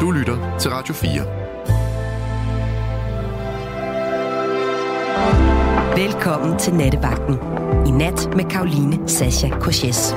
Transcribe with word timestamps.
Du 0.00 0.10
lytter 0.10 0.58
til 0.58 0.70
Radio 0.70 0.94
4. 0.94 1.10
Velkommen 6.04 6.58
til 6.58 6.74
Nattevagten. 6.74 7.34
I 7.86 7.90
nat 7.90 8.36
med 8.36 8.44
Karoline 8.44 9.08
Sasha 9.08 9.48
Koches. 9.48 10.14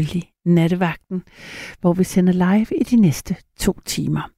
Selvfølgelig 0.00 0.32
nattevagten, 0.44 1.22
hvor 1.80 1.92
vi 1.92 2.04
sender 2.04 2.32
live 2.32 2.66
i 2.80 2.84
de 2.84 2.96
næste 2.96 3.36
to 3.58 3.80
timer. 3.84 4.30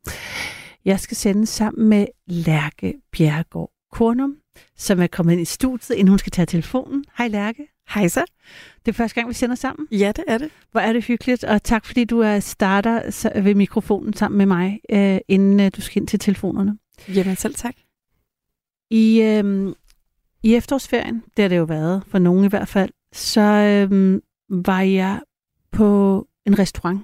Jeg 0.85 1.01
skal 1.01 1.17
sende 1.17 1.47
sammen 1.47 1.89
med 1.89 2.07
Lærke 2.27 2.95
Bjergård 3.13 3.71
Kornum, 3.93 4.37
som 4.77 5.01
er 5.01 5.07
kommet 5.07 5.33
ind 5.33 5.43
i 5.43 5.45
studiet, 5.45 5.97
inden 5.97 6.09
hun 6.09 6.19
skal 6.19 6.33
tage 6.33 6.47
telefonen. 6.47 7.05
Hej 7.19 7.29
Lærke. 7.29 7.69
Hej 7.95 8.09
så. 8.09 8.25
Det 8.87 8.93
er 8.93 8.93
første 8.93 9.15
gang, 9.15 9.29
vi 9.29 9.35
sender 9.35 9.57
sammen. 9.57 9.89
Ja, 9.91 10.13
det 10.17 10.25
er 10.29 10.39
det. 10.39 10.51
Hvor 10.71 10.81
er 10.81 10.93
det 10.93 11.05
hyggeligt, 11.05 11.45
og 11.45 11.63
tak 11.63 11.87
fordi 11.87 12.05
du 12.05 12.21
er 12.21 12.41
starter 12.41 13.41
ved 13.43 13.55
mikrofonen 13.55 14.13
sammen 14.15 14.39
med 14.39 14.47
mig, 14.47 14.81
øh, 14.91 15.19
inden 15.29 15.61
øh, 15.61 15.71
du 15.77 15.81
skal 15.81 16.01
ind 16.03 16.09
til 16.09 16.19
telefonerne. 16.19 16.79
Jamen 17.09 17.37
selv 17.37 17.55
tak. 17.55 17.75
I, 18.91 19.23
øh, 19.23 19.75
I 20.43 20.55
efterårsferien, 20.55 21.23
det 21.37 21.43
har 21.43 21.49
det 21.49 21.57
jo 21.57 21.65
været, 21.65 22.03
for 22.09 22.19
nogen 22.19 22.45
i 22.45 22.49
hvert 22.49 22.69
fald, 22.69 22.91
så 23.13 23.41
øh, 23.41 24.21
var 24.65 24.81
jeg 24.81 25.21
på 25.73 26.29
en 26.47 26.59
restaurant. 26.59 27.01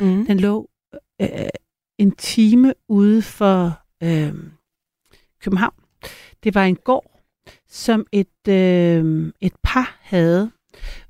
Mm. 0.00 0.26
Den 0.26 0.40
lå 0.40 0.70
øh, 1.20 1.28
en 1.98 2.10
time 2.10 2.74
ude 2.88 3.22
for 3.22 3.80
øh, 4.02 4.34
København. 5.40 5.74
Det 6.44 6.54
var 6.54 6.64
en 6.64 6.76
gård, 6.76 7.20
som 7.68 8.06
et, 8.12 8.48
øh, 8.48 9.32
et 9.40 9.54
par 9.62 9.98
havde, 10.00 10.50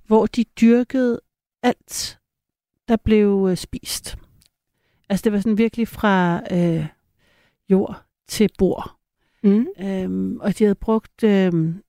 hvor 0.06 0.26
de 0.26 0.44
dyrkede 0.44 1.20
alt, 1.62 2.18
der 2.88 2.96
blev 2.96 3.46
øh, 3.50 3.56
spist. 3.56 4.18
Altså 5.08 5.24
det 5.24 5.32
var 5.32 5.38
sådan 5.38 5.58
virkelig 5.58 5.88
fra 5.88 6.40
øh, 6.54 6.86
jord 7.70 8.04
til 8.28 8.50
bord. 8.58 8.96
Mm. 9.42 9.66
Øhm, 9.80 10.40
og 10.40 10.58
de 10.58 10.64
havde 10.64 10.74
brugt 10.74 11.22
øhm, 11.24 11.82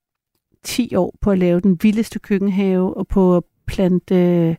10 0.62 0.94
år 0.94 1.14
på 1.20 1.30
at 1.30 1.38
lave 1.38 1.60
den 1.60 1.78
vildeste 1.82 2.18
køkkenhave 2.18 2.96
og 2.96 3.08
på 3.08 3.36
at 3.36 3.44
plante 3.66 4.56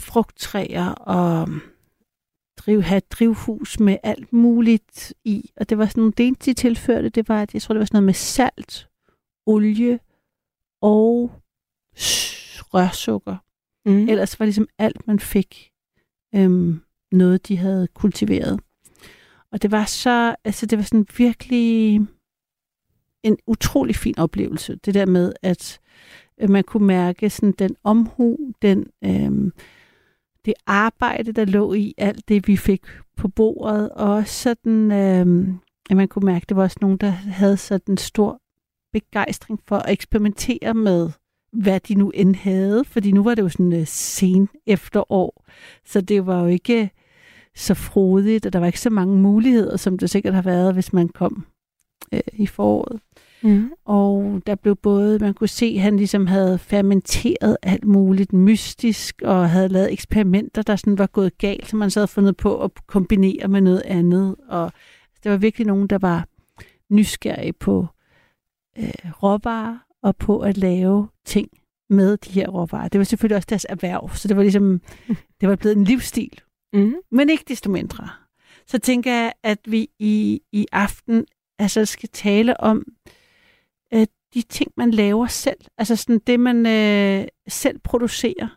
frugttræer 0.00 0.88
og 0.88 1.48
drive, 2.56 2.82
have 2.82 2.98
et 2.98 3.12
drivhus 3.12 3.80
med 3.80 3.96
alt 4.02 4.32
muligt 4.32 5.14
i. 5.24 5.50
Og 5.56 5.68
det 5.68 5.78
var 5.78 5.86
sådan 5.86 6.00
nogle 6.00 6.12
det 6.16 6.26
eneste, 6.26 6.46
de 6.46 6.54
tilførte, 6.54 7.08
det 7.08 7.28
var, 7.28 7.42
at 7.42 7.54
jeg 7.54 7.62
tror, 7.62 7.74
det 7.74 7.78
var 7.78 7.84
sådan 7.84 7.96
noget 7.96 8.04
med 8.04 8.14
salt, 8.14 8.88
olie 9.46 9.98
og 10.80 11.32
rørsukker. 12.74 13.36
Mm. 13.84 14.08
Ellers 14.08 14.40
var 14.40 14.46
ligesom 14.46 14.68
alt, 14.78 15.06
man 15.06 15.20
fik, 15.20 15.72
øhm, 16.34 16.80
noget, 17.12 17.48
de 17.48 17.56
havde 17.56 17.88
kultiveret. 17.94 18.60
Og 19.52 19.62
det 19.62 19.70
var 19.70 19.84
så, 19.84 20.34
altså 20.44 20.66
det 20.66 20.78
var 20.78 20.84
sådan 20.84 21.06
virkelig 21.16 22.00
en 23.22 23.38
utrolig 23.46 23.96
fin 23.96 24.18
oplevelse. 24.18 24.76
Det 24.84 24.94
der 24.94 25.06
med, 25.06 25.32
at 25.42 25.80
man 26.48 26.64
kunne 26.64 26.86
mærke 26.86 27.30
sådan 27.30 27.52
den 27.52 27.76
omhu, 27.84 28.38
den, 28.62 28.86
øhm, 29.04 29.52
det 30.44 30.54
arbejde, 30.66 31.32
der 31.32 31.44
lå 31.44 31.72
i 31.72 31.94
alt 31.98 32.28
det, 32.28 32.48
vi 32.48 32.56
fik 32.56 32.82
på 33.16 33.28
bordet, 33.28 33.90
og 33.90 34.14
også 34.14 34.34
sådan, 34.34 34.92
øh, 34.92 35.54
at 35.90 35.96
man 35.96 36.08
kunne 36.08 36.26
mærke, 36.26 36.44
at 36.44 36.48
det 36.48 36.56
var 36.56 36.62
også 36.62 36.78
nogen, 36.80 36.96
der 36.96 37.10
havde 37.10 37.56
sådan 37.56 37.92
en 37.92 37.98
stor 37.98 38.40
begejstring 38.92 39.60
for 39.68 39.76
at 39.76 39.92
eksperimentere 39.92 40.74
med, 40.74 41.10
hvad 41.52 41.80
de 41.80 41.94
nu 41.94 42.10
end 42.10 42.34
havde, 42.34 42.84
fordi 42.84 43.12
nu 43.12 43.22
var 43.22 43.34
det 43.34 43.42
jo 43.42 43.48
sådan 43.48 43.72
øh, 43.72 43.86
sen 43.86 44.48
efterår, 44.66 45.44
så 45.84 46.00
det 46.00 46.26
var 46.26 46.40
jo 46.40 46.46
ikke 46.46 46.82
øh, 46.82 46.88
så 47.54 47.74
frodigt, 47.74 48.46
og 48.46 48.52
der 48.52 48.58
var 48.58 48.66
ikke 48.66 48.80
så 48.80 48.90
mange 48.90 49.16
muligheder, 49.16 49.76
som 49.76 49.98
det 49.98 50.10
sikkert 50.10 50.34
har 50.34 50.42
været, 50.42 50.74
hvis 50.74 50.92
man 50.92 51.08
kom 51.08 51.46
øh, 52.14 52.20
i 52.32 52.46
foråret. 52.46 53.00
Mm. 53.42 53.72
Og 53.84 54.42
der 54.46 54.54
blev 54.54 54.76
både, 54.76 55.18
man 55.18 55.34
kunne 55.34 55.48
se, 55.48 55.72
at 55.76 55.82
han 55.82 55.96
ligesom 55.96 56.26
havde 56.26 56.58
fermenteret 56.58 57.56
alt 57.62 57.84
muligt 57.84 58.32
mystisk, 58.32 59.22
og 59.24 59.50
havde 59.50 59.68
lavet 59.68 59.92
eksperimenter, 59.92 60.62
der 60.62 60.76
sådan 60.76 60.98
var 60.98 61.06
gået 61.06 61.38
galt, 61.38 61.68
som 61.68 61.78
man 61.78 61.90
så 61.90 62.00
havde 62.00 62.08
fundet 62.08 62.36
på 62.36 62.62
at 62.64 62.70
kombinere 62.86 63.48
med 63.48 63.60
noget 63.60 63.82
andet. 63.84 64.36
Og 64.48 64.72
der 65.24 65.30
var 65.30 65.36
virkelig 65.36 65.66
nogen, 65.66 65.86
der 65.86 65.98
var 65.98 66.26
nysgerrige 66.90 67.52
på 67.52 67.86
øh, 68.78 69.12
råvarer, 69.22 69.78
og 70.02 70.16
på 70.16 70.38
at 70.38 70.56
lave 70.56 71.08
ting 71.24 71.48
med 71.90 72.16
de 72.16 72.30
her 72.30 72.48
råvarer. 72.48 72.88
Det 72.88 72.98
var 72.98 73.04
selvfølgelig 73.04 73.36
også 73.36 73.46
deres 73.50 73.66
erhverv, 73.68 74.10
så 74.14 74.28
det 74.28 74.36
var 74.36 74.42
ligesom, 74.42 74.80
det 75.40 75.48
var 75.48 75.56
blevet 75.56 75.76
en 75.76 75.84
livsstil 75.84 76.40
Mm. 76.72 76.94
men 77.10 77.30
ikke 77.30 77.44
desto 77.48 77.70
mindre. 77.70 78.08
Så 78.66 78.78
tænker 78.78 79.12
jeg, 79.12 79.32
at 79.42 79.58
vi 79.64 79.88
i, 79.98 80.40
i 80.52 80.66
aften 80.72 81.26
altså 81.58 81.84
skal 81.84 82.08
tale 82.08 82.60
om 82.60 82.84
øh, 83.08 83.12
de 84.34 84.42
ting, 84.42 84.72
man 84.76 84.90
laver 84.90 85.26
selv. 85.26 85.60
Altså 85.78 85.96
sådan 85.96 86.18
det, 86.26 86.40
man 86.40 86.66
øh, 86.66 87.28
selv 87.48 87.78
producerer. 87.78 88.56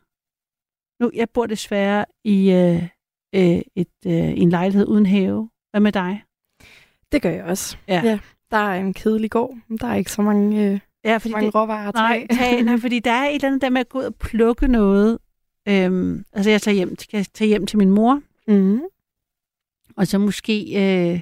Nu, 1.03 1.11
jeg 1.13 1.29
bor 1.29 1.45
desværre 1.45 2.05
i, 2.23 2.51
øh, 2.51 2.83
øh, 3.35 3.61
et, 3.75 3.87
øh, 4.05 4.13
i 4.33 4.39
en 4.39 4.49
lejlighed 4.49 4.87
uden 4.87 5.05
have. 5.05 5.49
Hvad 5.71 5.81
med 5.81 5.91
dig? 5.91 6.23
Det 7.11 7.21
gør 7.21 7.29
jeg 7.29 7.43
også. 7.43 7.77
Ja. 7.87 8.01
ja. 8.05 8.19
Der 8.51 8.57
er 8.57 8.79
en 8.79 8.93
kedelig 8.93 9.31
gård. 9.31 9.57
Der 9.81 9.87
er 9.87 9.95
ikke 9.95 10.11
så 10.11 10.21
mange, 10.21 10.71
øh, 10.71 10.79
Ja, 11.05 11.17
fordi 11.17 11.31
mange 11.31 11.45
det, 11.45 11.55
råvarer 11.55 11.87
at 11.87 11.93
nej, 11.93 12.27
tage. 12.29 12.39
tag, 12.55 12.63
nej, 12.63 12.77
fordi 12.77 12.99
der 12.99 13.11
er 13.11 13.25
et 13.29 13.35
eller 13.35 13.47
andet 13.47 13.61
der 13.61 13.69
med 13.69 13.81
at 13.81 13.89
gå 13.89 13.99
ud 13.99 14.03
og 14.03 14.15
plukke 14.15 14.67
noget. 14.67 15.17
Øhm, 15.67 16.25
altså 16.33 16.49
jeg 16.51 16.61
tager 16.61 16.75
hjem, 16.75 16.99
skal 16.99 17.25
tage 17.25 17.47
hjem 17.47 17.65
til 17.65 17.77
min 17.77 17.89
mor, 17.89 18.21
Mm. 18.47 18.81
Og 19.97 20.07
så 20.07 20.17
måske, 20.17 20.53
øh, 20.75 21.21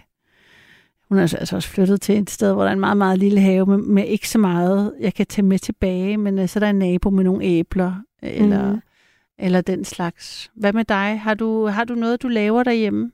hun 1.11 1.17
er 1.17 1.21
altså- 1.21 1.37
altså 1.37 1.55
også 1.55 1.69
flyttet 1.69 2.01
til 2.01 2.17
et 2.17 2.29
sted, 2.29 2.53
hvor 2.53 2.61
der 2.61 2.69
er 2.69 2.73
en 2.73 2.79
meget, 2.79 2.97
meget 2.97 3.19
lille 3.19 3.39
have 3.39 3.65
med, 3.65 3.77
med 3.77 4.05
ikke 4.07 4.29
så 4.29 4.37
meget, 4.37 4.93
jeg 4.99 5.13
kan 5.13 5.25
tage 5.25 5.45
med 5.45 5.59
tilbage, 5.59 6.17
men 6.17 6.39
øh, 6.39 6.47
så 6.49 6.59
er 6.59 6.61
der 6.61 6.69
en 6.69 6.79
nabo 6.79 7.09
med 7.09 7.23
nogle 7.23 7.43
æbler, 7.43 7.93
øh, 8.23 8.29
eller, 8.33 8.71
Mhm. 8.71 8.81
eller 9.39 9.61
den 9.61 9.85
slags. 9.85 10.51
Hvad 10.55 10.73
med 10.73 10.85
dig? 10.85 11.19
Har 11.19 11.33
du, 11.33 11.65
har 11.67 11.83
du 11.83 11.95
noget, 11.95 12.21
du 12.21 12.27
laver 12.27 12.63
derhjemme? 12.63 13.11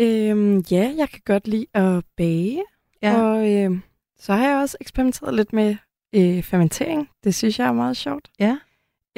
Øhm, 0.00 0.58
ja, 0.70 0.92
jeg 0.96 1.08
kan 1.08 1.20
godt 1.24 1.48
lide 1.48 1.66
at 1.74 2.04
bage. 2.16 2.62
Ja. 3.02 3.22
Og 3.22 3.52
øh, 3.54 3.78
så 4.18 4.32
har 4.34 4.48
jeg 4.48 4.56
også 4.58 4.76
eksperimenteret 4.80 5.34
lidt 5.34 5.52
med 5.52 5.76
øh, 6.14 6.42
fermentering. 6.42 7.08
Det 7.24 7.34
synes 7.34 7.58
jeg 7.58 7.68
er 7.68 7.72
meget 7.72 7.96
sjovt. 7.96 8.30
Ja. 8.40 8.56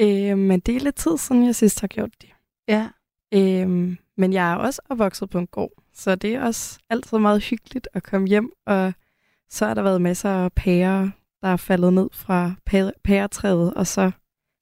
Øh, 0.01 0.37
men 0.37 0.59
det 0.59 0.75
er 0.75 0.79
lidt 0.79 0.95
tid 0.95 1.17
siden, 1.17 1.45
jeg 1.45 1.55
sidst 1.55 1.81
har 1.81 1.87
gjort 1.87 2.11
det. 2.21 2.29
Ja. 2.67 2.87
Øhm, 3.33 3.97
men 4.17 4.33
jeg 4.33 4.51
er 4.51 4.55
også 4.55 4.81
opvokset 4.89 5.29
på 5.29 5.37
en 5.39 5.47
gård, 5.47 5.80
så 5.93 6.15
det 6.15 6.35
er 6.35 6.43
også 6.43 6.79
altid 6.89 7.17
meget 7.17 7.43
hyggeligt 7.43 7.87
at 7.93 8.03
komme 8.03 8.27
hjem, 8.27 8.51
og 8.65 8.93
så 9.49 9.65
har 9.65 9.73
der 9.73 9.81
været 9.81 10.01
masser 10.01 10.29
af 10.29 10.53
pærer, 10.53 11.09
der 11.41 11.47
er 11.47 11.57
faldet 11.57 11.93
ned 11.93 12.09
fra 12.13 12.53
pæretræet, 13.03 13.73
og 13.73 13.87
så 13.87 14.11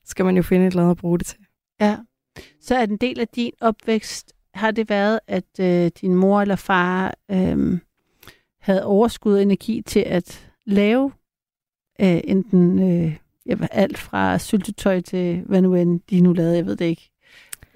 skal 0.06 0.26
man 0.26 0.38
jo 0.38 0.44
finde 0.44 0.68
et 0.68 0.72
eller 0.72 0.82
andet 0.82 0.92
at 0.92 0.98
bruge 0.98 1.20
det 1.20 1.28
til. 1.28 1.40
Ja. 1.82 1.98
Så 2.62 2.76
er 2.76 2.84
en 2.84 2.98
del 2.98 3.20
af 3.20 3.28
din 3.28 3.52
opvækst, 3.62 4.34
har 4.54 4.72
det 4.72 4.90
været, 4.90 5.20
at 5.28 5.60
øh, 5.60 5.92
din 6.02 6.16
mor 6.16 6.42
eller 6.42 6.56
far 6.56 7.16
øh, 7.32 7.80
havde 8.60 8.86
overskud 8.86 9.34
og 9.34 9.42
energi 9.42 9.82
til 9.82 10.00
at 10.00 10.52
lave 10.66 11.12
øh, 12.02 12.22
enten 12.24 12.80
øh, 12.80 13.18
ja, 13.46 13.56
alt 13.72 13.98
fra 13.98 14.38
syltetøj 14.38 15.02
til 15.02 15.44
hvad 15.46 15.62
nu 15.62 15.76
end 15.76 16.02
de 16.10 16.22
nu 16.22 16.34
lavede, 16.34 16.56
jeg 16.56 16.66
ved 16.66 16.76
det 16.76 16.86
ikke. 16.86 17.12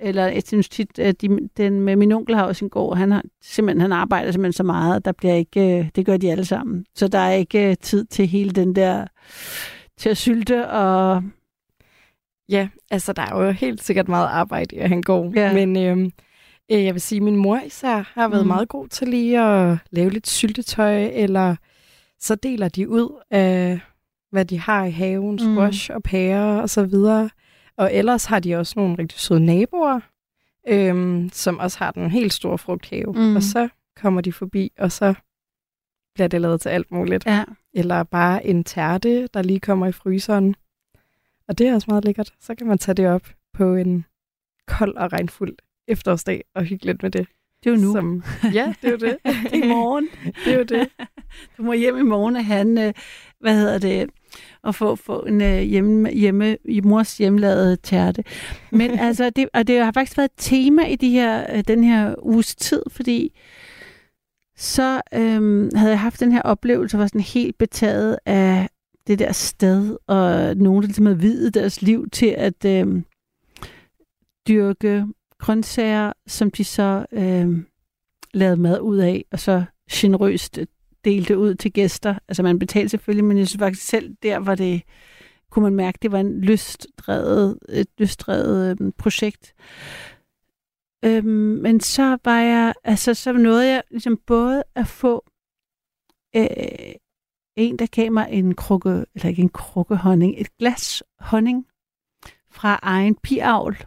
Eller 0.03 0.25
jeg 0.27 0.43
synes 0.45 0.69
tit, 0.69 0.99
at 0.99 1.21
de, 1.21 1.49
den 1.57 1.81
med 1.81 1.95
min 1.95 2.11
onkel 2.11 2.35
har 2.35 2.43
også 2.43 2.59
sin 2.59 2.69
gård, 2.69 2.97
han 2.97 3.11
har 3.11 3.23
simpelthen, 3.41 3.81
han 3.81 3.91
arbejder 3.91 4.31
simpelthen 4.31 4.53
så 4.53 4.63
meget, 4.63 5.05
der 5.05 5.11
bliver 5.11 5.33
ikke, 5.33 5.79
øh, 5.79 5.89
det 5.95 6.05
gør 6.05 6.17
de 6.17 6.31
alle 6.31 6.45
sammen. 6.45 6.85
Så 6.95 7.07
der 7.07 7.17
er 7.19 7.31
ikke 7.33 7.69
øh, 7.69 7.75
tid 7.81 8.05
til 8.05 8.27
hele 8.27 8.51
den 8.51 8.75
der, 8.75 9.05
til 9.97 10.09
at 10.09 10.17
sylte 10.17 10.69
og 10.69 11.23
Ja, 12.49 12.67
altså 12.91 13.13
der 13.13 13.21
er 13.21 13.45
jo 13.45 13.51
helt 13.51 13.83
sikkert 13.83 14.07
meget 14.07 14.27
arbejde 14.27 14.75
i 14.75 14.79
at 14.79 14.89
han 14.89 15.01
går. 15.01 15.31
Ja. 15.35 15.53
Men 15.53 15.77
øhm, 15.77 16.11
øh, 16.71 16.83
jeg 16.83 16.93
vil 16.93 17.01
sige, 17.01 17.17
at 17.17 17.23
min 17.23 17.35
mor 17.35 17.59
især 17.65 18.11
har 18.13 18.27
været 18.27 18.41
Mm. 18.41 18.47
mm. 18.47 18.53
meget 18.53 18.69
god 18.69 18.87
til 18.87 19.07
lige 19.07 19.39
at 19.41 19.77
lave 19.91 20.09
lidt 20.09 20.27
syltetøj, 20.27 21.03
eller 21.03 21.55
så 22.19 22.35
deler 22.35 22.67
de 22.69 22.89
ud 22.89 23.21
af, 23.31 23.79
hvad 24.31 24.45
de 24.45 24.59
har 24.59 24.85
i 24.85 24.91
haven, 24.91 25.31
Mm. 25.31 25.37
squash 25.55 25.91
og 25.93 26.03
pærer 26.03 26.61
og 26.61 26.69
så 26.69 26.83
videre. 26.85 27.29
Og 27.77 27.93
ellers 27.93 28.25
har 28.25 28.39
de 28.39 28.55
også 28.55 28.73
nogle 28.77 28.97
rigtig 28.99 29.19
søde 29.19 29.39
naboer, 29.45 29.99
øhm, 30.67 31.29
som 31.33 31.59
også 31.59 31.77
har 31.79 31.91
den 31.91 32.11
helt 32.11 32.33
store 32.33 32.57
frugthave. 32.57 33.13
Mm. 33.13 33.35
Og 33.35 33.43
så 33.43 33.69
kommer 33.95 34.21
de 34.21 34.33
forbi, 34.33 34.71
og 34.79 34.91
så 34.91 35.13
bliver 36.15 36.27
det 36.27 36.41
lavet 36.41 36.61
til 36.61 36.69
alt 36.69 36.91
muligt. 36.91 37.25
ja, 37.25 37.43
Eller 37.73 38.03
bare 38.03 38.45
en 38.45 38.63
tærte, 38.63 39.27
der 39.33 39.41
lige 39.41 39.59
kommer 39.59 39.87
i 39.87 39.91
fryseren. 39.91 40.55
Og 41.47 41.57
det 41.57 41.67
er 41.67 41.73
også 41.73 41.85
meget 41.89 42.05
lækkert. 42.05 42.33
Så 42.39 42.55
kan 42.55 42.67
man 42.67 42.77
tage 42.77 42.95
det 42.95 43.07
op 43.07 43.27
på 43.53 43.75
en 43.75 44.05
kold 44.67 44.95
og 44.97 45.13
regnfuld 45.13 45.55
efterårsdag 45.87 46.43
og 46.55 46.63
hygge 46.63 46.85
lidt 46.85 47.03
med 47.03 47.11
det. 47.11 47.27
det 47.63 47.69
er 47.69 47.75
jo 47.75 47.81
nu. 47.81 47.91
Som, 47.93 48.23
ja, 48.53 48.73
det 48.81 48.87
er 48.87 48.91
jo 48.91 48.97
det. 48.97 49.17
det 49.23 49.53
er 49.61 49.65
i 49.65 49.67
morgen. 49.67 50.07
det 50.45 50.53
er 50.53 50.57
jo 50.57 50.63
det. 50.63 50.89
Du 51.57 51.63
må 51.63 51.73
hjem 51.73 51.97
i 51.97 52.01
morgen 52.01 52.35
og 52.35 52.45
han, 52.45 52.77
øh, 52.77 52.93
hvad 53.43 53.55
hedder 53.55 53.77
det, 53.77 54.09
og 54.61 54.75
få, 54.75 54.95
få 54.95 55.19
en 55.19 55.41
øh, 55.41 55.59
hjemme, 55.59 56.11
hjemme, 56.11 56.57
i 56.65 56.81
mors 56.81 57.17
hjemlavede 57.17 57.75
tærte. 57.75 58.23
Men 58.71 58.91
altså, 59.07 59.29
det, 59.29 59.49
og 59.53 59.67
det 59.67 59.83
har 59.83 59.91
faktisk 59.91 60.17
været 60.17 60.29
et 60.29 60.37
tema 60.37 60.85
i 60.85 60.95
de 60.95 61.09
her, 61.09 61.55
øh, 61.55 61.63
den 61.67 61.83
her 61.83 62.15
uges 62.23 62.55
tid, 62.55 62.83
fordi 62.91 63.39
så 64.57 65.01
øhm, 65.13 65.69
havde 65.75 65.91
jeg 65.91 65.99
haft 65.99 66.19
den 66.19 66.31
her 66.31 66.41
oplevelse, 66.41 66.97
var 66.97 67.07
sådan 67.07 67.21
helt 67.21 67.57
betaget 67.57 68.17
af 68.25 68.69
det 69.07 69.19
der 69.19 69.31
sted, 69.31 69.97
og 70.07 70.57
nogen, 70.57 70.81
der 70.81 70.87
ligesom 70.87 71.05
havde 71.05 71.19
videt 71.19 71.53
deres 71.53 71.81
liv 71.81 72.09
til 72.09 72.35
at 72.37 72.65
øhm, 72.65 73.05
dyrke 74.47 75.05
grøntsager, 75.37 76.13
som 76.27 76.51
de 76.51 76.63
så 76.63 77.05
øhm, 77.11 77.65
lavede 78.33 78.57
mad 78.57 78.79
ud 78.79 78.97
af, 78.97 79.25
og 79.31 79.39
så 79.39 79.63
generøst 79.91 80.59
delte 81.05 81.37
ud 81.37 81.55
til 81.55 81.73
gæster. 81.73 82.15
Altså 82.27 82.43
man 82.43 82.59
betalte 82.59 82.89
selvfølgelig, 82.89 83.25
men 83.25 83.37
jeg 83.37 83.47
synes 83.47 83.59
faktisk 83.59 83.87
selv, 83.87 84.15
der 84.23 84.37
var 84.37 84.55
det, 84.55 84.81
kunne 85.49 85.63
man 85.63 85.75
mærke, 85.75 85.99
det 86.01 86.11
var 86.11 86.19
en 86.19 86.41
lystdrevet, 86.41 87.59
et 87.69 87.87
lystdrevet 87.97 88.69
øhm, 88.69 88.91
projekt. 88.91 89.53
Øhm, 91.05 91.59
men 91.61 91.79
så 91.79 92.17
var 92.25 92.39
jeg, 92.39 92.73
altså 92.83 93.13
så 93.13 93.33
nåede 93.33 93.67
jeg 93.67 93.83
ligesom 93.91 94.17
både 94.17 94.63
at 94.75 94.87
få 94.87 95.25
øh, 96.35 96.93
en, 97.55 97.79
der 97.79 97.85
gav 97.85 98.11
mig 98.11 98.27
en 98.31 98.55
krukke, 98.55 99.05
eller 99.15 99.29
ikke 99.29 99.41
en 99.41 99.49
krukke 99.49 99.95
honning, 99.95 100.33
et 100.37 100.57
glas 100.57 101.03
honning 101.19 101.65
fra 102.49 102.79
egen 102.81 103.15
piavl. 103.15 103.77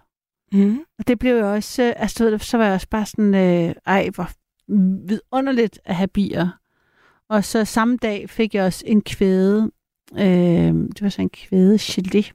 Mm. 0.52 0.78
Og 0.98 1.08
det 1.08 1.18
blev 1.18 1.38
jo 1.38 1.52
også, 1.52 1.82
øh, 1.82 1.92
altså 1.96 2.38
så 2.38 2.56
var 2.56 2.64
jeg 2.64 2.74
også 2.74 2.88
bare 2.88 3.06
sådan, 3.06 3.34
øh, 3.34 3.74
ej, 3.86 4.10
hvor 4.14 4.30
vidunderligt 5.06 5.80
at 5.84 5.94
have 5.94 6.08
bier. 6.08 6.48
Og 7.28 7.44
så 7.44 7.64
samme 7.64 7.96
dag 7.96 8.30
fik 8.30 8.54
jeg 8.54 8.64
også 8.64 8.84
en 8.86 9.02
kvæde, 9.02 9.70
øh, 10.12 10.74
det 10.74 11.02
var 11.02 11.08
så 11.08 11.22
en 11.22 11.30
kvæde 11.30 11.76
gelé, 11.76 12.30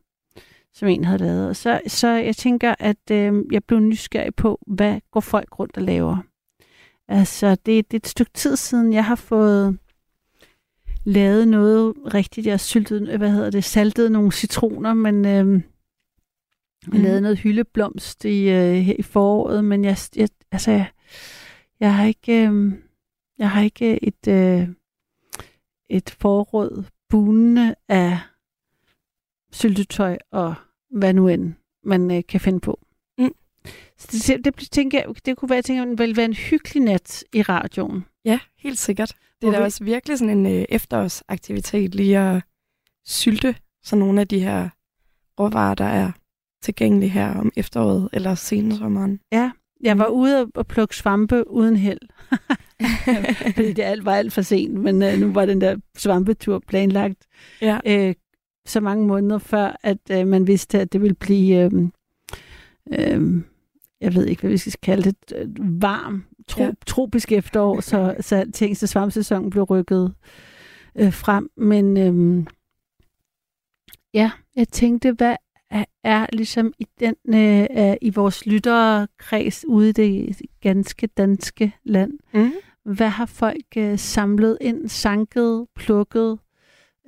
som 0.73 0.87
en 0.87 1.03
havde 1.03 1.19
lavet. 1.19 1.49
Og 1.49 1.55
så, 1.55 1.81
så 1.87 2.07
jeg 2.07 2.35
tænker, 2.35 2.75
at 2.79 3.11
øh, 3.11 3.33
jeg 3.51 3.63
blev 3.63 3.79
nysgerrig 3.79 4.35
på, 4.35 4.59
hvad 4.67 4.99
går 5.11 5.19
folk 5.19 5.59
rundt 5.59 5.77
og 5.77 5.83
laver. 5.83 6.17
Altså, 7.07 7.49
det, 7.49 7.91
det 7.91 7.93
er 7.93 7.99
et 7.99 8.07
stykke 8.07 8.31
tid 8.33 8.55
siden, 8.55 8.93
jeg 8.93 9.05
har 9.05 9.15
fået 9.15 9.77
lavet 11.03 11.47
noget 11.47 11.93
rigtigt. 12.13 12.45
Jeg 12.45 12.53
har 12.53 12.57
syltet, 12.57 13.17
hvad 13.17 13.31
hedder 13.31 13.49
det, 13.49 13.63
saltet 13.63 14.11
nogle 14.11 14.31
citroner, 14.31 14.93
men 14.93 15.25
øh, 15.25 15.45
mm. 15.45 15.63
lavet 16.93 17.21
noget 17.21 17.39
hyldeblomst 17.39 18.25
i, 18.25 18.49
øh, 18.49 18.73
her 18.73 18.95
i 18.99 19.01
foråret, 19.01 19.65
men 19.65 19.85
jeg, 19.85 19.97
jeg, 20.15 20.27
altså, 20.51 20.71
jeg, 20.71 20.85
jeg 21.79 21.95
har 21.95 22.05
ikke, 22.05 22.47
øh, 22.47 22.73
jeg 23.37 23.49
har 23.49 23.61
ikke 23.61 24.03
et, 24.03 24.27
øh, 24.27 24.67
et 25.91 26.09
forråd 26.19 26.83
bunende 27.09 27.75
af 27.89 28.19
syltetøj 29.51 30.17
og 30.31 30.53
hvad 30.89 31.13
nu 31.13 31.27
end 31.27 31.53
man 31.83 32.11
øh, 32.11 32.23
kan 32.29 32.39
finde 32.39 32.59
på. 32.59 32.79
Mm. 33.17 33.33
Så 33.97 34.07
det, 34.27 34.45
det, 34.45 34.59
det, 34.59 34.71
tænker 34.71 34.97
jeg, 34.99 35.25
det 35.25 35.37
kunne 35.37 35.49
være, 35.49 35.55
jeg 35.57 35.65
tænker, 35.65 35.95
ville 35.95 36.15
være 36.17 36.25
en 36.25 36.33
hyggelig 36.33 36.83
nat 36.83 37.23
i 37.33 37.41
radioen. 37.41 38.05
Ja, 38.25 38.39
helt 38.57 38.79
sikkert. 38.79 39.15
Det 39.41 39.47
er 39.47 39.51
da 39.51 39.57
vi- 39.57 39.63
også 39.63 39.83
virkelig 39.83 40.19
sådan 40.19 40.37
en 40.37 40.45
øh, 40.45 40.65
efterårsaktivitet 40.69 41.95
lige 41.95 42.19
at 42.19 42.43
sylte 43.05 43.55
sådan 43.83 43.99
nogle 43.99 44.21
af 44.21 44.27
de 44.27 44.39
her 44.39 44.69
råvarer, 45.39 45.75
der 45.75 45.85
er 45.85 46.11
tilgængelige 46.63 47.09
her 47.09 47.39
om 47.39 47.51
efteråret 47.55 48.09
eller 48.13 48.35
sensommeren. 48.35 49.19
Jeg 49.83 49.97
var 49.97 50.07
ude 50.07 50.51
og 50.55 50.67
plukke 50.67 50.95
svampe 50.95 51.49
uden 51.51 51.75
held. 51.75 51.99
Fordi 53.55 53.73
det 53.73 53.79
alt 53.83 54.05
var 54.05 54.15
alt 54.15 54.33
for 54.33 54.41
sent, 54.41 54.73
men 54.73 55.03
øh, 55.03 55.19
nu 55.19 55.33
var 55.33 55.45
den 55.45 55.61
der 55.61 55.75
svampetur 55.97 56.59
planlagt 56.67 57.25
Ja. 57.61 57.79
øh, 57.85 58.15
så 58.65 58.79
mange 58.79 59.07
måneder 59.07 59.37
før, 59.37 59.75
at 59.83 59.97
øh, 60.11 60.27
man 60.27 60.47
vidste, 60.47 60.79
at 60.79 60.93
det 60.93 61.01
ville 61.01 61.15
blive, 61.15 61.55
øh, 61.59 61.71
øh, 62.91 63.41
jeg 64.01 64.15
ved 64.15 64.25
ikke, 64.25 64.41
hvad 64.41 64.51
vi 64.51 64.57
skal 64.57 64.79
kalde 64.83 65.03
det, 65.11 65.15
øh, 65.37 65.81
varm, 65.81 66.25
tro, 66.47 66.63
Ja. 66.63 66.71
tropisk 66.87 67.31
efterår, 67.31 67.79
så, 67.79 68.15
så 68.19 68.35
alting, 68.35 68.77
så 68.77 68.87
svampsæsonen 68.87 69.49
blev 69.49 69.63
rykket 69.63 70.13
øh, 70.95 71.13
frem. 71.13 71.49
Men 71.57 71.97
øh, 71.97 72.45
ja, 74.13 74.31
jeg 74.55 74.67
tænkte, 74.67 75.11
hvad 75.11 75.35
er, 76.03 76.25
ligesom 76.33 76.73
i 76.79 76.87
den 76.99 77.15
øh, 77.77 77.95
i 78.01 78.09
vores 78.09 78.45
lytterkreds 78.45 79.65
ude 79.67 79.89
i 79.89 79.91
det 79.93 80.41
ganske 80.61 81.07
danske 81.07 81.71
land, 81.83 82.11
Mm. 82.33 82.51
hvad 82.85 83.09
har 83.09 83.25
folk 83.25 83.77
øh, 83.77 83.99
samlet 83.99 84.57
ind, 84.61 84.89
sanket, 84.89 85.67
plukket, 85.75 86.39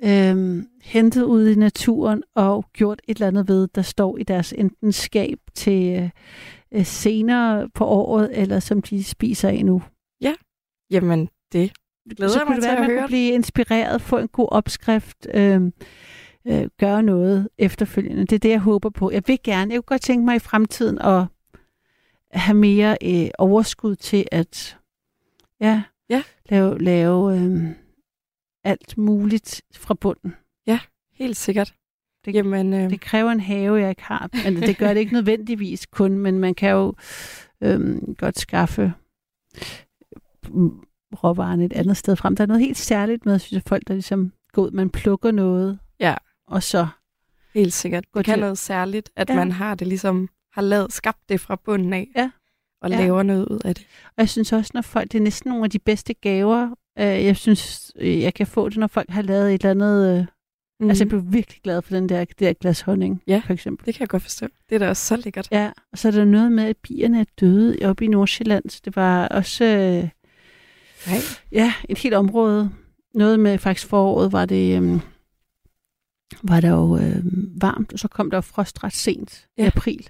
øh, 0.04 0.62
hentet 0.82 1.22
ud 1.22 1.48
i 1.48 1.54
naturen 1.54 2.22
og 2.34 2.64
gjort 2.72 3.00
et 3.08 3.16
eller 3.16 3.26
andet 3.28 3.48
ved, 3.48 3.68
der 3.74 3.82
står 3.82 4.18
i 4.18 4.22
deres 4.22 4.52
enten 4.58 4.92
skab 4.92 5.38
til 5.54 5.96
øh, 6.02 6.10
øh, 6.74 6.84
senere 6.86 7.68
på 7.74 7.84
året, 7.84 8.30
eller 8.32 8.60
som 8.60 8.82
de 8.82 9.04
spiser 9.04 9.48
af 9.48 9.64
nu. 9.64 9.82
Jamen, 10.90 11.28
det 11.52 12.16
glæder 12.16 12.32
Så 12.32 12.38
jeg 12.38 12.46
kunne 12.46 12.54
mig 12.54 12.56
det 12.56 12.62
til 12.62 12.68
være, 12.70 12.76
at 12.84 12.88
man 12.88 12.98
høre. 12.98 13.06
blive 13.06 13.32
inspireret, 13.32 14.02
få 14.02 14.18
en 14.18 14.28
god 14.28 14.48
opskrift, 14.50 15.26
øh, 15.34 15.60
øh, 16.46 16.68
gøre 16.78 17.02
noget 17.02 17.48
efterfølgende. 17.58 18.20
Det 18.24 18.32
er 18.32 18.38
det, 18.38 18.48
jeg 18.50 18.60
håber 18.60 18.90
på. 18.90 19.10
Jeg 19.10 19.22
vil 19.26 19.38
gerne, 19.44 19.72
jeg 19.74 19.78
kunne 19.78 19.94
godt 19.94 20.02
tænke 20.02 20.24
mig 20.24 20.36
i 20.36 20.38
fremtiden 20.38 20.98
at 20.98 21.24
have 22.32 22.56
mere 22.58 22.96
øh, 23.02 23.30
overskud 23.38 23.96
til 23.96 24.26
at 24.32 24.78
ja, 25.60 25.82
Ja. 26.08 26.22
lave, 26.50 26.78
lave 26.78 27.38
øh, 27.40 27.68
alt 28.64 28.98
muligt 28.98 29.62
fra 29.74 29.94
bunden. 29.94 30.34
Helt 31.12 31.36
sikkert. 31.36 31.74
Det- 32.24 32.34
Jamen, 32.34 32.72
øh, 32.72 32.90
Det 32.90 33.00
kræver 33.00 33.30
en 33.30 33.40
have, 33.40 33.74
jeg 33.74 33.90
ikke 33.90 34.02
har. 34.02 34.30
Men 34.44 34.62
det 34.62 34.78
gør 34.78 34.88
det 34.94 35.00
ikke 35.00 35.12
nødvendigvis 35.12 35.86
kun, 35.86 36.18
men 36.18 36.38
man 36.38 36.54
kan 36.54 36.70
jo 36.70 36.94
øhm, 37.60 38.14
godt 38.18 38.38
skaffe 38.38 38.92
mm, 40.48 40.80
råvarerne 41.24 41.64
et 41.64 41.72
andet 41.72 41.96
sted 41.96 42.16
frem. 42.16 42.36
Der 42.36 42.42
er 42.42 42.46
noget 42.46 42.60
helt 42.62 42.76
særligt 42.76 43.26
med, 43.26 43.38
synes 43.38 43.52
jeg, 43.52 43.62
folk, 43.68 43.82
der 43.88 43.94
ligesom 43.94 44.32
går 44.52 44.62
ud, 44.62 44.70
man 44.70 44.90
plukker 44.90 45.30
noget, 45.30 45.78
Ja. 46.00 46.14
Og 46.46 46.62
så 46.62 46.86
helt 47.54 47.72
sikkert. 47.72 48.04
Det 48.14 48.24
kan 48.24 48.34
til- 48.34 48.40
noget 48.40 48.58
særligt, 48.58 49.10
at 49.16 49.30
Ja. 49.30 49.34
man 49.36 49.52
har 49.52 49.74
det 49.74 49.86
ligesom, 49.86 50.28
har 50.52 50.62
lavet, 50.62 50.92
skabt 50.92 51.28
det 51.28 51.40
fra 51.40 51.56
bunden 51.64 51.92
af. 51.92 52.08
Ja. 52.16 52.30
Og 52.82 52.90
Ja. 52.90 52.98
laver 52.98 53.22
noget 53.22 53.46
ud 53.48 53.60
af 53.64 53.74
det. 53.74 53.86
Og 54.06 54.14
jeg 54.18 54.28
synes 54.28 54.52
også, 54.52 54.70
når 54.74 54.82
folk, 54.82 55.12
det 55.12 55.18
er 55.18 55.22
næsten 55.22 55.48
nogle 55.50 55.64
af 55.64 55.70
de 55.70 55.78
bedste 55.78 56.14
gaver, 56.14 56.70
øh, 56.98 57.04
jeg 57.24 57.36
synes, 57.36 57.92
øh, 57.96 58.20
jeg 58.20 58.34
kan 58.34 58.46
få 58.46 58.68
det, 58.68 58.76
når 58.78 58.86
folk 58.86 59.10
har 59.10 59.22
lavet 59.22 59.54
et 59.54 59.64
eller 59.64 59.70
andet, 59.70 60.18
øh, 60.20 60.26
Mm. 60.80 60.88
altså 60.88 61.04
jeg 61.04 61.08
blev 61.08 61.22
virkelig 61.26 61.62
glad 61.62 61.82
for 61.82 61.94
den 61.94 62.08
der, 62.08 62.24
det 62.24 62.38
der 62.38 62.52
glas 62.52 62.80
honning, 62.80 63.22
Ja. 63.26 63.42
for 63.46 63.52
eksempel. 63.52 63.86
Det 63.86 63.94
kan 63.94 64.00
jeg 64.00 64.08
godt 64.08 64.22
forstå. 64.22 64.46
Det 64.68 64.74
er 64.74 64.78
da 64.78 64.88
også 64.88 65.06
så 65.06 65.16
lækkert. 65.16 65.48
Ja, 65.50 65.70
og 65.92 65.98
så 65.98 66.08
er 66.08 66.12
der 66.12 66.24
noget 66.24 66.52
med, 66.52 66.64
at 66.64 66.76
bierne 66.76 67.20
er 67.20 67.24
døde 67.40 67.78
oppe 67.84 68.04
i 68.04 68.08
Nordsjælland, 68.08 68.70
så 68.70 68.80
det 68.84 68.96
var 68.96 69.28
også... 69.28 69.64
Øh, 69.64 70.08
Nej. 71.06 71.16
Ja, 71.52 71.74
et 71.88 71.98
helt 71.98 72.14
område. 72.14 72.70
Noget 73.14 73.40
med 73.40 73.58
faktisk 73.58 73.88
foråret 73.88 74.32
var 74.32 74.44
det 74.46 74.76
øhm, 74.76 75.00
var 76.42 76.60
der 76.60 76.70
jo 76.70 76.96
øhm, 76.98 77.52
varmt, 77.60 77.92
og 77.92 77.98
så 77.98 78.08
kom 78.08 78.30
der 78.30 78.36
jo 78.36 78.40
frost 78.40 78.84
ret 78.84 78.92
sent 78.92 79.46
ja. 79.58 79.64
i 79.64 79.66
april. 79.66 80.08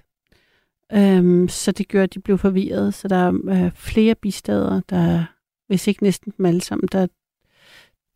Øhm, 0.93 1.47
så 1.47 1.71
det 1.71 1.87
gjorde, 1.87 2.03
at 2.03 2.13
de 2.13 2.19
blev 2.19 2.37
forvirret. 2.37 2.93
Så 2.93 3.07
der 3.07 3.15
er 3.15 3.65
øh, 3.65 3.71
flere 3.75 4.15
bistader, 4.15 4.81
der, 4.89 5.25
hvis 5.67 5.87
ikke 5.87 6.03
næsten 6.03 6.33
dem 6.37 6.45
alle 6.45 6.61
sammen, 6.61 6.87
der, 6.91 7.07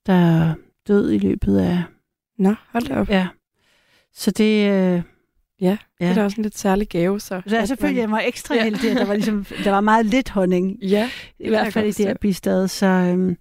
der 0.06 0.13
er 0.13 0.54
død 0.88 1.12
i 1.12 1.18
løbet 1.18 1.58
af 1.58 1.84
Nå, 2.38 2.56
hold 2.68 2.84
da 2.88 2.96
op. 3.00 3.10
Ja. 3.10 3.28
Så 4.13 4.32
det, 4.32 4.72
øh, 4.72 5.01
Ja, 5.62 5.78
det 6.00 6.06
ja. 6.06 6.10
er 6.10 6.13
da 6.13 6.24
også 6.24 6.36
en 6.38 6.44
lidt 6.44 6.58
særlig 6.58 6.89
gave, 6.89 7.20
så. 7.20 7.42
Så 7.48 7.66
selvfølgelig, 7.66 8.00
jeg 8.01 8.10
man- 8.10 8.16
var 8.18 8.24
ekstra 8.28 8.56
Ja. 8.56 8.63
heldig, 8.63 8.92
at 8.92 8.98
der 8.98 9.06
var, 9.06 9.13
ligesom, 9.13 9.46
der 9.63 9.72
var 9.72 9.82
meget 9.82 10.06
lidt 10.06 10.30
honning. 10.30 10.78
Ja, 10.84 11.10
I 11.39 11.50
hvert 11.50 11.74
fald 11.74 11.86
i 11.86 11.92
det 11.92 12.06
her 12.06 12.13
bistad. 12.22 12.68
Så, 12.68 12.86
øhm, 12.86 13.38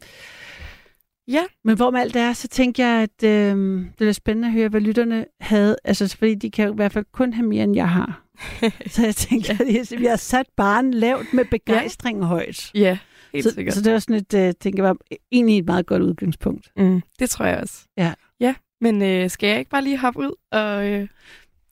Ja. 1.28 1.44
Men 1.64 1.76
hvorom 1.76 1.94
alt 1.94 2.14
det 2.14 2.22
er, 2.22 2.32
så 2.32 2.48
tænker 2.48 2.86
jeg, 2.86 3.02
at 3.02 3.28
øhm, 3.28 3.88
det 3.98 4.08
er 4.08 4.12
spændende 4.12 4.48
at 4.48 4.52
høre, 4.54 4.68
hvad 4.68 4.80
lytterne 4.80 5.26
havde. 5.40 5.76
Altså, 5.84 6.16
fordi 6.18 6.34
de 6.34 6.50
kan 6.50 6.66
jo 6.66 6.72
i 6.72 6.76
hvert 6.76 6.92
fald 6.92 7.04
kun 7.12 7.32
have 7.32 7.46
mere, 7.48 7.64
end 7.64 7.74
jeg 7.76 7.88
har. 7.88 8.22
så 8.94 9.04
jeg 9.04 9.14
tænker, 9.14 9.52
at 9.60 10.00
vi 10.00 10.06
har 10.06 10.16
sat 10.16 10.46
barn 10.56 10.90
lavt 10.94 11.32
med 11.32 11.44
begejstring 11.44 12.24
højt. 12.24 12.70
Ja, 12.74 12.98
helt 13.32 13.44
Så, 13.44 13.54
sikkert. 13.54 13.74
så 13.74 13.82
det 13.82 13.92
var 13.92 13.98
sådan 13.98 14.16
et, 14.16 14.34
øh, 14.34 14.54
tænker 14.60 14.84
jeg, 14.84 14.88
var 14.88 14.96
egentlig 15.32 15.58
et 15.58 15.66
meget 15.66 15.86
godt 15.86 16.02
udgangspunkt. 16.02 16.70
Mm, 16.76 17.02
det 17.18 17.30
tror 17.30 17.44
jeg 17.44 17.58
også. 17.58 17.84
Ja. 17.96 18.12
Ja, 18.40 18.54
men 18.80 19.02
øh, 19.02 19.30
skal 19.30 19.48
jeg 19.48 19.58
ikke 19.58 19.70
bare 19.70 19.84
lige 19.84 19.98
hoppe 19.98 20.20
ud 20.20 20.32
og 20.52 20.86
øh, 20.86 21.08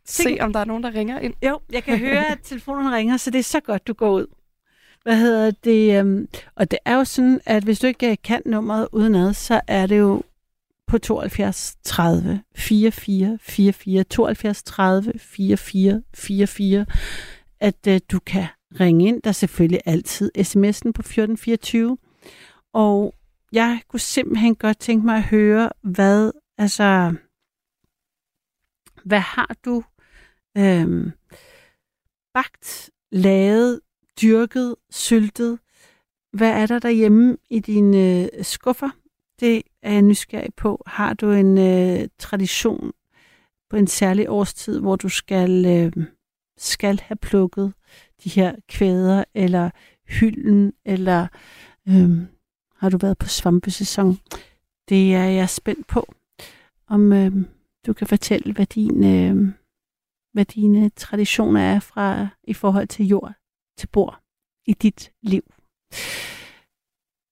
se, 0.07 0.37
om 0.41 0.53
der 0.53 0.61
er 0.61 0.65
nogen, 0.65 0.83
der 0.83 0.95
ringer 0.95 1.19
ind? 1.19 1.35
Jo, 1.47 1.61
jeg 1.73 1.85
kan 1.85 1.99
høre, 1.99 2.27
at 2.33 2.39
telefonen 2.43 2.93
ringer, 2.93 3.17
så 3.17 3.31
det 3.31 3.39
er 3.39 3.43
så 3.43 3.61
godt, 3.61 3.87
du 3.87 3.93
går 3.93 4.11
ud. 4.13 4.27
Hvad 5.07 5.17
hedder 5.17 5.51
det? 5.51 5.99
øhm, 5.99 6.29
og 6.55 6.71
det 6.71 6.79
er 6.85 6.97
jo 6.97 7.05
sådan, 7.05 7.41
at 7.47 7.65
hvis 7.65 7.79
du 7.79 7.87
ikke 7.87 8.11
øh, 8.11 8.17
kan 8.25 8.43
nummeret 8.47 8.89
udenad, 8.93 9.35
så 9.35 9.61
er 9.67 9.87
det 9.87 9.99
jo 9.99 10.23
på 10.87 10.99
72 10.99 11.77
30 11.85 12.43
44 12.57 13.39
44 13.43 14.05
72 14.05 14.63
30 14.63 15.13
44 15.19 16.03
44, 16.15 16.87
at 17.61 17.87
øh, 17.89 18.01
du 18.13 18.19
kan 18.19 18.47
ringe 18.81 19.09
ind. 19.09 19.23
Der 19.23 19.29
er 19.29 19.33
selvfølgelig 19.33 19.81
altid 19.87 20.31
sms'en 20.39 20.93
på 20.93 21.03
1424. 21.03 21.99
Og 22.73 23.15
jeg 23.53 23.81
kunne 23.89 24.01
simpelthen 24.01 24.55
godt 24.55 24.79
tænke 24.79 25.07
mig 25.07 25.17
at 25.17 25.23
høre, 25.23 25.71
hvad, 25.83 26.33
altså, 26.59 27.15
hvad 29.05 29.21
har 29.21 29.57
du 29.65 29.83
øhm, 30.57 31.13
bagt, 32.35 32.91
lavet, 33.13 33.81
dyrket, 34.23 34.77
syltet? 34.91 35.59
Hvad 36.33 36.51
er 36.51 36.67
der 36.67 36.79
derhjemme 36.79 37.37
i 37.51 37.59
dine 37.59 38.23
øh, 38.23 38.45
skuffer? 38.45 38.91
Det 39.41 39.63
er 39.83 39.93
jeg 39.93 40.03
nysgerrig 40.03 40.55
på. 40.55 40.83
Har 40.87 41.15
du 41.15 41.31
en 41.31 41.59
øh, 41.59 42.09
tradition 42.19 42.93
på 43.71 43.77
en 43.77 43.87
særlig 43.87 44.31
årstid, 44.31 44.81
hvor 44.81 44.97
du 44.97 45.09
skal, 45.09 45.67
øh, 45.67 46.07
skal 46.57 47.01
have 47.01 47.17
plukket 47.17 47.73
de 48.25 48.29
her 48.29 48.55
kvæder, 48.69 49.25
eller 49.35 49.71
hylden, 50.09 50.73
eller 50.85 51.27
øh, 51.89 52.11
har 52.77 52.89
du 52.89 52.99
været 52.99 53.19
på 53.19 53.29
svampesæson? 53.29 54.19
Det 54.89 55.15
er 55.15 55.25
jeg 55.25 55.49
spændt 55.49 55.87
på, 55.87 56.15
om 56.89 57.13
øh, 57.13 57.33
du 57.87 57.93
kan 57.93 58.07
fortælle, 58.07 58.53
hvad 58.53 58.67
din... 58.67 59.05
Øh, 59.05 59.53
hvad 60.33 60.45
dine 60.45 60.89
traditioner 60.89 61.61
er 61.61 61.81
fra 61.81 62.29
i 62.45 62.55
forhold 62.55 62.89
til 62.89 63.07
jord 63.07 63.35
til 63.79 63.87
bord 63.87 64.21
i 64.67 64.73
dit 64.73 65.13
liv. 65.23 65.43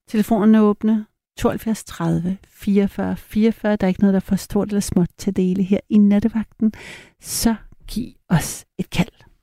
Telefonen 0.09 0.55
er 0.55 0.61
åbne. 0.61 1.07
72 1.39 1.85
30 1.85 2.39
44 2.47 3.17
44. 3.17 3.77
Der 3.77 3.87
er 3.87 3.89
ikke 3.89 4.01
noget, 4.01 4.13
der 4.13 4.21
er 4.21 4.25
for 4.25 4.37
stort 4.37 4.69
eller 4.69 4.81
småt 4.81 5.09
til 5.19 5.31
at 5.31 5.37
dele 5.37 5.63
her 5.63 5.81
i 5.89 5.99
nattevagten. 5.99 6.73
Så 7.21 7.55
giv 7.87 8.13
os 8.29 8.65
et 8.79 8.91
kald. 8.91 9.34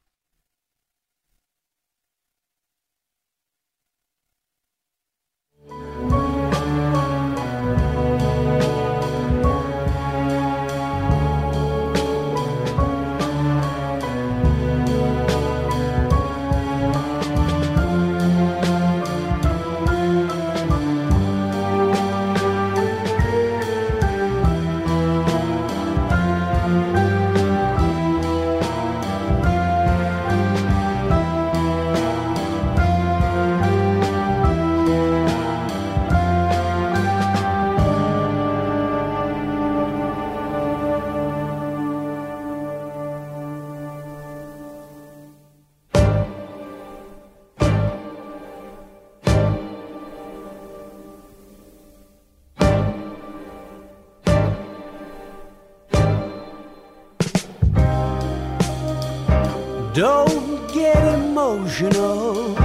Don't 60.02 60.74
get 60.74 60.98
emotional, 61.14 62.56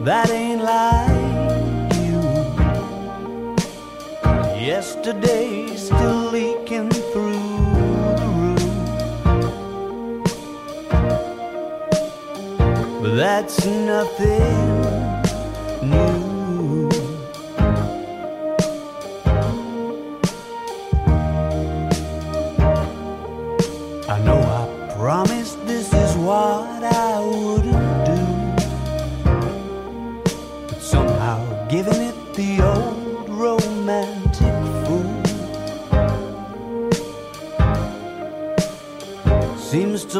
that 0.00 0.30
ain't 0.30 0.62
like 0.62 1.94
you. 2.08 2.20
Yesterday's 4.66 5.84
still 5.86 6.32
leaking 6.32 6.90
through 6.90 7.38
the 8.18 8.26
roof. 8.36 8.64
But 13.00 13.14
that's 13.14 13.64
nothing 13.64 14.82
new. 15.88 16.25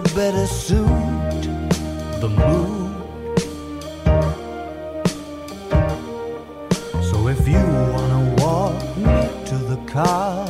To 0.02 0.14
better 0.14 0.46
suit 0.46 0.86
the 2.20 2.28
mood. 2.28 2.92
So 7.02 7.28
if 7.28 7.48
you 7.48 7.62
wanna 7.94 8.34
walk 8.36 8.76
me 8.98 9.16
to 9.50 9.56
the 9.72 9.80
car. 9.86 10.46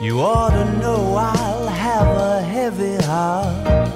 You 0.00 0.20
ought 0.20 0.50
to 0.50 0.64
know 0.80 1.14
I'll 1.14 1.68
have 1.68 2.08
a 2.32 2.42
heavy 2.42 2.96
heart. 3.04 3.92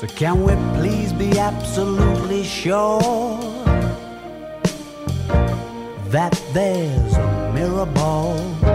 So 0.00 0.06
can 0.06 0.42
we 0.44 0.52
please 0.78 1.14
be 1.14 1.38
absolutely 1.38 2.44
sure 2.44 3.00
that 6.10 6.34
there's 6.52 7.14
a 7.14 7.52
mirror 7.54 7.86
ball? 7.86 8.65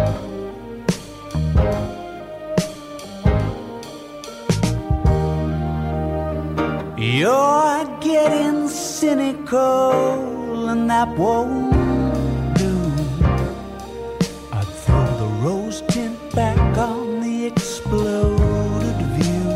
You're 7.04 7.98
getting 8.00 8.68
cynical, 8.68 10.70
and 10.70 10.88
that 10.88 11.08
won't 11.18 12.56
do. 12.56 12.78
I'd 14.54 14.68
throw 14.84 15.08
the 15.18 15.26
rose 15.42 15.82
tint 15.88 16.16
back 16.36 16.60
on 16.78 17.22
the 17.22 17.48
exploded 17.48 19.02
view. 19.18 19.50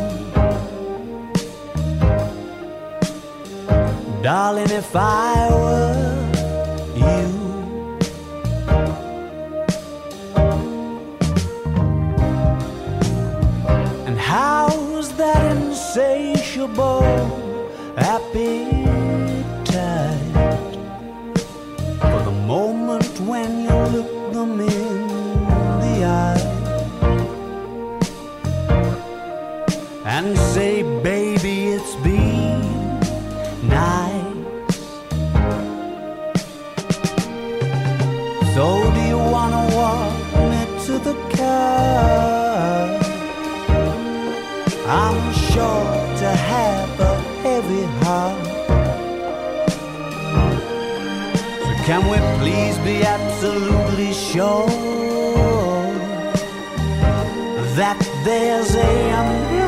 Darling, 4.24 4.72
if 4.72 4.96
I 4.96 5.48
were 5.52 6.05
insatiable 15.96 17.02
appetite 17.96 18.84
for 21.98 22.22
the 22.22 22.36
moment 22.46 23.18
when 23.20 23.62
you 23.62 23.76
look 23.96 24.32
them 24.34 24.60
in 24.60 25.08
the 25.80 26.04
eye 26.04 26.36
and 30.04 30.36
say, 30.36 30.82
Baby, 31.02 31.68
it's 31.68 31.94
been 32.04 32.60
nice. 33.66 34.36
So, 38.54 38.66
do 38.92 39.00
you 39.00 39.16
want 39.16 39.52
to 39.56 39.62
walk 39.74 40.12
me 40.50 40.60
to 40.84 40.98
the 40.98 41.14
car? 41.36 42.36
I'm 44.88 45.45
sure 45.56 46.16
to 46.22 46.30
have 46.52 47.00
a 47.00 47.14
heavy 47.42 47.84
heart. 48.00 48.46
So 51.62 51.72
can 51.88 52.02
we 52.12 52.18
please 52.40 52.76
be 52.90 52.96
absolutely 53.02 54.12
sure 54.12 54.68
that 57.80 57.98
there's 58.24 58.74
a 58.74 59.65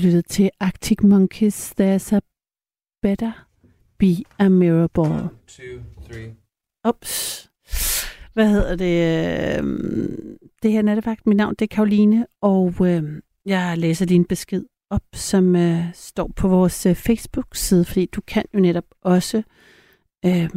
Du 0.00 0.04
lyttede 0.04 0.22
til 0.22 0.50
Arctic 0.60 1.02
Monkeys, 1.02 1.70
There's 1.80 2.14
a 2.16 2.20
Better 3.02 3.46
Be 3.98 4.06
a 4.38 4.48
Miracle. 4.48 5.28
Two, 5.46 5.82
three. 6.10 6.34
Ups. 6.88 7.50
Hvad 8.32 8.48
hedder 8.48 8.76
det? 8.76 9.58
øhm, 9.58 10.38
Det 10.62 10.72
her 10.72 10.78
er 10.78 10.82
nattevagt. 10.82 11.26
Mit 11.26 11.36
navn 11.36 11.54
det 11.54 11.62
er 11.70 11.74
Karoline, 11.76 12.26
og 12.40 12.74
øh, 12.86 13.22
jeg 13.46 13.78
læser 13.78 14.06
din 14.06 14.24
besked 14.24 14.64
op, 14.90 15.02
som 15.14 15.56
øh, 15.56 15.94
står 15.94 16.30
på 16.36 16.48
vores 16.48 16.86
øh, 16.86 16.94
Facebook-side, 16.94 17.84
fordi 17.84 18.06
du 18.06 18.20
kan 18.20 18.44
jo 18.54 18.60
netop 18.60 18.84
også 19.02 19.42
øh, 20.26 20.50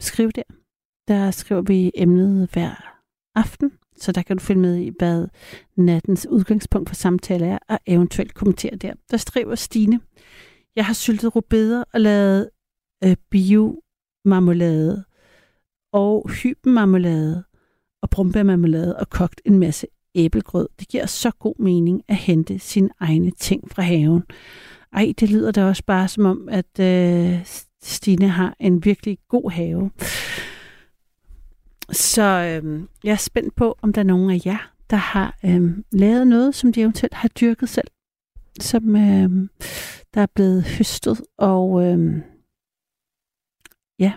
skrive 0.00 0.30
der. 0.30 0.42
Der 1.08 1.30
skriver 1.30 1.62
vi 1.62 1.90
emnet 1.94 2.48
hver 2.52 3.00
aften, 3.34 3.72
så 4.00 4.12
der 4.12 4.22
kan 4.22 4.36
du 4.36 4.42
følge 4.42 4.60
med 4.60 4.76
i, 4.76 4.90
hvad 4.98 5.26
nattens 5.76 6.26
udgangspunkt 6.30 6.88
for 6.88 6.94
samtale 6.94 7.46
er, 7.46 7.58
og 7.68 7.78
eventuelt 7.86 8.34
kommentere 8.34 8.76
der. 8.76 8.92
Der 9.10 9.16
skriver 9.16 9.54
Stine, 9.54 10.00
jeg 10.76 10.86
har 10.86 10.94
syltet 10.94 11.36
rubeder 11.36 11.84
og 11.92 12.00
lavet 12.00 12.50
øh, 13.04 13.16
biomarmelade 13.30 15.04
og 15.92 16.30
hybenmarmelade 16.30 17.44
og 18.02 18.10
brumbærmarmelade 18.10 18.96
og 18.96 19.10
kogt 19.10 19.40
en 19.44 19.58
masse 19.58 19.86
æblegrød. 20.14 20.68
Det 20.80 20.88
giver 20.88 21.06
så 21.06 21.30
god 21.30 21.54
mening 21.58 22.02
at 22.08 22.16
hente 22.16 22.58
sine 22.58 22.90
egne 23.00 23.30
ting 23.30 23.70
fra 23.70 23.82
haven. 23.82 24.22
Ej, 24.92 25.12
det 25.20 25.30
lyder 25.30 25.50
da 25.50 25.64
også 25.64 25.82
bare 25.86 26.08
som 26.08 26.24
om, 26.24 26.48
at 26.48 26.80
øh, 26.80 27.46
Stine 27.82 28.28
har 28.28 28.56
en 28.60 28.84
virkelig 28.84 29.18
god 29.28 29.50
have. 29.50 29.90
Så 31.92 32.22
øh, 32.22 32.82
jeg 33.04 33.12
er 33.12 33.16
spændt 33.16 33.56
på, 33.56 33.78
om 33.82 33.92
der 33.92 34.00
er 34.00 34.04
nogen 34.04 34.30
af 34.30 34.46
jer, 34.46 34.72
der 34.90 34.96
har 34.96 35.36
øh, 35.44 35.78
lavet 35.92 36.26
noget, 36.26 36.54
som 36.54 36.72
de 36.72 36.80
eventuelt 36.80 37.14
har 37.14 37.28
dyrket 37.28 37.68
selv, 37.68 37.88
som 38.60 38.96
øh, 38.96 39.48
der 40.14 40.20
er 40.20 40.26
blevet 40.34 40.64
høstet 40.78 41.20
og 41.38 41.82
øh, 41.84 42.22
ja, 43.98 44.12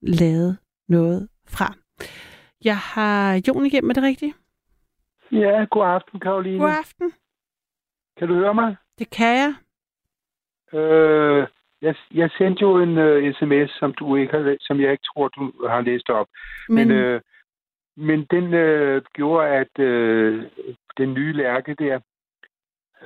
lavet 0.00 0.58
noget 0.88 1.28
fra. 1.48 1.74
Jeg 2.64 2.78
har 2.78 3.42
Jon 3.48 3.66
igennem, 3.66 3.90
er 3.90 3.94
det 3.94 4.02
rigtigt? 4.02 4.36
Ja, 5.32 5.64
god 5.70 5.86
aften, 5.86 6.20
Karoline. 6.20 6.58
God 6.58 6.70
aften. 6.78 7.12
Kan 8.16 8.28
du 8.28 8.34
høre 8.34 8.54
mig? 8.54 8.76
Det 8.98 9.10
kan 9.10 9.36
jeg. 9.36 9.54
Øh, 10.80 11.48
jeg, 11.82 11.94
jeg 12.14 12.30
sendte 12.38 12.62
jo 12.62 12.78
en 12.78 12.98
uh, 12.98 13.34
sms, 13.34 13.70
som 13.78 13.94
du 13.94 14.16
ikke 14.16 14.32
har, 14.32 14.56
som 14.60 14.80
jeg 14.80 14.90
ikke 14.92 15.04
tror, 15.14 15.28
du 15.28 15.52
har 15.68 15.80
læst 15.80 16.10
op. 16.10 16.26
Men, 16.68 16.88
Men, 16.88 16.96
øh, 16.96 17.20
men 17.96 18.24
den 18.30 18.54
øh, 18.54 19.02
gjorde, 19.14 19.48
at 19.48 19.78
øh, 19.78 20.44
den 20.98 21.14
nye 21.14 21.32
lærke 21.32 21.74
der... 21.74 22.00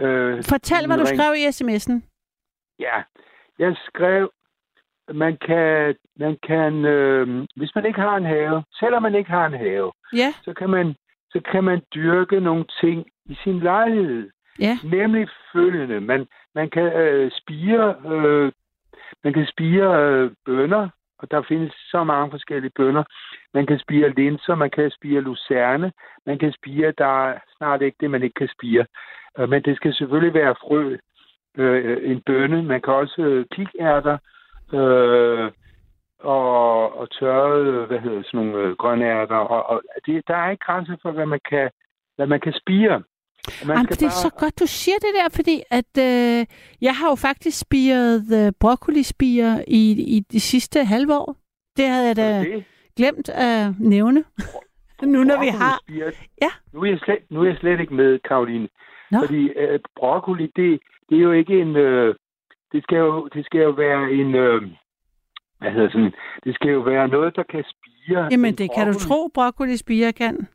Øh, 0.01 0.43
fortæl, 0.45 0.87
hvad 0.87 0.97
du 0.99 1.05
ring- 1.05 1.17
skrev 1.17 1.35
i 1.35 1.47
sms'en. 1.47 2.01
Ja, 2.79 3.03
jeg 3.59 3.77
skrev, 3.87 4.31
man 5.13 5.37
kan, 5.47 5.95
man 6.17 6.39
kan 6.43 6.85
øh, 6.85 7.47
hvis 7.57 7.75
man 7.75 7.87
ikke 7.87 8.01
har 8.01 8.17
en 8.17 8.25
have, 8.25 8.65
selvom 8.81 9.03
man 9.03 9.15
ikke 9.15 9.31
har 9.31 9.47
en 9.47 9.55
have, 9.59 9.93
Ja, 10.13 10.35
så 10.45 10.53
kan 10.55 10.71
man, 10.71 10.95
så 11.31 11.41
kan 11.53 11.65
man 11.65 11.83
dyrke 11.95 12.41
nogle 12.41 12.65
ting 12.81 13.07
i 13.25 13.37
sin 13.45 13.61
lejlighed. 13.61 14.31
ja. 14.59 14.79
Nemlig 14.85 15.29
følgende. 15.53 16.01
Man, 16.01 16.27
man 16.55 16.71
kan 16.71 16.83
øh, 16.93 17.31
spire, 17.35 17.95
øh, 18.13 18.53
man 19.25 19.33
kan 19.33 19.47
spire 19.47 19.89
øh, 20.03 20.31
bønner, 20.47 20.89
og 21.19 21.31
der 21.31 21.43
findes 21.43 21.73
så 21.91 22.05
mange 22.05 22.31
forskellige 22.31 22.73
bønner. 22.77 23.05
Man 23.55 23.67
kan 23.67 23.79
spire 23.79 24.09
linser, 24.09 24.55
man 24.55 24.71
kan 24.71 24.91
spire 24.91 25.21
lucerne, 25.21 25.93
man 26.27 26.39
kan 26.39 26.53
spire, 26.53 26.93
der 26.99 27.29
er 27.29 27.39
snart 27.57 27.83
ikke 27.83 27.97
det, 28.01 28.11
man 28.11 28.23
ikke 28.23 28.35
kan 28.35 28.49
spire. 28.59 28.87
Øh, 29.39 29.49
men 29.49 29.63
det 29.63 29.77
skal 29.77 29.95
selvfølgelig 29.95 30.35
være 30.35 30.55
frø, 30.55 30.97
øh, 31.57 32.11
en 32.11 32.21
bønne. 32.27 32.63
Man 32.63 32.81
kan 32.81 32.95
også 32.95 33.23
øh, 33.23 33.47
kikærter, 33.53 34.19
øh, 34.73 35.51
og, 36.19 36.99
og 36.99 37.11
tørrede, 37.11 37.87
hvad 37.87 37.99
hedder 37.99 38.23
sådan 38.23 38.41
nogle 38.41 38.59
øh, 38.59 38.77
grønærter. 38.77 39.37
Og, 39.37 39.71
og 39.71 39.83
det, 40.07 40.29
der 40.29 40.37
er 40.37 40.51
ikke 40.51 40.65
grænser 40.65 40.97
for, 41.03 41.11
hvad 41.11 41.27
man 41.27 41.41
kan, 41.51 41.71
hvad 42.17 42.27
man 42.27 42.41
kan 42.41 42.53
spire. 42.53 43.03
Jamen, 43.69 43.87
det 43.87 44.03
er 44.03 44.11
så 44.11 44.31
godt, 44.39 44.61
du 44.61 44.67
siger 44.67 44.95
det 44.95 45.09
der, 45.15 45.29
fordi 45.37 45.63
at 45.71 45.93
øh, 45.99 46.47
jeg 46.81 46.95
har 46.97 47.09
jo 47.09 47.15
faktisk 47.15 47.59
spiret 47.59 48.47
øh, 48.47 48.53
broccolispirer 48.61 49.65
i, 49.69 49.91
i 50.17 50.21
de 50.33 50.41
sidste 50.41 50.85
halve 50.85 51.15
år. 51.19 51.37
Det 51.77 51.89
havde 51.89 52.07
jeg 52.07 52.17
da 52.17 52.41
det, 52.41 52.65
glemt 52.97 53.29
at 53.29 53.75
nævne. 53.81 54.25
nu 55.03 55.25
når 55.25 55.41
vi 55.41 55.47
har... 55.47 55.83
Ja. 56.43 56.51
Nu 56.73 56.81
er, 56.83 56.87
jeg 56.87 56.99
slet, 57.05 57.19
nu 57.31 57.43
er 57.43 57.47
jeg 57.47 57.57
slet 57.61 57.81
ikke 57.81 57.95
med, 57.95 58.19
Karoline. 58.19 58.69
Nå. 59.11 59.19
Fordi 59.27 59.49
øh, 59.49 59.81
broccoli, 59.97 60.47
det, 60.57 60.81
det 61.09 61.17
er 61.19 61.23
jo 61.23 61.33
ikke 61.33 61.61
en... 61.61 61.77
Øh, 61.77 62.15
det, 62.73 62.83
skal 62.83 62.97
jo, 62.99 63.29
det 63.35 63.45
skal 63.47 63.61
jo 63.61 63.71
være 63.71 64.13
en... 64.13 64.35
Øh, 64.35 64.63
hvad 65.59 65.71
hedder 65.71 65.91
sådan... 65.91 66.13
Det 66.45 66.55
skal 66.55 66.71
jo 66.71 66.81
være 66.81 67.09
noget, 67.09 67.37
der 67.37 67.43
kan 67.43 67.65
spire. 67.65 68.29
Jamen, 68.31 68.53
En 68.53 68.59
det 68.59 68.71
kan 68.75 68.87
du 68.87 68.93
broccoli- 68.93 69.09
tro, 69.09 69.29
broccolispirer 69.35 70.13
kan. 70.13 70.49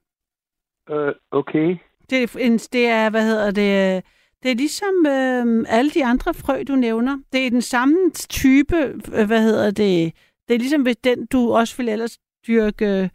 Øh, 0.89 1.13
okay. 1.31 1.77
Det 2.09 2.23
er, 2.23 2.37
en, 2.39 2.57
det 2.57 2.87
er, 2.87 3.09
hvad 3.09 3.23
hedder 3.23 3.45
det, 3.51 4.03
det 4.43 4.51
er 4.51 4.55
ligesom 4.55 5.05
øh, 5.07 5.65
alle 5.69 5.91
de 5.91 6.05
andre 6.05 6.33
frø, 6.33 6.63
du 6.67 6.75
nævner. 6.75 7.17
Det 7.33 7.45
er 7.45 7.49
den 7.49 7.61
samme 7.61 8.11
type, 8.29 8.75
øh, 9.13 9.27
hvad 9.27 9.41
hedder 9.41 9.65
det, 9.71 10.13
det 10.47 10.53
er 10.53 10.59
ligesom 10.59 10.81
hvis 10.81 10.97
den, 10.97 11.25
du 11.25 11.53
også 11.53 11.77
vil 11.77 11.89
ellers 11.89 12.17
dyrke 12.47 13.09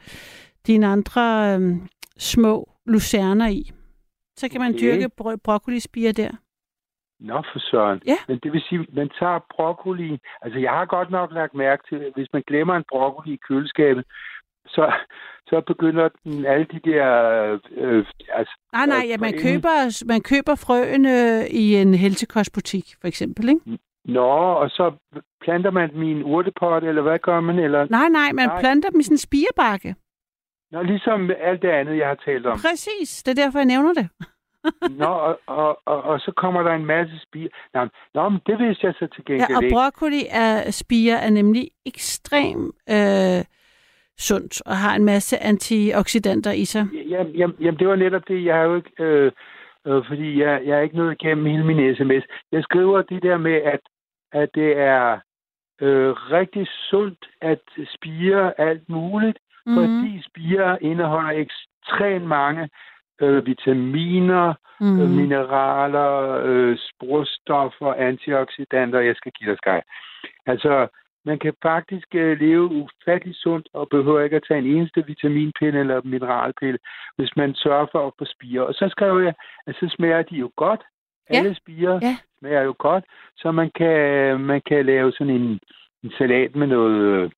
dine 0.67 0.87
andre 0.87 1.55
øh, 1.55 1.77
små 2.19 2.71
lucerner 2.87 3.49
i. 3.49 3.71
Så 4.37 4.49
kan 4.49 4.61
man 4.61 4.75
Okay. 4.75 4.81
dyrke 4.81 5.09
bro- 5.09 5.37
broccolispirer 5.45 6.13
der. 6.13 6.31
Nå, 7.21 7.43
for 7.53 7.59
søren. 7.59 8.01
Ja. 8.07 8.17
Men 8.29 8.39
det 8.43 8.53
vil 8.53 8.63
sige, 8.69 8.87
man 8.93 9.11
tager 9.19 9.39
broccoli... 9.57 10.19
Altså, 10.43 10.59
jeg 10.59 10.71
har 10.71 10.85
godt 10.85 11.11
nok 11.11 11.33
lagt 11.33 11.55
mærke 11.55 11.83
til, 11.89 11.97
at 11.97 12.13
hvis 12.15 12.29
man 12.33 12.43
glemmer 12.47 12.75
en 12.77 12.85
broccoli 12.89 13.35
i 13.35 13.41
køleskabet, 13.49 14.05
så, 14.67 14.93
så 15.47 15.63
begynder 15.67 16.09
den 16.25 16.47
alle 16.47 16.67
de 16.73 16.81
der... 16.91 17.07
Øh, 17.77 18.05
altså, 18.33 18.55
Nej, 18.73 18.87
nej, 18.87 18.97
Og 18.97 19.07
ja, 19.09 19.17
man, 19.19 19.33
køber, 19.43 20.05
man 20.07 20.21
køber 20.21 20.55
frøene 20.55 21.49
i 21.51 21.75
en 21.77 21.95
helsekostbutik, 21.95 22.85
for 23.01 23.09
eksempel, 23.09 23.49
ikke? 23.49 23.79
Nå, 24.05 24.29
og 24.63 24.71
så 24.71 24.93
planter 25.41 25.71
man 25.71 25.95
en 25.95 26.25
urtepot, 26.25 26.85
eller 26.85 27.03
hvad 27.03 27.19
gør 27.19 27.41
man? 27.41 27.59
Eller, 27.59 27.87
Nej, 27.91 28.09
nej, 28.09 28.33
man 28.33 28.47
Nej. 28.49 28.61
planter 28.61 28.91
dem 28.91 29.01
i 29.01 29.03
sådan 29.03 29.15
en 29.15 29.19
spirebakke. 29.19 29.95
Nå, 30.73 30.83
ligesom 30.83 31.31
alt 31.41 31.63
det 31.63 31.69
andet, 31.69 31.97
jeg 31.99 32.09
har 32.09 32.19
talt 32.25 32.47
om. 32.47 32.59
Præcis, 32.59 33.23
det 33.23 33.39
er 33.39 33.45
derfor, 33.45 33.59
jeg 33.59 33.67
nævner 33.67 33.93
det. 33.93 34.09
Nå, 35.03 35.05
og, 35.05 35.41
og, 35.47 35.79
og, 35.87 36.03
og 36.03 36.21
så 36.21 36.33
kommer 36.37 36.63
der 36.63 36.73
en 36.75 36.85
masse 36.87 37.15
spire. 37.29 37.49
Nå, 37.75 37.87
nå, 38.15 38.29
men 38.29 38.41
det 38.47 38.59
vidste 38.59 38.87
jeg 38.87 38.95
så 38.95 39.07
til 39.07 39.25
Ja, 39.29 39.33
gengæld 39.33 39.57
og 39.57 39.63
ikke. 39.65 39.75
broccoli 39.75 40.23
er, 40.31 40.71
spiger 40.71 41.17
er 41.17 41.31
nemlig 41.31 41.71
ekstrem 41.87 42.73
øh, 42.91 43.45
sundt 44.29 44.63
og 44.67 44.77
har 44.77 44.95
en 44.97 45.05
masse 45.05 45.39
antioxidanter 45.39 46.53
i 46.53 46.65
sig. 46.65 46.85
Jamen, 46.93 47.33
jamen, 47.35 47.57
jamen, 47.61 47.79
det 47.79 47.89
var 47.89 47.97
netop 47.97 48.29
det. 48.29 48.45
Jeg 48.45 48.55
har 48.55 48.63
jo 48.63 48.77
ikke... 48.77 49.05
Øh, 49.05 49.33
øh, 49.87 50.03
fordi 50.09 50.41
jeg, 50.43 50.63
jeg 50.67 50.79
er 50.79 50.83
ikke 50.83 50.97
nået 50.97 51.17
igennem 51.21 51.47
hele 51.47 51.65
min 51.65 51.97
sms. 51.97 52.25
Jeg 52.53 52.63
skriver 52.63 53.03
det 53.03 53.23
der 53.23 53.39
med, 53.39 53.55
at, 53.75 53.81
at 54.33 54.49
det 54.55 54.79
er 54.79 55.19
øh, 55.81 56.13
rigtig 56.13 56.67
sundt 56.91 57.29
at 57.41 57.61
spire 57.95 58.61
alt 58.61 58.89
muligt, 58.89 59.39
mm. 59.67 59.75
fordi 59.75 60.23
spire 60.29 60.83
indeholder 60.83 61.31
ekstremt 61.31 62.27
mange 62.27 62.69
øh, 63.21 63.47
vitaminer, 63.47 64.55
mm. 64.81 65.01
øh, 65.01 65.11
mineraler, 65.11 66.41
øh, 66.45 66.79
sporstoffer, 66.79 67.95
antioxidanter. 67.95 69.01
Jeg 69.01 69.17
skal 69.17 69.33
give 69.33 69.51
dig 69.51 69.59
skaj. 69.59 69.83
Altså, 70.47 70.89
man 71.25 71.39
kan 71.39 71.55
faktisk 71.63 72.07
øh, 72.15 72.41
leve 72.41 72.65
ufattelig 72.65 73.35
sundt 73.37 73.69
og 73.73 73.89
behøver 73.89 74.21
ikke 74.21 74.37
at 74.37 74.45
tage 74.49 74.59
en 74.59 74.67
eneste 74.77 75.07
vitaminpille 75.07 75.81
eller 75.81 76.01
mineralpille, 76.05 76.79
hvis 77.17 77.37
man 77.37 77.55
sørger 77.55 77.87
for 77.93 78.07
at 78.07 78.13
få 78.19 78.25
spire. 78.25 78.67
Og 78.67 78.75
så 78.75 78.89
skrev 78.89 79.21
jeg, 79.23 79.35
at 79.67 79.75
så 79.75 79.95
smager 79.97 80.23
de 80.23 80.37
jo 80.37 80.51
godt. 80.57 80.81
Ja. 81.31 81.37
Alle 81.39 81.55
spiger 81.55 81.99
Ja. 82.03 82.17
smager 82.39 82.63
jo 82.63 82.75
godt, 82.79 83.05
så 83.37 83.51
man 83.53 83.71
kan, 83.75 84.41
man 84.41 84.63
kan 84.67 84.87
lave 84.87 85.13
sådan 85.13 85.35
en, 85.35 85.61
en 86.05 86.13
salat 86.19 86.57
med 86.57 86.67
noget 86.67 87.33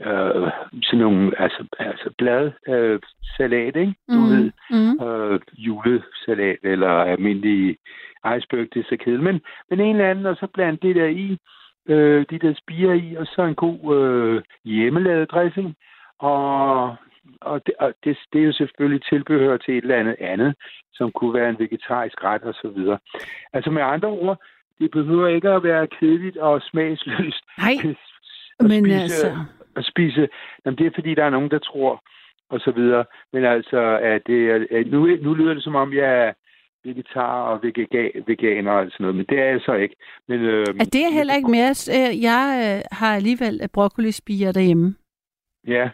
øh, 0.00 0.50
sådan 0.82 0.98
nogle 0.98 1.40
altså, 1.40 1.66
altså 1.78 2.10
blad 2.18 2.50
øh, 2.68 3.00
salat, 3.36 3.76
ikke? 3.76 3.94
Du 4.08 4.20
Mm. 4.20 4.30
ved, 4.30 4.50
Mm. 4.70 5.06
øh, 5.06 5.40
julesalat 5.56 6.58
eller 6.62 6.88
almindelig 6.88 7.76
iceberg, 8.36 8.66
det 8.74 8.80
er 8.80 8.88
så 8.88 8.96
kedeligt. 8.96 9.22
Men, 9.22 9.40
men 9.70 9.80
en 9.80 9.96
eller 9.96 10.10
anden, 10.10 10.26
og 10.26 10.36
så 10.36 10.46
blande 10.54 10.88
det 10.88 10.96
der 10.96 11.06
i, 11.06 11.38
øh, 11.88 12.26
de 12.30 12.38
der 12.38 12.54
spiger 12.54 12.92
i, 12.92 13.14
og 13.14 13.26
så 13.26 13.42
en 13.42 13.54
god 13.54 13.96
øh, 13.96 14.42
hjemmelavet 14.64 15.30
dressing. 15.30 15.76
Og, 16.18 16.96
og, 17.40 17.66
det, 17.66 17.74
og 17.78 17.94
det, 18.04 18.18
det 18.32 18.40
er 18.40 18.44
jo 18.44 18.52
selvfølgelig 18.52 19.02
tilbehør 19.04 19.56
til 19.56 19.78
et 19.78 19.82
eller 19.82 19.96
andet 19.96 20.16
andet, 20.20 20.54
som 20.92 21.12
kunne 21.12 21.34
være 21.34 21.50
en 21.50 21.58
vegetarisk 21.58 22.24
ret 22.24 22.42
og 22.42 22.54
så 22.54 22.68
videre. 22.68 22.98
Altså 23.52 23.70
med 23.70 23.82
andre 23.82 24.08
ord, 24.08 24.38
det 24.78 24.90
behøver 24.90 25.28
ikke 25.28 25.50
at 25.50 25.62
være 25.62 25.86
kedeligt 25.86 26.36
og 26.36 26.62
smagsløst. 26.62 27.44
Nej, 27.58 27.74
at 28.60 28.66
men 28.66 28.84
spise, 28.84 29.02
altså... 29.02 29.36
at 29.76 29.84
spise. 29.84 30.28
Jamen, 30.64 30.78
det 30.78 30.86
er 30.86 30.90
fordi, 30.94 31.14
der 31.14 31.24
er 31.24 31.30
nogen, 31.30 31.50
der 31.50 31.58
tror, 31.58 32.02
og 32.50 32.60
så 32.60 32.70
videre. 32.70 33.04
Men 33.32 33.44
altså, 33.44 33.98
at 34.02 34.26
det 34.26 34.68
at 34.70 34.86
nu, 34.86 35.06
nu 35.06 35.34
lyder 35.34 35.54
det 35.54 35.62
som 35.62 35.76
om, 35.76 35.92
jeg 35.92 36.34
vegetar 36.84 37.42
og 37.42 37.60
vega- 37.64 38.22
veganer 38.26 38.72
og 38.72 38.84
sådan 38.90 39.04
noget, 39.04 39.16
men 39.16 39.26
det 39.28 39.38
er 39.38 39.44
jeg 39.44 39.60
så 39.60 39.74
ikke. 39.74 39.96
Men, 40.28 40.40
øh, 40.40 40.66
Er 40.80 40.84
det 40.84 41.12
heller 41.12 41.34
ikke 41.34 41.50
mere? 41.50 41.70
Øh, 41.96 42.22
Jeg 42.22 42.44
øh, 42.76 42.82
har 42.98 43.14
alligevel 43.16 43.68
broccolispiger 43.72 44.52
derhjemme. 44.52 44.94
Ja, 45.66 45.90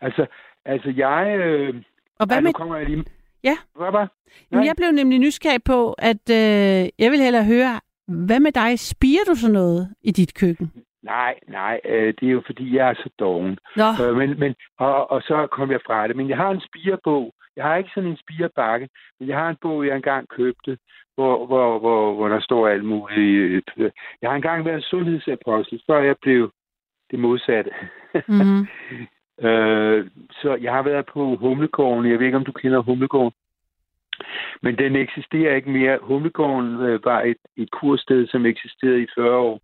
altså, 0.00 0.26
altså 0.64 0.92
jeg... 0.96 1.36
Øh, 1.38 1.74
Og 2.20 2.26
hvad 2.26 2.36
ej, 2.36 2.42
med... 2.42 2.52
kommer 2.52 2.76
jeg 2.76 2.86
lige... 2.86 3.04
Ja. 3.44 3.56
Hvad 3.76 3.92
var? 3.92 4.12
Jamen, 4.52 4.66
jeg 4.66 4.74
blev 4.76 4.90
nemlig 4.92 5.18
nysgerrig 5.18 5.62
på, 5.64 5.92
at 5.92 6.30
øh, 6.30 6.88
jeg 6.98 7.10
vil 7.10 7.20
hellere 7.20 7.44
høre, 7.44 7.80
hvad 8.08 8.40
med 8.40 8.52
dig? 8.52 8.78
Spiger 8.78 9.24
du 9.28 9.34
så 9.34 9.50
noget 9.52 9.94
i 10.02 10.10
dit 10.10 10.34
køkken? 10.34 10.72
Nej, 11.02 11.34
nej, 11.48 11.80
øh, 11.84 12.14
det 12.20 12.28
er 12.28 12.32
jo 12.32 12.42
fordi, 12.46 12.76
jeg 12.76 12.90
er 12.90 12.94
så 12.94 13.10
doven. 13.18 13.58
Nå, 13.76 13.84
Øh, 14.04 14.16
men, 14.16 14.38
men, 14.38 14.54
og, 14.78 15.10
og 15.10 15.22
så 15.22 15.46
kom 15.46 15.70
jeg 15.70 15.80
fra 15.86 16.08
det. 16.08 16.16
Men 16.16 16.28
jeg 16.28 16.36
har 16.36 16.50
en 16.50 16.62
spirebog. 16.68 17.34
Jeg 17.56 17.64
har 17.64 17.76
ikke 17.76 17.90
sådan 17.94 18.10
en 18.10 18.16
spirebakke, 18.16 18.88
men 19.20 19.28
jeg 19.28 19.38
har 19.38 19.48
en 19.48 19.56
bog, 19.62 19.86
jeg 19.86 19.96
engang 19.96 20.28
købte, 20.28 20.78
hvor, 21.14 21.46
hvor, 21.46 21.78
hvor, 21.78 22.14
hvor 22.14 22.28
der 22.28 22.40
står 22.40 22.68
alt 22.68 22.84
muligt. 22.84 23.70
Jeg 24.22 24.30
har 24.30 24.36
engang 24.36 24.64
været 24.64 24.84
sundhedsapostel, 24.84 25.82
før 25.86 25.98
jeg 26.02 26.16
blev 26.22 26.52
det 27.10 27.18
modsatte. 27.18 27.70
mm-hmm. 28.28 28.66
Øh, 29.42 30.06
så 30.30 30.58
jeg 30.60 30.72
har 30.72 30.82
været 30.82 31.06
på 31.06 31.36
Humlegården. 31.36 32.10
Jeg 32.10 32.18
ved 32.18 32.26
ikke, 32.26 32.36
om 32.36 32.44
du 32.44 32.52
kender 32.52 32.80
Humlegården. 32.82 33.32
Men 34.62 34.78
den 34.78 34.96
eksisterer 34.96 35.54
ikke 35.54 35.70
mere. 35.70 35.98
Humlegården 36.02 36.80
øh, 36.80 37.04
var 37.04 37.20
et, 37.22 37.36
et 37.56 37.70
kursted, 37.70 38.26
som 38.26 38.46
eksisterede 38.46 39.02
i 39.02 39.06
40 39.14 39.36
år, 39.36 39.60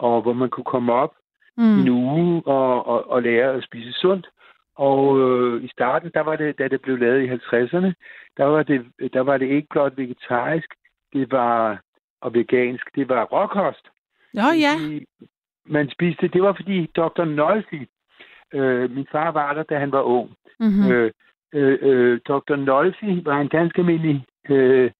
og 0.00 0.22
hvor 0.22 0.32
man 0.32 0.50
kunne 0.50 0.72
komme 0.74 0.92
op 0.92 1.14
mm. 1.56 1.80
en 1.80 1.88
uge 1.88 2.42
og, 2.46 2.86
og, 2.86 3.10
og 3.10 3.22
lære 3.22 3.54
at 3.54 3.64
spise 3.64 3.92
sundt. 3.92 4.26
Og 4.74 5.20
øh, 5.20 5.64
i 5.64 5.68
starten, 5.68 6.10
der 6.14 6.20
var 6.20 6.36
det, 6.36 6.58
da 6.58 6.68
det 6.68 6.80
blev 6.82 6.98
lavet 6.98 7.22
i 7.22 7.30
50'erne, 7.30 7.92
der 8.36 8.44
var 8.44 8.62
det, 8.62 8.86
der 9.12 9.20
var 9.20 9.36
det 9.36 9.46
ikke 9.46 9.68
blot 9.70 9.96
vegetarisk, 9.96 10.70
det 11.12 11.32
var 11.32 11.80
og 12.20 12.34
vegansk, 12.34 12.94
det 12.94 13.08
var 13.08 13.24
råkost. 13.24 13.88
Nå 14.34 14.42
ja, 14.42 14.74
Fordi 14.78 15.06
Man 15.64 15.90
spiste, 15.90 16.28
det 16.28 16.42
var 16.42 16.52
fordi 16.52 16.86
Dr. 16.86 17.24
Nolfi, 17.24 17.86
øh, 18.54 18.90
min 18.90 19.06
far 19.12 19.30
var 19.30 19.54
der, 19.54 19.62
da 19.62 19.78
han 19.78 19.92
var 19.92 20.02
ung. 20.02 20.30
mm-hmm. 20.60 20.92
Øh, 20.92 21.10
øh, 21.54 21.78
øh, 21.82 22.20
Dr. 22.28 22.56
Nolfi 22.56 23.24
var 23.24 23.40
en 23.40 23.48
ganske 23.48 23.78
almindelig 23.78 24.26
øh, 24.50 24.90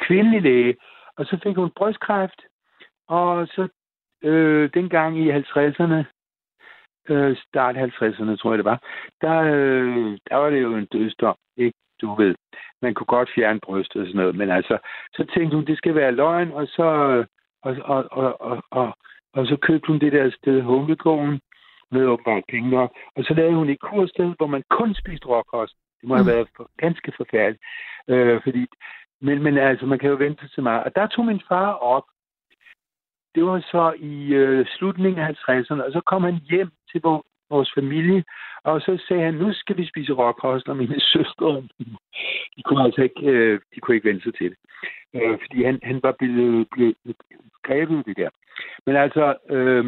kvindelig 0.00 0.42
læge, 0.42 0.76
og 1.16 1.26
så 1.26 1.38
fik 1.42 1.56
hun 1.56 1.70
brystkræft, 1.76 2.42
og 3.08 3.46
så 3.46 3.68
øh, 4.28 4.70
dengang 4.74 5.18
i 5.18 5.30
50'erne, 5.30 6.00
øh, 7.08 7.36
start 7.36 7.76
50'erne, 7.76 8.36
tror 8.36 8.50
jeg 8.52 8.58
det 8.58 8.64
var, 8.64 8.80
der, 9.20 9.38
øh, 9.54 10.18
der 10.28 10.36
var 10.36 10.50
det 10.50 10.62
jo 10.62 10.74
en 10.76 10.86
dødsdom, 10.92 11.36
ikke? 11.56 11.78
Du 12.00 12.14
ved, 12.14 12.34
man 12.82 12.94
kunne 12.94 13.06
godt 13.16 13.30
fjerne 13.34 13.60
brystet 13.60 14.00
og 14.02 14.06
sådan 14.06 14.20
noget, 14.20 14.36
men 14.36 14.50
altså, 14.50 14.78
så 15.12 15.26
tænkte 15.34 15.56
hun, 15.56 15.66
det 15.66 15.78
skal 15.78 15.94
være 15.94 16.12
løgn, 16.12 16.52
og 16.52 16.66
så, 16.66 16.84
og, 17.62 17.76
og, 17.84 18.04
og, 18.10 18.40
og, 18.40 18.62
og, 18.70 18.96
og 19.32 19.46
så 19.46 19.56
købte 19.56 19.86
hun 19.86 19.98
det 19.98 20.12
der 20.12 20.30
sted, 20.30 20.62
Humlegården, 20.62 21.40
med 21.90 22.04
åbenbart 22.06 22.42
penge 22.48 22.70
nok, 22.70 22.90
og 23.16 23.24
så 23.24 23.34
lavede 23.34 23.54
hun 23.56 23.68
et 23.68 23.80
kursted, 23.80 24.34
hvor 24.36 24.46
man 24.46 24.62
kun 24.70 24.94
spiste 24.94 25.26
råkost. 25.26 25.74
Det 26.00 26.08
må 26.08 26.14
have 26.14 26.24
Mm. 26.24 26.30
været 26.34 26.48
for, 26.56 26.70
ganske 26.78 27.12
forfærdeligt. 27.16 27.62
Øh, 28.08 28.42
fordi, 28.42 28.66
men, 29.20 29.42
men 29.42 29.58
altså, 29.58 29.86
man 29.86 29.98
kan 29.98 30.10
jo 30.10 30.16
vente 30.16 30.48
til 30.48 30.62
meget. 30.62 30.84
Og 30.84 30.96
der 30.96 31.06
tog 31.06 31.24
min 31.24 31.40
far 31.48 31.72
op. 31.72 32.02
Det 33.36 33.44
var 33.44 33.60
så 33.60 33.94
i 33.98 34.34
øh, 34.34 34.66
slutningen 34.66 35.22
af 35.22 35.28
50'erne, 35.30 35.82
og 35.86 35.92
så 35.92 36.00
kom 36.06 36.22
han 36.22 36.38
hjem 36.50 36.70
til 36.92 37.00
vor, 37.04 37.24
vores 37.50 37.70
familie, 37.74 38.24
og 38.64 38.80
så 38.80 39.04
sagde 39.08 39.22
han, 39.22 39.34
nu 39.34 39.52
skal 39.52 39.76
vi 39.76 39.88
spise 39.88 40.12
råkost, 40.12 40.68
og 40.68 40.76
mine 40.76 41.00
søstre, 41.12 41.62
de 42.56 42.62
kunne 42.64 42.84
altså 42.84 43.02
ikke, 43.02 43.26
øh, 43.26 43.60
de 43.74 43.80
kunne 43.80 43.94
ikke 43.94 44.08
vente 44.08 44.22
sig 44.24 44.34
til 44.34 44.50
det. 44.50 44.58
Øh, 45.14 45.38
fordi 45.42 45.64
han, 45.64 45.80
han 45.82 46.00
var 46.02 46.12
blevet, 46.18 46.66
blevet 46.72 46.96
grebet 47.62 48.06
det 48.06 48.16
der. 48.16 48.28
Men 48.86 48.96
altså, 48.96 49.34
øh, 49.50 49.84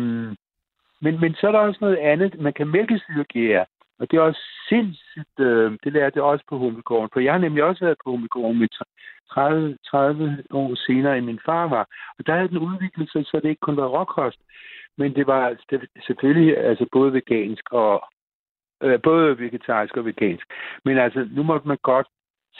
men, 1.00 1.20
men 1.20 1.34
så 1.34 1.46
er 1.46 1.52
der 1.52 1.58
også 1.58 1.78
noget 1.80 1.96
andet. 1.96 2.40
Man 2.40 2.52
kan 2.52 2.68
mælkesyregære, 2.68 3.64
og 3.98 4.11
det 4.11 4.16
er 4.16 4.20
også 4.20 4.40
sindssygt, 4.68 5.40
øh, 5.40 5.78
det 5.84 5.92
lærte 5.92 6.16
jeg 6.16 6.24
også 6.24 6.44
på 6.48 6.58
Hummelgården, 6.58 7.11
for 7.12 7.20
jeg 7.20 7.32
har 7.32 7.38
nemlig 7.38 7.64
også 7.64 7.84
været 7.84 7.98
på 8.04 8.11
Hummelgården 8.11 8.58
med 8.58 8.68
30, 9.30 9.78
30 9.87 10.44
år 10.50 10.74
senere, 10.87 11.18
end 11.18 11.26
min 11.26 11.40
far 11.44 11.68
var. 11.68 11.87
Og 12.18 12.26
der 12.26 12.34
havde 12.34 12.48
den 12.48 12.58
udviklet 12.58 13.11
sig, 13.11 13.26
så 13.26 13.40
det 13.42 13.48
ikke 13.48 13.66
kun 13.66 13.76
var 13.76 13.87
råkost, 13.87 14.40
men 14.96 15.14
det 15.14 15.26
var 15.26 15.46
altså, 15.46 15.64
det- 15.70 15.88
selvfølgelig 16.06 16.58
altså 16.58 16.87
både 16.92 17.12
vegansk 17.12 17.72
og 17.72 18.04
øh, 18.82 19.02
både 19.02 19.38
vegetarisk 19.38 19.96
og 19.96 20.04
vegansk. 20.04 20.46
Men 20.84 20.98
altså, 20.98 21.28
nu 21.30 21.42
måtte 21.42 21.68
man 21.68 21.78
godt 21.82 22.06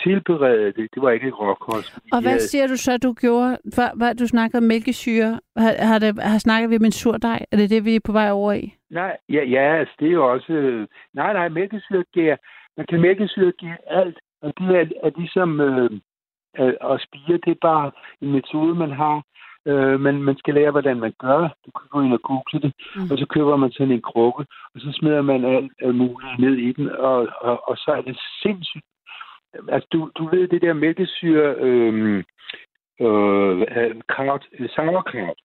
tilberede 0.03 0.73
det. 0.73 0.89
Det 0.95 1.03
var 1.03 1.11
ikke 1.11 1.31
råkost. 1.31 1.99
Og 2.13 2.21
hvad 2.23 2.31
havde- 2.31 2.49
siger 2.49 2.67
du 2.67 2.77
så, 2.77 2.99
du 2.99 3.13
gjorde? 3.13 3.59
Hvad, 3.75 3.89
hvad 3.97 4.15
du 4.15 4.27
snakkede 4.27 4.59
om 4.59 4.65
mælkesyre. 4.65 5.41
Har, 5.57 5.73
har, 5.87 5.99
det, 5.99 6.23
har 6.23 6.39
snakket 6.39 6.71
vi 6.71 6.77
om 6.77 6.85
en 6.85 6.93
surdej? 6.93 7.41
Er 7.53 7.57
det 7.57 7.71
det, 7.71 7.85
vi 7.85 7.95
er 7.97 8.01
på 8.05 8.13
vej 8.13 8.31
over 8.31 8.53
i? 8.53 8.75
Nej, 8.91 9.17
ja, 9.29 9.43
ja 9.45 9.79
altså, 9.79 9.95
det 10.01 10.09
er 10.09 10.13
jo 10.13 10.33
også... 10.33 10.53
Nej, 11.15 11.33
nej, 11.33 11.49
mælkesyregær. 11.49 12.37
Man 12.77 12.87
kan 12.89 13.01
mælkesyregær 13.01 13.77
alt, 13.87 14.19
og 14.43 14.53
det 14.59 14.67
er, 14.77 14.85
er 15.03 15.11
ligesom 15.17 15.61
øh, 15.61 15.91
at 16.93 17.01
spire. 17.07 17.39
Det 17.45 17.51
er 17.51 17.61
bare 17.71 17.91
en 18.23 18.33
metode, 18.33 18.75
man 18.75 18.91
har. 18.91 19.23
Øh, 19.67 20.01
men 20.01 20.23
man 20.23 20.37
skal 20.39 20.55
lære, 20.55 20.71
hvordan 20.71 21.01
man 21.01 21.13
gør. 21.19 21.41
Du 21.67 21.71
kan 21.79 21.87
gå 21.91 22.01
ind 22.01 22.13
og 22.13 22.23
google 22.23 22.61
det, 22.63 22.73
Mm. 22.97 23.03
og 23.13 23.19
så 23.19 23.27
køber 23.35 23.57
man 23.57 23.71
sådan 23.73 23.93
en 23.93 24.03
krukke, 24.11 24.45
og 24.75 24.81
så 24.81 24.89
smider 24.99 25.23
man 25.23 25.45
alt, 25.45 25.73
alt 25.83 25.95
muligt 25.95 26.39
ned 26.39 26.55
i 26.69 26.73
den, 26.73 26.89
og, 26.91 27.29
og, 27.41 27.69
og 27.69 27.77
så 27.77 27.91
er 27.99 28.01
det 28.01 28.19
sindssygt. 28.43 28.85
Altså, 29.69 29.89
du, 29.93 30.11
du 30.19 30.29
ved, 30.29 30.49
det 30.49 30.63
der 30.63 30.73
mælkesyre... 30.73 31.55
Øh, 31.59 32.25
øh, 33.01 33.67
kraut, 34.09 34.49
sauerkraut. 34.75 35.39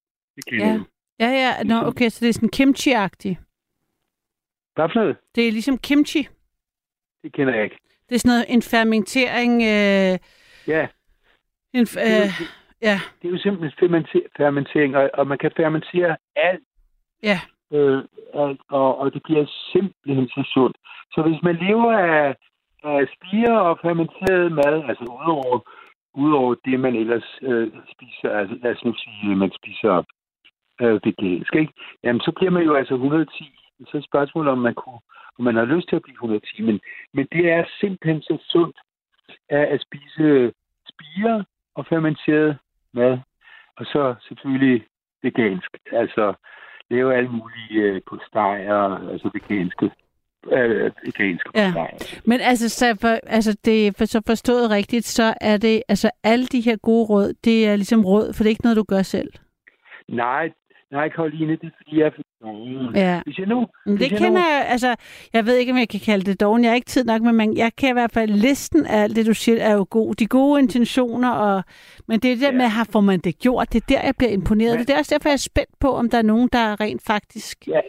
Ja. 0.52 0.80
Ja, 1.20 1.30
ja. 1.30 1.64
Nå, 1.64 1.88
okay, 1.88 2.10
så 2.10 2.26
det 2.26 2.30
er 2.30 2.34
sådan 2.34 2.50
kimchi-agtigt. 2.56 3.38
Hvad 4.76 4.90
for 4.90 5.00
noget? 5.00 5.18
Det 5.36 5.48
er 5.48 5.52
ligesom 5.52 5.78
kimchi. 5.78 6.28
Det 7.24 7.34
kender 7.34 7.54
jeg 7.54 7.64
ikke. 7.64 7.78
Det 8.10 8.16
er 8.16 8.20
sådan 8.20 8.30
noget, 8.36 8.46
en 8.50 8.62
fermentering. 8.62 9.54
Øh, 9.62 10.20
Ja, 10.68 10.88
en, 11.74 11.88
øh, 12.08 12.30
ja, 12.82 13.00
det 13.22 13.28
er 13.28 13.32
jo 13.32 13.38
simpelthen 13.38 13.72
fermenter- 13.80 14.28
fermentering, 14.38 14.96
og, 14.98 15.10
og 15.14 15.28
man 15.28 15.38
kan 15.38 15.52
fermentere 15.56 16.18
alt, 16.36 16.64
ja. 17.24 17.40
øh, 17.74 18.04
alt 18.34 18.62
og, 18.70 18.98
og 18.98 19.14
det 19.14 19.22
bliver 19.24 19.46
simpelthen 19.72 20.28
så 20.28 20.50
sundt. 20.54 20.78
Så 21.12 21.22
hvis 21.22 21.42
man 21.44 21.56
lever 21.56 21.92
af, 21.98 22.36
Øh, 22.86 22.96
af 23.02 23.08
spire 23.16 23.62
og 23.62 23.80
fermenteret 23.82 24.52
mad, 24.52 24.84
altså 24.90 25.04
udover, 25.04 25.60
udover 26.14 26.56
det, 26.66 26.80
man 26.80 26.96
ellers 26.96 27.40
øh, 27.42 27.72
spiser, 27.94 28.30
altså 28.40 28.56
lad 28.64 28.72
os 28.76 28.86
nu 28.86 28.94
sige, 28.94 29.36
man 29.36 29.52
spiser 29.60 30.04
øh, 30.82 31.00
vegansk, 31.06 31.56
ikke? 31.56 31.74
Jamen, 32.04 32.22
så 32.22 32.32
bliver 32.36 32.52
man 32.52 32.64
jo 32.64 32.74
altså 32.76 32.94
110. 32.94 33.60
Så 33.88 33.98
er 33.98 34.02
spørgsmålet, 34.02 34.52
om 34.52 34.58
man, 34.58 34.74
kunne, 34.74 35.00
om 35.38 35.44
man 35.46 35.56
har 35.56 35.66
lyst 35.66 35.90
til 35.90 35.96
at 35.96 36.02
blive 36.02 36.14
110. 36.14 36.62
Men, 36.62 36.80
men 37.14 37.28
det 37.32 37.52
er 37.52 37.64
simpelthen 37.80 38.22
så 38.22 38.38
sundt 38.50 38.78
at, 39.50 39.66
at 39.74 39.82
spise 39.82 40.54
spire 40.92 41.46
og 41.76 41.86
fermenteret 41.86 42.58
mad. 42.94 43.20
Og 43.78 43.86
så 43.86 44.16
selvfølgelig 44.28 44.86
vegansk. 45.24 45.78
Altså 45.92 46.34
lave 46.90 47.16
alle 47.16 47.30
mulige 47.30 47.82
øh, 47.82 48.02
postejer, 48.10 49.10
altså 49.12 49.30
veganske 49.34 49.92
øh, 50.52 50.92
veganske 51.06 51.50
Ja. 51.56 51.74
Men 52.26 52.42
altså, 52.42 52.70
så, 52.70 52.98
for, 53.02 53.20
altså 53.28 53.58
det, 53.66 53.98
for, 53.98 54.06
så 54.06 54.22
forstået 54.28 54.70
rigtigt, 54.70 55.06
så 55.06 55.34
er 55.42 55.58
det, 55.58 55.84
altså 55.90 56.10
alle 56.24 56.46
de 56.46 56.62
her 56.62 56.78
gode 56.78 57.06
råd, 57.06 57.34
det 57.44 57.68
er 57.68 57.76
ligesom 57.76 58.06
råd, 58.06 58.34
for 58.34 58.44
det 58.44 58.50
er 58.50 58.50
ikke 58.50 58.64
noget, 58.64 58.78
du 58.78 58.84
gør 58.84 59.02
selv. 59.02 59.32
Nej, 60.10 60.50
nej, 60.98 61.10
Karoline, 61.10 61.52
det 61.62 61.64
er 61.64 61.76
fordi, 61.78 62.00
jeg 62.00 62.06
er 62.08 62.12
doven. 62.44 62.96
Ja. 62.96 63.22
Hvis 63.26 63.38
jeg 63.40 63.48
nu... 63.48 63.68
Men 63.86 63.98
det 63.98 64.12
jeg 64.12 64.18
kender 64.20 64.42
jeg, 64.54 64.66
altså, 64.74 64.96
jeg 65.34 65.46
ved 65.46 65.56
ikke, 65.58 65.72
om 65.72 65.78
jeg 65.78 65.90
kan 65.90 66.00
kalde 66.10 66.26
det 66.30 66.42
doven. 66.42 66.64
Jeg 66.64 66.72
har 66.72 66.76
ikke 66.76 66.94
tid 66.96 67.04
nok, 67.06 67.22
men 67.22 67.36
man, 67.36 67.58
jeg 67.58 67.72
kan 67.78 67.90
i 67.90 67.94
hvert 68.00 68.12
fald, 68.12 68.32
listen 68.32 68.86
af 68.86 68.98
alt 69.04 69.16
det, 69.16 69.26
du 69.26 69.34
siger, 69.34 69.58
er 69.70 69.74
jo 69.74 69.86
god. 69.90 70.14
De 70.16 70.28
gode 70.28 70.60
intentioner, 70.62 71.32
og, 71.32 71.64
men 72.08 72.20
det 72.20 72.32
er 72.32 72.36
det 72.36 72.42
der 72.42 72.52
Ja. 72.52 72.58
med, 72.58 72.66
har 72.78 72.88
får 72.92 73.02
man 73.02 73.20
det 73.20 73.40
gjort? 73.40 73.74
Det 73.74 73.82
er 73.84 73.86
der, 73.90 74.02
jeg 74.06 74.14
bliver 74.18 74.32
imponeret. 74.32 74.76
Men- 74.78 74.86
Det 74.86 74.94
er 74.94 74.98
også 75.00 75.16
derfor, 75.16 75.30
jeg 75.30 75.34
er 75.42 75.50
spændt 75.52 75.74
på, 75.80 75.90
om 76.02 76.10
der 76.10 76.18
er 76.18 76.22
nogen, 76.34 76.50
der 76.54 76.82
rent 76.82 77.02
faktisk... 77.08 77.68
Ja, 77.68 77.82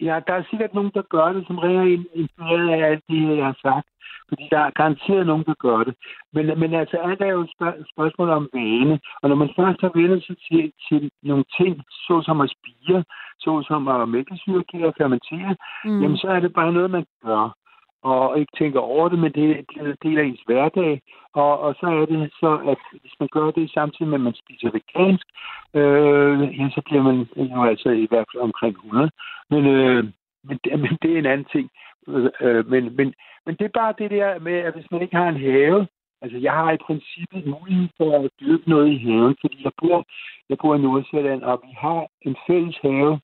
ja, 0.00 0.14
der 0.26 0.34
er 0.34 0.42
sikkert 0.50 0.74
nogen, 0.74 0.90
der 0.94 1.02
gør 1.02 1.28
det, 1.32 1.42
som 1.46 1.58
rigtig 1.58 1.94
er 1.94 2.18
inspireret 2.20 2.68
af 2.76 2.90
alt 2.90 3.04
det, 3.10 3.36
jeg 3.36 3.44
har 3.44 3.58
sagt. 3.62 3.86
Fordi 4.28 4.44
der 4.50 4.58
er 4.58 4.70
garanteret 4.70 5.26
nogen, 5.26 5.44
der 5.44 5.54
gør 5.66 5.78
det. 5.84 5.94
Men, 6.32 6.58
men 6.60 6.74
altså, 6.74 6.96
alt 6.96 7.20
er 7.20 7.32
jo 7.36 7.40
et 7.40 7.50
spørg- 7.56 7.84
spørgsmål 7.92 8.28
om 8.28 8.48
vane. 8.54 9.00
Og 9.22 9.28
når 9.28 9.36
man 9.36 9.50
først 9.58 9.80
har 9.80 9.92
vendt 9.94 10.26
sig 10.26 10.36
til, 10.48 10.72
til 10.88 11.10
nogle 11.22 11.44
ting, 11.60 11.82
såsom 12.06 12.40
at 12.40 12.52
spire, 12.56 13.04
såsom 13.40 13.88
at 13.88 14.08
mælkesyre 14.08 14.86
og 14.88 14.94
fermentere, 14.98 15.56
mm. 15.84 16.00
jamen 16.02 16.16
så 16.16 16.28
er 16.28 16.40
det 16.40 16.52
bare 16.52 16.72
noget, 16.72 16.90
man 16.90 17.06
gør. 17.24 17.56
Og 18.02 18.38
ikke 18.38 18.52
tænker 18.58 18.80
over 18.80 19.08
det, 19.08 19.18
men 19.18 19.32
det 19.32 19.50
er 19.50 19.84
en 19.84 19.96
del 20.02 20.18
af 20.18 20.24
ens 20.24 20.42
hverdag. 20.46 21.02
Og, 21.34 21.60
og 21.60 21.74
så 21.80 21.86
er 21.86 22.06
det 22.06 22.32
så, 22.40 22.52
at 22.72 22.78
hvis 23.00 23.14
man 23.20 23.28
gør 23.32 23.50
det 23.50 23.70
samtidig 23.70 24.08
med, 24.08 24.18
at 24.18 24.20
man 24.28 24.34
spiser 24.34 24.70
vegansk, 24.70 25.26
øh, 25.74 26.58
ja, 26.58 26.70
så 26.74 26.82
bliver 26.86 27.02
man 27.02 27.28
jo 27.36 27.64
altså 27.64 27.88
i 27.88 28.06
hvert 28.10 28.26
fald 28.32 28.42
omkring 28.42 28.76
100. 28.76 29.10
Men, 29.50 29.66
øh, 29.66 30.04
men, 30.44 30.58
det, 30.64 30.80
men 30.80 30.98
det 31.02 31.12
er 31.12 31.18
en 31.18 31.26
anden 31.26 31.48
ting. 31.52 31.70
Øh, 32.08 32.66
men, 32.72 32.96
men, 32.96 33.14
men 33.46 33.54
det 33.58 33.64
er 33.64 33.78
bare 33.80 33.94
det 33.98 34.10
der 34.10 34.38
med, 34.38 34.52
at 34.52 34.74
hvis 34.74 34.90
man 34.90 35.02
ikke 35.02 35.16
har 35.16 35.28
en 35.28 35.40
have, 35.40 35.86
altså 36.22 36.38
jeg 36.38 36.52
har 36.52 36.72
i 36.72 36.84
princippet 36.86 37.46
mulighed 37.46 37.88
for 37.96 38.24
at 38.24 38.30
dyrke 38.40 38.70
noget 38.70 38.88
i 38.92 38.98
haven, 38.98 39.36
fordi 39.40 39.64
jeg 39.64 39.72
bor, 39.82 40.04
jeg 40.48 40.58
bor 40.58 40.74
i 40.74 40.78
Nordsjælland, 40.78 41.42
og 41.42 41.62
vi 41.66 41.72
har 41.78 42.06
en 42.22 42.36
fælles 42.46 42.76
have, 42.82 43.20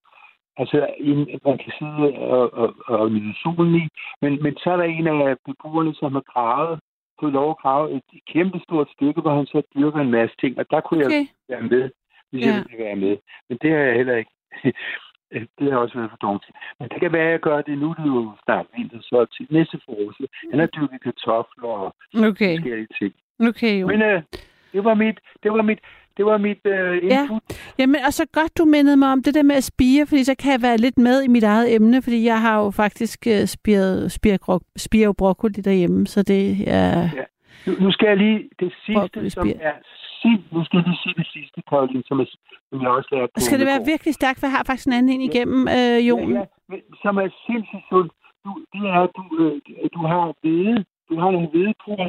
altså 0.56 0.86
en, 0.98 1.18
man 1.44 1.58
kan 1.58 1.72
sidde 1.78 2.18
og, 2.18 2.54
og, 2.54 2.74
og 2.86 3.12
nyde 3.12 3.34
solen 3.42 3.74
i, 3.74 3.88
men, 4.22 4.42
men 4.42 4.56
så 4.56 4.70
er 4.70 4.76
der 4.76 4.84
en 4.84 5.06
af 5.06 5.36
beboerne, 5.46 5.94
som 5.94 6.12
har 6.12 6.24
gravet, 6.32 6.80
fået 7.20 7.32
lov 7.32 7.50
at 7.50 7.58
grave 7.62 7.92
et 7.96 8.02
kæmpe 8.32 8.60
stort 8.60 8.88
stykke, 8.96 9.20
hvor 9.20 9.34
han 9.36 9.46
så 9.46 9.62
dyrker 9.74 10.00
en 10.00 10.10
masse 10.10 10.36
ting, 10.40 10.58
og 10.58 10.70
der 10.70 10.80
kunne 10.80 11.00
jeg 11.00 11.06
Okay. 11.06 11.26
være 11.48 11.62
med, 11.62 11.90
hvis 12.30 12.42
ja. 12.42 12.48
Ja. 12.48 12.54
jeg 12.54 12.64
ville 12.68 12.84
være 12.84 12.96
med. 12.96 13.16
Men 13.48 13.58
det 13.62 13.70
har 13.70 13.78
jeg 13.78 13.94
heller 13.94 14.16
ikke. 14.16 14.30
det 15.58 15.72
har 15.72 15.78
også 15.78 15.94
været 15.98 16.10
for 16.10 16.38
til. 16.44 16.54
Men 16.80 16.88
det 16.88 17.00
kan 17.00 17.12
være, 17.12 17.26
at 17.26 17.30
jeg 17.32 17.40
gør 17.40 17.60
det 17.62 17.78
nu, 17.78 17.88
det 17.98 18.02
er 18.02 18.14
jo 18.20 18.32
snart 18.44 18.66
vinter, 18.76 18.98
så 19.02 19.26
til 19.36 19.46
næste 19.50 19.76
forårsag. 19.84 20.26
Han 20.50 20.58
har 20.60 20.66
dyrket 20.66 21.00
kartofler 21.02 21.68
og 21.68 21.94
Okay, 22.30 22.54
forskellige 22.56 22.88
ting. 23.00 23.12
okay 23.48 23.80
jo. 23.80 23.86
Men 23.86 24.02
øh, 24.02 24.22
det 24.72 24.84
var 24.84 24.94
mit, 24.94 25.18
det 25.42 25.52
var 25.52 25.62
mit, 25.62 25.78
det 26.16 26.24
var 26.26 26.38
mit 26.38 26.60
øh, 26.64 27.04
Ja. 27.06 27.22
input. 27.22 27.42
Jamen, 27.78 27.96
og 28.06 28.12
så 28.12 28.26
godt, 28.32 28.58
du 28.58 28.64
mindede 28.64 28.96
mig 28.96 29.12
om 29.12 29.22
det 29.22 29.34
der 29.34 29.42
med 29.42 29.56
at 29.56 29.64
spire, 29.64 30.06
fordi 30.06 30.24
så 30.24 30.34
kan 30.42 30.52
jeg 30.52 30.62
være 30.62 30.76
lidt 30.76 30.98
med 30.98 31.22
i 31.22 31.28
mit 31.28 31.44
eget 31.44 31.74
emne, 31.74 32.02
fordi 32.02 32.24
jeg 32.24 32.40
har 32.40 32.64
jo 32.64 32.70
faktisk 32.70 33.26
uh, 33.26 33.44
spiret, 33.46 34.12
spiret, 34.76 35.16
broccoli 35.16 35.52
derhjemme, 35.68 36.06
så 36.06 36.22
det 36.22 36.42
er... 36.66 37.08
Nu, 37.66 37.72
nu 37.80 37.90
skal 37.92 38.06
jeg 38.08 38.16
lige 38.16 38.48
det 38.60 38.72
sidste, 38.86 39.30
som 39.30 39.48
er 39.60 39.72
sind, 40.26 40.40
nu 40.54 40.60
skal 40.64 40.76
jeg 40.78 40.86
lige 40.88 41.00
sige 41.04 41.16
det 41.20 41.28
sidste, 41.36 41.58
Karoline, 41.68 42.04
som, 42.08 42.16
er, 42.22 42.26
som 42.68 42.76
jeg 42.82 42.90
også 42.98 43.08
lærte 43.12 43.30
på 43.34 43.40
Skal 43.40 43.58
det 43.60 43.66
være 43.70 43.80
Ungegård. 43.80 43.92
virkelig 43.92 44.14
stærkt, 44.20 44.38
for 44.38 44.46
jeg 44.46 44.54
har 44.56 44.64
faktisk 44.70 44.88
en 44.88 44.96
anden 44.98 45.12
ind 45.14 45.24
igennem, 45.30 45.60
øh, 45.76 45.98
Jon. 46.08 46.32
Ja, 46.32 46.44
ja, 46.72 46.78
som 47.02 47.14
er 47.22 47.28
sindssygt 47.46 47.86
sundt. 47.90 48.12
Du, 48.44 48.50
det 48.72 48.84
er, 48.96 49.04
du, 49.16 49.22
øh, 49.42 49.54
du 49.96 50.00
har 50.12 50.24
hvede, 50.40 50.78
du 51.08 51.14
har 51.22 51.30
nogle 51.36 51.48
hvedepor, 51.54 52.02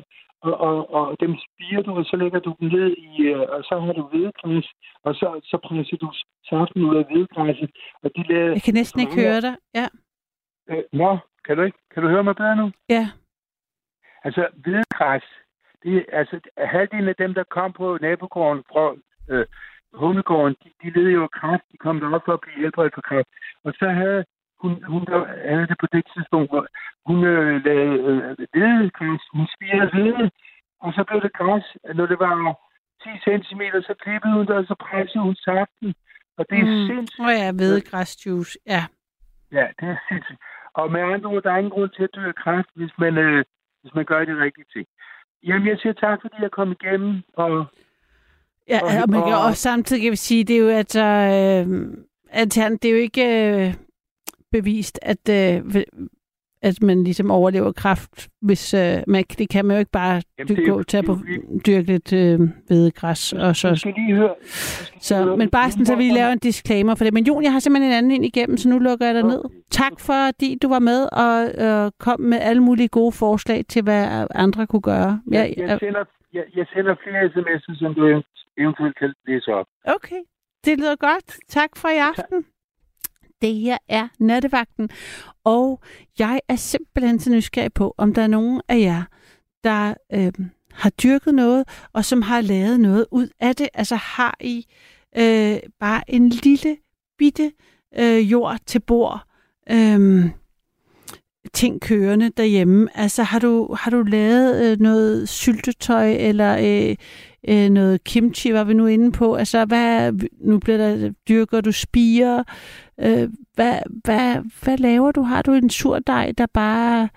og, 0.48 0.54
og, 0.68 0.76
og 0.98 1.06
dem 1.24 1.32
spiger 1.46 1.82
du, 1.86 1.92
og 2.00 2.06
så 2.06 2.16
lægger 2.22 2.40
du 2.40 2.52
dem 2.60 2.68
ned 2.76 2.88
i, 3.10 3.10
øh, 3.32 3.46
og 3.56 3.62
så 3.70 3.74
har 3.84 3.94
du 4.00 4.04
hvedegræs, 4.12 4.68
og 5.06 5.12
så, 5.20 5.28
så 5.50 5.58
presser 5.66 5.98
du 6.04 6.10
saften 6.50 6.82
ud 6.90 6.96
af 7.02 7.06
hvedegræsset, 7.10 7.70
og 8.04 8.10
de 8.16 8.22
lader... 8.30 8.52
Jeg 8.58 8.66
kan 8.68 8.74
næsten 8.74 9.00
ikke 9.04 9.16
høre 9.24 9.42
dig. 9.48 9.56
Ja. 9.80 9.88
Øh, 10.70 10.84
nå, 10.94 11.18
kan 11.46 11.58
du 11.58 11.62
ikke? 11.64 11.78
Kan 11.94 12.04
du 12.04 12.10
høre 12.10 12.24
mig 12.24 12.36
bedre 12.36 12.56
nu? 12.56 12.72
ja. 12.90 13.06
Altså, 14.24 14.48
hvedegræs, 14.64 15.24
det 15.84 16.06
altså, 16.12 16.40
halvdelen 16.58 17.10
af 17.10 17.16
dem, 17.16 17.34
der 17.34 17.44
kom 17.44 17.74
på 17.74 17.98
nabogården 18.02 18.64
fra 18.72 18.96
øh, 19.30 19.46
hundegården, 19.94 20.56
de, 20.64 20.70
de 20.82 20.90
led 21.00 21.10
jo 21.12 21.24
af 21.24 21.32
kræft. 21.32 21.64
De 21.72 21.78
kom 21.78 22.00
derop 22.00 22.22
for 22.26 22.34
at 22.34 22.42
blive 22.42 22.62
helbredt 22.64 22.94
for 22.94 23.02
kræft. 23.02 23.30
Og 23.64 23.74
så 23.80 23.90
havde 23.90 24.26
hun, 24.62 24.84
hun 24.84 25.06
der 25.06 25.20
havde 25.50 25.68
det 25.68 25.78
på 25.80 25.88
det 25.92 26.04
tidspunkt, 26.14 26.50
hvor 26.52 26.68
hun 27.06 27.24
øh, 27.24 27.66
lavede 27.66 28.00
øh, 28.10 28.48
hvedegræs. 28.54 29.24
Hun 29.34 29.48
spirede 29.56 29.90
hvede, 29.94 30.32
og 30.84 30.94
så 30.94 31.04
blev 31.08 31.22
det 31.22 31.34
græs. 31.34 31.66
Når 31.96 32.06
det 32.06 32.20
var 32.20 32.36
10 33.04 33.10
cm, 33.28 33.62
så 33.90 33.94
klippede 34.04 34.34
hun 34.34 34.46
det, 34.48 34.56
og 34.56 34.66
så 34.66 34.76
pressede 34.86 35.24
hun 35.24 35.36
saften. 35.36 35.94
Og 36.38 36.46
det 36.50 36.60
er 36.60 36.66
mm. 36.66 36.72
Mm. 36.72 36.88
sindssygt. 36.88 37.26
Åh 37.26 37.34
ja, 37.44 37.52
hvedegræsjuice. 37.60 38.60
Ja. 38.66 38.84
Ja, 39.52 39.66
det 39.80 39.88
er 39.90 39.98
sindssygt. 40.10 40.42
Og 40.74 40.92
med 40.92 41.02
andre 41.02 41.30
ord, 41.30 41.44
der 41.44 41.52
er 41.52 41.58
ingen 41.58 41.76
grund 41.78 41.90
til 41.90 42.04
at 42.04 42.16
dø 42.16 42.28
af 42.28 42.36
kræft, 42.36 42.70
hvis 42.76 42.94
man, 42.98 43.18
øh, 43.18 43.46
hvis 43.82 43.94
man 43.96 44.06
gør 44.06 44.26
de 44.26 44.44
rigtige 44.46 44.70
ting. 44.74 44.88
Jamen, 45.44 45.68
jeg 45.68 45.78
siger 45.82 45.94
tak, 45.94 46.20
fordi 46.22 46.36
jeg 46.42 46.52
kom 46.52 46.72
igennem, 46.72 47.22
og 47.34 47.66
Ja, 48.70 48.80
Og- 48.82 48.88
og 49.04 49.10
man 49.10 49.22
kan 49.24 49.34
og- 49.34 49.46
også 49.46 49.62
samtidig 49.62 50.02
kan 50.04 50.12
vi 50.12 50.16
sige, 50.16 50.44
det 50.44 50.56
er 50.56 50.60
jo, 50.60 50.70
at, 50.70 50.96
øh, 50.96 51.88
at 52.30 52.56
han, 52.56 52.72
det 52.78 52.86
er 52.86 52.92
jo 52.92 52.98
ikke 52.98 53.26
øh, 53.68 53.74
bevist, 54.52 55.00
at, 55.02 55.30
øh, 55.30 55.76
at 56.62 56.82
man 56.84 57.04
ligesom 57.04 57.32
overlever 57.32 57.72
kræft, 57.72 58.28
hvis 58.42 58.74
øh, 58.74 58.98
man, 59.08 59.24
det 59.38 59.50
kan 59.50 59.66
man 59.66 59.76
jo 59.76 59.80
ikke 59.80 59.92
bare 59.92 60.22
Jamen, 60.40 60.56
dy- 60.56 60.84
det 60.92 60.94
er 60.94 61.02
på, 61.02 61.18
dyrke 61.68 61.88
lidt 61.88 62.14
øh, 62.14 62.40
hvedegræs. 62.68 63.34
Og 63.34 63.48
du 63.48 63.54
så, 63.54 63.76
skal 63.76 63.94
lige 63.98 64.16
høre... 64.16 64.34
skal 64.42 65.02
så, 65.02 65.24
høre- 65.24 65.38
men 65.38 65.50
bare 65.50 65.72
sådan, 65.72 65.86
så 65.86 65.96
vi 65.96 66.10
laver 66.10 66.30
en 66.32 66.40
disclaimer 66.40 66.96
for 66.96 67.04
det. 67.04 67.14
Men 67.14 67.26
Jon, 67.26 67.44
jeg 67.44 67.52
har 67.52 67.60
simpelthen 67.60 67.92
en 67.92 67.98
anden 67.98 68.12
ind 68.12 68.26
igennem, 68.26 68.58
så 68.58 68.70
nu 68.70 68.80
lukker 68.80 69.06
jeg 69.06 69.16
dig 69.16 69.24
ned. 69.24 69.40
Okay. 69.46 69.56
Tak 69.72 70.00
fordi 70.00 70.58
du 70.62 70.68
var 70.70 70.80
med 70.80 71.08
og 71.12 71.64
øh, 71.66 71.92
kom 72.00 72.20
med 72.22 72.40
alle 72.42 72.64
mulige 72.64 72.88
gode 72.88 73.12
forslag 73.12 73.66
til, 73.70 73.82
hvad 73.84 74.28
andre 74.36 74.68
kunne 74.68 74.82
gøre. 74.82 75.22
Jeg, 75.32 75.54
Jeg, 75.58 75.68
jeg, 75.70 75.80
sender, 75.80 76.04
jeg, 76.34 76.44
jeg 76.56 76.66
sender 76.74 76.96
flere 77.04 77.26
sms'er, 77.26 77.80
som 77.80 77.94
du 77.96 78.22
eventuelt 78.58 78.98
kan 79.00 79.14
læse 79.28 79.54
op. 79.54 79.66
Okay, 79.86 80.22
det 80.66 80.78
lyder 80.80 80.96
godt. 80.96 81.38
Tak 81.50 81.70
for 81.78 81.88
i 81.88 81.98
aften. 81.98 82.46
Det 83.42 83.56
her 83.56 83.78
er 83.88 84.08
Nattevagten, 84.20 84.90
og 85.44 85.82
jeg 86.20 86.40
er 86.48 86.56
simpelthen 86.56 87.20
så 87.20 87.32
nysgerrig 87.32 87.74
på, 87.74 87.96
om 87.98 88.14
der 88.14 88.22
er 88.22 88.28
nogen 88.28 88.62
af 88.68 88.80
jer, 88.80 89.04
der 89.64 89.94
øh, 90.14 90.34
har 90.74 90.90
dyrket 90.90 91.36
noget, 91.36 91.68
og 91.94 92.06
som 92.06 92.22
har 92.22 92.42
lavet 92.42 92.80
noget 92.80 93.06
ud 93.12 93.30
af 93.40 93.56
det. 93.56 93.70
Altså 93.74 93.96
har 93.96 94.38
I 94.40 94.66
øh, 95.18 95.58
bare 95.80 96.12
en 96.12 96.30
lille 96.30 96.78
bitte 97.18 97.52
øh, 98.00 98.32
jord 98.32 98.58
til 98.66 98.80
bord, 98.80 99.24
øh, 99.72 100.30
ting 101.54 101.82
kørende 101.82 102.30
derhjemme. 102.30 102.98
Altså 102.98 103.24
har 103.24 103.40
du, 103.40 103.76
har 103.80 103.92
du 103.92 104.04
lavet 104.04 104.66
øh, 104.72 104.80
noget 104.80 105.30
syltetøj, 105.30 106.12
eller 106.12 106.58
øh, 106.58 106.96
øh, 107.50 107.70
noget 107.70 108.04
kimchi, 108.04 108.54
var 108.54 108.64
vi 108.64 108.74
nu 108.74 108.86
inde 108.86 109.12
på. 109.12 109.36
Altså, 109.36 109.66
hvad, 109.66 110.14
nu 110.42 110.60
bliver 110.60 110.78
der, 110.78 111.12
dyrker 111.30 111.62
du 111.62 111.72
spiger. 111.72 112.44
Øh, 113.00 113.30
hvad, 113.54 113.80
hvad, 114.04 114.36
hvad 114.64 114.78
laver 114.78 115.12
du? 115.12 115.22
Har 115.22 115.42
du 115.42 115.54
en 115.54 115.70
surdej, 115.70 116.34
der 116.38 116.46
bare 116.54 117.10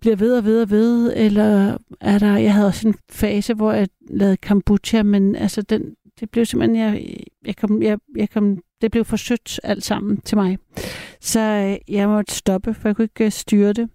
bliver 0.00 0.16
ved 0.16 0.36
og 0.36 0.44
ved 0.44 0.62
og 0.62 0.70
ved? 0.70 1.12
Eller 1.16 1.78
er 2.00 2.18
der, 2.18 2.36
jeg 2.36 2.54
havde 2.54 2.66
også 2.66 2.88
en 2.88 2.94
fase, 3.10 3.54
hvor 3.54 3.72
jeg 3.72 3.88
lavede 4.10 4.36
kombucha, 4.36 5.02
men 5.02 5.36
altså, 5.36 5.62
den, 5.62 5.94
det 6.20 6.30
blev 6.30 6.46
simpelthen, 6.46 6.76
jeg, 6.76 7.16
jeg 7.46 7.56
kom, 7.56 7.82
jeg, 7.82 7.98
jeg 8.16 8.30
kom, 8.30 8.58
det 8.80 8.90
blev 8.90 9.04
for 9.04 9.16
sødt 9.16 9.60
alt 9.62 9.84
sammen 9.84 10.20
til 10.20 10.38
mig. 10.38 10.58
Så 11.20 11.40
øh, 11.40 11.94
jeg 11.94 12.08
måtte 12.08 12.34
stoppe, 12.34 12.74
for 12.74 12.88
jeg 12.88 12.96
kunne 12.96 13.04
ikke 13.04 13.24
øh, 13.24 13.32
styre 13.32 13.72
det. 13.72 13.88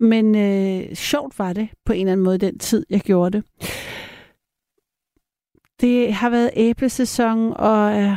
Men 0.00 0.36
øh, 0.36 0.94
sjovt 0.94 1.38
var 1.38 1.52
det 1.52 1.68
på 1.84 1.92
en 1.92 2.00
eller 2.00 2.12
anden 2.12 2.24
måde 2.24 2.38
den 2.38 2.58
tid, 2.58 2.86
jeg 2.90 3.00
gjorde 3.00 3.38
det. 3.38 3.44
Det 5.82 6.12
har 6.12 6.30
været 6.30 6.50
æblesæson 6.56 7.52
og 7.56 8.02
øh, 8.02 8.16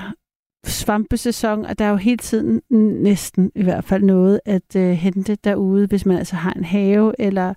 svampesæson, 0.65 1.65
og 1.65 1.79
der 1.79 1.85
er 1.85 1.89
jo 1.89 1.95
hele 1.95 2.17
tiden 2.17 2.61
næsten 3.03 3.51
i 3.55 3.63
hvert 3.63 3.83
fald 3.83 4.03
noget 4.03 4.39
at 4.45 4.75
øh, 4.75 4.91
hente 4.91 5.35
derude, 5.35 5.87
hvis 5.87 6.05
man 6.05 6.17
altså 6.17 6.35
har 6.35 6.53
en 6.53 6.63
have, 6.63 7.15
eller 7.19 7.53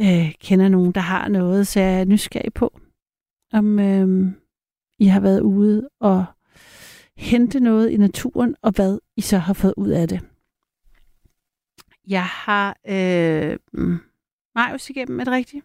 øh, 0.00 0.34
kender 0.40 0.68
nogen, 0.68 0.92
der 0.92 1.00
har 1.00 1.28
noget. 1.28 1.66
Så 1.66 1.80
jeg 1.80 2.00
er 2.00 2.04
nysgerrig 2.04 2.52
på, 2.54 2.80
om 3.52 3.78
øh, 3.78 4.32
I 4.98 5.06
har 5.06 5.20
været 5.20 5.40
ude 5.40 5.88
og 6.00 6.24
hente 7.16 7.60
noget 7.60 7.90
i 7.90 7.96
naturen, 7.96 8.56
og 8.62 8.72
hvad 8.76 8.98
I 9.16 9.20
så 9.20 9.38
har 9.38 9.54
fået 9.54 9.74
ud 9.76 9.90
af 9.90 10.08
det. 10.08 10.20
Jeg 12.08 12.24
har 12.24 12.76
øh, 12.88 13.58
Marius 14.54 14.90
igennem, 14.90 15.20
er 15.20 15.24
det 15.24 15.32
rigtigt? 15.32 15.64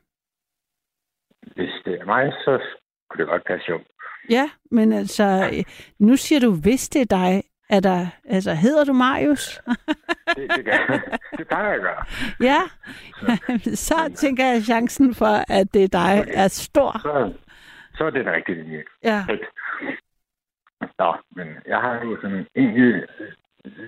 Hvis 1.56 1.74
det 1.86 1.94
er 2.02 2.06
mig, 2.06 2.32
så 2.46 2.60
kunne 3.16 3.26
det 3.26 3.32
godt 3.32 3.46
passe 3.46 3.66
jo. 3.70 3.80
Ja, 4.30 4.50
men 4.72 4.94
altså, 4.94 5.50
øh, 5.54 5.64
nu 6.00 6.16
siger 6.16 6.40
du, 6.40 6.52
hvis 6.62 6.90
det 6.90 7.02
er 7.02 7.06
dig, 7.18 7.44
er 7.70 7.80
der, 7.80 8.08
altså, 8.30 8.54
hedder 8.54 8.84
du 8.84 8.94
Marius? 8.94 9.62
Det, 10.36 10.52
det, 10.56 10.66
kan, 10.66 11.02
det 11.38 11.48
plejer 11.48 11.66
jeg 11.68 11.76
at 11.76 11.82
gøre. 11.82 12.04
ja, 12.42 12.62
så 13.76 14.14
tænker 14.16 14.46
jeg, 14.46 14.56
at 14.56 14.64
chancen 14.64 15.16
for, 15.16 15.54
at 15.54 15.74
det 15.74 15.84
er 15.84 15.88
dig, 15.88 16.22
Okay. 16.22 16.32
er 16.36 16.48
stor. 16.48 16.92
Så, 17.02 17.34
så 17.98 18.04
er 18.06 18.10
det 18.10 18.26
den 18.26 18.34
rigtige 18.34 18.64
linje. 18.64 18.84
Ja. 19.04 19.26
Fedt. 19.30 19.42
Nå, 21.00 21.16
men 21.36 21.48
jeg 21.68 21.78
har 21.82 21.94
jo 22.04 22.18
sådan 22.22 22.48
egentlig 22.56 23.04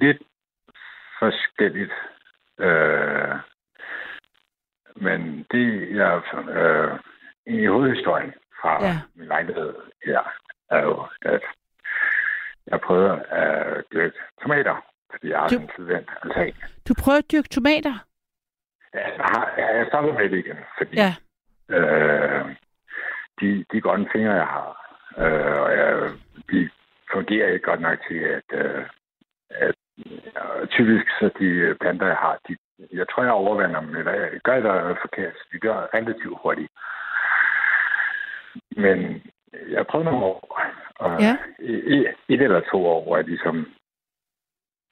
lidt 0.01 0.21
forskelligt. 1.19 1.93
Øh, 2.59 3.35
men 4.95 5.45
det, 5.51 5.95
jeg 5.95 6.21
øh, 6.49 6.99
egentlig 7.47 7.69
hovedhistorien 7.69 8.33
fra 8.61 8.85
Ja. 8.85 8.99
min 9.15 9.27
lejlighed 9.27 9.73
her, 10.05 10.21
er 10.69 10.81
jo, 10.81 11.05
at 11.21 11.41
jeg 12.67 12.81
prøvede 12.81 13.23
at 13.25 13.83
dyrke 13.93 14.17
tomater, 14.41 14.85
fordi 15.11 15.29
jeg 15.29 15.39
har 15.39 15.47
Du- 15.47 15.59
en 15.59 15.69
tidvendt 15.75 16.09
altan. 16.23 16.53
Du 16.87 16.93
prøver 17.03 17.17
at 17.17 17.31
dyrke 17.31 17.49
tomater? 17.49 17.95
Ja, 18.93 18.99
jeg, 19.17 19.25
har, 19.25 19.53
jeg 19.57 19.85
stoppet 19.87 20.13
med 20.13 20.29
det 20.29 20.37
igen, 20.45 20.57
fordi 20.77 20.95
Ja. 21.03 21.11
øh, 21.75 22.55
de, 23.41 23.65
de 23.71 23.81
grønne 23.81 24.09
fingre, 24.11 24.33
jeg 24.33 24.47
har, 24.47 24.69
øh, 25.17 25.61
og 25.61 25.71
jeg, 25.77 26.09
de 26.51 26.69
fungerer 27.11 27.47
ikke 27.53 27.65
godt 27.65 27.81
nok 27.81 27.99
til, 28.07 28.17
at, 28.19 28.43
øh, 28.53 28.85
at 29.49 29.75
øh, 30.05 30.67
typisk 30.67 31.05
så 31.19 31.29
de 31.39 31.75
planter, 31.81 32.07
jeg 32.07 32.15
har, 32.15 32.39
de, 32.47 32.57
jeg 32.93 33.05
tror, 33.09 33.23
jeg 33.23 33.31
overvander 33.31 33.79
dem, 33.79 33.95
eller 33.95 34.11
jeg 34.11 34.39
gør 34.43 34.87
det 34.87 34.97
forkert. 35.01 35.33
De 35.51 35.59
gør 35.59 35.87
relativt 35.93 36.37
hurtigt. 36.41 36.71
Men 38.77 39.23
jeg 39.69 39.87
prøvede 39.87 40.09
nogle 40.09 40.25
år, 40.25 40.61
og 40.99 41.21
Ja. 41.21 41.37
et 42.29 42.41
eller 42.41 42.61
to 42.71 42.85
år, 42.85 43.03
hvor 43.03 43.15
jeg 43.17 43.25
ligesom 43.25 43.73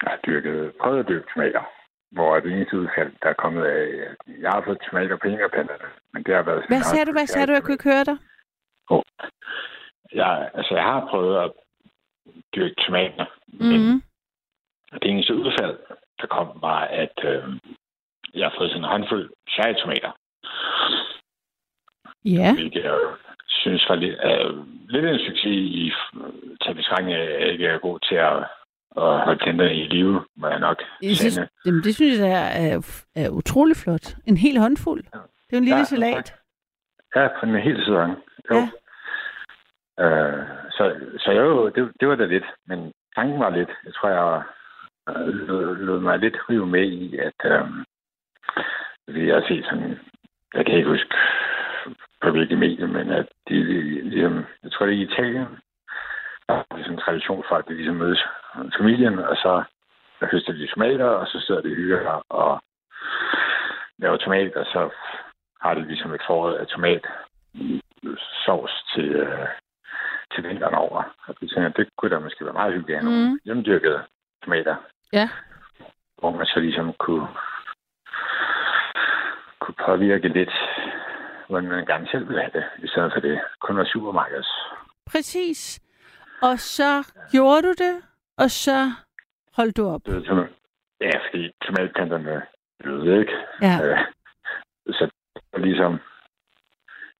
har 0.01 0.19
dyrket, 0.25 0.73
prøvet 0.81 0.99
at 0.99 1.07
dyrke 1.07 1.27
tomater 1.33 1.63
hvor 2.11 2.39
det 2.39 2.51
eneste 2.53 2.77
udfald, 2.79 3.11
der 3.23 3.29
er 3.29 3.33
kommet 3.33 3.65
af, 3.65 3.81
at 4.09 4.15
jeg 4.41 4.51
har 4.51 4.61
fået 4.65 4.77
tomater 4.89 5.15
på 5.17 5.27
engaplanterne, 5.27 5.85
men 6.13 6.23
det 6.23 6.35
har 6.35 6.41
været... 6.43 6.67
Hvad 6.67 6.81
sagde 6.81 7.05
du? 7.05 7.11
Hvad 7.11 7.27
sagde 7.27 7.47
du? 7.47 7.51
Jeg 7.51 7.63
kunne 7.63 7.73
ikke 7.73 7.83
høre 7.93 8.03
dig. 8.03 8.17
Jeg, 10.13 10.51
altså, 10.53 10.73
jeg 10.75 10.83
har 10.83 11.07
prøvet 11.09 11.37
at 11.43 11.51
dyrke 12.55 12.75
tomater, 12.85 13.25
mm. 13.47 13.65
men 13.65 13.81
Mm. 13.93 14.01
det 15.01 15.11
eneste 15.11 15.35
udfald, 15.35 15.77
der 16.21 16.27
kom, 16.27 16.61
var, 16.61 16.79
at 16.79 17.17
øh, 17.23 17.43
jeg 18.33 18.45
har 18.49 18.55
fået 18.57 18.69
sådan 18.69 18.83
en 18.83 18.89
håndfuld 18.89 19.31
cherrytomater, 19.49 20.11
Ja. 22.25 22.53
hvilket 22.53 22.85
jo 22.85 23.15
synes 23.65 23.89
var 23.89 23.95
lidt, 23.95 24.17
øh, 24.29 24.51
lidt 24.93 25.05
en 25.05 25.19
succes 25.19 25.59
i 25.81 25.91
til 26.61 26.73
betragtning 26.75 27.13
af, 27.17 27.23
at 27.23 27.41
jeg 27.41 27.51
ikke 27.51 27.67
er 27.67 27.77
god 27.87 27.99
til 27.99 28.15
at, 28.15 28.37
at 29.03 29.11
holde 29.25 29.39
planterne 29.43 29.75
i 29.75 29.83
live, 29.95 30.25
må 30.37 30.47
jeg 30.47 30.59
nok 30.59 30.79
Jeg 31.01 31.15
synes, 31.15 31.39
jamen, 31.65 31.83
det 31.83 31.95
synes 31.95 32.19
jeg 32.19 32.41
er, 32.63 33.01
er, 33.15 33.29
utrolig 33.29 33.77
flot. 33.77 34.07
En 34.25 34.37
hel 34.37 34.57
håndfuld. 34.57 35.03
Det 35.03 35.51
er 35.51 35.57
jo 35.57 35.57
en 35.57 35.69
lille 35.69 35.85
Ja, 35.85 35.93
salat. 35.93 36.35
Ja, 37.15 37.27
på 37.27 37.45
en 37.45 37.55
hel 37.55 37.77
sæson. 37.77 38.09
Jo. 38.51 38.55
Ja. 39.99 40.05
Øh, 40.05 40.47
så, 40.71 40.83
så 41.19 41.31
jo, 41.31 41.69
det, 41.69 41.91
det 41.99 42.07
var 42.07 42.15
da 42.15 42.25
lidt. 42.25 42.45
Men 42.67 42.91
tanken 43.15 43.39
var 43.39 43.49
lidt. 43.49 43.69
Jeg 43.85 43.93
tror, 43.93 44.09
jeg 44.09 44.43
øh, 45.09 45.27
lod, 45.27 45.75
lod 45.75 45.99
mig 45.99 46.19
lidt 46.19 46.37
rive 46.49 46.67
med 46.67 46.83
i, 46.83 47.17
at 47.17 47.39
øh, 47.51 47.67
vi 49.07 49.29
har 49.29 49.43
set 49.47 49.65
sådan, 49.65 49.99
jeg 50.53 50.65
kan 50.65 50.75
ikke 50.75 50.89
huske 50.89 51.15
hvilke 52.21 52.55
medier, 52.55 52.87
men 52.87 53.11
at 53.11 53.25
de 53.49 53.63
ligesom, 54.09 54.45
jeg 54.63 54.71
tror 54.71 54.85
det 54.85 54.95
er 54.95 54.99
i 54.99 55.01
Italien, 55.11 55.47
der 56.47 56.53
er 56.55 56.63
sådan 56.71 56.91
en 56.91 56.97
tradition 56.97 57.43
for, 57.47 57.55
at 57.55 57.65
de 57.67 57.73
ligesom 57.73 57.95
mødes 57.95 58.23
familien, 58.77 59.19
og 59.19 59.35
så 59.35 59.63
der 60.19 60.27
høster 60.31 60.53
de 60.53 60.67
tomater, 60.67 61.05
og 61.05 61.27
så 61.27 61.39
sidder 61.39 61.61
de 61.61 61.75
hygger 61.75 62.21
og 62.29 62.61
laver 63.97 64.17
tomat, 64.17 64.55
og 64.55 64.65
så 64.65 64.89
har 65.61 65.73
de 65.73 65.87
ligesom 65.87 66.13
et 66.13 66.21
forråd 66.27 66.55
af 66.55 66.67
tomat 66.67 67.05
sovs 68.45 68.71
til, 68.95 69.09
øh, 69.11 69.47
til 70.35 70.43
vinteren 70.49 70.73
over. 70.75 71.03
Og 71.27 71.35
vi 71.41 71.47
tænker, 71.47 71.69
det 71.69 71.89
kunne 71.97 72.11
da 72.15 72.19
måske 72.19 72.45
være 72.45 72.53
meget 72.53 72.73
hyggeligt 72.73 72.97
at 72.97 73.03
have 73.03 73.11
nogle 73.11 73.29
Mm. 73.31 73.39
hjemmedyrkede 73.45 74.03
tomater, 74.43 74.75
Ja. 75.13 75.29
hvor 76.19 76.31
man 76.31 76.45
så 76.45 76.59
ligesom 76.59 76.93
kunne, 76.93 77.27
kunne 79.59 79.75
påvirke 79.85 80.27
lidt, 80.27 80.53
hvordan 81.47 81.69
man 81.69 81.85
gerne 81.85 82.07
selv 82.11 82.27
ville 82.27 82.41
have 82.41 82.51
det, 82.53 82.65
i 82.85 82.87
stedet 82.87 83.11
for 83.13 83.19
det 83.19 83.41
kun 83.59 83.77
var 83.77 83.85
supermarkeds. 83.85 84.47
Præcis. 85.11 85.81
Og 86.41 86.59
så 86.59 87.13
gjorde 87.31 87.61
du 87.61 87.73
det, 87.85 87.95
og 88.37 88.51
så 88.51 88.91
holdt 89.53 89.77
du 89.77 89.87
op. 89.87 90.01
Det 90.05 90.15
var 90.15 90.21
sådan, 90.21 90.49
ja, 91.01 91.11
fordi 91.25 91.51
tomatplanterne 91.65 92.41
døde 92.83 93.19
ikke. 93.19 93.33
Ja. 93.61 93.75
Øh, 93.83 93.97
så 94.87 95.09
var 95.53 95.59
ligesom, 95.59 95.99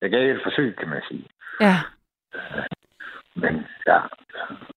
jeg 0.02 0.10
gav 0.12 0.36
et 0.36 0.44
forsøg, 0.44 0.76
kan 0.76 0.90
man 0.90 1.02
sige. 1.10 1.28
Ja. 1.62 1.76
Men 3.36 3.68
ja, 3.88 4.00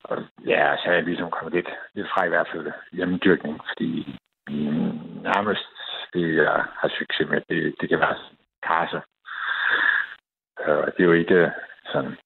og, 0.05 0.17
ja, 0.47 0.77
så 0.77 0.85
er 0.91 0.95
jeg 0.95 1.05
ligesom 1.05 1.31
kommet 1.31 1.55
lidt, 1.55 1.69
lidt 1.95 2.09
fra 2.13 2.25
i 2.25 2.29
hvert 2.29 2.49
fald 2.53 2.73
hjemmedyrkning, 2.93 3.61
fordi 3.69 4.19
mm, 4.49 4.99
nærmest 5.29 5.69
det, 6.13 6.37
jeg 6.37 6.65
har 6.81 6.89
succes 6.89 7.29
med, 7.29 7.41
det, 7.49 7.75
det 7.81 7.89
kan 7.89 8.01
være 8.01 8.17
karse. 8.63 9.01
Øh, 10.67 10.77
Og 10.79 10.87
det 10.97 11.01
er 11.01 11.05
jo 11.05 11.13
ikke 11.13 11.51
sådan 11.93 12.17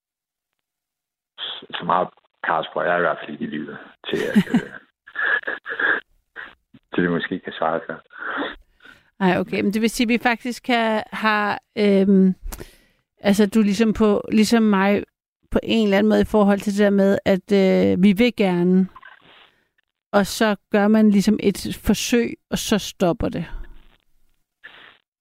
så- 1.39 1.83
meget 1.85 2.07
bruger 2.73 2.87
jeg 2.87 2.97
i 2.97 3.01
hvert 3.01 3.17
fald 3.19 3.31
ikke 3.31 3.43
i 3.45 3.47
livet 3.47 3.77
til, 4.07 4.17
at 4.29 4.37
øh, 4.53 4.69
til 6.93 7.03
det 7.03 7.11
måske 7.11 7.39
kan 7.39 7.53
svare 7.53 7.81
sig. 7.85 7.95
Nej, 9.19 9.37
okay. 9.39 9.61
Men 9.61 9.73
det 9.73 9.81
vil 9.81 9.89
sige, 9.89 10.05
at 10.05 10.09
vi 10.09 10.17
faktisk 10.23 10.63
kan 10.63 11.03
have... 11.11 11.57
Øhm, 11.77 12.35
altså, 13.19 13.49
du 13.49 13.59
er 13.59 13.63
ligesom, 13.63 13.93
på, 13.93 14.21
ligesom 14.31 14.63
mig 14.63 15.03
på 15.51 15.59
en 15.63 15.83
eller 15.87 15.97
anden 15.97 16.09
måde 16.09 16.21
i 16.21 16.25
forhold 16.31 16.59
til 16.59 16.71
det 16.73 16.79
der 16.79 16.89
med, 16.89 17.17
at 17.25 17.51
øh, 17.51 18.03
vi 18.03 18.13
vil 18.13 18.35
gerne, 18.35 18.87
og 20.11 20.25
så 20.25 20.55
gør 20.71 20.87
man 20.87 21.09
ligesom 21.09 21.39
et 21.43 21.77
forsøg, 21.85 22.33
og 22.51 22.57
så 22.57 22.77
stopper 22.77 23.29
det. 23.29 23.45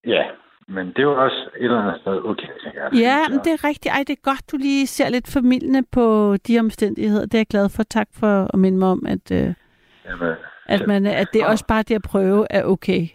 Ja, 0.07 0.31
men 0.69 0.87
det 0.87 1.03
jo 1.03 1.23
også 1.25 1.51
et 1.57 1.65
eller 1.65 1.83
andet 1.83 2.01
sted 2.01 2.25
okay, 2.25 2.49
tænker 2.65 2.83
jeg. 2.83 2.93
Ja, 2.95 3.29
men 3.29 3.39
det 3.39 3.53
er 3.53 3.65
rigtigt. 3.69 3.95
Ej, 3.95 4.05
det 4.07 4.11
er 4.11 4.31
godt, 4.31 4.53
du 4.53 4.57
lige 4.57 4.87
ser 4.87 5.09
lidt 5.09 5.33
formidlende 5.33 5.83
på 5.93 6.37
de 6.47 6.59
omstændigheder. 6.59 7.27
Det 7.27 7.35
er 7.35 7.39
jeg 7.39 7.47
glad 7.47 7.69
for. 7.77 7.83
Tak 7.83 8.09
for 8.21 8.51
at 8.55 8.59
minde 8.59 8.79
mig 8.79 8.89
om, 8.89 9.07
at, 9.07 9.33
øh, 9.33 9.55
Jamen, 10.05 10.35
at, 10.67 10.87
man, 10.87 11.07
at 11.07 11.29
det 11.33 11.43
er 11.43 11.47
også 11.47 11.67
bare 11.69 11.83
det 11.83 11.95
at 11.95 12.03
prøve 12.03 12.47
er 12.51 12.65
okay. 12.65 13.03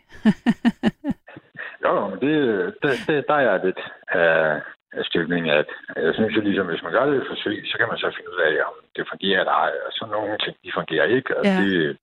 Jo, 1.83 1.91
jo, 1.99 2.07
men 2.11 2.19
det, 2.25 2.35
det, 2.81 2.91
det, 3.07 3.25
der 3.27 3.35
er 3.35 3.65
lidt 3.65 3.81
af, 4.07 4.61
af 4.97 5.03
stykning, 5.05 5.49
at 5.49 5.69
jeg 5.95 6.13
synes 6.13 6.35
jo 6.35 6.41
ligesom, 6.41 6.67
hvis 6.67 6.83
man 6.83 6.91
gør 6.91 7.05
det 7.05 7.15
et 7.15 7.29
forsøg, 7.29 7.63
så 7.65 7.77
kan 7.77 7.87
man 7.87 7.97
så 7.97 8.07
finde 8.15 8.29
ud 8.33 8.41
af, 8.49 8.53
om 8.69 8.75
det 8.95 9.09
fungerer 9.11 9.39
eller 9.39 9.57
ej, 9.65 9.71
og 9.85 9.91
så 9.91 10.03
nogle 10.11 10.37
ting, 10.37 10.55
de 10.63 10.71
fungerer 10.79 11.05
ikke, 11.17 11.37
og 11.37 11.45
ja. 11.45 11.57
det, 11.61 11.97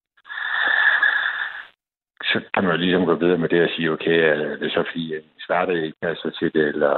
så 2.31 2.37
kan 2.55 2.65
man 2.65 2.73
jo 2.73 2.79
ligesom 2.79 3.07
gå 3.07 3.15
videre 3.15 3.39
med 3.39 3.49
det 3.49 3.63
og 3.63 3.71
sige, 3.77 3.93
okay, 3.93 4.19
er 4.31 4.57
det 4.57 4.71
så 4.73 4.85
fordi, 4.91 5.05
hverdag 5.47 5.85
ikke 5.85 5.99
passer 6.03 6.31
til 6.31 6.53
det, 6.55 6.65
eller 6.75 6.95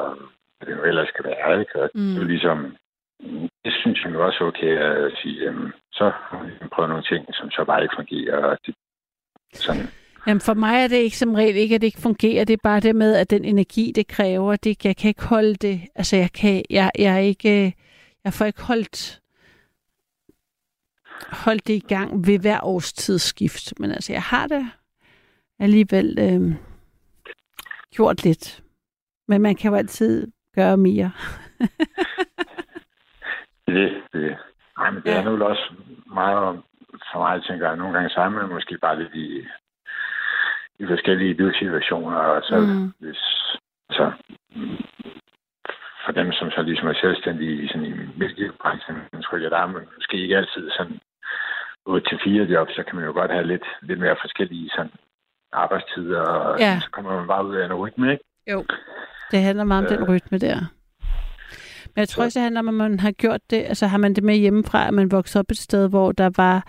hvad 0.57 0.67
det 0.69 0.77
nu 0.77 0.83
ellers 0.83 1.11
kan 1.17 1.25
være, 1.25 1.61
ikke? 1.61 1.83
Og 1.83 1.91
Mm. 1.95 2.01
det 2.03 2.17
er 2.17 2.21
jo 2.23 2.27
ligesom, 2.35 2.77
det 3.65 3.73
synes 3.81 4.05
jeg 4.05 4.17
også 4.17 4.45
okay 4.45 4.77
at 4.79 5.13
sige, 5.23 5.45
jamen, 5.45 5.73
så 5.93 6.13
vi 6.61 6.69
prøvet 6.73 6.89
nogle 6.91 7.05
ting, 7.05 7.27
som 7.35 7.51
så 7.51 7.65
bare 7.65 7.83
ikke 7.83 7.97
fungerer, 7.99 8.37
og 8.37 8.59
det, 8.67 8.75
sådan, 9.55 9.89
Jamen 10.27 10.41
for 10.41 10.55
mig 10.55 10.83
er 10.85 10.89
det 10.89 10.97
ikke 10.97 11.19
som 11.19 11.35
regel 11.35 11.57
ikke, 11.57 11.75
at 11.75 11.81
det 11.81 11.87
ikke 11.87 12.01
fungerer. 12.01 12.45
Det 12.45 12.53
er 12.53 12.63
bare 12.63 12.81
det 12.81 12.97
med, 12.97 13.15
at 13.15 13.31
den 13.31 13.45
energi, 13.45 13.93
det 13.95 14.07
kræver, 14.07 14.57
det, 14.57 14.85
jeg 14.85 14.97
kan 14.97 15.09
ikke 15.09 15.25
holde 15.25 15.55
det. 15.55 15.81
Altså 15.95 16.17
jeg 16.17 16.33
kan, 16.33 16.65
jeg, 16.71 16.91
jeg 16.99 17.25
ikke, 17.25 17.75
jeg 18.25 18.33
får 18.33 18.45
ikke 18.45 18.63
holdt, 18.63 19.21
holdt 21.31 21.67
det 21.67 21.75
i 21.75 21.85
gang 21.89 22.27
ved 22.27 22.39
hver 22.39 22.61
årstidsskift. 22.65 23.81
Men 23.81 23.91
altså 23.91 24.13
jeg 24.13 24.23
har 24.23 24.47
det 24.47 24.67
alligevel 25.59 26.19
øh, 26.21 26.55
gjort 27.97 28.25
lidt. 28.25 28.63
Men 29.29 29.43
man 29.43 29.55
kan 29.57 29.71
jo 29.71 29.77
altid 29.77 30.33
gøre 30.55 30.77
mere. 30.77 31.13
Det 33.67 33.75
er 33.85 33.89
det. 33.89 34.03
det. 34.13 34.37
Nej, 34.79 34.91
men 34.91 35.03
det 35.03 35.11
Ja. 35.11 35.21
er 35.21 35.25
nu 35.25 35.45
også 35.45 35.73
meget 36.07 36.37
om- 36.39 36.65
for 37.13 37.19
mig, 37.19 37.43
tænker 37.45 37.67
jeg, 37.69 37.77
nogle 37.77 37.95
gange 37.95 38.11
sammen 38.11 38.49
måske 38.51 38.79
bare 38.79 38.99
lidt 39.03 39.15
i, 39.15 39.47
i 40.79 40.87
forskellige 40.87 41.35
livssituationer, 41.35 42.17
og 42.19 42.43
så 42.43 42.57
Mm. 42.61 42.93
hvis, 42.99 43.17
så 43.91 44.13
for 46.05 46.13
dem, 46.13 46.33
som 46.33 46.51
så 46.51 46.63
ligesom 46.63 46.89
er 46.89 46.95
selvstændige 47.01 47.63
i 47.63 47.69
sådan 47.69 47.87
en 47.87 48.13
mediebranchen, 48.17 48.97
så 49.13 49.21
tror 49.23 49.39
jeg, 49.39 49.51
der 49.51 49.59
er 49.59 49.67
måske 49.67 50.17
ikke 50.17 50.37
altid 50.37 50.71
sådan 50.71 51.01
8-4 51.89 52.53
job, 52.55 52.69
så 52.71 52.83
kan 52.83 52.97
man 52.97 53.05
jo 53.05 53.13
godt 53.13 53.31
have 53.31 53.47
lidt, 53.47 53.67
lidt 53.83 53.99
mere 54.01 54.17
forskellige 54.21 54.71
sådan 54.77 54.93
arbejdstider, 55.57 56.21
og 56.21 56.59
Ja. 56.61 56.79
så 56.83 56.89
kommer 56.93 57.17
man 57.19 57.27
bare 57.29 57.47
ud 57.47 57.55
af 57.57 57.67
en 57.67 57.75
rytme, 57.75 58.13
ikke? 58.13 58.25
Jo. 58.53 58.65
Det 59.31 59.41
handler 59.43 59.65
meget 59.65 59.87
om 59.87 59.93
Øh. 59.93 59.99
den 59.99 60.09
rytme 60.09 60.39
der. 60.39 60.57
Men 61.95 62.01
jeg 62.01 62.09
tror 62.09 62.25
også, 62.25 62.39
det 62.39 62.43
handler 62.43 62.61
om, 62.61 62.69
at 62.69 62.75
man 62.75 63.01
har 63.01 63.11
gjort 63.11 63.41
det. 63.51 63.57
Altså 63.57 63.87
har 63.87 63.99
man 63.99 64.15
det 64.15 64.25
med 64.25 64.35
hjemmefra, 64.37 64.87
at 64.89 64.95
man 64.95 65.11
voksede 65.11 65.41
op 65.41 65.51
et 65.51 65.59
sted, 65.59 65.89
hvor 65.89 66.13
der 66.13 66.31
var 66.37 66.67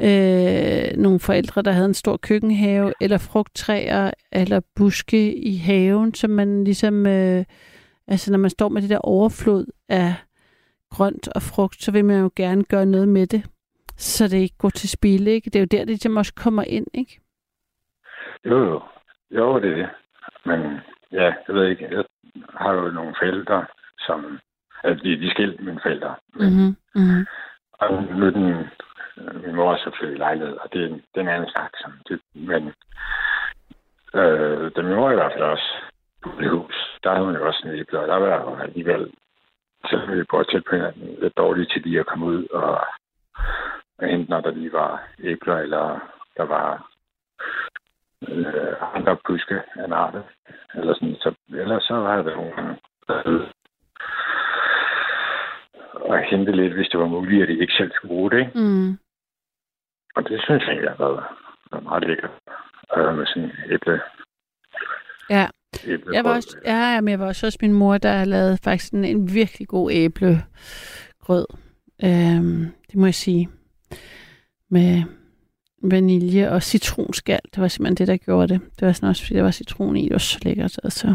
øh, 0.00 0.96
nogle 0.96 1.20
forældre, 1.20 1.62
der 1.62 1.72
havde 1.72 1.86
en 1.86 1.94
stor 1.94 2.16
køkkenhave, 2.16 2.92
eller 3.00 3.18
frugttræer, 3.18 4.10
eller 4.32 4.60
buske 4.76 5.36
i 5.36 5.56
haven, 5.56 6.14
som 6.14 6.30
man 6.30 6.64
ligesom... 6.64 7.06
Øh, 7.06 7.44
altså 8.08 8.30
når 8.30 8.38
man 8.38 8.50
står 8.50 8.68
med 8.68 8.82
det 8.82 8.90
der 8.90 8.98
overflod 8.98 9.66
af 9.88 10.14
grønt 10.90 11.28
og 11.28 11.42
frugt, 11.42 11.82
så 11.82 11.90
vil 11.90 12.04
man 12.04 12.20
jo 12.20 12.30
gerne 12.36 12.64
gøre 12.64 12.86
noget 12.86 13.08
med 13.08 13.26
det, 13.26 13.42
så 13.96 14.28
det 14.28 14.38
ikke 14.38 14.58
går 14.58 14.70
til 14.70 14.88
spil, 14.88 15.26
ikke? 15.26 15.50
Det 15.50 15.56
er 15.56 15.60
jo 15.60 15.66
der, 15.70 15.78
det 15.78 15.86
ligesom 15.86 16.16
også 16.16 16.34
kommer 16.34 16.62
ind, 16.62 16.86
ikke? 16.94 17.20
Jo, 18.44 18.64
jo. 18.64 18.82
Jo, 19.30 19.60
det 19.60 19.72
er 19.72 19.76
det. 19.76 19.88
Men 20.44 20.80
ja, 21.12 21.34
jeg 21.48 21.54
ved 21.54 21.66
ikke. 21.66 21.88
Jeg 21.90 22.04
har 22.54 22.72
jo 22.72 22.90
nogle 22.90 23.14
forældre, 23.18 23.66
som... 23.98 24.40
Altså, 24.84 25.04
de, 25.04 25.20
de 25.20 25.26
er 25.26 25.30
skilt, 25.30 25.60
mine 25.60 25.80
forældre. 25.82 26.14
Mm-hmm. 26.34 26.76
Mm-hmm. 26.94 27.26
Og 27.72 28.02
nu 28.02 28.26
er 28.26 28.30
den... 28.30 28.70
Min 29.44 29.54
mor 29.54 29.72
er 29.72 29.76
så 29.76 29.90
flyttet 29.98 30.16
i 30.16 30.18
lejlighed, 30.18 30.56
og 30.56 30.72
det 30.72 30.82
er 30.82 30.86
en, 30.86 30.94
det 30.94 31.16
er 31.16 31.20
en 31.20 31.28
anden 31.28 31.50
snak. 31.50 31.70
Som 31.82 31.92
det, 32.08 32.20
men 32.34 32.72
øh, 34.14 34.70
da 34.76 34.82
min 34.82 34.94
mor 34.94 35.10
i 35.10 35.14
hvert 35.14 35.32
fald 35.32 35.44
også 35.44 35.70
boede 36.22 36.44
i 36.44 36.48
hus, 36.48 36.98
der 37.02 37.10
havde 37.10 37.24
hun 37.24 37.34
jo 37.34 37.46
også 37.46 37.62
en 37.64 37.74
æble, 37.74 38.00
og 38.00 38.08
der 38.08 38.16
var 38.16 38.40
jo 38.40 38.56
alligevel, 38.56 39.12
selvom 39.90 40.18
vi 40.18 40.24
prøvede 40.24 40.50
tæt 40.50 40.64
på 40.64 40.76
hinanden, 40.76 41.16
lidt 41.20 41.36
dårligt 41.36 41.70
til 41.72 41.82
lige 41.82 42.00
at 42.00 42.06
komme 42.06 42.26
ud 42.26 42.46
og, 42.46 42.80
og 43.98 44.08
hente, 44.08 44.30
når 44.30 44.40
der 44.40 44.50
lige 44.50 44.72
var 44.72 45.08
æbler, 45.18 45.56
eller 45.56 46.12
der 46.36 46.44
var 46.44 46.90
øh, 48.28 48.96
andre 48.96 49.16
buske 49.26 49.54
af 49.76 49.84
en 49.84 49.92
art. 49.92 50.14
Eller 50.74 50.94
sådan, 50.94 51.14
så, 51.14 51.34
ellers 51.48 51.82
så 51.82 51.94
var 51.94 52.22
der 52.22 52.36
nogle 52.36 52.52
gange, 52.56 52.76
der 53.08 53.48
og 55.94 56.18
hente 56.30 56.52
lidt, 56.52 56.74
hvis 56.74 56.88
det 56.88 57.00
var 57.00 57.06
muligt, 57.06 57.42
at 57.42 57.48
de 57.48 57.60
ikke 57.60 57.72
selv 57.78 57.92
skulle 57.94 58.14
bruge 58.14 58.30
det. 58.30 58.38
Ikke? 58.38 58.52
Mm. 58.54 58.98
Og 60.16 60.28
det 60.28 60.40
synes 60.44 60.62
jeg 60.62 60.72
egentlig 60.72 60.90
har 60.90 61.04
været, 61.04 61.24
været 61.72 61.84
meget 61.84 62.08
lækkert 62.08 62.30
øh, 62.96 63.16
med 63.16 63.26
sådan 63.26 63.52
æble. 63.70 64.00
Ja. 65.30 65.46
æble 65.86 66.14
Jeg 66.14 66.24
var 66.24 66.34
også, 66.34 66.58
ja, 66.64 66.94
jamen, 66.94 67.08
jeg 67.08 67.18
var 67.18 67.26
også 67.26 67.46
hos 67.46 67.56
min 67.62 67.72
mor, 67.72 67.98
der 67.98 68.24
lavede 68.24 68.58
faktisk 68.64 68.92
en, 68.92 69.04
en 69.04 69.34
virkelig 69.34 69.68
god 69.68 69.90
æblegrød. 69.92 71.46
Øhm, 72.04 72.66
det 72.88 72.96
må 72.96 73.06
jeg 73.06 73.14
sige. 73.14 73.48
Med 74.70 75.02
vanilje 75.82 76.50
og 76.50 76.62
citronskal. 76.62 77.40
Det 77.54 77.60
var 77.62 77.68
simpelthen 77.68 77.96
det, 77.96 78.08
der 78.08 78.16
gjorde 78.16 78.48
det. 78.48 78.60
Det 78.80 78.86
var 78.86 78.92
sådan 78.92 79.08
også, 79.08 79.22
fordi 79.24 79.34
der 79.36 79.42
var 79.42 79.50
citron 79.50 79.96
i. 79.96 80.04
Det 80.04 80.12
var 80.12 80.18
så 80.18 80.38
lækkert. 80.42 80.80
Altså. 80.84 81.14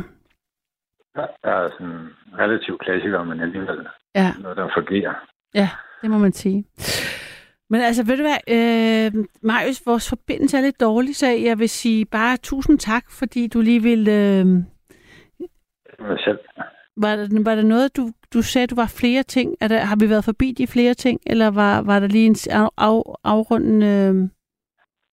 Jeg 1.16 1.28
er 1.43 1.70
sådan 1.72 1.88
en 1.93 2.07
relativ 2.38 2.78
klassiker, 2.78 3.24
men 3.24 3.39
alligevel 3.39 3.88
Ja, 4.16 4.34
noget, 4.41 4.57
der 4.57 4.70
fungerer. 4.78 5.14
ja, 5.53 5.70
det 6.01 6.09
må 6.11 6.18
man 6.18 6.34
sige. 6.34 6.66
Men 7.70 7.82
altså, 7.82 8.03
ved 8.05 8.18
du 8.18 8.24
hvad, 8.24 8.38
øh, 8.47 9.26
Marius, 9.43 9.82
vores 9.86 10.09
forbindelse 10.09 10.57
er 10.57 10.61
lidt 10.61 10.80
dårlig, 10.80 11.16
så 11.16 11.28
jeg 11.28 11.59
vil 11.59 11.70
sige 11.70 12.05
bare 12.05 12.38
tusind 12.38 12.80
tak, 12.80 13.11
fordi 13.11 13.47
du 13.47 13.61
lige 13.61 13.82
ville... 13.82 14.11
Øh, 14.11 14.45
selv. 16.18 16.39
Var 16.97 17.16
der, 17.16 17.43
var 17.43 17.55
der 17.55 17.61
noget, 17.64 17.97
du, 17.97 18.11
du 18.34 18.41
sagde, 18.41 18.68
du 18.68 18.76
var 18.76 18.93
flere 18.99 19.24
ting? 19.24 19.55
Er 19.61 19.68
der, 19.68 19.80
har 19.80 19.95
vi 19.95 20.09
været 20.09 20.24
forbi 20.26 20.51
de 20.57 20.68
flere 20.68 20.93
ting, 20.93 21.20
eller 21.26 21.47
var, 21.47 21.82
var 21.82 21.99
der 21.99 22.07
lige 22.07 22.26
en 22.26 22.36
af, 22.51 22.70
afrundende... 23.24 23.88
Øh... 23.88 24.30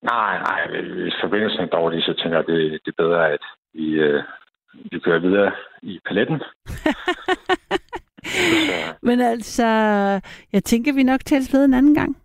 Nej, 0.03 0.39
nej, 0.39 0.81
hvis 0.83 1.15
forbindelsen 1.21 1.61
er 1.61 1.67
dårlig, 1.67 2.03
så 2.03 2.15
tænker 2.15 2.37
jeg, 2.39 2.47
det, 2.47 2.81
det 2.85 2.95
er 2.99 3.03
bedre, 3.03 3.33
at 3.33 3.45
vi, 3.75 3.87
øh, 3.91 4.23
vi 4.91 4.99
kører 4.99 5.19
videre 5.19 5.53
i 5.83 6.01
paletten. 6.07 6.43
Men 9.09 9.21
altså, 9.21 9.67
jeg 10.53 10.65
tænker, 10.65 10.93
vi 10.95 11.03
nok 11.03 11.21
tales 11.25 11.53
ved 11.53 11.65
en 11.65 11.75
anden 11.75 11.95
gang. 11.95 12.17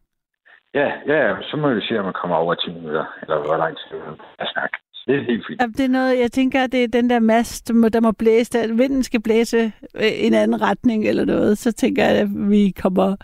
ja, 0.74 0.92
ja, 1.08 1.36
så 1.42 1.58
må 1.58 1.74
vi 1.74 1.82
se, 1.82 2.00
om 2.00 2.06
man 2.06 2.14
kommer 2.22 2.38
over 2.38 2.56
10 2.56 2.72
minutter, 2.74 3.06
eller 3.22 3.38
hvor 3.46 3.58
lang 3.58 3.78
tid 3.78 3.98
jeg 4.40 4.48
snakke. 4.54 4.78
Det 5.08 5.16
er 5.16 5.24
helt 5.24 5.46
fint. 5.48 5.62
Jamen, 5.62 5.74
Det 5.74 5.86
er 5.86 5.90
noget, 5.90 6.20
jeg 6.20 6.32
tænker, 6.32 6.64
at 6.64 6.72
det 6.72 6.84
er 6.84 6.88
den 6.88 7.10
der 7.10 7.20
mast, 7.20 7.68
der 7.68 7.74
må, 7.74 7.90
der 7.90 8.00
må 8.02 8.12
blæse, 8.12 8.52
der, 8.52 8.68
vinden 8.68 9.04
skal 9.04 9.22
blæse 9.22 9.58
øh, 9.96 10.12
i 10.24 10.28
en 10.28 10.34
anden 10.34 10.62
retning 10.62 11.08
eller 11.08 11.26
noget, 11.26 11.58
så 11.58 11.72
tænker 11.72 12.04
jeg, 12.04 12.16
at 12.18 12.28
vi 12.50 12.74
kommer... 12.82 13.16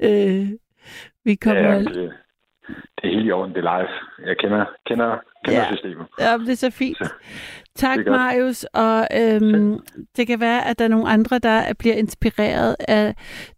Øh, 0.00 0.48
vi 1.24 1.34
kommer 1.34 1.62
Ja, 1.62 1.78
det, 1.78 2.12
det 2.68 3.04
er 3.04 3.08
helt 3.08 3.26
i 3.26 3.30
orden, 3.30 3.54
det 3.54 3.64
er 3.64 3.78
live. 3.78 3.88
Jeg 4.28 4.36
kender, 4.38 4.64
kender, 4.86 5.16
kender 5.44 5.60
Ja. 5.60 5.66
systemet. 5.74 6.06
Ja, 6.20 6.38
det 6.38 6.48
er 6.48 6.54
så 6.56 6.70
fint. 6.70 6.96
Så, 6.98 7.10
Tak. 7.74 7.98
Marius. 8.06 8.64
Og 8.64 9.06
øhm, 9.20 9.78
det 10.16 10.26
kan 10.26 10.40
være, 10.40 10.66
at 10.68 10.78
der 10.78 10.84
er 10.84 10.88
nogle 10.88 11.08
andre, 11.08 11.38
der 11.38 11.72
bliver 11.78 11.94
inspireret 11.94 12.76
af 12.88 13.14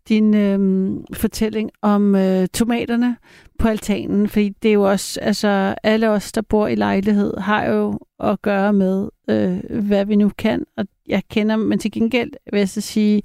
din 0.09 0.37
øhm, 0.37 1.05
fortælling 1.15 1.71
om 1.83 2.15
øh, 2.15 2.47
tomaterne 2.49 3.17
på 3.59 3.69
altanen. 3.69 4.29
Fordi 4.29 4.49
det 4.49 4.69
er 4.69 4.73
jo 4.73 4.83
også, 4.83 5.21
altså 5.21 5.75
alle 5.83 6.11
os, 6.11 6.33
der 6.33 6.43
bor 6.43 6.67
i 6.67 6.75
lejlighed, 6.75 7.37
har 7.39 7.65
jo 7.65 7.99
at 8.21 8.43
gøre 8.43 8.73
med, 8.73 9.09
øh, 9.31 9.81
hvad 9.89 10.05
vi 10.07 10.17
nu 10.17 10.31
kan. 10.39 10.65
Og 10.77 10.85
jeg 11.09 11.23
kender, 11.31 11.57
men 11.57 11.79
til 11.79 11.93
gengæld 11.93 12.31
vil 12.53 12.59
jeg 12.59 12.69
så 12.69 12.81
sige, 12.81 13.23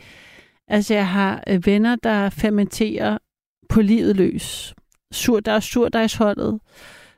altså 0.68 0.94
jeg 0.94 1.08
har 1.08 1.44
øh, 1.50 1.66
venner, 1.66 1.96
der 2.04 2.30
fermenterer 2.30 3.18
på 3.70 3.82
livet 3.82 4.16
løs. 4.16 4.74
Sur, 5.14 5.40
der 5.40 5.52
er 5.52 5.60
surdejsholdet, 5.60 6.60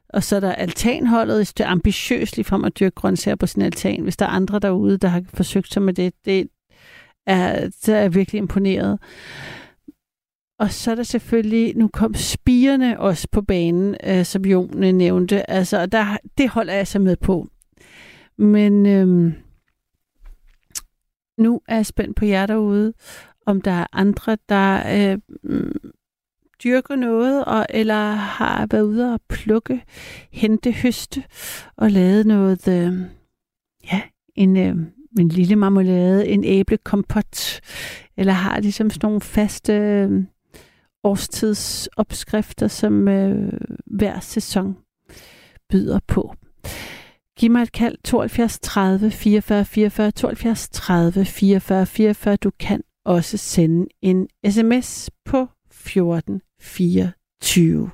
og 0.09 0.23
så 0.23 0.35
er 0.35 0.39
der 0.39 0.53
altanholdet, 0.53 1.37
hvis 1.37 1.53
det 1.53 1.63
er 1.63 1.69
ambitiøst 1.69 2.35
lige 2.35 2.45
frem 2.45 2.63
at 2.63 2.79
dyrke 2.79 2.95
grøntsager 2.95 3.35
på 3.35 3.45
sin 3.45 3.61
altan. 3.61 4.03
Hvis 4.03 4.17
der 4.17 4.25
er 4.25 4.29
andre 4.29 4.59
derude, 4.59 4.97
der 4.97 5.07
har 5.07 5.23
forsøgt 5.33 5.73
sig 5.73 5.81
med 5.81 5.93
det, 5.93 6.13
det 6.25 6.47
er, 7.27 7.69
så 7.81 7.93
er 7.95 8.01
jeg 8.01 8.15
virkelig 8.15 8.39
imponeret. 8.39 8.99
Og 10.59 10.71
så 10.71 10.91
er 10.91 10.95
der 10.95 11.03
selvfølgelig, 11.03 11.75
nu 11.75 11.87
kom 11.87 12.13
spirene 12.13 12.99
også 12.99 13.27
på 13.31 13.41
banen, 13.41 13.95
øh, 14.03 14.25
som 14.25 14.45
Jone 14.45 14.91
nævnte. 14.91 15.49
Altså, 15.49 15.85
der, 15.85 16.17
det 16.37 16.49
holder 16.49 16.73
jeg 16.73 16.87
så 16.87 16.99
med 16.99 17.15
på. 17.15 17.47
Men 18.37 18.85
øhm, 18.85 19.33
nu 21.37 21.61
er 21.67 21.75
jeg 21.75 21.85
spændt 21.85 22.15
på 22.15 22.25
jer 22.25 22.45
derude, 22.45 22.93
om 23.45 23.61
der 23.61 23.71
er 23.71 23.87
andre, 23.91 24.37
der 24.49 24.83
øh, 25.11 25.19
mm, 25.43 25.91
dyrker 26.63 26.95
noget, 26.95 27.45
og, 27.45 27.65
eller 27.69 28.11
har 28.13 28.67
været 28.71 28.83
ude 28.83 29.13
og 29.13 29.19
plukke, 29.29 29.83
hente, 30.31 30.71
høste, 30.71 31.23
og 31.77 31.91
lavet 31.91 32.25
noget, 32.25 32.67
øh, 32.67 32.93
ja, 33.91 34.01
en, 34.35 34.57
øh, 34.57 34.75
en 35.19 35.27
lille 35.29 35.55
marmelade, 35.55 36.27
en 36.27 36.43
æblekompot, 36.43 37.61
eller 38.17 38.33
har 38.33 38.59
ligesom 38.59 38.89
sådan 38.89 39.07
nogle 39.07 39.21
faste 39.21 39.73
øh, 39.73 40.23
årstidsopskrifter, 41.03 42.67
som 42.67 43.07
øh, 43.07 43.53
hver 43.85 44.19
sæson 44.19 44.77
byder 45.69 45.99
på. 46.07 46.35
Giv 47.37 47.51
mig 47.51 47.61
et 47.61 47.71
kald 47.71 47.97
72 48.03 48.59
30 48.59 49.11
44 49.11 49.65
44 49.65 50.11
72 50.11 50.69
30 50.69 51.25
44 51.25 51.85
44. 51.85 52.35
Du 52.35 52.51
kan 52.59 52.81
også 53.05 53.37
sende 53.37 53.87
en 54.01 54.27
sms 54.49 55.09
på 55.25 55.47
14 55.71 56.41
2024. 56.61 57.91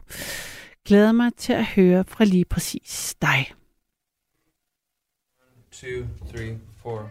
Glæder 0.86 1.12
mig 1.12 1.32
til 1.38 1.54
at 1.54 1.66
høre 1.66 2.04
fra 2.08 2.24
lige 2.24 2.46
præcis 2.46 3.16
dig. 3.22 3.54
1, 5.84 6.08
2, 6.32 6.38
3, 6.38 6.58
4. 6.84 7.10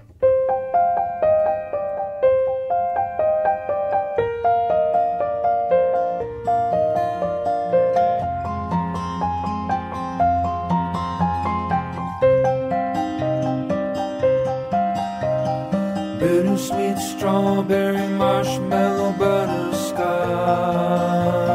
Bittersweet 16.20 16.98
strawberry 16.98 18.08
marshmallow 18.18 19.12
butterscotch. 19.18 21.45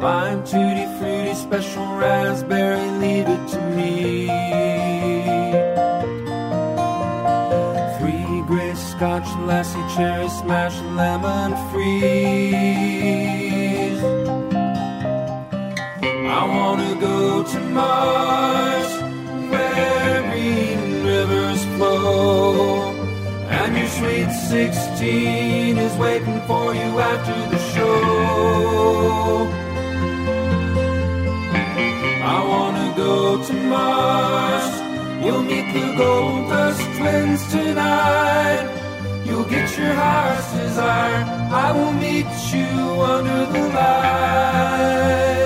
Lime 0.00 0.44
tutti 0.44 0.86
fruity 0.98 1.34
special 1.34 1.86
raspberry 1.96 2.88
leave 3.02 3.28
it 3.28 3.48
to 3.48 3.60
me. 3.76 4.28
Three 7.98 8.42
gray 8.46 8.74
scotch 8.74 9.28
lassie 9.48 9.86
cherry 9.96 10.28
smash 10.28 10.78
lemon 10.98 11.56
freeze. 11.70 12.02
I 16.38 16.42
wanna 16.56 16.94
go 17.00 17.42
to 17.42 17.60
Mars 17.76 18.90
where 19.50 20.22
rivers 21.04 21.64
flow. 21.76 22.95
Your 23.76 23.88
sweet 23.88 24.30
16 24.30 25.78
is 25.78 25.96
waiting 25.98 26.40
for 26.48 26.74
you 26.74 26.98
after 26.98 27.38
the 27.50 27.58
show. 27.72 29.46
I 32.34 32.38
wanna 32.52 32.94
go 32.96 33.42
to 33.44 33.52
Mars. 33.52 34.68
You'll 35.24 35.42
meet 35.42 35.72
the 35.74 35.94
Gold 35.96 36.48
Dust 36.48 36.80
Twins 36.96 37.42
tonight. 37.52 38.66
You'll 39.26 39.44
get 39.44 39.76
your 39.78 39.92
heart's 39.92 40.52
desire. 40.52 41.22
I 41.64 41.72
will 41.72 41.92
meet 41.92 42.30
you 42.52 42.68
under 43.14 43.46
the 43.52 43.62
light. 43.78 45.45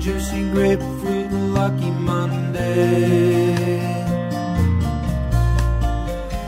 Juicy 0.00 0.48
grapefruit, 0.50 1.30
lucky 1.30 1.90
Monday. 1.90 3.78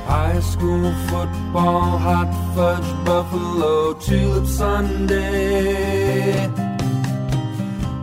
High 0.07 0.41
school 0.41 0.91
football, 1.09 1.99
hot 1.99 2.31
fudge, 2.55 3.05
buffalo, 3.05 3.93
tulip 3.95 4.47
Sunday. 4.47 6.51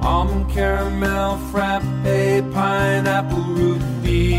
Almond 0.04 0.50
caramel, 0.52 1.38
frappe, 1.52 1.84
pineapple 2.54 3.44
root 3.58 3.82
beer. 4.04 4.38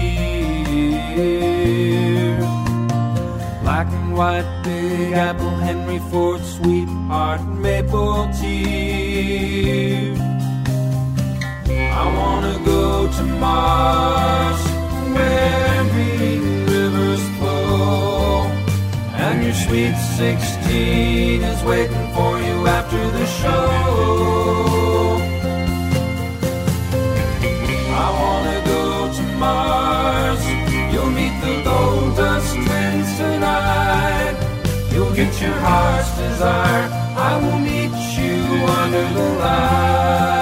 Black 3.62 3.88
and 3.88 4.14
white, 4.16 4.48
big 4.62 5.12
apple, 5.14 5.56
Henry 5.66 5.98
Ford, 6.10 6.40
sweetheart, 6.44 7.42
maple 7.48 8.30
tea. 8.40 10.14
I 11.92 12.04
wanna 12.18 12.56
go 12.64 13.08
to 13.16 13.22
Mars, 13.44 14.60
where 15.14 15.84
green 15.92 16.42
rivers 16.66 17.22
flow, 17.38 18.46
and 19.24 19.44
your 19.44 19.54
sweet 19.54 19.96
16 20.16 21.42
is 21.42 21.62
waiting 21.64 22.06
for 22.14 22.32
you 22.46 22.66
after 22.66 23.02
the 23.18 23.26
show. 23.40 23.66
I 28.04 28.08
wanna 28.20 28.58
go 28.74 29.12
to 29.16 29.22
Mars. 29.44 30.42
You'll 30.92 31.14
meet 31.20 31.34
the 31.42 31.60
twins 33.00 33.16
tonight. 33.18 34.36
You'll 34.92 35.14
get 35.14 35.40
your 35.40 35.52
heart's 35.52 36.10
desire. 36.16 36.88
I 37.16 37.36
will 37.42 37.58
meet 37.58 37.92
you 38.18 38.66
under 38.80 39.06
the 39.14 39.28
lights. 39.40 40.39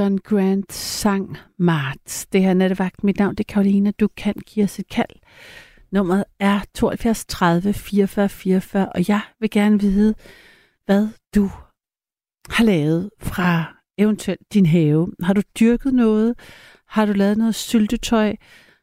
John 0.00 0.18
Grant 0.18 0.72
sang 0.72 1.36
Marts. 1.58 2.26
Det 2.26 2.42
her 2.42 2.54
nattevagt. 2.54 3.04
Mit 3.04 3.18
navn 3.18 3.34
det 3.34 3.44
er 3.48 3.52
Karoline. 3.52 3.90
Du 3.90 4.08
kan 4.16 4.34
give 4.46 4.64
os 4.64 4.78
et 4.78 4.88
kald. 4.88 5.16
Nummeret 5.90 6.24
er 6.38 6.60
72 6.74 7.26
30 7.26 7.72
44 7.72 8.28
44, 8.28 8.88
og 8.88 9.08
jeg 9.08 9.20
vil 9.40 9.50
gerne 9.50 9.80
vide, 9.80 10.14
hvad 10.86 11.08
du 11.34 11.50
har 12.50 12.64
lavet 12.64 13.10
fra 13.20 13.76
eventuelt 13.98 14.40
din 14.54 14.66
have. 14.66 15.12
Har 15.22 15.32
du 15.32 15.42
dyrket 15.60 15.94
noget? 15.94 16.34
Har 16.88 17.06
du 17.06 17.12
lavet 17.12 17.38
noget 17.38 17.54
syltetøj? 17.54 18.36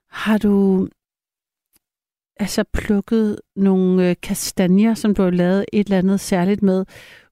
Har 0.09 0.38
du 0.38 0.88
altså 2.39 2.63
plukket 2.74 3.41
nogle 3.55 4.09
øh, 4.09 4.15
kastanjer, 4.22 4.93
som 4.93 5.15
du 5.15 5.22
har 5.22 5.30
lavet 5.30 5.65
et 5.74 5.86
eller 5.86 5.97
andet 5.97 6.20
særligt 6.20 6.63
med 6.63 6.86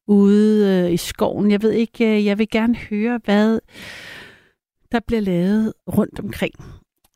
ude 0.07 0.85
øh, 0.85 0.93
i 0.93 0.97
skoven? 0.97 1.51
Jeg 1.51 1.61
ved 1.61 1.71
ikke, 1.71 2.17
øh, 2.17 2.25
jeg 2.25 2.37
vil 2.37 2.49
gerne 2.49 2.75
høre, 2.75 3.19
hvad 3.25 3.59
der 4.91 4.99
bliver 5.07 5.21
lavet 5.21 5.73
rundt 5.87 6.19
omkring. 6.19 6.53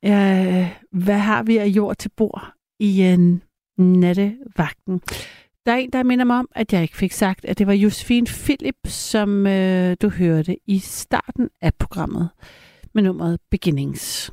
Øh, 0.06 0.78
hvad 0.92 1.18
har 1.18 1.44
vi 1.44 1.58
af 1.58 1.68
jord 1.68 1.96
til 1.96 2.12
bord 2.18 2.54
i 2.80 3.02
en 3.02 3.44
nattevagten? 3.78 5.02
Der 5.66 5.72
er 5.72 5.78
en, 5.78 5.90
der 5.94 6.04
minder 6.04 6.26
mig 6.26 6.40
om, 6.40 6.50
at 6.56 6.74
jeg 6.74 6.82
ikke 6.82 6.98
fik 6.98 7.12
sagt, 7.12 7.46
at 7.46 7.58
det 7.58 7.68
var 7.68 7.74
Josefine 7.74 8.28
Philip, 8.28 8.76
som 8.86 9.48
øh, 9.48 9.98
du 10.02 10.10
hørte 10.10 10.58
i 10.68 10.80
starten 10.80 11.50
af 11.62 11.74
programmet 11.74 12.30
med 12.94 13.04
nummeret 13.04 13.40
Beginnings. 13.52 14.32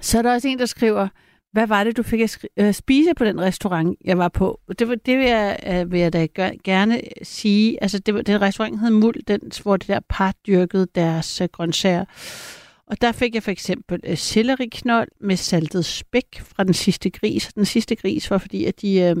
Så 0.00 0.18
er 0.18 0.22
der 0.22 0.32
også 0.32 0.48
en, 0.48 0.58
der 0.58 0.66
skriver, 0.66 1.08
hvad 1.52 1.66
var 1.66 1.84
det, 1.84 1.96
du 1.96 2.02
fik 2.02 2.20
at 2.20 2.38
øh, 2.56 2.72
spise 2.74 3.14
på 3.14 3.24
den 3.24 3.40
restaurant, 3.40 3.98
jeg 4.04 4.18
var 4.18 4.28
på? 4.28 4.60
Det, 4.78 4.88
var, 4.88 4.94
det 4.94 5.18
vil, 5.18 5.26
jeg, 5.26 5.58
øh, 5.66 5.92
vil 5.92 6.00
jeg 6.00 6.12
da 6.12 6.26
gør, 6.26 6.50
gerne 6.64 6.98
øh, 6.98 7.10
sige. 7.22 7.82
Altså, 7.82 7.98
det, 7.98 8.14
var, 8.14 8.22
den 8.22 8.40
restaurant 8.40 8.80
hed 8.80 8.90
Muld, 8.90 9.22
den, 9.28 9.40
hvor 9.62 9.76
det 9.76 9.88
der 9.88 10.00
par 10.08 10.34
dyrkede 10.46 10.86
deres 10.94 11.40
øh, 11.40 11.48
grøntsager. 11.52 12.04
Og 12.86 13.00
der 13.00 13.12
fik 13.12 13.34
jeg 13.34 13.42
for 13.42 13.50
eksempel 13.50 14.00
øh, 14.04 14.18
selleriknold 14.18 15.08
med 15.20 15.36
saltet 15.36 15.84
spæk 15.84 16.40
fra 16.40 16.64
den 16.64 16.74
sidste 16.74 17.10
gris. 17.10 17.52
Den 17.54 17.64
sidste 17.64 17.96
gris 17.96 18.30
var 18.30 18.38
fordi, 18.38 18.64
at 18.64 18.82
de 18.82 19.00
øh, 19.00 19.16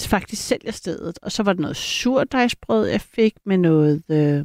faktisk 0.00 0.46
sælger 0.46 0.72
stedet. 0.72 1.18
Og 1.22 1.32
så 1.32 1.42
var 1.42 1.52
der 1.52 1.60
noget 1.60 1.76
surdejsbrød, 1.76 2.86
jeg 2.86 3.00
fik 3.00 3.34
med 3.46 3.58
noget, 3.58 4.02
øh, 4.10 4.38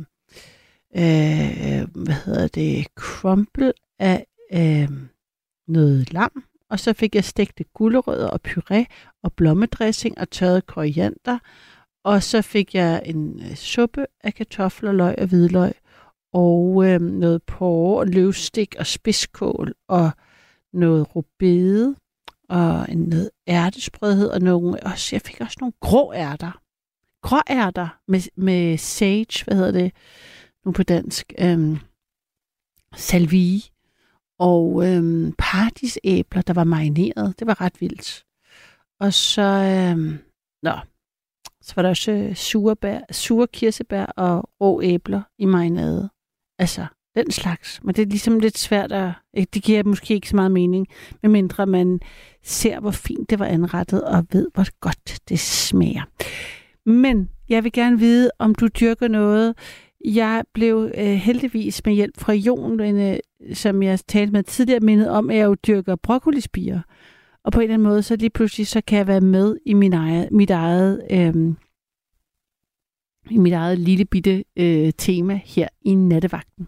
øh, 0.96 1.88
hvad 1.96 2.16
hedder 2.26 2.48
det, 2.48 2.88
crumble 2.96 3.74
af 4.00 4.26
øh, 4.54 4.90
noget 5.68 6.14
lam. 6.14 6.44
Og 6.74 6.80
så 6.80 6.94
fik 6.94 7.16
jeg 7.16 7.24
stegte 7.24 7.64
gulerødder 7.64 8.28
og 8.28 8.40
puré 8.48 8.86
og 9.24 9.34
blommedressing 9.34 10.18
og 10.18 10.30
tørret 10.30 10.66
koriander. 10.66 11.40
Og 12.04 12.24
så 12.24 12.42
fik 12.42 12.76
jeg 12.76 13.02
en 13.06 13.40
øh, 13.40 13.56
suppe 13.56 14.06
af 14.24 14.34
kartofler, 14.34 14.92
løg 14.92 15.16
og 15.20 15.28
hvidløg. 15.28 15.74
Og 16.34 16.86
øh, 16.86 17.02
noget 17.02 17.44
porre 17.44 18.00
og 18.00 18.08
løvstik 18.08 18.76
og 18.80 18.88
spidskål 18.88 19.74
og 19.88 20.12
noget 20.74 21.16
rubede 21.16 21.96
og 22.50 22.86
en 22.90 22.98
noget 22.98 23.30
ærtesprødhed 23.48 24.28
og 24.28 24.42
nogle, 24.42 24.84
også, 24.84 25.16
jeg 25.16 25.22
fik 25.22 25.42
også 25.42 25.58
nogle 25.60 25.74
grå 25.80 26.14
ærter. 26.14 26.62
Grå 27.22 27.42
ærter 27.50 28.00
med, 28.08 28.22
med 28.36 28.78
sage, 28.78 29.44
hvad 29.46 29.56
hedder 29.56 29.72
det 29.72 29.92
nu 30.66 30.72
på 30.72 30.84
dansk? 30.84 31.34
Øhm, 31.40 31.78
salvie 32.96 33.73
og 34.40 34.88
øhm, 34.88 35.34
paradisæbler, 35.38 36.42
der 36.42 36.54
var 36.54 36.64
marineret. 36.64 37.40
Det 37.40 37.48
var 37.48 37.62
ret 37.62 37.82
vildt. 37.82 38.26
Og 39.00 39.14
så, 39.14 39.42
øhm, 39.42 40.18
nå, 40.64 40.74
så 41.62 41.74
var 41.76 41.82
der 41.82 41.90
også 41.90 42.12
øh, 42.12 42.36
sure, 42.36 42.76
bær, 42.76 43.00
sure 43.12 43.48
kirsebær 43.48 44.06
og 44.06 44.50
rå 44.62 44.82
æbler 44.82 45.22
i 45.40 45.46
marinade. 45.46 46.10
Altså, 46.60 46.86
den 47.16 47.32
slags. 47.32 47.84
Men 47.84 47.96
det 47.96 48.02
er 48.02 48.06
ligesom 48.06 48.40
lidt 48.40 48.58
svært 48.58 48.92
at... 48.92 49.12
Det 49.54 49.64
giver 49.64 49.84
måske 49.84 50.14
ikke 50.14 50.30
så 50.30 50.36
meget 50.36 50.52
mening, 50.52 50.88
medmindre 51.24 51.66
man 51.66 52.00
ser, 52.44 52.80
hvor 52.80 52.92
fint 52.92 53.30
det 53.30 53.40
var 53.40 53.46
anrettet, 53.46 54.04
og 54.04 54.26
ved, 54.32 54.48
hvor 54.54 54.80
godt 54.80 55.20
det 55.30 55.40
smager. 55.40 56.04
Men 56.86 57.30
jeg 57.50 57.64
vil 57.64 57.72
gerne 57.72 58.00
vide, 58.00 58.32
om 58.40 58.56
du 58.56 58.68
dyrker 58.68 59.08
noget. 59.08 59.56
Jeg 60.06 60.44
blev 60.54 60.92
øh, 60.98 61.06
heldigvis 61.06 61.82
med 61.86 61.94
hjælp 61.94 62.20
fra 62.20 62.34
Jon, 62.34 62.80
en, 62.80 63.00
øh, 63.00 63.18
som 63.54 63.84
jeg 63.84 64.00
talte 64.00 64.32
med 64.32 64.44
tidligere, 64.44 64.80
mindet 64.80 65.10
om, 65.10 65.30
at 65.30 65.38
jeg 65.38 65.46
jo 65.46 65.56
dyrker 65.68 65.96
broccolispiger. 65.96 66.82
Og 67.44 67.52
på 67.52 67.60
en 67.60 67.64
eller 67.64 67.74
anden 67.74 67.88
måde, 67.88 68.04
så 68.04 68.16
lige 68.16 68.30
pludselig, 68.30 68.68
så 68.68 68.82
kan 68.88 68.98
jeg 68.98 69.08
være 69.08 69.22
med 69.22 69.58
i 69.66 69.74
min 69.74 69.94
eget, 69.94 70.32
mit 70.32 70.50
eget, 70.50 71.02
øh, 71.12 71.54
i 73.30 73.38
mit 73.38 73.54
eget 73.54 73.80
lille 73.80 74.06
bitte 74.06 74.44
øh, 74.56 74.92
tema 74.98 75.40
her 75.46 75.68
i 75.82 75.96
nattevagten. 75.96 76.68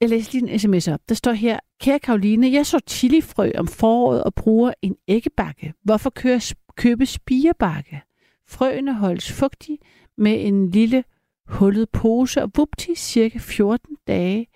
Jeg 0.00 0.08
læser 0.08 0.32
lige 0.32 0.52
en 0.52 0.58
sms 0.58 0.88
op. 0.88 1.00
Der 1.08 1.14
står 1.14 1.32
her, 1.32 1.58
Kære 1.80 1.98
Karoline, 1.98 2.52
jeg 2.52 2.66
så 2.66 2.80
chilifrø 2.88 3.50
om 3.58 3.66
foråret 3.66 4.24
og 4.24 4.34
bruger 4.34 4.72
en 4.82 4.96
æggebakke. 5.08 5.72
Hvorfor 5.84 6.10
kører, 6.10 6.54
købe 6.76 7.06
spirebakke? 7.06 8.02
Frøene 8.48 8.94
holdes 8.94 9.32
fugtige 9.32 9.78
med 10.18 10.46
en 10.46 10.70
lille 10.70 11.04
hullet 11.48 11.90
pose, 11.90 12.42
og 12.42 12.50
vupti, 12.56 12.94
cirka 12.94 13.38
14 13.38 13.96
dage 14.06 14.46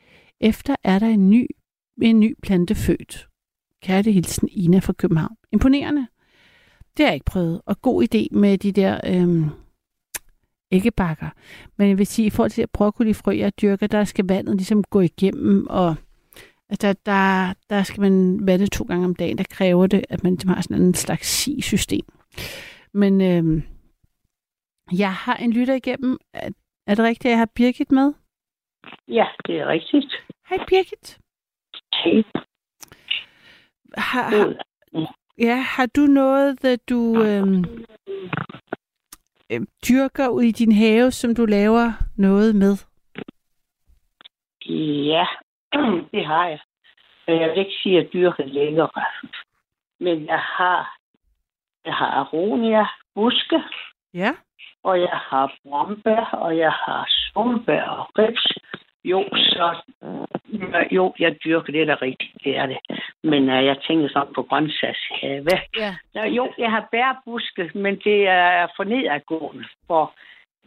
efter 0.41 0.77
er 0.85 0.99
der 0.99 1.07
en 1.07 1.31
ny, 1.31 1.47
en 2.03 2.21
ny 2.21 2.35
plante 2.43 2.75
født. 2.75 3.29
Kærte 3.83 4.13
hilsen 4.13 4.49
Ina 4.53 4.79
fra 4.79 4.93
København. 4.93 5.37
Imponerende. 5.53 6.07
Det 6.97 7.05
har 7.05 7.07
jeg 7.11 7.15
ikke 7.15 7.25
prøvet. 7.25 7.61
Og 7.67 7.83
god 7.83 8.03
idé 8.05 8.39
med 8.39 8.59
de 8.59 8.73
der 8.73 9.01
øhm, 9.07 9.45
æggebakker. 10.73 11.29
Men 11.77 11.89
jeg 11.89 11.99
vil 11.99 12.07
sige, 12.07 12.27
i 12.27 12.31
forhold 12.31 12.51
til 12.51 12.67
broccolifrø, 12.67 13.37
jeg 13.37 13.53
dyrker, 13.63 13.87
der 13.87 14.05
skal 14.05 14.25
vandet 14.29 14.57
ligesom 14.57 14.85
gå 14.85 15.01
igennem, 15.01 15.67
og 15.67 15.95
altså, 16.69 16.87
der, 16.87 16.93
der, 16.93 17.53
der 17.71 17.83
skal 17.83 18.01
man 18.01 18.47
vande 18.47 18.67
to 18.67 18.85
gange 18.85 19.05
om 19.05 19.15
dagen. 19.15 19.39
Der 19.39 19.45
kræver 19.51 19.87
det, 19.87 20.05
at 20.09 20.25
man 20.25 20.39
har 20.47 20.61
sådan 20.61 20.83
en 20.83 20.95
slags 20.95 21.29
si-system. 21.29 22.07
Men 22.95 23.21
øhm, 23.21 23.63
jeg 24.93 25.15
har 25.15 25.37
en 25.37 25.53
lytter 25.53 25.75
igennem. 25.75 26.19
at 26.35 26.53
er 26.87 26.95
det 26.95 27.05
rigtigt, 27.05 27.25
at 27.27 27.31
jeg 27.31 27.39
har 27.39 27.51
Birgit 27.55 27.93
med? 27.93 28.15
Ja, 29.09 29.27
det 29.47 29.59
er 29.61 29.67
rigtigt. 29.67 30.13
Hej 30.49 30.59
Birgit. 30.69 31.19
Hej. 31.95 32.23
Har, 33.97 34.23
har, 34.23 34.57
ja, 35.39 35.57
har 35.57 35.87
du 35.87 36.01
noget, 36.01 36.65
at 36.65 36.89
du 36.89 37.23
øhm, 37.23 37.85
øh, 39.53 39.61
dyrker 39.89 40.29
ud 40.29 40.43
i 40.43 40.51
din 40.51 40.73
have, 40.73 41.11
som 41.11 41.35
du 41.35 41.47
laver 41.47 41.93
noget 42.17 42.57
med? 42.57 42.77
Ja, 45.13 45.27
det 46.13 46.27
har 46.27 46.49
jeg. 46.49 46.61
Jeg 47.27 47.51
vil 47.51 47.59
ikke 47.59 47.77
sige, 47.83 47.99
at 47.99 48.05
jeg 48.05 48.13
dyrker 48.13 48.45
længere. 48.45 49.03
Men 50.01 50.27
jeg 50.27 50.39
har, 50.41 50.99
jeg 51.85 51.95
har 51.95 52.07
aronia, 52.07 52.87
buske, 53.15 53.63
Ja. 54.15 54.35
Og 54.85 55.01
jeg 55.01 55.19
har 55.31 55.55
brombær, 55.65 56.25
og 56.33 56.59
jeg 56.59 56.73
har 56.73 57.07
solbær 57.09 57.83
og 57.83 58.19
rips. 58.19 58.47
Jo, 59.05 59.25
så 59.33 59.83
jo, 60.91 61.15
jeg 61.19 61.37
dyrker 61.45 61.73
det, 61.73 61.87
der 61.87 61.93
er 61.93 62.03
rigtigt, 62.03 62.45
det 62.45 62.57
er 62.57 62.67
det. 62.67 62.79
Men 63.23 63.43
uh, 63.43 63.65
jeg 63.65 63.77
tænker 63.87 64.09
sådan 64.09 64.35
på 64.35 64.43
grøntsagshave. 64.43 65.47
Ja. 65.77 65.97
Ja, 66.15 66.27
jo, 66.27 66.53
jeg 66.59 66.71
har 66.71 66.89
bærbuske, 66.93 67.71
men 67.75 67.97
det 68.05 68.29
er 68.29 68.67
for 68.77 68.85
nedadgående. 68.85 69.65
For 69.87 70.15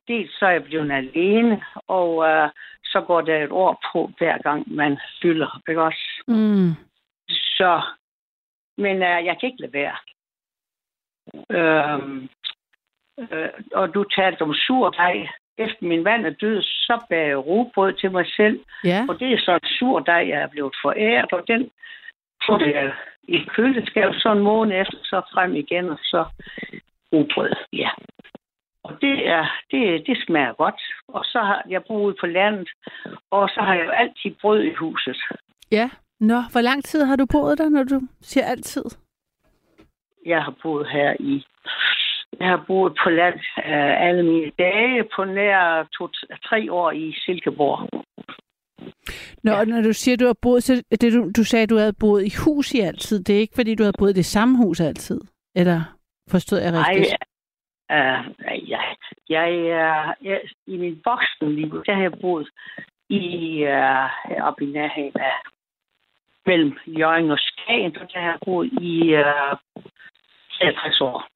dels 0.08 0.40
så 0.40 0.46
er 0.46 0.52
jeg 0.52 0.64
blevet 0.64 0.92
alene, 0.92 1.64
og 1.88 2.16
uh, 2.16 2.50
så 2.84 3.02
går 3.08 3.22
der 3.22 3.44
et 3.44 3.52
år 3.52 3.84
på, 3.92 4.12
hver 4.18 4.38
gang 4.38 4.74
man 4.74 5.00
fylder, 5.22 5.62
ikke 5.70 5.82
også? 5.82 6.24
Mm. 6.28 6.72
Så, 7.30 7.82
men 8.78 8.96
uh, 8.96 9.26
jeg 9.26 9.38
kan 9.40 9.50
ikke 9.50 9.62
lade 9.62 9.74
være. 9.74 9.98
Øhm, 11.50 12.30
øh, 13.20 13.50
og 13.74 13.94
du 13.94 14.04
talte 14.04 14.42
om 14.42 14.54
surdej. 14.54 15.28
Efter 15.58 15.86
min 15.86 16.04
mand 16.04 16.26
er 16.26 16.30
død, 16.30 16.62
så 16.62 17.00
bager 17.10 17.28
jeg 17.28 17.38
rugbrød 17.38 17.94
til 17.94 18.12
mig 18.12 18.26
selv. 18.36 18.60
Ja. 18.84 19.06
Og 19.10 19.20
det 19.20 19.34
er 19.34 19.38
så 19.38 19.54
en 19.54 19.70
surdej, 19.80 20.24
jeg 20.30 20.42
er 20.42 20.48
blevet 20.48 20.76
foræret, 20.82 21.34
og 21.34 21.44
den 21.48 21.70
putter 22.48 22.68
jeg 22.68 22.94
i 23.28 23.38
køleskab 23.56 24.10
så 24.14 24.32
en 24.32 24.40
måned 24.40 24.82
efter, 24.82 24.98
så 25.04 25.22
frem 25.34 25.56
igen, 25.56 25.90
og 25.90 25.98
så 26.02 26.26
rugbrød. 27.14 27.52
Ja. 27.74 27.90
Og 28.84 29.02
det, 29.02 29.28
er, 29.28 29.46
det, 29.72 30.08
det 30.08 30.24
smager 30.26 30.54
godt. 30.54 30.82
Og 31.08 31.26
så 31.26 31.40
har 31.40 31.62
jeg 31.70 31.84
boet 31.88 32.18
på 32.20 32.26
landet, 32.26 32.70
og 33.32 33.50
så 33.50 33.60
har 33.62 33.74
jeg 33.76 33.86
jo 33.86 33.92
altid 33.92 34.32
brød 34.42 34.64
i 34.64 34.74
huset. 34.74 35.18
Ja. 35.72 35.90
Nå, 36.20 36.40
hvor 36.52 36.62
lang 36.62 36.84
tid 36.84 37.04
har 37.06 37.16
du 37.16 37.26
boet 37.32 37.58
der, 37.58 37.70
når 37.70 37.84
du 37.84 38.02
siger 38.22 38.46
altid? 38.46 38.84
Jeg 40.26 40.44
har 40.44 40.54
boet 40.64 40.90
her 40.90 41.16
i... 41.20 41.46
Jeg 42.40 42.48
har 42.48 42.64
boet 42.68 42.94
på 43.04 43.10
land 43.10 43.40
øh, 43.58 44.08
alle 44.08 44.24
mine 44.24 44.52
dage 44.60 45.04
på 45.16 45.24
nær 45.24 45.88
to, 45.98 46.08
tre 46.50 46.72
år 46.72 46.92
i 46.92 47.14
Silkeborg. 47.18 47.90
Nå, 49.44 49.52
ja. 49.52 49.64
når 49.64 49.82
du 49.82 49.94
siger, 49.94 50.18
du 50.18 50.26
har 50.26 50.38
boet, 50.42 50.64
så 50.64 50.84
det, 51.02 51.14
du, 51.14 51.32
du 51.38 51.44
sagde, 51.44 51.68
du 51.68 51.78
havde 51.78 51.94
boet 52.00 52.26
i 52.26 52.32
hus 52.46 52.74
i 52.74 52.80
altid. 52.80 53.24
Det 53.24 53.36
er 53.36 53.40
ikke, 53.40 53.56
fordi 53.56 53.76
du 53.76 53.84
havde 53.84 53.98
boet 54.00 54.10
i 54.10 54.14
det 54.14 54.26
samme 54.26 54.58
hus 54.58 54.80
altid? 54.80 55.22
Eller 55.56 55.82
forstod 56.32 56.60
jeg 56.60 56.72
Nej, 56.72 56.90
rigtigt? 56.90 57.16
øh, 57.92 58.70
jeg, 58.70 58.96
jeg, 59.30 59.48
jeg, 59.66 60.14
jeg, 60.22 60.42
i 60.68 60.78
min 60.78 61.02
voksenliv, 61.06 61.84
der 61.86 61.94
har 61.94 62.02
jeg 62.02 62.14
boet 62.22 62.50
i, 63.10 63.58
øh, 63.64 64.48
oppe 64.48 64.64
i 64.64 64.68
nærheden 64.72 65.20
af 65.20 65.36
mellem 66.46 66.78
Jørgen 66.88 67.32
og 67.32 67.40
Skagen, 67.40 67.98
og 67.98 68.14
der 68.14 68.20
har 68.20 68.32
jeg 68.32 68.40
boet 68.46 68.70
i 68.82 69.14
øh, 69.14 69.58
63 70.52 71.02
år. 71.02 71.28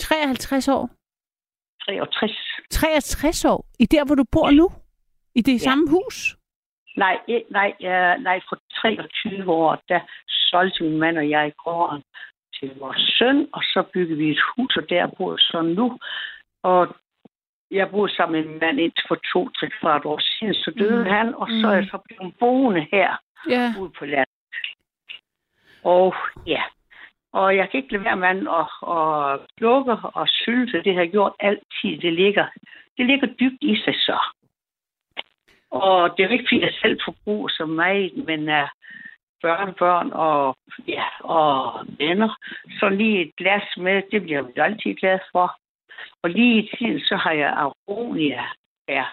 53 0.00 0.68
år? 0.68 0.90
63. 1.84 2.36
63 2.70 3.44
år? 3.44 3.66
I 3.78 3.84
der, 3.86 4.04
hvor 4.06 4.14
du 4.14 4.24
bor 4.32 4.50
nu? 4.50 4.68
I 5.34 5.40
det 5.42 5.52
Ja. 5.52 5.58
samme 5.58 5.90
hus? 5.90 6.36
Nej, 6.96 7.16
nej, 7.50 7.70
nej, 8.28 8.40
for 8.48 8.56
23 8.80 9.52
år, 9.52 9.82
der 9.88 10.00
solgte 10.28 10.84
min 10.84 10.98
mand 10.98 11.18
og 11.18 11.30
jeg 11.30 11.52
gården 11.64 12.02
til 12.60 12.78
vores 12.78 13.14
søn, 13.18 13.48
og 13.52 13.62
så 13.62 13.82
byggede 13.92 14.18
vi 14.18 14.30
et 14.30 14.40
hus, 14.56 14.76
og 14.76 14.88
der 14.88 15.06
bor 15.16 15.32
jeg 15.32 15.38
så 15.38 15.60
nu. 15.62 15.98
Og 16.62 16.96
jeg 17.70 17.90
boede 17.90 18.14
sammen 18.16 18.40
med 18.40 18.50
min 18.50 18.60
mand 18.60 18.80
indtil 18.80 19.04
for 19.08 19.18
to, 19.32 19.48
tre, 19.48 19.70
kvart 19.80 20.04
år 20.04 20.20
siden, 20.20 20.54
så 20.54 20.70
døde 20.78 21.04
Mhm. 21.04 21.10
han, 21.14 21.34
og 21.34 21.46
så 21.60 21.66
er 21.68 21.74
jeg 21.74 21.88
så 21.90 21.98
blevet 22.04 22.34
boende 22.38 22.86
her 22.92 23.10
Ja. 23.50 23.74
ude 23.80 23.90
på 23.98 24.04
landet. 24.04 24.34
Og 25.84 26.14
ja, 26.46 26.62
og 27.32 27.56
jeg 27.56 27.70
kan 27.70 27.78
ikke 27.78 27.92
lade 27.92 28.04
være 28.04 28.16
med 28.16 28.28
at, 28.60 28.68
at 28.96 29.40
plukke 29.56 29.92
og 29.92 30.28
sylte. 30.28 30.82
Det 30.82 30.94
har 30.94 31.00
jeg 31.00 31.10
gjort 31.10 31.32
altid. 31.40 31.98
Det 32.02 32.12
ligger, 32.12 32.46
det 32.96 33.06
ligger 33.06 33.26
dybt 33.26 33.62
i 33.62 33.76
sig 33.76 33.94
så. 33.94 34.18
Og 35.70 36.16
det 36.16 36.22
er 36.22 36.28
jo 36.28 36.32
ikke, 36.32 36.48
fordi 36.48 36.60
jeg 36.60 36.74
selv 36.82 37.00
forbruger 37.04 37.48
så 37.48 37.66
meget, 37.66 38.12
men 38.26 38.48
uh, 38.48 38.68
børnebørn 39.42 40.10
og, 40.12 40.56
ja, 40.88 41.04
og 41.20 41.86
venner, 41.98 42.36
så 42.80 42.88
lige 42.88 43.20
et 43.20 43.36
glas 43.36 43.76
med, 43.76 44.02
det 44.10 44.22
bliver 44.22 44.44
jeg 44.56 44.64
altid 44.64 44.94
glad 44.94 45.18
for. 45.32 45.56
Og 46.22 46.30
lige 46.30 46.62
i 46.62 46.70
tiden, 46.76 47.00
så 47.00 47.16
har 47.16 47.32
jeg 47.32 47.48
aronia 47.48 48.44
her, 48.88 49.04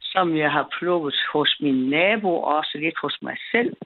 som 0.00 0.36
jeg 0.36 0.52
har 0.52 0.68
plukket 0.78 1.14
hos 1.32 1.56
min 1.60 1.90
nabo, 1.90 2.34
og 2.34 2.56
også 2.56 2.78
lidt 2.78 2.98
hos 3.02 3.18
mig 3.22 3.36
selv. 3.52 3.76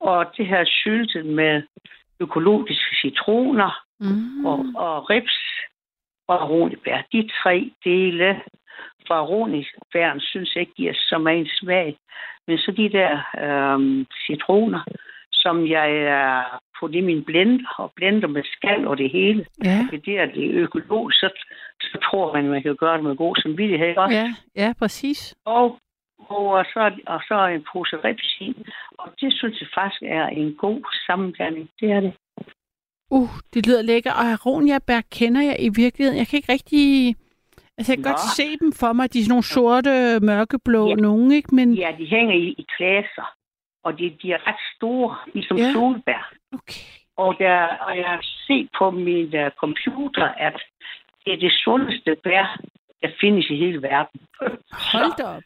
Og 0.00 0.26
det 0.36 0.46
her 0.46 0.64
syltet 0.64 1.26
med 1.26 1.62
økologiske 2.22 2.96
citroner 3.02 3.72
Mm. 4.02 4.46
og, 4.46 4.58
og 4.74 5.10
rips 5.10 5.38
og 6.28 6.42
aronibær. 6.42 6.98
De 7.12 7.30
tre 7.42 7.70
dele 7.84 8.40
fra 9.06 9.14
aronibæren 9.14 10.20
synes 10.20 10.54
jeg 10.54 10.60
ikke 10.60 10.74
giver 10.74 10.92
så 10.96 11.18
meget 11.18 11.48
smag. 11.60 11.96
Men 12.46 12.58
så 12.58 12.70
de 12.70 12.88
der 12.98 13.12
øhm, 13.44 14.06
citroner, 14.26 14.82
som 15.32 15.66
jeg 15.66 15.88
er 15.96 16.60
på 16.80 16.88
det 16.88 17.04
min 17.04 17.24
blender 17.24 17.74
og 17.78 17.92
blender 17.96 18.28
med 18.28 18.42
skal 18.44 18.86
og 18.86 18.98
det 18.98 19.10
hele. 19.10 19.46
Ja. 19.64 19.78
Det 19.90 20.06
der 20.06 20.26
det 20.26 20.44
er 20.46 20.62
økologisk, 20.62 21.18
så, 21.20 21.28
så 21.80 21.98
tror 22.10 22.32
man, 22.34 22.48
man 22.48 22.62
kan 22.62 22.76
gøre 22.76 22.96
det 22.96 23.04
med 23.04 23.16
god 23.16 23.36
samvittighed. 23.36 23.96
Også. 23.96 24.16
Ja, 24.16 24.34
ja, 24.56 24.72
præcis. 24.78 25.34
Og, 25.44 25.78
og, 26.28 26.64
så, 26.64 26.90
og 27.06 27.20
så 27.28 27.46
en 27.46 27.64
pose 27.72 27.96
rips 28.04 28.36
i. 28.40 28.56
Og 28.98 29.08
det 29.20 29.32
synes 29.38 29.60
jeg 29.60 29.68
faktisk 29.74 30.02
er 30.02 30.26
en 30.26 30.54
god 30.54 30.80
sammenblanding. 31.06 31.70
Det 31.80 31.90
er 31.92 32.00
det. 32.00 32.12
Uh, 33.10 33.28
det 33.54 33.66
lyder 33.66 33.82
lækker. 33.82 34.12
Og 34.12 34.24
aroniabær 34.26 35.00
kender 35.12 35.42
jeg 35.42 35.56
i 35.60 35.68
virkeligheden. 35.68 36.18
Jeg 36.18 36.26
kan 36.26 36.36
ikke 36.36 36.52
rigtig... 36.52 37.16
Altså, 37.78 37.92
jeg 37.92 37.96
kan 37.98 38.04
Nå. 38.04 38.08
godt 38.10 38.20
se 38.20 38.56
dem 38.60 38.72
for 38.72 38.92
mig. 38.92 39.12
De 39.12 39.18
er 39.18 39.22
sådan 39.22 39.30
nogle 39.30 39.42
sorte, 39.56 40.20
mørkeblå 40.22 40.88
Ja. 40.88 40.94
nogen, 40.94 41.32
ikke? 41.32 41.54
Men 41.54 41.74
Ja, 41.74 41.90
de 41.98 42.06
hænger 42.06 42.34
i, 42.34 42.48
i 42.58 42.66
klasser, 42.76 43.34
og 43.84 43.98
de, 43.98 44.16
de 44.22 44.32
er 44.32 44.46
ret 44.48 44.62
store, 44.76 45.16
ligesom 45.34 45.56
ja. 45.56 45.72
solbær. 45.72 46.32
okay. 46.52 46.80
Og, 47.16 47.34
der, 47.38 47.56
og 47.86 47.96
jeg 47.98 48.06
har 48.06 48.20
set 48.46 48.68
på 48.78 48.90
min 48.90 49.26
uh, 49.42 49.50
computer, 49.58 50.24
at 50.24 50.56
det 51.24 51.32
er 51.32 51.36
det 51.36 51.52
sundeste 51.64 52.16
bær, 52.24 52.60
der 53.02 53.08
findes 53.20 53.50
i 53.50 53.56
hele 53.56 53.82
verden. 53.82 54.20
Hold 54.92 55.16
da 55.18 55.24
op. 55.24 55.42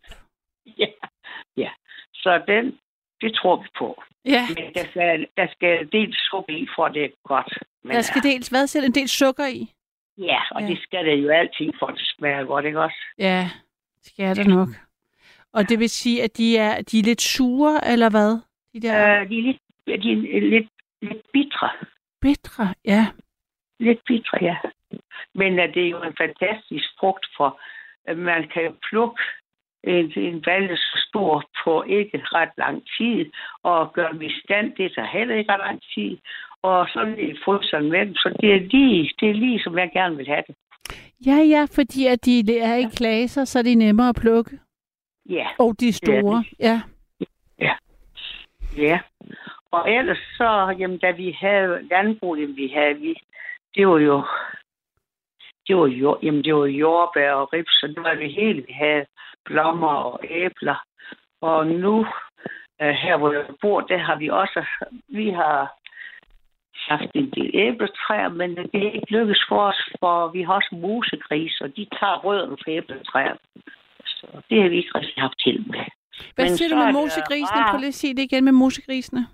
ja, 0.82 0.86
ja. 1.56 1.70
Så 2.14 2.42
den, 2.46 2.78
det 3.20 3.34
tror 3.34 3.56
vi 3.62 3.68
på. 3.78 4.02
Ja, 4.24 4.46
Men 4.48 4.72
der 4.74 4.84
skal, 4.90 5.26
der 5.36 5.46
skal 5.52 5.88
dels 5.92 6.16
sukker 6.30 6.54
i, 6.54 6.66
for 6.76 6.88
det 6.88 7.04
er 7.04 7.08
godt. 7.24 7.58
Men, 7.82 7.96
der 7.96 8.02
skal 8.02 8.22
dels, 8.22 8.48
hvad 8.48 8.66
selv, 8.66 8.84
en 8.86 8.94
del 8.94 9.08
sukker 9.08 9.46
i? 9.46 9.72
Ja, 10.18 10.40
og 10.50 10.60
Ja. 10.62 10.66
det 10.66 10.78
skal 10.82 11.06
der 11.06 11.14
jo 11.14 11.28
altid, 11.28 11.72
for 11.78 11.86
at 11.86 11.94
det 11.94 12.06
smager 12.16 12.44
godt, 12.44 12.64
ikke 12.64 12.80
også? 12.80 12.96
Ja, 13.18 13.50
det 13.98 14.06
skal 14.06 14.36
der 14.36 14.48
nok. 14.48 14.68
Og 15.52 15.68
det 15.68 15.78
vil 15.78 15.90
sige, 15.90 16.22
at 16.22 16.36
de 16.36 16.56
er, 16.58 16.82
de 16.82 16.98
er 16.98 17.02
lidt 17.02 17.20
sure, 17.22 17.80
eller 17.92 18.10
hvad? 18.10 18.38
De 18.72 18.80
der... 18.80 19.20
Øh, 19.20 19.28
de 19.28 19.38
er 19.38 19.42
lidt, 19.42 19.60
de 20.02 20.12
er 20.36 20.40
lidt, 20.40 20.68
lidt 21.02 21.32
bitre. 21.32 21.70
Bitre, 22.20 22.74
ja. 22.84 23.06
Lidt 23.80 24.00
bitre, 24.06 24.38
ja. 24.40 24.56
Men 25.34 25.52
uh, 25.52 25.74
det 25.74 25.86
er 25.86 25.90
jo 25.90 26.02
en 26.02 26.16
fantastisk 26.16 26.84
frugt, 27.00 27.26
for 27.36 27.60
uh, 28.10 28.18
man 28.18 28.48
kan 28.48 28.62
jo 28.64 28.74
plukke 28.90 29.22
en, 29.86 30.12
en 30.16 30.42
valg 30.46 30.78
så 30.78 31.04
stor 31.08 31.44
på 31.64 31.82
ikke 31.82 32.22
ret 32.24 32.54
lang 32.58 32.82
tid, 32.98 33.30
og 33.62 33.92
gøre 33.92 34.12
dem 34.12 34.22
i 34.22 34.32
stand, 34.44 34.72
det 34.76 34.92
tager 34.94 35.08
heller 35.08 35.34
ikke 35.34 35.52
ret 35.52 35.66
lang 35.66 35.80
tid, 35.94 36.18
og 36.62 36.88
sådan 36.92 37.18
i 37.18 37.34
fryseren 37.44 37.90
med 37.90 38.06
dem, 38.06 38.14
så 38.14 38.28
det 38.40 38.54
er 38.54 38.60
lige, 38.60 39.10
det 39.20 39.30
er 39.30 39.34
lige 39.34 39.60
som 39.60 39.78
jeg 39.78 39.90
gerne 39.92 40.16
vil 40.16 40.26
have 40.26 40.44
det. 40.46 40.56
Ja, 41.26 41.36
ja, 41.36 41.66
fordi 41.76 42.06
at 42.06 42.24
de 42.24 42.58
er 42.58 42.76
i 42.76 42.86
klaser, 42.96 43.44
så 43.44 43.58
er 43.58 43.62
de 43.62 43.74
nemmere 43.74 44.08
at 44.08 44.18
plukke. 44.20 44.58
Ja, 45.28 45.46
Og 45.58 45.74
de 45.80 45.88
er 45.88 45.92
store. 45.92 46.44
Ja. 46.60 46.80
ja. 48.76 49.00
Og 49.70 49.90
ellers 49.90 50.18
så, 50.36 50.76
jamen, 50.78 50.98
da 50.98 51.10
vi 51.10 51.36
havde 51.40 51.88
landbrug, 51.90 52.36
jamen, 52.38 52.56
vi 52.56 52.68
havde, 52.68 52.94
vi, 52.94 53.14
det 53.74 53.88
var 53.88 53.98
jo, 53.98 54.24
det 55.66 55.76
var 55.76 55.86
jo, 55.86 56.18
jamen, 56.22 56.44
det 56.44 56.54
var 56.54 56.66
jordbær 56.66 57.32
og 57.32 57.52
rips, 57.52 57.82
og 57.82 57.88
det 57.88 58.02
var 58.02 58.14
det 58.14 58.34
hele, 58.34 58.62
vi 58.66 58.72
havde 58.72 59.06
blommer 59.46 59.88
og 59.88 60.20
æbler. 60.30 60.78
Og 61.40 61.66
nu, 61.66 62.06
øh, 62.82 62.94
her 63.04 63.16
hvor 63.16 63.32
jeg 63.32 63.44
bor, 63.60 63.80
der 63.80 63.98
har 63.98 64.16
vi 64.16 64.28
også, 64.28 64.64
vi 65.08 65.30
har 65.30 65.76
haft 66.88 67.10
en 67.14 67.30
del 67.30 67.50
æbletræer, 67.54 68.28
men 68.28 68.50
det 68.56 68.80
er 68.86 68.92
ikke 68.98 69.12
lykkedes 69.16 69.42
for 69.48 69.60
os, 69.70 69.80
for 70.00 70.28
vi 70.28 70.42
har 70.42 70.52
også 70.54 70.72
musegris, 70.72 71.60
og 71.60 71.68
de 71.76 71.86
tager 71.98 72.24
rødderne 72.24 72.56
på 72.56 72.70
æbletræer. 72.78 73.36
Så 74.06 74.26
det 74.50 74.62
har 74.62 74.68
vi 74.68 74.76
ikke 74.76 74.98
rigtig 74.98 75.22
haft 75.22 75.38
til 75.44 75.64
med. 75.66 75.84
Hvad 76.34 76.44
Men 76.44 76.56
siger 76.56 76.68
du 76.68 76.76
med 76.76 76.86
det 76.86 76.94
mosegrisene? 76.94 77.60
rart. 77.60 77.70
Prøv 77.70 77.78
lige 77.78 77.88
at 77.88 77.94
sige 77.94 78.14
det 78.16 78.22
igen 78.22 78.44
med 78.44 78.52
mosegrisene. 78.52 79.26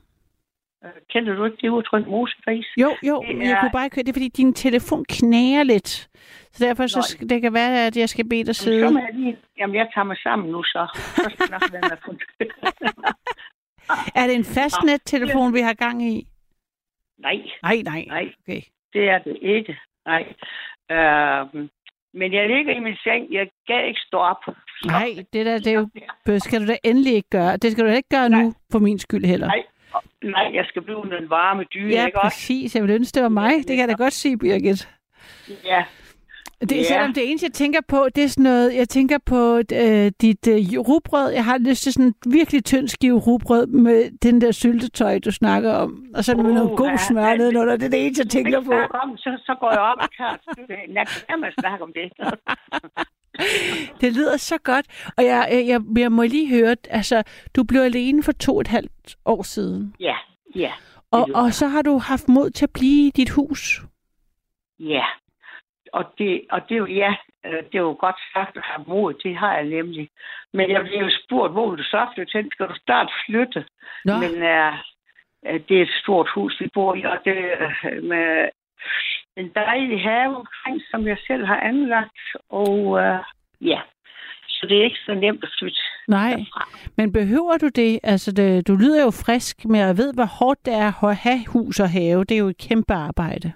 Øh, 0.85 0.91
Kender 1.11 1.35
du 1.35 1.45
ikke 1.45 1.57
det 1.61 1.68
udtryk, 1.68 2.07
musegris? 2.07 2.66
Jo, 2.76 2.97
jo, 3.09 3.22
men 3.22 3.43
jeg 3.43 3.59
kunne 3.61 3.70
bare 3.72 3.85
ikke 3.85 3.97
høre 3.97 4.05
det, 4.05 4.14
fordi 4.14 4.28
din 4.28 4.55
telefon 4.55 5.05
knager 5.09 5.62
lidt. 5.62 5.89
Så 6.53 6.64
derfor 6.66 6.87
så 6.87 7.16
Nå. 7.20 7.26
det 7.28 7.43
kan 7.43 7.53
være, 7.55 7.87
at 7.87 7.97
jeg 7.97 8.09
skal 8.09 8.28
bede 8.28 8.39
dig 8.45 8.47
Jamen, 8.47 8.55
sidde. 8.55 8.91
må 8.93 8.99
jeg 8.99 9.11
lige... 9.14 9.37
Jamen, 9.59 9.76
jeg 9.76 9.89
tager 9.95 10.05
mig 10.05 10.16
sammen 10.22 10.51
nu, 10.51 10.62
så. 10.62 10.87
Så 11.16 11.30
skal 11.35 11.51
nok 11.51 11.62
være 11.72 11.83
med 11.91 11.97
på 12.05 12.14
Er 14.20 14.26
det 14.26 14.35
en 14.35 14.45
fastnet-telefon, 14.45 15.55
vi 15.55 15.61
har 15.61 15.74
gang 15.74 16.03
i? 16.03 16.26
Nej, 17.18 17.37
Nej, 17.62 17.76
nej. 17.85 18.05
nej, 18.09 18.33
Okay. 18.49 18.61
det 18.93 19.09
er 19.09 19.18
det 19.18 19.39
ikke. 19.43 19.78
Nej. 20.07 20.22
Øh, 20.91 21.68
men 22.14 22.33
jeg 22.33 22.49
ligger 22.49 22.74
i 22.74 22.80
min 22.80 22.97
seng. 23.05 23.33
Jeg 23.33 23.49
kan 23.66 23.87
ikke 23.89 24.01
stå 24.07 24.16
op. 24.18 24.37
Så- 24.47 24.55
Nej, 24.87 25.09
det 25.33 25.47
der, 25.47 25.59
det 25.59 25.66
er 25.66 25.72
jo, 26.33 26.39
skal 26.39 26.61
du 26.62 26.66
da 26.66 26.76
endelig 26.85 27.14
ikke 27.14 27.28
gøre. 27.30 27.57
Det 27.57 27.72
skal 27.72 27.85
du 27.85 27.91
da 27.91 27.97
ikke 27.97 28.09
gøre 28.09 28.28
nu, 28.28 28.55
for 28.72 28.78
min 28.78 28.99
skyld 28.99 29.24
heller. 29.24 29.47
Nej, 29.47 29.62
nej, 30.24 30.51
jeg 30.55 30.64
skal 30.68 30.82
blive 30.82 30.97
under 30.97 31.18
en 31.18 31.30
varme 31.30 31.64
dyne, 31.74 31.90
Ja, 31.95 32.07
ikke 32.07 32.20
også? 32.20 32.34
præcis. 32.36 32.74
Jeg 32.74 32.82
vil 32.82 32.90
ønske, 32.90 33.14
det 33.14 33.22
var 33.22 33.28
mig. 33.28 33.53
Det 33.57 33.66
kan 33.66 33.78
jeg 33.78 33.88
da 33.88 33.95
godt 33.95 34.12
sige, 34.12 34.38
Birgit. 34.38 34.88
Ja, 35.64 35.84
Det, 36.61 36.72
Ja. 36.76 36.82
Selvom 36.84 37.12
det 37.14 37.28
eneste, 37.30 37.45
jeg 37.47 37.53
tænker 37.53 37.80
på, 37.88 38.09
det 38.16 38.24
er 38.24 38.28
sådan 38.28 38.43
noget, 38.43 38.74
jeg 38.76 38.88
tænker 38.88 39.18
på 39.26 39.57
øh, 39.59 40.12
dit 40.20 40.47
øh, 40.49 40.78
rugbrød. 40.88 41.30
Jeg 41.30 41.45
har 41.45 41.59
lyst 41.59 41.82
til 41.82 41.93
sådan 41.93 42.07
en 42.07 42.32
virkelig 42.32 42.64
tynd 42.64 42.88
skive 42.88 43.18
rugbrød 43.18 43.66
med 43.66 44.11
den 44.22 44.40
der 44.40 44.53
syltetøj, 44.53 45.18
du 45.18 45.30
snakker 45.30 45.72
om. 45.72 46.05
Og 46.14 46.24
så 46.24 46.36
med 46.36 46.45
Uh, 46.45 46.51
noget 46.55 46.76
god 46.78 46.88
ja, 46.88 46.97
smør 46.97 47.26
ja. 47.28 47.36
nedenunder. 47.36 47.76
Det 47.76 47.84
er 47.86 47.90
det 47.90 48.07
eneste, 48.07 48.22
jeg 48.24 48.30
tænker 48.30 48.61
på. 48.61 48.72
om, 49.03 49.16
så, 49.16 49.38
så 49.47 49.57
går 49.61 49.70
jeg 49.70 49.80
op 49.80 49.97
og 50.01 50.09
tager 50.16 50.36
Lad 50.88 51.07
være 51.28 51.38
med 51.38 51.49
at 51.49 51.55
snakke 51.61 51.84
om 51.84 51.93
det. 51.95 52.12
Det 54.01 54.12
lyder 54.16 54.37
så 54.37 54.59
godt. 54.64 55.12
Og 55.16 55.24
jeg, 55.24 55.49
jeg, 55.51 55.66
jeg, 55.66 55.80
jeg 55.99 56.12
må 56.12 56.22
lige 56.22 56.49
høre, 56.49 56.76
altså, 56.91 57.22
du 57.57 57.64
blev 57.64 57.80
alene 57.80 58.22
for 58.22 58.33
to 58.33 58.55
og 58.55 58.61
et 58.61 58.68
halvt 58.68 59.16
år 59.24 59.43
siden. 59.43 59.95
ja, 60.01 60.16
ja, 60.55 60.72
Og, 61.11 61.28
og 61.35 61.53
så 61.53 61.66
har 61.66 61.83
du 61.83 61.99
haft 61.99 62.28
mod 62.28 62.51
til 62.51 62.66
at 62.66 62.72
blive 62.74 63.07
i 63.07 63.11
dit 63.11 63.30
hus. 63.30 63.80
ja. 64.80 65.05
Og 65.93 66.05
det, 66.18 66.45
og 66.51 66.61
det 66.68 66.78
jo, 66.78 66.87
ja, 66.87 67.14
øh, 67.47 67.62
det 67.64 67.74
er 67.74 67.78
jo 67.78 67.97
godt 67.99 68.16
sagt 68.33 68.57
at 68.57 68.62
have 68.64 68.85
mod, 68.87 69.14
det 69.14 69.37
har 69.37 69.55
jeg 69.55 69.64
nemlig. 69.64 70.09
Men 70.53 70.70
jeg 70.70 70.80
blev 70.83 71.01
jo 71.01 71.11
spurgt, 71.24 71.53
hvor 71.53 71.74
du 71.74 71.83
så 71.83 72.07
flytte 72.14 72.33
hen? 72.39 72.51
Skal 72.51 72.66
du 72.68 72.74
snart 72.85 73.12
flytte? 73.26 73.64
Nå, 74.05 74.12
Men 74.12 74.33
uh, 74.33 74.74
det 75.68 75.78
er 75.78 75.83
et 75.83 75.95
stort 76.03 76.28
hus, 76.35 76.61
vi 76.61 76.68
bor 76.74 76.95
i, 76.95 77.03
og 77.03 77.18
det 77.24 77.37
er 77.39 78.01
med 78.01 78.49
en 79.37 79.51
dejlig 79.55 80.03
have 80.03 80.37
omkring, 80.37 80.83
som 80.91 81.07
jeg 81.07 81.18
selv 81.26 81.45
har 81.47 81.61
anlagt. 81.61 82.18
Og 82.49 82.78
uh, 82.87 83.18
ja, 83.61 83.80
så 84.49 84.66
det 84.68 84.78
er 84.78 84.85
ikke 84.85 85.05
så 85.07 85.14
nemt 85.14 85.45
at 85.45 85.51
flytte 85.59 85.78
nej. 86.09 86.30
derfra. 86.30 86.68
Men 86.97 87.12
behøver 87.12 87.57
du 87.59 87.68
det? 87.68 88.01
Altså, 88.03 88.33
det, 88.33 88.68
du 88.68 88.76
lyder 88.76 89.03
jo 89.05 89.11
frisk, 89.11 89.64
men 89.64 89.80
jeg 89.80 89.97
ved, 89.97 90.14
hvor 90.14 90.24
hårdt 90.39 90.66
det 90.66 90.74
er 90.74 91.05
at 91.05 91.16
have 91.16 91.47
hus 91.49 91.80
og 91.80 91.91
have. 91.91 92.24
Det 92.24 92.35
er 92.35 92.39
jo 92.39 92.49
et 92.49 92.59
kæmpe 92.68 92.95
arbejde. 92.95 93.53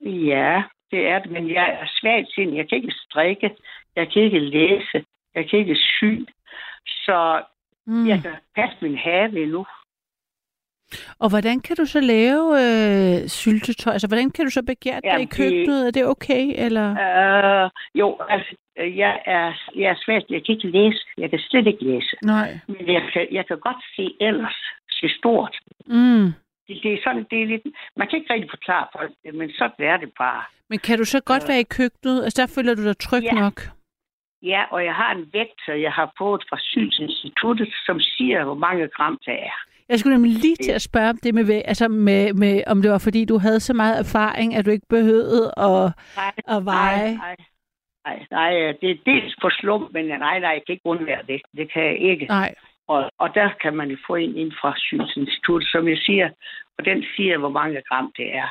Ja, 0.00 0.62
det 0.90 1.08
er 1.08 1.18
det, 1.18 1.30
men 1.30 1.50
jeg 1.50 1.78
er 1.80 1.86
svagt 1.86 2.28
sind. 2.34 2.54
Jeg 2.54 2.68
kan 2.68 2.76
ikke 2.78 2.94
strikke, 3.08 3.50
jeg 3.96 4.12
kan 4.12 4.22
ikke 4.22 4.38
læse, 4.38 5.04
jeg 5.34 5.48
kan 5.50 5.58
ikke 5.58 5.76
sy. 5.76 6.12
Så 6.86 7.42
Mm. 7.86 8.08
jeg 8.08 8.22
kan 8.22 8.34
passe 8.56 8.76
min 8.82 8.96
have 8.96 9.46
nu. 9.46 9.66
Og 11.18 11.28
hvordan 11.30 11.60
kan 11.60 11.76
du 11.76 11.86
så 11.86 12.00
lave 12.00 12.44
øh, 12.64 13.28
syltetøj? 13.28 13.92
Altså, 13.92 14.08
hvordan 14.08 14.30
kan 14.30 14.44
du 14.44 14.50
så 14.50 14.62
begære 14.62 15.00
det 15.04 15.20
i 15.20 15.24
køkkenet? 15.38 15.86
Er 15.86 15.90
det 15.90 16.06
okay, 16.06 16.44
eller? 16.66 16.86
Uh, 16.90 17.70
jo, 18.00 18.06
altså, 18.28 18.56
jeg 18.78 19.22
er, 19.24 19.52
jeg 19.76 19.88
er 19.94 19.98
svagt. 20.04 20.30
Jeg 20.30 20.40
kan 20.44 20.54
ikke 20.56 20.68
læse. 20.78 21.00
Jeg 21.18 21.30
kan 21.30 21.38
slet 21.38 21.66
ikke 21.66 21.84
læse. 21.84 22.16
Nej. 22.22 22.58
Men 22.68 22.92
jeg 22.96 23.02
kan, 23.12 23.26
jeg 23.32 23.46
kan 23.46 23.58
godt 23.58 23.80
se 23.96 24.14
ellers. 24.20 24.56
Se 24.90 25.08
stort. 25.18 25.56
Mm. 25.86 26.26
Det, 26.66 26.76
det 26.82 26.92
er 26.94 26.98
sådan, 27.04 27.26
det 27.30 27.42
er 27.42 27.46
lidt... 27.46 27.62
Man 27.96 28.08
kan 28.08 28.18
ikke 28.18 28.32
rigtig 28.34 28.50
forklare 28.50 28.86
folk 28.98 29.12
det, 29.24 29.34
men 29.34 29.50
sådan 29.58 29.86
er 29.92 29.96
det 29.96 30.10
bare. 30.18 30.42
Men 30.70 30.78
kan 30.78 30.98
du 30.98 31.04
så 31.04 31.20
godt 31.20 31.48
være 31.48 31.60
i 31.60 31.72
køkkenet? 31.78 32.24
Altså, 32.24 32.42
der 32.42 32.52
føler 32.54 32.74
du 32.74 32.84
dig 32.84 32.98
tryg 32.98 33.22
Ja. 33.22 33.32
nok? 33.32 33.60
Ja, 34.42 34.62
og 34.70 34.84
jeg 34.84 34.94
har 34.94 35.10
en 35.14 35.26
vægter, 35.32 35.74
jeg 35.74 35.92
har 35.92 36.12
fået 36.18 36.42
fra 36.48 36.58
Synsinstituttet, 36.60 37.68
som 37.86 38.00
siger, 38.00 38.44
hvor 38.44 38.54
mange 38.54 38.88
gram 38.88 39.18
der 39.26 39.32
er. 39.32 39.56
Jeg 39.88 39.98
skulle 39.98 40.14
nemlig 40.16 40.32
lige 40.32 40.56
til 40.56 40.72
at 40.72 40.82
spørge 40.82 41.10
om 41.10 41.18
det 41.22 41.34
med, 41.34 41.62
altså 41.64 41.88
med, 41.88 42.32
med, 42.32 42.62
om 42.66 42.82
det 42.82 42.90
var 42.90 42.98
fordi, 42.98 43.24
du 43.24 43.38
havde 43.38 43.60
så 43.60 43.74
meget 43.74 43.98
erfaring, 43.98 44.54
at 44.54 44.66
du 44.66 44.70
ikke 44.70 44.86
behøvede 44.88 45.52
at, 45.56 45.92
Nej, 46.16 46.32
at 46.48 46.64
veje. 46.64 47.16
nej, 47.16 47.36
nej, 48.06 48.26
nej, 48.30 48.50
det 48.80 48.90
er 48.90 48.96
dels 49.06 49.36
på 49.42 49.50
slump, 49.50 49.92
men 49.92 50.04
nej, 50.06 50.38
nej, 50.38 50.50
jeg 50.50 50.62
kan 50.66 50.72
ikke 50.72 50.86
undvære 50.86 51.22
det. 51.28 51.42
Det 51.56 51.72
kan 51.72 51.82
jeg 51.82 51.98
ikke. 51.98 52.26
Nej. 52.26 52.54
Og, 52.88 53.10
og 53.18 53.34
der 53.34 53.50
kan 53.62 53.76
man 53.76 53.90
jo 53.90 53.96
få 54.06 54.14
en 54.14 54.36
ind 54.36 54.52
fra 54.60 54.74
Synsinstituttet, 54.76 55.70
som 55.70 55.88
jeg 55.88 55.98
siger, 55.98 56.30
og 56.78 56.84
den 56.84 57.04
siger, 57.16 57.38
hvor 57.38 57.48
mange 57.48 57.82
gram 57.88 58.12
det 58.16 58.36
er. 58.36 58.48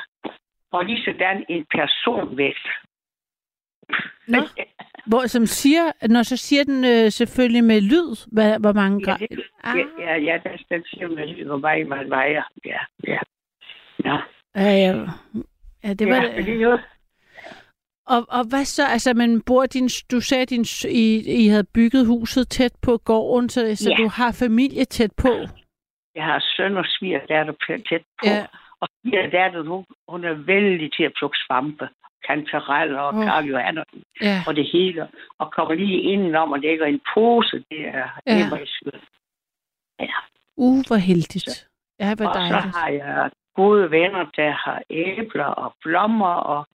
Og 0.72 0.86
lige 0.86 1.04
sådan 1.06 1.46
en 1.50 1.66
personvægt. 1.72 2.68
Nå. 4.28 4.38
Hvor, 5.06 5.28
som 5.28 5.46
siger, 5.46 6.08
når 6.10 6.24
så 6.24 6.38
siger 6.38 6.64
den 6.64 6.86
øh, 6.86 7.12
selvfølgelig 7.12 7.64
med 7.64 7.82
lyd, 7.82 8.28
hvad, 8.32 8.60
hvor 8.60 8.74
mange 8.74 9.04
Ja, 9.08 9.16
Ah. 9.64 9.78
ja, 9.78 9.86
ja, 10.00 10.18
ja, 10.18 10.40
den, 10.44 10.60
den 10.72 10.84
siger 10.84 11.08
med 11.08 11.28
lyd, 11.28 11.46
hvor 11.46 11.58
meget 11.58 11.88
man 11.88 12.10
vejer. 12.10 12.44
Ja, 12.66 12.78
ja. 13.08 13.20
Ja, 14.06 14.18
Ja, 14.56 14.72
ja. 14.86 15.06
ja 15.84 15.94
det 15.94 16.08
var 16.08 16.16
ja, 16.16 16.42
det. 16.42 16.80
Og, 18.06 18.26
og 18.30 18.44
hvad 18.50 18.66
så? 18.66 18.84
Altså, 18.88 19.14
man 19.14 19.42
bor 19.42 19.66
din, 19.66 19.90
du 20.12 20.22
sagde, 20.22 20.46
din, 20.46 20.66
I, 20.90 21.24
I 21.44 21.48
havde 21.48 21.64
bygget 21.74 22.08
huset 22.08 22.50
tæt 22.50 22.72
på 22.82 22.98
gården, 22.98 23.50
så, 23.50 23.76
så 23.76 23.90
Ja. 23.90 23.96
du 24.04 24.08
har 24.08 24.32
familie 24.40 24.86
tæt 24.86 25.12
på. 25.18 25.30
jeg 26.16 26.24
har 26.24 26.44
søn 26.58 26.78
og 26.78 26.86
sviger, 26.88 27.26
der 27.26 27.36
er 27.40 27.44
der 27.44 27.54
tæt 27.90 28.02
på. 28.20 28.26
Ja. 28.26 28.46
Og 28.80 28.88
sviger, 29.02 29.30
der 29.30 29.40
er 29.40 29.52
der 29.52 29.64
nu, 29.64 29.86
hun 30.08 30.24
er 30.24 30.34
vældig 30.34 30.94
til 30.94 31.04
at 31.04 31.14
plukke 31.20 31.38
svampe. 31.48 31.90
Kantareller 32.28 33.00
og 33.00 33.14
oh. 33.16 33.24
karljohanner 33.26 33.84
Ja. 34.22 34.38
og 34.48 34.56
det 34.56 34.66
hele. 34.72 35.08
Og 35.40 35.52
kommer 35.52 35.74
lige 35.76 36.02
indenom 36.02 36.52
og 36.52 36.60
lægger 36.60 36.86
en 36.86 37.02
pose. 37.14 37.64
Det 37.72 37.88
er 37.88 38.08
Ja. 38.28 38.34
det. 38.34 39.02
Ja. 40.00 40.18
Uh, 40.58 40.78
hvor 40.88 40.96
heldigt. 40.96 41.68
Ja, 42.00 42.16
hvor 42.16 42.26
Og 42.28 42.34
så 42.34 42.40
dejligt. 42.40 42.76
har 42.76 42.90
jeg 42.90 43.32
gode 43.56 43.92
venner, 43.92 44.26
der 44.36 44.52
har 44.52 44.82
æbler 44.90 45.46
og 45.46 45.74
blommer. 45.84 46.34
Og 46.54 46.68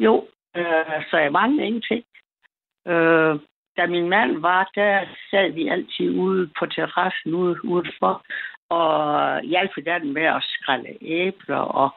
jo, 0.00 0.28
øh, 0.56 1.02
så 1.10 1.16
jeg 1.18 1.32
mangler 1.32 1.64
ingenting. 1.64 2.04
Øh, 2.86 3.40
da 3.76 3.86
min 3.86 4.08
mand 4.08 4.38
var, 4.40 4.70
der 4.74 5.04
sad 5.30 5.52
vi 5.52 5.68
altid 5.68 6.10
ude 6.18 6.50
på 6.58 6.66
terrassen 6.66 7.34
ude, 7.34 7.64
udenfor 7.64 8.24
og 8.70 9.40
hjalp 9.42 9.70
hinanden 9.74 10.12
med 10.12 10.22
at 10.22 10.42
skrælle 10.42 10.98
æbler 11.00 11.56
og 11.56 11.90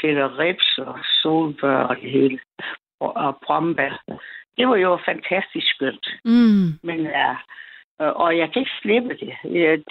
pille 0.00 0.38
rips 0.38 0.78
og 0.78 0.98
solbør 1.22 1.76
og 1.76 1.96
det 1.96 2.10
hele. 2.10 2.38
Og, 3.00 3.16
og 3.16 3.38
brombær. 3.46 4.02
Det 4.56 4.68
var 4.68 4.76
jo 4.76 4.98
fantastisk 5.04 5.66
skønt. 5.74 6.06
Mm. 6.24 6.66
Men 6.82 7.00
ja, 7.00 7.36
og 7.98 8.38
jeg 8.38 8.52
kan 8.52 8.60
ikke 8.62 8.78
slippe 8.82 9.08
det. 9.08 9.34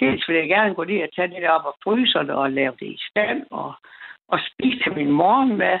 Dels 0.00 0.28
vil 0.28 0.36
jeg 0.36 0.48
gerne 0.48 0.74
gå 0.74 0.84
ned 0.84 1.02
og 1.02 1.08
tage 1.16 1.28
det 1.28 1.50
op 1.50 1.64
og 1.64 1.96
det 2.26 2.30
og 2.30 2.52
lave 2.52 2.72
det 2.80 2.86
i 2.86 2.98
stand 3.10 3.42
og, 3.50 3.72
og 4.28 4.38
spise 4.50 4.78
til 4.82 4.92
min 4.94 5.10
morgen 5.10 5.56
med. 5.56 5.78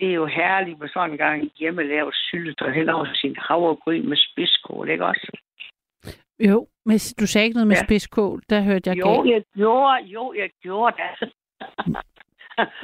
Det 0.00 0.08
er 0.10 0.14
jo 0.14 0.26
herligt 0.26 0.78
med 0.78 0.88
sådan 0.88 1.10
en 1.10 1.16
gang 1.18 1.50
hjemmelavet 1.58 2.14
sylt 2.14 2.62
og 2.62 2.72
hen 2.72 2.88
over 2.88 3.06
sin 3.14 3.36
havregryn 3.38 4.08
med 4.08 4.16
spidskål, 4.16 4.88
ikke 4.90 5.04
også? 5.06 5.30
Jo, 6.40 6.66
men 6.84 6.98
du 7.20 7.26
sagde 7.26 7.44
ikke 7.44 7.54
noget 7.56 7.66
med 7.68 7.76
Ja. 7.76 7.84
spidskål. 7.84 8.42
Der 8.50 8.60
hørte 8.60 8.90
jeg 8.90 8.98
Jo, 8.98 9.08
galt. 9.22 9.30
jeg 9.30 9.42
gjorde, 9.56 10.02
jo, 10.04 10.32
jeg 10.36 10.50
gjorde 10.62 10.96
det. 10.96 11.32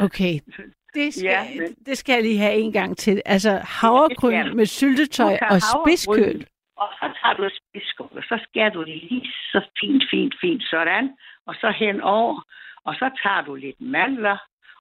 Okay. 0.01 0.35
Det 0.95 1.15
skal, 1.15 1.25
Ja, 1.25 1.43
men- 1.61 1.75
det 1.87 1.99
skal 1.99 2.13
jeg 2.13 2.23
lige 2.23 2.39
have 2.39 2.55
en 2.55 2.73
gang 2.73 2.97
til. 2.97 3.23
Altså 3.27 3.53
havregryn 3.81 4.57
med 4.57 4.67
syltetøj 4.67 5.35
og 5.51 5.59
spidskøl. 5.73 6.47
Og 6.77 6.89
så 7.01 7.07
tager 7.23 7.35
du 7.35 7.51
spidskål, 7.61 8.11
og 8.17 8.23
så 8.23 8.39
skærer 8.49 8.71
du 8.71 8.81
det 8.81 8.97
lige 9.11 9.33
så 9.53 9.61
fint, 9.81 10.05
fint, 10.11 10.35
fint 10.41 10.63
sådan. 10.71 11.17
Og 11.47 11.55
så 11.55 11.71
henover, 11.71 12.43
og 12.85 12.95
så 12.95 13.11
tager 13.23 13.43
du 13.45 13.55
lidt 13.55 13.81
mandler, 13.81 14.37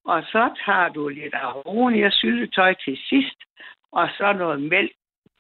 og 0.06 0.24
så 0.24 0.50
tager 0.66 0.90
du 0.90 1.08
lidt 1.08 1.34
aroni 1.34 2.02
og 2.02 2.12
syltetøj 2.14 2.74
til 2.86 2.98
sidst, 3.10 3.38
og 3.92 4.10
så 4.18 4.34
noget 4.34 4.62
mælk. 4.62 4.92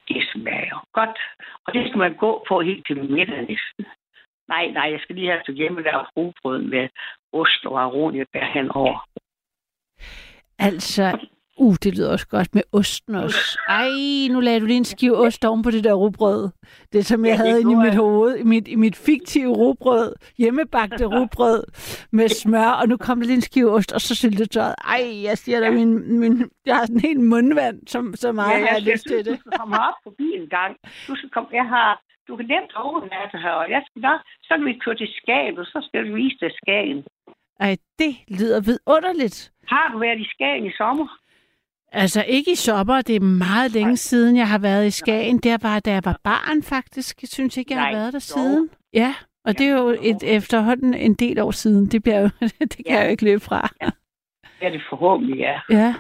Det 0.08 0.24
smager 0.34 0.88
godt. 0.94 1.18
Og 1.66 1.74
det 1.74 1.88
skal 1.88 1.98
man 1.98 2.14
gå 2.14 2.46
på 2.48 2.62
helt 2.62 2.88
til 2.88 2.98
middag 3.04 3.42
næsten. 3.42 3.86
Nej, 4.48 4.68
nej, 4.68 4.92
jeg 4.92 5.00
skal 5.02 5.16
lige 5.16 5.30
have 5.32 5.42
til 5.46 5.54
hjemme 5.54 5.84
der 5.84 6.12
rugbrød 6.18 6.62
med 6.62 6.90
ost 7.34 7.66
og 7.66 7.82
aroni 7.82 8.24
henover. 8.54 9.08
Altså, 10.60 11.18
uh, 11.58 11.76
det 11.84 11.96
lyder 11.98 12.12
også 12.12 12.28
godt 12.28 12.56
med 12.56 12.62
osten 12.72 13.16
også. 13.16 13.60
Ej, 13.70 13.90
nu 14.32 14.40
lagde 14.40 14.60
du 14.60 14.66
lige 14.66 14.78
en 14.78 14.86
skive 14.86 15.18
ost 15.18 15.46
oven 15.46 15.64
på 15.64 15.72
det 15.72 15.84
der 15.84 15.94
rugbrød. 15.94 16.50
Det 16.94 17.06
som 17.06 17.26
jeg 17.26 17.32
Ja, 17.32 17.36
havde 17.38 17.62
inde 17.62 17.72
i 17.72 17.76
mit 17.76 17.86
jeg. 17.86 17.96
hoved, 17.96 18.36
i 18.38 18.44
mit, 18.44 18.68
i 18.68 18.76
mit 18.76 18.96
fiktive 18.96 19.54
rugbrød, 19.54 20.14
hjemmebagte 20.38 21.06
rugbrød 21.16 21.64
med 22.12 22.30
smør, 22.30 22.70
og 22.82 22.88
nu 22.88 22.98
kom 22.98 23.20
der 23.20 23.26
lige 23.28 23.36
en 23.36 23.42
skive 23.42 23.72
ost, 23.72 23.92
og 23.92 24.02
så 24.02 24.16
syltetøjet. 24.16 24.76
Ej, 24.88 25.22
jeg 25.24 25.38
siger 25.38 25.60
dig, 25.60 25.74
min, 25.74 26.20
min, 26.20 26.50
jeg 26.66 26.76
har 26.76 26.86
sådan 26.86 27.00
helt 27.00 27.20
mundvand, 27.20 27.80
som, 27.88 28.14
så 28.16 28.32
meget 28.32 28.68
har 28.68 28.74
jeg 28.76 28.82
lyst 28.82 29.04
til 29.08 29.18
det. 29.18 29.26
Du 29.26 29.40
skal 29.40 29.52
komme 29.60 29.76
op 29.88 29.98
forbi 30.04 30.28
en 30.42 30.50
gang. 30.50 30.76
Du 31.08 31.16
skal 31.16 31.30
komme, 31.30 31.50
jeg 31.54 31.66
har, 31.76 32.02
du 32.28 32.36
kan 32.36 32.46
nemt 32.46 32.74
overnatte 32.76 33.38
her, 33.38 33.52
og 33.52 33.70
jeg 33.76 33.82
skal 33.88 34.02
nok, 34.02 34.20
så 34.44 34.52
kan 34.58 34.66
vi 34.66 34.74
køre 34.86 34.96
til 34.96 35.10
Skagen, 35.22 35.58
og 35.62 35.66
så 35.66 35.78
skal 35.88 36.00
du 36.08 36.14
vise 36.16 36.38
dig 36.42 36.52
Skagen. 36.62 37.04
Ej, 37.60 37.78
det 38.00 38.16
lyder 38.28 38.62
vidunderligt. 38.62 39.52
Har 39.68 39.92
du 39.94 40.00
været 40.00 40.20
i 40.20 40.26
Skagen 40.30 40.66
i 40.66 40.72
sommer? 40.78 41.08
Altså 41.92 42.24
ikke 42.28 42.52
i 42.52 42.56
sommer, 42.56 43.02
det 43.02 43.16
er 43.16 43.20
meget 43.20 43.72
længe 43.72 43.98
siden, 43.98 44.38
jeg 44.38 44.48
har 44.50 44.58
været 44.60 44.88
i 44.88 44.92
Skagen. 44.92 45.38
Det 45.38 45.64
var, 45.64 45.80
da 45.80 45.92
jeg 45.92 46.02
var 46.06 46.20
barn 46.24 46.64
faktisk. 46.64 47.22
Jeg 47.22 47.30
synes 47.30 47.58
ikke, 47.58 47.74
jeg 47.74 47.80
har 47.82 47.92
Nej, 47.92 48.00
været 48.00 48.14
der 48.14 48.18
jo. 48.18 48.20
siden. 48.42 48.70
Ja, 48.94 49.16
og 49.46 49.58
det 49.58 49.68
er 49.68 49.72
jo 49.82 49.88
et, 50.02 50.36
efterhånden 50.36 50.94
en 50.94 51.14
del 51.14 51.40
år 51.40 51.52
siden. 51.52 51.86
Det, 51.86 52.04
bliver 52.04 52.20
jo, 52.20 52.30
det 52.60 52.76
kan 52.76 52.86
Ja. 52.86 52.96
jeg 52.98 53.06
jo 53.06 53.10
ikke 53.10 53.24
løbe 53.24 53.40
fra. 53.40 53.70
Ja, 54.62 54.70
det 54.70 54.82
forhåbentlig 54.90 55.42
er. 55.42 55.60
Ja, 55.70 55.96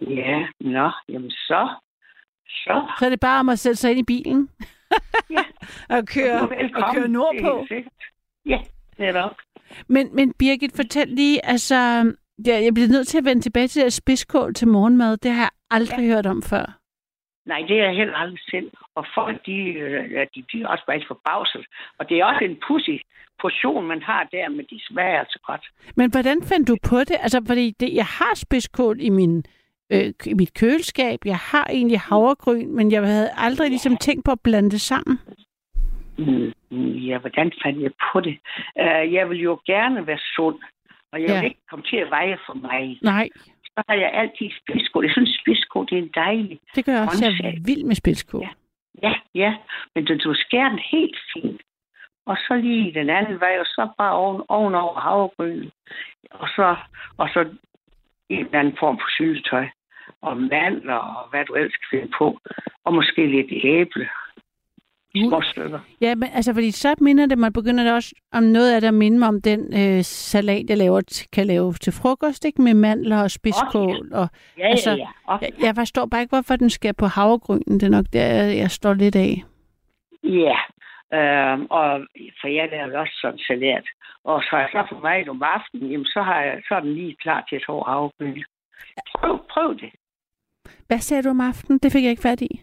Ja, 0.00 0.46
nå, 0.60 0.90
jamen 1.08 1.30
så. 1.30 1.68
Så. 2.48 2.86
så 2.98 3.04
er 3.06 3.08
det 3.10 3.20
bare 3.20 3.40
om 3.40 3.48
at 3.48 3.58
sætte 3.58 3.76
sig 3.76 3.90
ind 3.90 3.98
i 4.00 4.02
bilen. 4.02 4.48
Ja. 5.30 5.44
og 5.96 6.06
køre, 6.06 6.40
og 6.74 6.94
køre 6.94 7.02
Det 7.02 7.10
nordpå. 7.10 7.66
Ja, 8.46 8.58
netop. 8.98 9.36
Men, 9.88 10.14
men 10.14 10.32
Birgit, 10.38 10.76
fortæl 10.76 11.08
lige, 11.08 11.46
altså, 11.46 11.74
jeg, 12.46 12.64
jeg 12.64 12.74
bliver 12.74 12.88
nødt 12.88 13.08
til 13.08 13.18
at 13.18 13.24
vende 13.24 13.42
tilbage 13.42 13.68
til 13.68 13.84
det 13.84 13.92
spidskål 13.92 14.54
til 14.54 14.68
morgenmad. 14.68 15.16
Det 15.16 15.30
har 15.30 15.42
jeg 15.42 15.50
aldrig 15.70 16.06
ja. 16.06 16.14
hørt 16.14 16.26
om 16.26 16.42
før. 16.42 16.78
Nej, 17.46 17.60
det 17.68 17.80
er 17.80 17.84
jeg 17.84 17.96
heller 17.96 18.14
aldrig 18.14 18.40
selv. 18.50 18.70
Og 18.94 19.06
folk, 19.14 19.46
de, 19.46 19.56
øh, 19.56 20.26
de 20.34 20.42
bliver 20.48 20.68
også 20.68 20.84
bare 20.86 21.02
forbavset. 21.08 21.66
Og 21.98 22.08
det 22.08 22.20
er 22.20 22.24
også 22.24 22.44
en 22.44 22.58
pussy 22.66 22.96
portion, 23.40 23.86
man 23.86 24.02
har 24.02 24.28
der, 24.32 24.48
men 24.48 24.64
de 24.70 24.80
smager 24.88 25.18
altså 25.18 25.38
godt. 25.46 25.64
Men 25.96 26.10
hvordan 26.10 26.42
fandt 26.42 26.68
du 26.68 26.76
på 26.90 26.98
det? 26.98 27.16
Altså, 27.20 27.40
fordi 27.46 27.70
det, 27.80 27.94
jeg 27.94 28.04
har 28.04 28.34
spidskål 28.34 28.96
i 29.00 29.10
min 29.10 29.44
øh, 29.92 30.12
i 30.26 30.34
mit 30.34 30.54
køleskab. 30.54 31.18
Jeg 31.24 31.36
har 31.36 31.66
egentlig 31.70 32.00
havregryn, 32.00 32.70
men 32.76 32.92
jeg 32.92 33.02
havde 33.06 33.30
aldrig 33.36 33.68
ligesom 33.68 33.96
tænkt 33.96 34.24
på 34.24 34.30
at 34.30 34.40
blande 34.40 34.70
det 34.70 34.80
sammen. 34.80 35.18
Mm, 36.18 36.52
Ja, 37.08 37.18
hvordan 37.18 37.52
fandt 37.62 37.82
jeg 37.82 37.90
på 38.12 38.20
det? 38.20 38.38
Uh, 38.80 39.12
jeg 39.14 39.30
vil 39.30 39.40
jo 39.40 39.60
gerne 39.66 40.06
være 40.06 40.18
sund, 40.36 40.58
og 41.12 41.20
jeg 41.22 41.28
Ja. 41.28 41.40
vil 41.40 41.44
ikke 41.44 41.66
komme 41.70 41.84
til 41.84 41.96
at 41.96 42.10
veje 42.10 42.38
for 42.46 42.54
mig. 42.54 42.98
Nej, 43.02 43.28
Så 43.64 43.82
har 43.88 43.94
jeg 43.94 44.10
altid 44.14 44.50
spidskål. 44.62 45.04
Jeg 45.04 45.12
synes, 45.12 45.38
spidskål 45.42 45.86
det 45.90 45.98
er 45.98 46.02
en 46.02 46.10
dejlig. 46.14 46.60
det 46.74 46.84
gør 46.84 46.92
jeg 46.92 47.02
også. 47.02 47.24
Jeg 47.42 47.48
er 47.54 47.60
vild 47.66 47.84
med 47.84 47.94
spidskål. 47.94 48.40
Ja. 48.42 48.48
Ja, 49.02 49.14
ja, 49.34 49.56
men 49.94 50.04
du, 50.04 50.16
du 50.24 50.34
skærer 50.34 50.68
den 50.68 50.78
helt 50.78 51.16
fint. 51.32 51.60
Og 52.26 52.36
så 52.36 52.56
lige 52.56 52.94
den 52.94 53.10
anden 53.10 53.40
vej, 53.40 53.56
og 53.60 53.66
så 53.66 53.88
bare 53.98 54.12
oven, 54.12 54.42
ovenover 54.48 55.00
havregryn. 55.00 55.70
Og 56.30 56.48
så, 56.48 56.76
og 57.16 57.28
så 57.32 57.40
en 58.28 58.44
eller 58.46 58.58
anden 58.58 58.76
form 58.78 58.98
for 58.98 59.10
syltetøj. 59.16 59.66
Og 60.22 60.36
mandler, 60.36 60.94
og 60.94 61.30
hvad 61.30 61.44
du 61.44 61.54
ellers 61.54 61.76
kan 61.76 61.98
finde 61.98 62.12
på. 62.18 62.38
Og 62.84 62.94
måske 62.94 63.26
lidt 63.26 63.64
æble. 63.64 64.08
Små 65.16 65.40
stykker. 65.42 65.80
Ja, 66.00 66.14
men 66.14 66.28
altså, 66.34 66.54
fordi 66.54 66.70
så 66.70 66.94
minder 67.00 67.26
det, 67.26 67.38
man 67.38 67.52
begynder 67.52 67.84
det 67.84 67.92
også 67.92 68.14
om 68.32 68.42
noget 68.42 68.74
af 68.74 68.80
det 68.80 68.88
at 68.88 68.94
minde 68.94 69.18
mig 69.18 69.28
om 69.28 69.42
den 69.42 69.60
øh, 69.60 70.02
salat, 70.04 70.70
jeg 70.70 70.76
laver, 70.78 71.26
kan 71.32 71.46
lave 71.46 71.72
til 71.72 71.92
frokost, 71.92 72.44
ikke? 72.44 72.62
Med 72.62 72.74
mandler 72.74 73.22
og 73.22 73.30
spidskål. 73.30 74.12
Og, 74.12 74.28
Ja, 74.58 74.68
Altså, 74.68 74.90
ja, 74.90 74.96
ja. 74.96 75.06
Og, 75.26 75.38
jeg, 75.42 75.50
jeg 75.62 75.74
forstår 75.74 76.06
bare 76.06 76.20
ikke, 76.20 76.36
hvorfor 76.36 76.56
den 76.56 76.70
skal 76.70 76.94
på 76.94 77.06
havregrynen. 77.06 77.80
Det 77.80 77.82
er 77.82 77.90
nok 77.90 78.06
der, 78.12 78.26
jeg, 78.26 78.56
jeg 78.56 78.70
står 78.70 78.94
lidt 78.94 79.16
af. 79.16 79.42
Ja, 80.24 80.58
øhm, 81.18 81.66
og 81.70 82.00
for 82.40 82.48
jeg 82.48 82.68
laver 82.70 82.98
også 82.98 83.18
sådan 83.22 83.38
salat. 83.38 83.86
Og 84.24 84.42
så 84.42 84.56
er 84.56 84.66
så 84.72 84.86
for 84.88 85.00
mig 85.00 85.30
om 85.30 85.42
aftenen, 85.42 85.90
jamen, 85.90 86.04
så, 86.06 86.22
har 86.22 86.40
jeg, 86.40 86.62
så 86.68 86.74
er 86.74 86.80
den 86.80 86.94
lige 86.94 87.16
klar 87.22 87.44
til 87.48 87.56
at 87.56 87.62
tage 87.66 87.84
havregryn. 87.86 88.42
Prøv, 89.18 89.38
prøv 89.50 89.74
det. 89.74 89.90
Hvad 90.86 90.98
sagde 90.98 91.22
du 91.22 91.28
om 91.30 91.40
aftenen? 91.40 91.78
Det 91.78 91.92
fik 91.92 92.02
jeg 92.02 92.10
ikke 92.10 92.22
fat 92.22 92.42
i. 92.42 92.62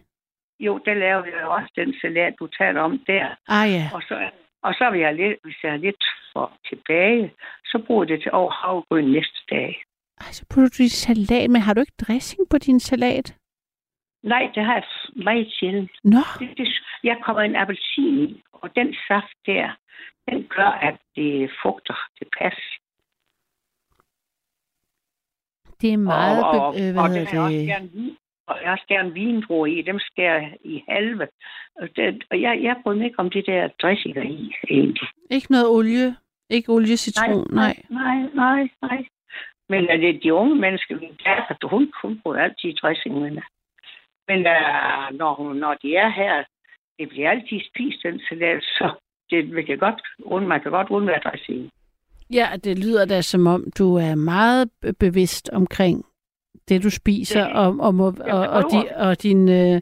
Jo, 0.60 0.78
der 0.86 0.94
laver 0.94 1.24
jeg 1.24 1.46
også 1.46 1.72
den 1.76 1.94
salat, 2.00 2.34
du 2.40 2.46
taler 2.46 2.80
om 2.80 3.04
der. 3.06 3.26
Ah 3.48 3.70
ja. 3.76 3.84
Og 3.94 4.02
så, 4.08 4.30
og 4.62 4.74
så 4.74 4.90
vil 4.90 5.00
jeg 5.00 5.14
lidt, 5.14 5.38
hvis 5.44 5.56
jeg 5.62 5.70
har 5.70 5.78
lidt 5.78 6.04
for 6.32 6.52
tilbage, 6.68 7.32
så 7.64 7.82
bruger 7.86 8.04
det 8.04 8.22
til 8.22 8.32
over 8.32 8.50
havregryn 8.50 9.12
næste 9.12 9.40
dag. 9.50 9.82
Ej, 10.20 10.32
så 10.32 10.46
putter 10.50 10.70
du 10.78 10.82
i 10.82 10.88
salat, 10.88 11.50
men 11.50 11.60
har 11.60 11.74
du 11.74 11.80
ikke 11.80 12.00
dressing 12.06 12.48
på 12.50 12.58
din 12.58 12.80
salat? 12.80 13.36
Nej, 14.22 14.50
det 14.54 14.64
har 14.64 14.74
jeg 14.74 14.84
meget 15.24 15.52
sjældent. 15.60 15.90
Nå, 16.04 16.22
Det, 16.38 16.48
det, 16.58 16.68
jeg 17.04 17.16
kommer 17.24 17.42
en 17.42 17.56
appelsin 17.56 18.18
i, 18.18 18.42
og 18.52 18.76
den 18.76 18.94
saft 19.08 19.36
der, 19.46 19.76
den 20.30 20.46
gør, 20.56 20.70
at 20.88 20.96
det 21.16 21.50
fugter 21.62 21.98
det 22.18 22.28
pas. 22.38 22.58
det 25.80 25.92
er 25.92 25.96
meget... 25.96 26.44
og, 26.44 26.50
og, 26.50 26.74
be- 26.74 26.80
øh, 26.80 26.96
og 26.96 27.08
hvad 27.08 27.20
den 27.20 27.36
er 27.36 27.40
også 27.42 27.56
det? 27.56 27.66
gerne 27.66 28.16
og 28.50 28.56
jeg 28.62 28.70
også 28.72 28.84
gerne 28.88 29.12
vindruer 29.12 29.66
i. 29.66 29.82
Dem 29.82 29.98
skal 29.98 30.24
jeg 30.24 30.56
i 30.64 30.82
halve. 30.88 31.28
Og, 31.80 31.88
det, 31.96 32.24
og 32.30 32.40
jeg, 32.40 32.62
jeg 32.62 32.76
bryder 32.82 32.98
mig 32.98 33.06
ikke 33.06 33.18
om 33.18 33.30
det 33.30 33.46
der 33.46 33.68
dressinger 33.82 34.22
i, 34.22 34.52
egentlig. 34.70 35.08
Ikke 35.30 35.50
noget 35.50 35.68
olie? 35.68 36.16
Ikke 36.50 36.72
olie, 36.72 36.96
citron? 36.96 37.46
Nej. 37.50 37.76
nej, 37.90 38.18
nej, 38.34 38.68
nej. 38.82 39.06
Men 39.68 39.88
er 39.88 39.96
det 39.96 40.22
de 40.22 40.34
unge 40.34 40.54
mennesker, 40.54 40.94
min 41.00 41.16
datter, 41.24 41.68
hun, 41.68 41.92
hun 42.02 42.20
bruger 42.22 42.38
altid 42.38 42.72
dressing 42.82 43.14
med 43.20 43.30
det. 43.30 43.44
Men 44.28 44.38
uh, 44.38 45.18
når, 45.18 45.34
hun, 45.34 45.56
når 45.56 45.74
de 45.82 45.96
er 45.96 46.08
her, 46.08 46.44
det 46.98 47.08
bliver 47.08 47.30
altid 47.30 47.60
spist, 47.70 48.02
den 48.02 48.20
salat, 48.28 48.62
så 48.62 48.90
det, 49.30 49.56
vi 49.56 49.62
kan 49.62 49.78
godt, 49.78 50.00
und- 50.20 50.46
man 50.46 50.60
kan 50.60 50.70
godt 50.70 50.90
undvære 50.90 51.20
dressing. 51.24 51.70
Ja, 52.30 52.48
det 52.64 52.78
lyder 52.78 53.04
da 53.04 53.20
som 53.22 53.46
om, 53.46 53.64
du 53.78 53.94
er 53.96 54.14
meget 54.14 54.70
be- 54.82 54.92
bevidst 54.92 55.50
omkring 55.52 56.04
det, 56.70 56.82
du 56.82 56.90
spiser, 56.90 57.44
Det- 57.44 57.52
og, 57.52 57.76
og, 57.80 57.94
må, 57.94 58.06
og, 58.20 58.48
og, 58.48 58.62
di, 58.72 58.76
og 58.96 59.22
din 59.22 59.48
øh, 59.48 59.80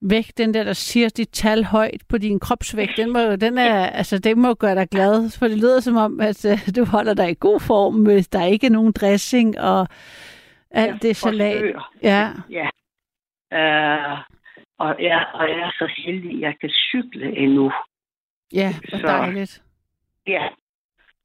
vægt, 0.00 0.38
den 0.38 0.54
der, 0.54 0.64
der 0.64 0.72
siger 0.72 1.08
dit 1.08 1.28
tal 1.32 1.64
højt 1.64 2.02
på 2.08 2.18
din 2.18 2.40
kropsvægt, 2.40 2.96
den 2.96 3.12
må, 3.12 3.36
den 3.36 3.58
er, 3.58 3.86
altså, 4.00 4.18
det 4.18 4.38
må 4.38 4.54
gøre 4.54 4.74
dig 4.74 4.88
glad, 4.88 5.38
for 5.38 5.48
det 5.48 5.58
lyder 5.58 5.80
som 5.80 5.96
om, 5.96 6.20
at 6.20 6.44
øh, 6.44 6.58
du 6.76 6.84
holder 6.84 7.14
dig 7.14 7.30
i 7.30 7.36
god 7.40 7.60
form, 7.60 8.02
hvis 8.02 8.28
der 8.28 8.44
ikke 8.44 8.66
er 8.66 8.70
nogen 8.70 8.92
dressing 8.92 9.60
og 9.60 9.88
alt 10.70 11.02
det 11.02 11.16
salat. 11.16 11.52
forsøger. 11.54 11.92
Ja, 12.02 12.30
Ja. 12.50 12.68
Uh, 13.52 14.18
og, 14.78 14.96
jeg, 15.02 15.26
og 15.34 15.48
jeg 15.48 15.58
er 15.58 15.70
så 15.78 15.90
heldig, 16.06 16.30
at 16.34 16.40
jeg 16.40 16.54
kan 16.60 16.70
cykle 16.70 17.36
endnu. 17.38 17.72
ja, 18.54 18.74
hvor 18.88 18.98
Så- 18.98 19.06
dejligt. 19.06 19.62
Ja. 20.26 20.42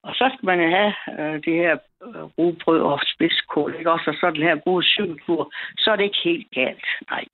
Og 0.04 0.16
så 0.16 0.32
skal 0.34 0.45
man 0.45 0.60
have 0.60 0.93
øh, 1.20 1.34
det 1.45 1.54
her 1.54 1.78
øh, 2.06 2.24
rugbrød 2.38 2.82
og 2.82 2.99
spidskål, 3.06 3.76
ikke 3.80 3.91
også? 3.91 4.10
Og 4.10 4.16
så 4.16 4.32
den 4.36 4.43
her 4.43 4.56
gode 4.56 4.86
cykeltur, 4.86 5.54
så 5.78 5.91
er 5.91 5.95
det 5.95 6.04
ikke 6.04 6.22
helt 6.24 6.47
galt. 6.52 6.86
Nej. 7.10 7.26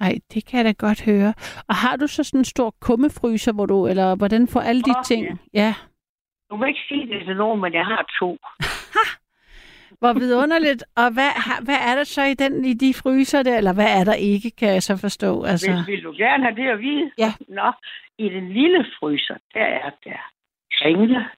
Ej, 0.00 0.14
det 0.34 0.46
kan 0.46 0.56
jeg 0.58 0.64
da 0.64 0.86
godt 0.86 1.04
høre. 1.04 1.34
Og 1.68 1.74
har 1.74 1.96
du 1.96 2.06
så 2.06 2.24
sådan 2.24 2.40
en 2.40 2.44
stor 2.44 2.74
kummefryser, 2.80 3.52
hvor 3.52 3.66
du, 3.66 3.86
eller 3.86 4.16
hvordan 4.16 4.48
får 4.48 4.60
alle 4.60 4.82
de 4.82 4.94
Åh, 4.96 5.02
ting? 5.04 5.26
ja. 5.26 5.60
ja. 5.60 5.74
Du 6.50 6.56
må 6.56 6.64
ikke 6.64 6.84
sige 6.88 7.06
det 7.06 7.26
til 7.26 7.36
nogen, 7.36 7.60
men 7.60 7.72
jeg 7.72 7.86
har 7.86 8.06
to. 8.20 8.38
Hvor 10.00 10.12
vidunderligt. 10.12 10.84
Og 10.96 11.12
hvad, 11.12 11.30
hvad 11.64 11.78
er 11.88 11.94
der 11.94 12.04
så 12.04 12.22
i, 12.22 12.34
den, 12.34 12.64
i 12.64 12.74
de 12.74 12.94
fryser 12.94 13.42
der, 13.42 13.56
eller 13.58 13.74
hvad 13.74 14.00
er 14.00 14.04
der 14.04 14.14
ikke, 14.14 14.50
kan 14.50 14.68
jeg 14.68 14.82
så 14.82 14.96
forstå? 14.96 15.42
Altså, 15.42 15.72
Hvis 15.72 15.86
vil 15.86 16.04
du 16.04 16.14
gerne 16.16 16.44
have 16.44 16.56
det 16.56 16.68
at 16.68 16.80
vide? 16.80 17.10
Ja. 17.18 17.32
Nå, 17.48 17.72
i 18.18 18.28
den 18.28 18.48
lille 18.52 18.86
fryser, 18.98 19.36
der 19.54 19.64
er 19.64 19.90
der 20.04 20.20
kringle, 20.78 21.28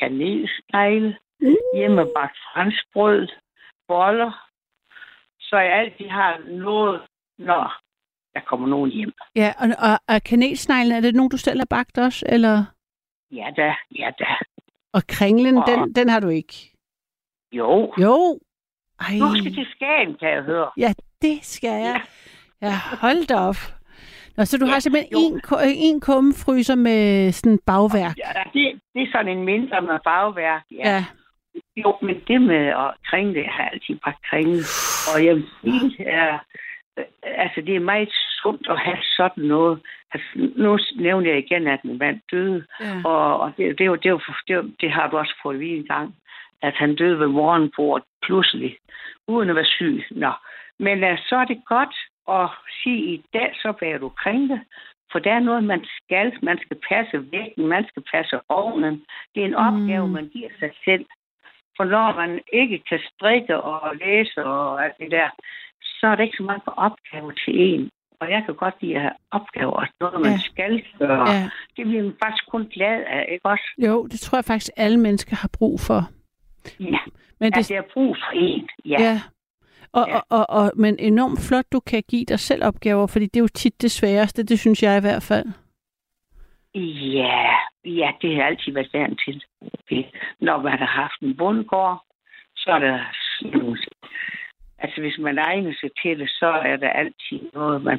kanelsnegle, 0.00 1.18
hjemmebagt 1.74 2.36
franskbrød, 2.52 3.28
boller, 3.88 4.48
så 5.40 5.56
jeg 5.58 5.72
altid 5.78 6.08
har 6.08 6.38
noget, 6.48 7.02
når 7.38 7.72
der 8.34 8.40
kommer 8.40 8.68
nogen 8.68 8.90
hjem. 8.90 9.12
ja, 9.36 9.52
og, 9.58 9.68
og, 9.90 10.14
og 10.14 10.22
kanelsneglen, 10.22 10.92
er 10.92 11.00
det 11.00 11.14
nogen, 11.14 11.30
du 11.30 11.36
selv 11.36 11.58
har 11.58 11.66
bagt 11.70 11.98
også? 11.98 12.26
Eller? 12.28 12.64
Ja 13.32 13.50
da, 13.56 13.74
ja 13.98 14.10
da. 14.18 14.36
Og 14.92 15.02
kringlen, 15.08 15.56
Og- 15.58 15.64
den, 15.66 15.94
den 15.94 16.08
har 16.08 16.20
du 16.20 16.28
ikke? 16.28 16.72
Jo, 17.52 17.92
Jo, 18.00 18.38
Ej, 19.00 19.06
Du 19.20 19.34
skal 19.38 19.54
til 19.54 19.66
Skagen, 19.74 20.16
kan 20.20 20.28
jeg 20.28 20.42
høre. 20.42 20.70
ja, 20.76 20.92
det 21.22 21.44
skal 21.44 21.70
jeg. 21.82 22.02
Ja, 22.62 22.72
hold 23.00 23.26
da 23.26 23.34
op. 23.34 23.56
Nå, 24.36 24.44
så 24.44 24.58
du 24.58 24.66
har 24.66 24.78
simpelthen 24.78 25.12
jo. 25.12 25.18
en, 25.18 25.40
ku- 25.40 25.64
en 25.90 26.00
kummefryser 26.00 26.74
med 26.74 27.32
sådan 27.32 27.58
bagværk. 27.66 28.16
Ja, 28.18 28.42
det, 28.52 28.80
det 28.94 29.02
er 29.02 29.10
sådan 29.12 29.38
en 29.38 29.44
mindre 29.44 29.82
med 29.82 29.98
bagværk. 30.04 30.62
Ja. 30.70 30.90
Ja. 30.90 31.04
Jo, 31.76 31.96
men 32.02 32.16
det 32.28 32.40
med 32.40 32.66
at 32.66 32.94
kringle, 33.08 33.42
jeg 33.42 33.52
har 33.52 33.68
altid 33.68 33.94
bare 34.04 34.14
kringle. 34.30 34.62
Og 35.14 35.24
jeg 35.24 35.34
vil 35.34 35.46
sige, 35.60 35.80
det 35.98 36.06
er, 36.14 36.38
øh, 36.98 37.04
altså 37.22 37.60
det 37.60 37.76
er 37.76 37.80
meget 37.80 38.08
sundt 38.42 38.66
at 38.70 38.78
have 38.78 38.98
sådan 39.16 39.44
noget. 39.44 39.80
Altså, 40.12 40.28
nu 40.56 40.78
nævner 40.96 41.30
jeg 41.30 41.38
igen, 41.38 41.66
at 41.66 41.84
min 41.84 41.98
mand 41.98 42.20
døde, 42.32 42.64
ja. 42.80 43.00
og, 43.04 43.40
og 43.40 43.52
det, 43.56 43.78
det, 43.78 43.86
jo, 43.86 43.94
det, 43.94 44.22
det, 44.48 44.74
det 44.80 44.90
har 44.90 45.10
du 45.10 45.16
også 45.18 45.34
fået 45.42 45.60
vide 45.60 45.76
en 45.76 45.86
gang, 45.86 46.14
at 46.62 46.74
han 46.74 46.96
døde 46.96 47.18
ved 47.18 47.26
morgenbordet 47.26 48.04
pludselig, 48.22 48.76
uden 49.28 49.50
at 49.50 49.56
være 49.56 49.64
syg. 49.64 50.04
Nå. 50.10 50.32
Men 50.78 51.04
uh, 51.04 51.18
så 51.28 51.36
er 51.36 51.44
det 51.44 51.62
godt 51.66 51.94
at 52.28 52.48
sige, 52.82 53.14
i 53.14 53.24
dag 53.32 53.50
så 53.62 53.72
bærer 53.80 53.98
du 53.98 54.08
kringle, 54.08 54.64
for 55.12 55.18
der 55.18 55.32
er 55.32 55.40
noget, 55.40 55.64
man 55.64 55.84
skal. 55.96 56.32
Man 56.42 56.58
skal 56.58 56.76
passe 56.88 57.30
vægten, 57.32 57.66
man 57.66 57.84
skal 57.88 58.02
passe 58.14 58.36
ovnen. 58.48 58.94
Det 59.34 59.42
er 59.42 59.46
en 59.46 59.54
opgave, 59.54 60.06
Mm. 60.06 60.12
man 60.12 60.28
giver 60.28 60.48
sig 60.58 60.70
selv. 60.84 61.06
For 61.76 61.84
når 61.84 62.14
man 62.16 62.40
ikke 62.52 62.78
kan 62.88 63.00
strikke 63.14 63.60
og 63.60 63.96
læse 63.96 64.44
og 64.44 64.84
alt 64.84 64.98
det 65.00 65.10
der, 65.10 65.28
så 65.82 66.06
er 66.06 66.14
der 66.16 66.22
ikke 66.22 66.36
så 66.36 66.42
mange 66.42 66.62
opgaver 66.78 67.30
til 67.44 67.54
en. 67.74 67.90
Og 68.20 68.30
jeg 68.30 68.42
kan 68.46 68.54
godt 68.54 68.74
lide 68.80 68.94
at 68.96 69.00
have 69.00 69.12
opgaver, 69.30 69.72
og 69.72 69.86
noget, 70.00 70.20
man 70.20 70.32
Ja. 70.32 70.38
skal 70.38 70.84
gøre. 70.98 71.30
ja. 71.30 71.50
Det 71.76 71.86
bliver 71.86 72.02
man 72.02 72.16
faktisk 72.24 72.48
kun 72.50 72.64
glad 72.74 73.04
af, 73.06 73.26
ikke 73.32 73.46
også? 73.46 73.64
Jo, 73.78 74.06
det 74.06 74.20
tror 74.20 74.38
jeg 74.38 74.44
faktisk, 74.44 74.70
alle 74.76 75.00
mennesker 75.00 75.36
har 75.36 75.50
brug 75.58 75.80
for. 75.80 76.00
Ja, 76.80 76.98
Men 77.40 77.46
at 77.46 77.54
det, 77.54 77.68
det 77.68 77.76
er 77.76 77.82
brug 77.94 78.16
for 78.16 78.30
en. 78.34 78.68
Ja, 78.84 78.96
ja. 79.02 79.20
Og, 79.98 80.06
Ja. 80.08 80.16
og, 80.16 80.24
og, 80.38 80.46
og, 80.58 80.72
men 80.76 80.98
enormt 80.98 81.40
flot, 81.48 81.64
du 81.72 81.80
kan 81.80 82.02
give 82.10 82.24
dig 82.24 82.40
selv 82.40 82.64
opgaver, 82.64 83.06
fordi 83.06 83.26
det 83.26 83.36
er 83.36 83.44
jo 83.48 83.48
tit 83.62 83.82
det 83.82 83.90
sværeste, 83.90 84.42
det 84.42 84.58
synes 84.58 84.82
jeg 84.82 84.98
i 84.98 85.00
hvert 85.00 85.22
fald. 85.22 85.46
ja, 87.18 87.46
ja 87.84 88.10
det 88.22 88.36
har 88.36 88.42
altid 88.42 88.72
været 88.72 88.90
vant 88.92 89.20
til. 89.24 89.42
Når 90.40 90.62
man 90.62 90.78
har 90.78 90.92
haft 91.02 91.20
en 91.22 91.36
bundgård, 91.36 92.02
så 92.56 92.70
er 92.70 92.78
der 92.78 92.98
sådan 93.40 93.76
Altså, 94.78 95.00
hvis 95.00 95.18
man 95.18 95.38
egner 95.38 95.72
sig 95.80 95.90
til 96.02 96.18
det, 96.18 96.30
så 96.30 96.46
er 96.46 96.76
der 96.76 96.88
altid 96.88 97.40
noget, 97.54 97.82
man 97.82 97.98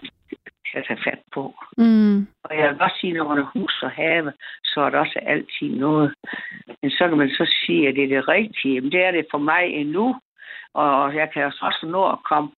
kan 0.72 0.84
tage 0.88 1.00
fat 1.04 1.22
på. 1.34 1.54
Mm. 1.78 2.18
Og 2.44 2.58
jeg 2.58 2.70
vil 2.70 2.82
også 2.82 2.98
sige, 3.02 3.14
når 3.14 3.28
man 3.28 3.38
har 3.38 3.52
hus 3.54 3.84
og 3.84 3.92
have, 3.92 4.34
så 4.64 4.82
er 4.82 4.90
der 4.90 5.00
også 5.00 5.20
altid 5.22 5.70
noget. 5.70 6.14
Men 6.82 6.92
så 6.92 7.08
kan 7.10 7.18
man 7.18 7.30
så 7.30 7.56
sige, 7.66 7.88
at 7.88 7.96
det 7.96 8.04
er 8.04 8.08
det 8.08 8.28
rigtige. 8.28 8.82
Men 8.82 8.92
det 8.92 9.02
er 9.04 9.12
det 9.12 9.26
for 9.32 9.38
mig 9.38 9.64
endnu. 9.66 10.16
Og 10.74 11.16
jeg 11.16 11.32
kan 11.34 11.44
også 11.46 11.86
nå 11.92 12.12
at 12.12 12.20
komme 12.30 12.50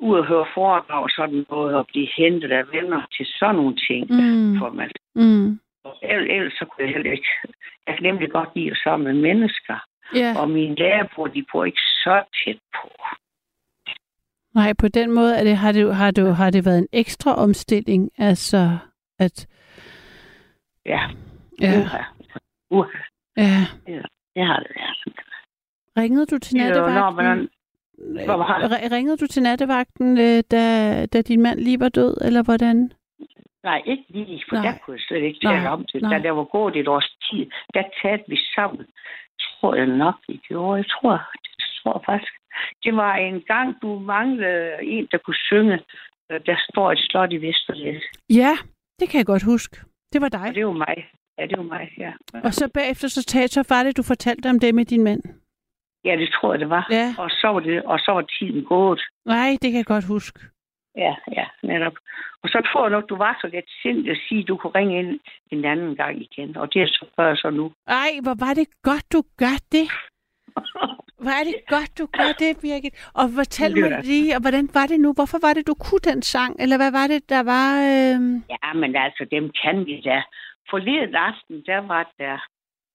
ud 0.00 0.18
og 0.18 0.26
høre 0.26 0.46
foredrag 0.54 1.02
og 1.02 1.10
sådan 1.16 1.46
noget, 1.50 1.74
og 1.76 1.86
blive 1.86 2.08
hentet 2.16 2.52
af 2.52 2.64
venner 2.72 3.06
til 3.16 3.26
sådan 3.38 3.54
nogle 3.54 3.76
ting. 3.88 4.02
Mm. 4.10 4.58
For 4.58 4.70
man, 4.70 4.90
Mm. 5.14 5.60
ellers, 6.02 6.52
så 6.52 6.64
kunne 6.64 6.84
jeg 6.86 6.94
heller 6.94 7.12
ikke. 7.12 7.26
Jeg 7.86 7.94
kan 7.94 8.02
nemlig 8.02 8.30
godt 8.30 8.48
lide 8.56 8.70
at 8.70 8.76
sammen 8.84 9.04
med 9.04 9.22
mennesker. 9.22 9.76
Ja. 10.14 10.34
Og 10.40 10.50
mine 10.50 10.74
lærebord, 10.74 11.30
de 11.32 11.44
bor 11.52 11.64
ikke 11.64 11.80
så 12.04 12.22
tæt 12.44 12.58
på. 12.74 12.88
Nej, 14.54 14.72
på 14.78 14.88
den 14.88 15.10
måde 15.14 15.36
er 15.38 15.44
det, 15.44 15.56
har, 15.56 15.72
det, 15.72 15.96
har, 15.96 16.10
det, 16.10 16.36
har 16.36 16.50
det 16.50 16.64
været 16.66 16.78
en 16.78 16.88
ekstra 16.92 17.34
omstilling, 17.34 18.10
altså 18.18 18.78
at... 19.18 19.46
Ja, 20.86 21.00
Ja, 21.60 21.70
uha. 21.80 22.02
Uha. 22.70 22.98
ja. 23.36 23.66
Det 24.34 24.46
har 24.46 24.58
det 24.58 24.70
været. 24.76 25.16
Ringede 25.96 26.26
du 26.26 26.38
til 26.38 26.56
når 26.56 26.64
nattevagten? 26.64 27.48
Hvad 28.14 28.26
var 28.26 28.58
det? 28.82 28.92
Ringede 28.92 29.16
du 29.16 29.26
til 29.26 29.42
nattevagten, 29.42 30.16
da, 30.42 31.06
da 31.06 31.22
din 31.22 31.42
mand 31.42 31.58
lige 31.60 31.80
var 31.80 31.88
død, 31.88 32.16
eller 32.24 32.42
hvordan? 32.42 32.92
Nej, 33.64 33.82
ikke 33.86 34.04
lige, 34.08 34.42
for 34.48 34.56
Nej. 34.56 34.64
der 34.66 34.78
kunne 34.78 34.94
jeg 34.96 35.00
slet 35.08 35.22
ikke 35.22 35.38
tale 35.46 35.68
om 35.70 35.84
det. 35.92 36.02
nej. 36.02 36.18
Da 36.18 36.22
der 36.24 36.30
var 36.30 36.44
gået 36.44 36.76
et 36.76 36.88
års 36.88 37.10
tid, 37.30 37.46
der 37.74 37.82
talte 38.02 38.24
vi 38.28 38.36
sammen. 38.54 38.86
Tror 39.40 39.74
jeg 39.74 39.86
nok, 39.86 40.14
vi 40.28 40.36
gjorde. 40.48 40.76
Jeg 40.76 40.84
tror, 40.94 41.12
det 41.56 41.64
tror 41.82 41.92
jeg 41.98 42.04
faktisk. 42.06 42.32
Det 42.84 42.96
var 42.96 43.14
en 43.16 43.40
gang, 43.40 43.76
du 43.82 43.98
manglede 43.98 44.70
en, 44.82 45.08
der 45.12 45.18
kunne 45.18 45.40
synge. 45.50 45.78
Øh, 46.30 46.40
Der 46.46 46.56
står 46.70 46.92
et 46.92 46.98
slot 46.98 47.32
i 47.32 47.36
Vesterlæs. 47.36 48.02
Ja, 48.30 48.52
det 49.00 49.08
kan 49.08 49.18
jeg 49.18 49.26
godt 49.26 49.42
huske. 49.44 49.76
Det 50.12 50.20
var 50.20 50.28
dig. 50.28 50.48
Og 50.48 50.54
det 50.54 50.66
var 50.66 50.72
mig. 50.72 50.96
Ja, 51.38 51.46
det 51.46 51.58
var 51.58 51.64
mig, 51.64 51.90
ja. 51.98 52.12
Og 52.44 52.54
så 52.54 52.68
bagefter, 52.74 53.08
så, 53.08 53.24
talte, 53.24 53.54
så 53.54 53.64
var 53.68 53.82
det, 53.82 53.96
du 53.96 54.02
fortalte 54.02 54.50
om 54.50 54.58
det 54.60 54.74
med 54.74 54.84
din 54.84 55.04
mand. 55.04 55.22
Ja, 56.06 56.16
det 56.16 56.28
tror 56.36 56.52
jeg, 56.52 56.60
det 56.60 56.70
var. 56.70 56.86
Ja. 56.90 57.14
Og 57.18 57.30
så 57.30 57.48
var, 57.54 57.60
det, 57.60 57.82
og 57.82 57.98
så 57.98 58.10
var 58.12 58.24
tiden 58.38 58.64
gået. 58.64 59.02
Nej, 59.24 59.50
det 59.62 59.68
kan 59.70 59.78
jeg 59.78 59.86
godt 59.94 60.06
huske. 60.14 60.40
Ja, 60.96 61.14
ja, 61.32 61.46
netop. 61.62 61.96
Og 62.42 62.48
så 62.48 62.58
tror 62.66 62.82
jeg 62.84 62.90
nok, 62.90 63.08
du 63.08 63.16
var 63.16 63.38
så 63.40 63.46
lidt 63.52 63.70
sindssygt 63.82 64.10
at 64.16 64.22
sige, 64.28 64.40
at 64.40 64.48
du 64.48 64.56
kunne 64.56 64.74
ringe 64.78 64.98
ind 64.98 65.20
en 65.50 65.64
anden 65.64 65.96
gang 65.96 66.22
igen. 66.22 66.56
Og 66.56 66.74
det 66.74 66.82
er 66.82 66.86
så 66.86 67.06
gør 67.16 67.26
jeg 67.28 67.36
så 67.36 67.50
nu. 67.50 67.72
Ej, 67.86 68.10
hvor 68.22 68.36
var 68.46 68.54
det 68.54 68.68
godt, 68.82 69.12
du 69.12 69.22
gør 69.42 69.56
det. 69.72 69.86
Hvor 71.22 71.34
er 71.40 71.44
det 71.50 71.56
godt, 71.74 71.98
du 71.98 72.06
gør 72.18 72.32
det, 72.38 72.50
Birgit. 72.62 72.94
Og 73.14 73.26
fortæl 73.40 73.80
mig 73.80 74.04
lige, 74.04 74.34
og 74.36 74.40
hvordan 74.40 74.68
var 74.74 74.86
det 74.86 75.00
nu? 75.00 75.12
Hvorfor 75.12 75.38
var 75.46 75.52
det, 75.54 75.66
du 75.66 75.74
kunne 75.74 76.04
den 76.10 76.22
sang? 76.22 76.52
Eller 76.62 76.76
hvad 76.76 76.92
var 77.00 77.06
det, 77.06 77.28
der 77.28 77.42
var... 77.54 77.68
Øh... 77.90 78.18
Ja, 78.54 78.72
men 78.80 78.96
altså, 78.96 79.26
dem 79.30 79.44
kan 79.62 79.86
vi 79.86 80.00
da. 80.00 80.22
Forleden 80.70 81.14
aften, 81.14 81.56
der 81.66 81.80
var 81.92 82.12
der, 82.18 82.36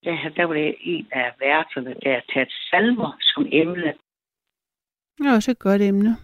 der, 0.04 0.30
der 0.30 0.44
var 0.46 0.54
det 0.54 0.76
en 0.82 1.08
af 1.12 1.32
værterne, 1.40 1.94
der 2.04 2.10
havde 2.12 2.26
taget 2.34 2.54
salmer 2.70 3.18
som 3.22 3.48
emne. 3.52 3.94
Det 5.18 5.28
er 5.28 5.36
også 5.36 5.52
et 5.52 5.60
godt 5.60 5.82
emne. 5.82 6.18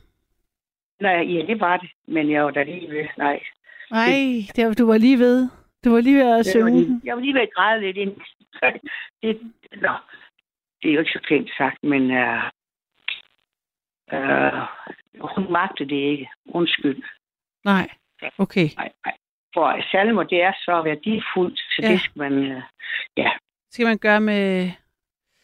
Nej, 1.01 1.11
ja, 1.33 1.45
det 1.47 1.59
var 1.59 1.77
det, 1.77 1.89
men 2.07 2.31
jeg 2.31 2.43
var 2.45 2.51
da 2.51 2.63
lige 2.63 2.89
ved, 2.89 3.05
nej. 3.17 3.43
Nej, 3.91 4.11
det, 4.55 4.65
var- 4.67 4.73
du 4.73 4.87
var 4.87 4.97
lige 4.97 5.19
ved. 5.19 5.49
Du 5.85 5.91
var 5.91 6.01
lige 6.01 6.15
ved 6.15 6.21
at 6.23 6.27
Jeg 6.29 6.37
var 6.37 6.43
synge 6.43 6.79
lige, 6.81 7.01
jeg 7.03 7.15
var 7.15 7.21
lige 7.21 7.33
ved 7.33 7.41
at 7.41 7.53
græde 7.55 7.81
lidt 7.81 7.97
ind. 7.97 8.15
Det, 9.21 9.41
nå, 9.81 9.93
det 10.81 10.89
er 10.89 10.93
jo 10.93 10.99
ikke 10.99 11.11
så 11.11 11.19
pænt 11.29 11.49
sagt, 11.57 11.83
men 11.83 12.01
uh, 12.11 12.43
uh, 14.13 14.61
hun 15.35 15.51
magte 15.51 15.85
det 15.85 15.95
ikke. 15.95 16.29
Undskyld. 16.45 17.03
Nej, 17.65 17.89
okay. 18.37 18.67
Nej, 18.77 18.91
nej. 19.05 19.15
For 19.53 19.81
salmer, 19.91 20.23
det 20.23 20.41
er 20.41 20.53
så 20.65 20.81
værdifuldt, 20.81 21.59
så 21.59 21.79
Ja. 21.81 21.87
det 21.91 21.99
skal 22.01 22.19
man, 22.19 22.33
uh, 22.57 22.61
ja, 23.17 23.31
Skal 23.71 23.85
man 23.85 23.97
gøre 23.97 24.21
med... 24.21 24.71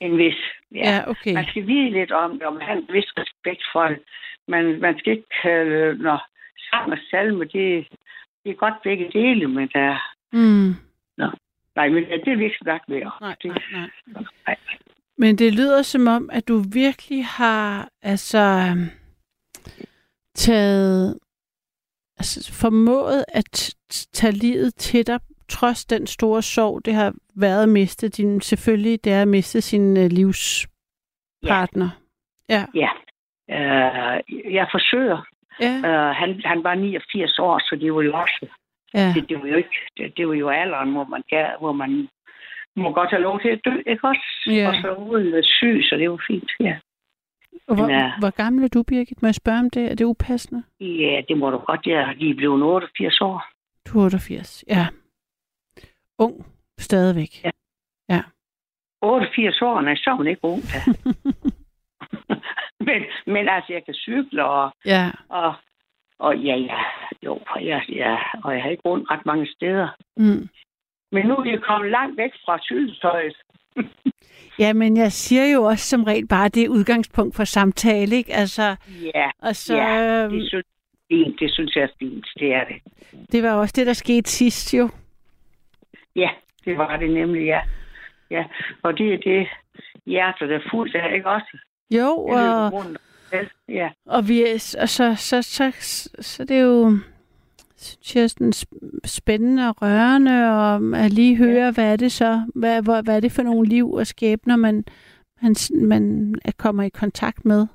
en 0.02 0.18
vis, 0.18 0.36
ja. 0.72 0.90
Ja, 0.96 1.10
okay. 1.10 1.34
Man 1.34 1.46
skal 1.46 1.68
vide 1.68 1.90
lidt 1.90 2.12
om 2.12 2.32
det, 2.32 2.42
og 2.44 2.54
man 2.54 2.62
har 2.62 2.74
en 2.74 2.88
vis 2.94 3.12
respekt 3.18 3.64
for 3.74 3.88
det. 3.88 4.00
Man, 4.48 4.80
man 4.80 5.00
skal 5.00 5.12
ikke 5.14 5.30
kalde, 5.42 5.98
når 6.04 6.28
sang 6.70 6.92
og 6.92 6.98
salme, 7.12 7.44
det, 7.46 7.88
det 8.44 8.52
er 8.52 8.54
godt 8.54 8.74
begge 8.84 9.10
dele, 9.14 9.48
men 9.48 9.70
der, 9.74 10.00
Mm. 10.36 10.74
nej, 11.76 11.90
men 11.90 12.04
det 12.04 12.28
er 12.28 12.36
vi 12.38 12.44
ikke 12.44 12.58
snakket 12.62 12.90
med. 12.90 13.02
Nej, 13.22 13.36
det, 13.44 13.52
nej, 13.72 13.90
nej. 14.08 14.24
nej. 14.48 14.58
Men 15.18 15.38
det 15.38 15.54
lyder 15.54 15.82
som 15.82 16.08
om, 16.08 16.30
at 16.34 16.48
du 16.48 16.64
virkelig 16.74 17.26
har 17.26 17.90
altså 18.02 18.76
taget 20.36 21.20
altså, 22.18 22.54
formået 22.62 23.26
at 23.28 23.76
tage 24.14 24.34
livet 24.34 24.76
til 24.76 25.08
dig, 25.08 25.20
trods 25.50 25.86
den 25.86 26.08
store 26.08 26.42
sorg, 26.42 26.86
det 26.86 26.94
har 26.94 27.14
været 27.36 27.64
at 27.64 27.70
miste 27.70 28.10
din, 28.10 28.42
selvfølgelig, 28.42 29.04
det 29.04 29.14
er 29.14 29.22
at 29.22 29.28
miste 29.28 29.62
sin 29.62 29.98
uh, 29.98 30.06
livspartner. 30.06 31.90
Ja. 32.50 32.66
Ja. 32.76 32.90
Uh, 33.50 34.20
jeg 34.54 34.68
forsøger. 34.72 35.26
Ja. 35.60 35.74
Uh, 35.78 36.16
han, 36.16 36.42
han 36.46 36.64
var 36.64 36.76
89 36.76 37.40
år, 37.40 37.60
så 37.60 37.78
det 37.82 37.94
var 37.94 38.02
jo 38.02 38.14
også, 38.14 38.48
ja. 38.94 39.14
det, 39.16 39.30
det 39.30 39.42
var 39.42 39.48
jo 39.48 39.56
ikke, 39.56 39.78
det, 39.98 40.18
det 40.18 40.28
var 40.28 40.34
jo 40.34 40.50
alderen, 40.50 40.92
hvor 40.92 41.04
man, 41.04 41.24
gav, 41.30 41.48
hvor 41.60 41.72
man 41.72 42.08
må 42.76 42.92
godt 42.92 43.10
have 43.10 43.22
lov 43.22 43.40
til 43.42 43.50
at 43.50 43.60
dø, 43.66 43.76
ikke 43.88 44.08
også? 44.08 44.26
Ja. 44.48 44.68
Og 44.68 44.74
så 44.82 44.94
uden 44.94 45.44
syg, 45.44 45.82
så 45.84 45.96
det 45.96 46.10
var 46.12 46.24
fint, 46.28 46.52
ja. 46.60 46.76
Og 47.68 47.76
hvor, 47.76 47.90
Ja. 47.90 48.12
hvor 48.20 48.30
gammel 48.30 48.64
er 48.64 48.68
du, 48.68 48.84
Birgit? 48.84 49.22
Må 49.22 49.28
jeg 49.28 49.36
spørge 49.36 49.60
om 49.60 49.70
det? 49.70 49.92
Er 49.92 49.96
det 49.96 50.06
upassende? 50.06 50.64
Ja, 50.80 51.22
det 51.28 51.38
må 51.38 51.50
du 51.50 51.58
godt. 51.58 51.82
Jeg 51.86 51.96
er 52.02 52.14
lige 52.14 52.36
blevet 52.36 52.64
88 52.64 53.22
år. 53.22 53.46
Du 53.88 54.00
er 54.00 54.06
88. 54.06 54.64
Ja. 54.68 54.88
Ung. 56.24 56.46
Stadigvæk. 56.80 57.44
Ja. 58.10 58.22
88 59.02 59.62
år, 59.62 59.82
nej, 59.82 59.96
så 59.96 60.10
er 60.10 60.14
hun 60.16 60.28
ikke 60.28 60.44
ung, 60.44 60.62
da. 60.74 60.80
men, 62.88 63.02
men 63.28 63.50
altså, 63.50 63.74
jeg 63.74 63.86
kan 63.86 63.94
cykle, 63.94 64.46
og, 64.46 64.72
Ja. 64.86 65.12
og, 65.30 65.54
og 66.20 66.38
ja, 66.38 66.56
ja, 66.56 66.80
jo, 67.26 67.40
ja, 67.62 67.80
ja, 67.90 68.18
og 68.44 68.54
jeg 68.54 68.64
har 68.64 68.70
ikke 68.70 68.84
rundt 68.86 69.12
ret 69.12 69.26
mange 69.26 69.48
steder. 69.56 69.88
Mm. 70.18 70.50
Men 71.12 71.26
nu 71.26 71.34
er 71.36 71.50
jeg 71.52 71.62
kommet 71.62 71.92
langt 71.92 72.18
væk 72.18 72.32
fra 72.46 72.60
cykeltøjet. 72.64 73.36
Ja, 74.60 74.74
men 74.74 74.98
jeg 74.98 75.12
siger 75.12 75.46
jo 75.54 75.64
også 75.64 75.86
som 75.90 76.04
regel 76.04 76.28
bare, 76.28 76.50
det 76.50 76.64
er 76.64 76.70
udgangspunkt 76.70 77.36
for 77.36 77.44
samtale, 77.44 78.16
ikke? 78.16 78.34
Altså, 78.34 78.76
Ja, 79.16 79.30
og 79.42 79.56
så, 79.56 79.76
ja 79.76 80.24
øhm, 80.26 80.32
det, 80.32 80.48
synes, 80.50 80.66
fint, 81.12 81.40
det 81.40 81.52
synes 81.54 81.76
jeg 81.76 81.84
er 81.84 81.88
fint, 82.00 82.26
det 82.40 82.54
er 82.54 82.64
det. 82.66 82.76
det 83.32 83.44
var 83.44 83.52
også 83.54 83.74
det, 83.78 83.88
der 83.88 83.94
skete 83.94 84.30
sidst 84.32 84.74
jo. 84.74 84.90
Ja, 86.16 86.30
det 86.66 86.78
var 86.78 86.98
det 86.98 87.12
nemlig, 87.14 87.46
ja. 87.46 87.60
Ja, 88.32 88.44
og 88.84 88.98
det 88.98 89.14
er 89.14 89.18
det 89.18 89.48
hjertet, 90.06 90.50
der 90.50 90.56
er 90.56 90.68
fuldt 90.72 90.96
af, 90.96 91.16
ikke 91.16 91.30
også? 91.30 91.58
Jo, 91.92 92.10
og, 92.18 92.74
rundt. 92.74 92.98
Ja, 93.70 93.90
og, 94.06 94.28
vi, 94.28 94.42
er- 94.42 94.76
og 94.82 94.90
så, 94.90 95.16
så, 95.16 95.42
så, 95.42 95.72
så, 95.72 96.10
så 96.20 96.46
det 96.46 96.58
er 96.58 96.62
jo 96.62 96.98
synes 97.78 98.16
jeg, 98.16 98.30
sådan 98.30 98.54
sp- 98.56 99.00
spændende 99.06 99.70
og 99.70 99.82
rørende, 99.82 100.52
og 100.52 101.00
at 101.06 101.12
lige 101.14 101.38
høre, 101.38 101.66
ja. 101.66 101.72
hvad 101.72 101.92
er 101.92 101.96
det 101.96 102.12
så, 102.12 102.42
hvad, 102.56 102.82
hvad, 102.84 103.04
hvad 103.04 103.16
er 103.16 103.20
det 103.20 103.32
for 103.32 103.44
nogle 103.44 103.68
liv 103.70 103.92
og 103.92 104.08
skæbner, 104.08 104.56
man, 104.56 104.84
man, 105.42 105.56
man 105.82 106.36
er- 106.46 106.52
kommer 106.58 106.84
i 106.84 106.90
kontakt 106.90 107.46
med. 107.46 107.68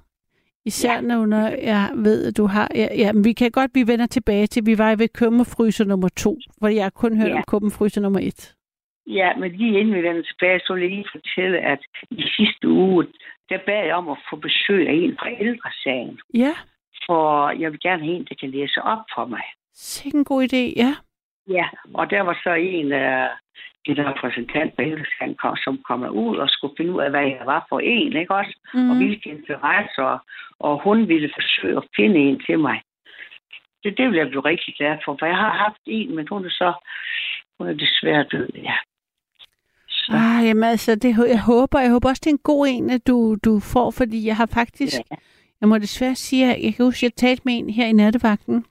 Især 0.66 0.94
ja. 0.94 1.00
når 1.00 1.46
jeg 1.72 1.90
ved, 1.94 2.26
at 2.26 2.36
du 2.36 2.46
har... 2.46 2.68
Ja, 2.74 2.88
ja, 2.96 3.12
men 3.12 3.24
vi 3.24 3.32
kan 3.32 3.50
godt, 3.50 3.70
vi 3.74 3.86
vender 3.86 4.06
tilbage 4.06 4.46
til, 4.46 4.66
vi 4.66 4.78
var 4.78 4.96
ved 4.96 5.08
kummerfryser 5.08 5.84
nummer 5.84 6.08
to, 6.08 6.38
hvor 6.58 6.68
jeg 6.68 6.94
kun 6.94 7.16
hørt 7.16 7.28
Ja. 7.30 7.36
om 7.36 7.44
kummerfryser 7.46 8.00
nummer 8.00 8.20
et. 8.22 8.54
Ja, 9.06 9.36
men 9.36 9.52
lige 9.52 9.80
inden 9.80 9.94
vi 9.94 10.02
vender 10.02 10.22
tilbage, 10.22 10.60
så 10.60 10.74
vil 10.74 10.80
jeg 10.82 10.90
lige 10.90 11.06
fortælle, 11.14 11.58
at 11.58 11.78
i 12.10 12.22
sidste 12.36 12.68
uge, 12.68 13.06
der 13.48 13.58
bad 13.66 13.84
jeg 13.84 13.94
om 13.94 14.08
at 14.08 14.18
få 14.30 14.36
besøg 14.36 14.88
af 14.88 14.92
en 14.92 15.16
fra 15.20 15.30
ældresagen. 15.40 16.18
Ja, 16.34 16.54
For 17.06 17.50
jeg 17.50 17.72
vil 17.72 17.80
gerne 17.80 18.04
have 18.04 18.16
en, 18.16 18.24
der 18.24 18.34
kan 18.40 18.50
læse 18.50 18.82
op 18.82 19.02
for 19.14 19.26
mig. 19.26 19.42
sikke 19.74 20.18
en 20.18 20.24
god 20.24 20.42
idé, 20.42 20.62
ja. 20.76 20.94
Ja, 21.48 21.66
og 21.94 22.10
der 22.10 22.20
var 22.22 22.40
så 22.44 22.52
en 22.54 22.92
af 22.92 23.28
en 23.84 24.06
repræsentant 24.06 24.76
på 24.76 24.82
ældresagen, 24.82 25.34
kom, 25.34 25.56
som 25.56 25.78
kom 25.88 26.02
ud 26.02 26.36
og 26.36 26.48
skulle 26.48 26.74
finde 26.76 26.92
ud 26.92 27.00
af, 27.00 27.10
hvad 27.10 27.26
jeg 27.26 27.42
var 27.44 27.66
for 27.68 27.80
en, 27.80 28.16
ikke 28.16 28.34
også? 28.34 28.54
Mm. 28.74 28.90
Og 28.90 28.96
hvilke 28.96 29.28
interesser, 29.30 30.18
og 30.58 30.82
hun 30.84 31.08
ville 31.08 31.30
forsøge 31.34 31.76
at 31.76 31.84
finde 31.96 32.20
en 32.20 32.42
til 32.46 32.58
mig. 32.58 32.82
Det, 33.82 33.98
det 33.98 34.08
vil 34.10 34.16
jeg 34.16 34.28
blive 34.28 34.44
rigtig 34.44 34.74
glad 34.78 34.96
for, 35.04 35.16
for 35.18 35.26
jeg 35.26 35.36
har 35.36 35.52
haft 35.64 35.82
en, 35.86 36.16
men 36.16 36.26
hun 36.28 36.44
er 36.44 36.50
så, 36.50 36.72
hun 37.58 37.68
er 37.68 37.72
desværre 37.74 38.24
død, 38.32 38.48
ja. 38.56 38.74
Så, 39.88 40.12
Ah, 40.14 40.46
jamen 40.46 40.64
altså, 40.64 40.94
det, 40.94 41.16
jeg 41.28 41.42
håber, 41.42 41.80
jeg 41.80 41.90
håber 41.90 42.08
også, 42.08 42.20
det 42.24 42.30
er 42.30 42.34
en 42.34 42.48
god 42.52 42.66
en, 42.70 42.90
at 42.90 43.06
du, 43.06 43.36
du 43.44 43.60
får, 43.72 43.90
fordi 43.90 44.26
jeg 44.26 44.36
har 44.36 44.46
faktisk, 44.54 44.98
Ja. 45.10 45.16
jeg 45.60 45.68
må 45.68 45.78
desværre 45.78 46.14
sige, 46.14 46.44
at 46.54 46.64
jeg 46.64 46.74
kan 46.74 46.84
huske, 46.84 46.98
at 46.98 47.02
jeg 47.02 47.14
talte 47.14 47.42
med 47.44 47.54
en 47.58 47.70
her 47.70 47.86
i 47.86 47.92
nattevagten, 47.92 48.64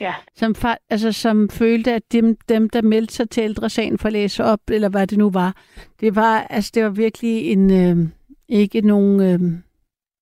ja. 0.00 0.14
som, 0.34 0.54
altså, 0.90 1.12
som 1.12 1.48
følte, 1.50 1.92
at 1.92 2.02
dem, 2.12 2.36
dem, 2.48 2.70
der 2.70 2.82
meldte 2.82 3.14
sig 3.14 3.30
til 3.30 3.42
ældresagen 3.42 3.98
for 3.98 4.06
at 4.06 4.12
læse 4.12 4.44
op, 4.44 4.60
eller 4.70 4.88
hvad 4.88 5.06
det 5.06 5.18
nu 5.18 5.30
var, 5.30 5.56
det 6.00 6.16
var, 6.16 6.40
altså, 6.50 6.70
det 6.74 6.84
var 6.84 6.90
virkelig 6.90 7.52
en, 7.52 7.70
øh, 7.70 8.08
ikke 8.48 8.80
nogen, 8.80 9.20
øh, 9.20 9.40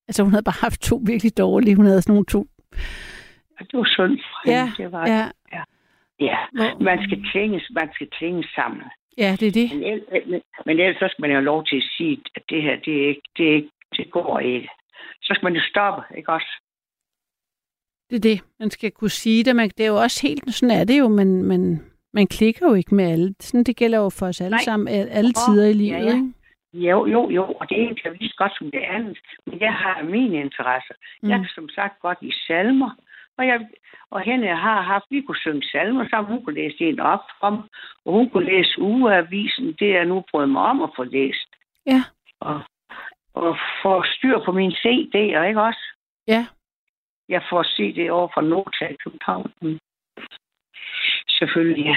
altså 0.08 0.22
hun 0.22 0.32
havde 0.32 0.44
bare 0.44 0.60
haft 0.66 0.80
to 0.80 1.00
virkelig 1.06 1.38
dårlige, 1.38 1.76
hun 1.76 1.86
havde 1.86 2.02
sådan 2.02 2.12
nogle 2.12 2.26
to, 2.26 2.46
det 3.70 3.78
var 3.78 3.88
synd 3.96 4.18
for 4.18 4.50
Ja, 4.50 4.64
hende. 4.64 4.82
Det 4.82 4.92
var, 4.92 5.06
ja, 5.06 5.24
ja. 6.20 6.36
hvor, 6.52 6.82
Man 6.82 6.98
skal 7.06 7.18
tvinges, 7.32 7.70
man 7.80 7.88
skal 7.94 8.08
tvinges 8.18 8.46
sammen. 8.54 8.82
ja, 9.18 9.36
det 9.40 9.46
er 9.48 9.52
det. 9.52 9.68
Men, 9.74 10.00
men, 10.30 10.40
men 10.66 10.80
ellers 10.80 10.96
så 10.96 11.08
skal 11.10 11.22
man 11.22 11.30
jo 11.30 11.36
have 11.36 11.44
lov 11.44 11.64
til 11.66 11.76
at 11.76 11.88
sige, 11.96 12.22
at 12.36 12.42
det 12.50 12.62
her, 12.62 12.76
det, 12.84 12.94
er 13.04 13.08
ikke, 13.08 13.28
det, 13.36 13.50
er 13.50 13.54
ikke, 13.54 13.70
det 13.96 14.10
går 14.10 14.38
ikke. 14.38 14.68
Så 15.22 15.30
skal 15.34 15.46
man 15.46 15.54
jo 15.54 15.62
stoppe, 15.70 16.02
ikke 16.18 16.32
også? 16.32 16.50
Det 18.12 18.18
er 18.24 18.30
det. 18.30 18.40
Man 18.60 18.70
skal 18.70 18.90
kunne 18.90 19.10
sige 19.10 19.44
det. 19.44 19.56
Man, 19.56 19.68
det 19.68 19.84
er 19.84 19.90
jo 19.90 19.96
også 19.96 20.26
helt, 20.26 20.54
sådan 20.54 20.80
er 20.80 20.84
det 20.84 20.98
jo, 20.98 21.08
men, 21.08 21.44
men 21.44 21.82
man 22.12 22.26
klikker 22.26 22.68
jo 22.68 22.74
ikke 22.74 22.94
med 22.94 23.04
alle. 23.04 23.34
Sådan, 23.40 23.64
det 23.64 23.76
gælder 23.76 23.98
jo 23.98 24.10
for 24.18 24.26
os 24.26 24.40
alle 24.40 24.56
Nej. 24.56 24.64
sammen, 24.64 24.88
alle, 24.88 25.32
tider 25.32 25.64
i 25.64 25.72
ja, 25.72 25.72
livet. 25.82 26.04
ja. 26.06 26.14
Ikke? 26.16 26.32
Jo, 26.72 27.06
jo, 27.06 27.30
jo, 27.30 27.44
og 27.60 27.68
det 27.68 27.76
ene 27.82 27.94
kan 27.94 28.16
lige 28.20 28.28
så 28.28 28.34
godt 28.38 28.52
som 28.58 28.70
det 28.70 28.84
andet. 28.96 29.18
Men 29.46 29.60
jeg 29.60 29.72
har 29.72 30.02
mine 30.02 30.36
interesser. 30.40 30.94
Mm. 31.22 31.28
Jeg 31.28 31.38
kan 31.38 31.48
som 31.54 31.68
sagt 31.68 32.00
godt 32.00 32.18
lide 32.22 32.46
salmer, 32.46 32.90
og, 33.38 33.46
jeg, 33.46 33.60
og 34.10 34.20
hende 34.20 34.46
jeg 34.46 34.58
har 34.58 34.82
haft, 34.82 35.04
vi 35.10 35.20
kunne 35.20 35.42
synge 35.44 35.62
salmer 35.72 36.08
sammen. 36.10 36.32
Hun 36.32 36.44
kunne 36.44 36.60
læse 36.62 36.80
en 36.80 37.00
op 37.00 37.26
om, 37.40 37.54
og 38.04 38.12
hun 38.12 38.30
kunne 38.30 38.46
læse 38.46 38.80
ugeavisen. 38.80 39.66
Det 39.78 39.96
er 39.96 40.04
nu 40.04 40.24
prøvet 40.30 40.48
mig 40.48 40.62
om 40.62 40.82
at 40.82 40.90
få 40.96 41.04
læst. 41.04 41.48
Ja. 41.86 42.02
Og, 42.40 42.60
og 43.34 43.56
få 43.82 44.02
styr 44.14 44.38
på 44.44 44.52
mine 44.52 44.72
CD'er, 44.72 45.42
ikke 45.48 45.62
også? 45.62 45.84
Ja. 46.28 46.46
Jeg 47.34 47.42
får 47.50 47.62
CD 47.74 48.10
over 48.10 48.28
fra 48.34 48.42
Nota 48.42 48.84
i 48.94 48.96
København. 49.04 49.52
Mm. 49.62 49.78
Selvfølgelig, 51.38 51.84
ja. 51.84 51.96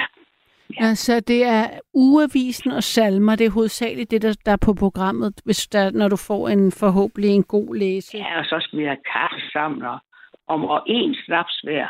Ja. 0.74 0.86
Altså, 0.88 1.20
det 1.20 1.44
er 1.44 1.64
ugeavisen 1.94 2.70
og 2.70 2.82
salmer, 2.82 3.36
det 3.36 3.46
er 3.46 3.50
hovedsageligt 3.50 4.10
det, 4.10 4.22
der, 4.22 4.34
der 4.46 4.52
er 4.52 4.62
på 4.66 4.74
programmet, 4.74 5.40
hvis 5.44 5.66
der, 5.66 5.90
når 5.90 6.08
du 6.08 6.16
får 6.16 6.48
en 6.48 6.72
forhåbentlig 6.72 7.30
en 7.30 7.44
god 7.44 7.76
læse. 7.76 8.18
Ja, 8.18 8.38
og 8.38 8.44
så 8.44 8.56
skal 8.60 8.78
vi 8.78 8.84
have 8.84 9.02
kaffe 9.12 9.40
sammen 9.52 9.82
og, 9.82 9.98
om 10.46 10.64
og 10.64 10.82
en 10.86 11.14
snaps 11.14 11.60
hver. 11.64 11.88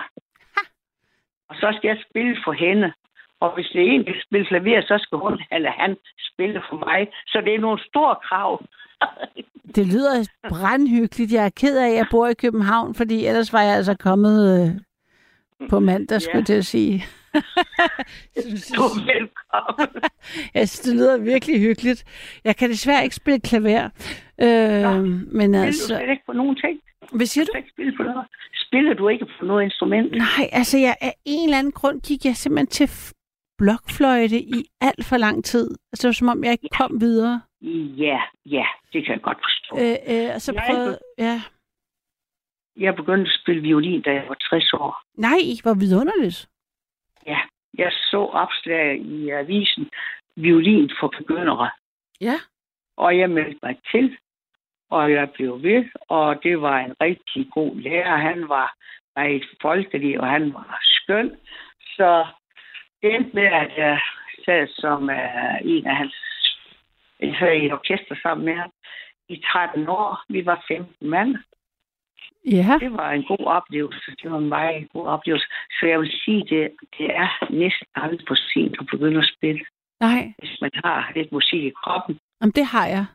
Og 1.49 1.57
så 1.57 1.75
skal 1.77 1.89
jeg 1.89 1.99
spille 2.11 2.37
for 2.45 2.53
hende. 2.53 2.93
Og 3.47 3.55
hvis 3.55 3.69
det 3.73 3.81
er 3.83 3.91
en, 3.93 4.05
der 4.07 4.13
skal 4.13 4.27
spille 4.29 4.47
klaver, 4.47 4.81
så 4.91 4.97
skal 5.05 5.19
hun 5.19 5.35
eller 5.57 5.71
han 5.83 5.97
spille 6.33 6.61
for 6.69 6.77
mig. 6.87 7.01
Så 7.27 7.41
det 7.45 7.55
er 7.55 7.61
nogle 7.67 7.81
store 7.91 8.17
krav. 8.29 8.53
Det 9.77 9.87
lyder 9.87 10.29
brandhyggeligt. 10.49 11.33
Jeg 11.33 11.45
er 11.47 11.51
ked 11.61 11.79
af, 11.79 11.89
at 11.89 11.95
jeg 11.97 12.07
bor 12.11 12.27
i 12.27 12.35
København, 12.35 12.95
fordi 12.95 13.27
ellers 13.27 13.53
var 13.53 13.63
jeg 13.63 13.75
altså 13.77 13.95
kommet 13.95 14.37
øh, 14.57 15.69
på 15.69 15.81
mandag, 15.81 16.15
Ja. 16.15 16.19
skulle 16.19 16.37
jeg 16.39 16.47
til 16.47 16.55
at 16.55 16.67
sige. 16.67 17.05
Du 18.77 18.83
er 18.83 19.05
velkommen. 19.13 20.03
Jeg 20.55 20.69
synes, 20.69 20.81
det 20.81 20.95
lyder 20.95 21.19
virkelig 21.19 21.61
hyggeligt. 21.61 22.05
Jeg 22.45 22.57
kan 22.57 22.71
desværre 22.71 23.05
ikke 23.05 23.17
spille 23.17 23.41
klaver. 23.41 23.85
Øh, 24.41 25.03
men 25.03 25.31
Spiller 25.33 25.59
du 25.61 25.67
altså, 25.67 25.87
slet 25.87 26.11
ikke 26.11 26.23
på 26.27 26.33
nogen 26.33 26.57
ting? 26.57 26.81
hvad 27.13 27.27
siger 27.27 27.45
Du 27.45 27.51
du? 27.53 27.57
ikke 27.59 27.71
spille 27.75 27.93
på 27.97 28.03
noget. 28.03 28.27
Spiller 28.67 28.95
du 28.95 29.09
ikke 29.09 29.27
på 29.41 29.45
noget 29.47 29.65
instrument? 29.65 30.13
Nej, 30.13 30.49
altså 30.53 30.79
jeg, 30.79 30.97
af 31.01 31.15
en 31.25 31.45
eller 31.49 31.59
anden 31.59 31.73
grund 31.73 32.01
gik 32.01 32.25
jeg 32.25 32.37
simpelthen 32.37 32.67
til 32.67 32.89
blokfløjte 33.59 34.39
i 34.41 34.65
alt 34.81 35.05
for 35.05 35.17
lang 35.17 35.45
tid. 35.45 35.71
Altså 35.93 36.03
det 36.03 36.09
var 36.09 36.13
som 36.13 36.29
om, 36.29 36.45
jeg 36.45 36.53
ikke 36.53 36.69
kom 36.79 37.01
videre. 37.01 37.43
Ja, 38.07 38.21
ja, 38.47 38.67
det 38.93 39.05
kan 39.05 39.15
jeg 39.15 39.23
godt 39.23 39.39
forstå. 39.47 39.71
Øh, 39.81 39.97
øh, 40.13 40.35
og 40.35 40.41
så 40.41 40.53
Jeg 40.53 40.63
prøvede... 40.67 40.99
Ja. 41.19 41.43
Jeg 42.77 42.97
begyndte 42.97 43.31
at 43.31 43.39
spille 43.43 43.63
violin, 43.63 44.03
da 44.03 44.11
jeg 44.11 44.25
var 44.29 44.35
60 44.35 44.73
år. 44.73 45.03
Nej, 45.15 45.41
hvor 45.63 45.75
vidunderligt. 45.75 46.49
Ja, 47.27 47.39
jeg 47.79 47.93
så 47.93 48.21
opslag 48.33 49.01
i 49.01 49.31
avisen 49.31 49.91
violin 50.37 50.91
for 51.01 51.09
begyndere. 51.19 51.71
Ja. 52.21 52.37
Og 52.97 53.19
jeg 53.19 53.31
meldte 53.31 53.59
mig 53.63 53.79
til, 53.91 54.17
og 54.91 55.13
jeg 55.13 55.31
blev 55.31 55.63
ved, 55.63 55.85
og 56.09 56.43
det 56.43 56.61
var 56.61 56.79
en 56.79 56.95
rigtig 57.01 57.49
god 57.53 57.77
lærer. 57.77 58.17
Han 58.17 58.49
var 58.49 58.77
meget 59.17 59.45
folkelig, 59.63 60.21
og 60.21 60.27
han 60.27 60.55
var 60.55 60.79
skøn. 60.83 61.37
Så 61.81 62.27
det 63.03 63.15
endte 63.15 63.31
med, 63.35 63.49
at 63.63 63.71
jeg 63.77 64.01
sad 64.45 64.67
som 64.69 65.03
uh, 65.03 65.57
en 65.75 65.87
af 65.87 65.97
hans... 65.97 66.15
Jeg 67.21 67.37
sad 67.39 67.53
i 67.53 67.67
et 67.67 67.73
orkester 67.73 68.17
sammen 68.23 68.45
med 68.45 68.55
ham 68.55 68.71
i 69.29 69.43
13 69.53 69.89
år. 69.89 70.25
Vi 70.29 70.47
var 70.47 70.65
15 70.69 71.11
mand. 71.11 71.37
Ja. 72.45 72.79
Det 72.81 72.93
var 72.93 73.11
en 73.11 73.25
god 73.33 73.45
oplevelse. 73.47 74.11
Det 74.23 74.31
var 74.31 74.39
en 74.39 74.49
meget 74.49 74.89
god 74.93 75.07
oplevelse. 75.07 75.47
Så 75.81 75.87
jeg 75.87 76.01
vil 76.01 76.11
sige, 76.25 76.41
det, 76.41 76.71
det 76.99 77.07
er 77.23 77.29
næsten 77.51 77.87
aldrig 77.95 78.21
for 78.29 78.37
sent 78.53 78.77
at 78.81 78.87
begynde 78.91 79.19
at 79.19 79.33
spille, 79.37 79.65
Nej, 80.01 80.33
hvis 80.39 80.61
man 80.61 80.71
har 80.75 81.13
lidt 81.15 81.33
musik 81.33 81.63
i 81.65 81.73
kroppen. 81.85 82.19
Jamen, 82.41 82.53
det 82.53 82.67
har 82.67 82.87
jeg. 82.87 83.07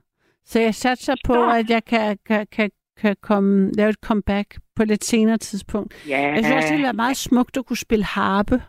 Så 0.46 0.60
jeg 0.60 0.76
satser 0.76 1.16
på, 1.26 1.34
Nå. 1.34 1.50
at 1.50 1.70
jeg 1.70 1.86
kan, 1.86 2.18
kan, 2.26 2.48
kan, 2.52 2.72
kan 2.98 3.16
komme, 3.22 3.72
lave 3.72 3.90
et 3.90 3.96
comeback 4.06 4.60
på 4.76 4.84
et 4.84 4.88
lidt 4.88 5.04
senere 5.04 5.38
tidspunkt. 5.38 6.10
Ja, 6.10 6.20
Jeg 6.20 6.38
synes 6.46 6.56
også, 6.56 6.68
det 6.68 6.74
ville 6.74 6.84
være 6.84 6.94
meget 6.94 7.18
smukt 7.18 7.58
at 7.58 7.66
kunne 7.66 7.78
spille 7.78 8.06
harpe. 8.06 8.62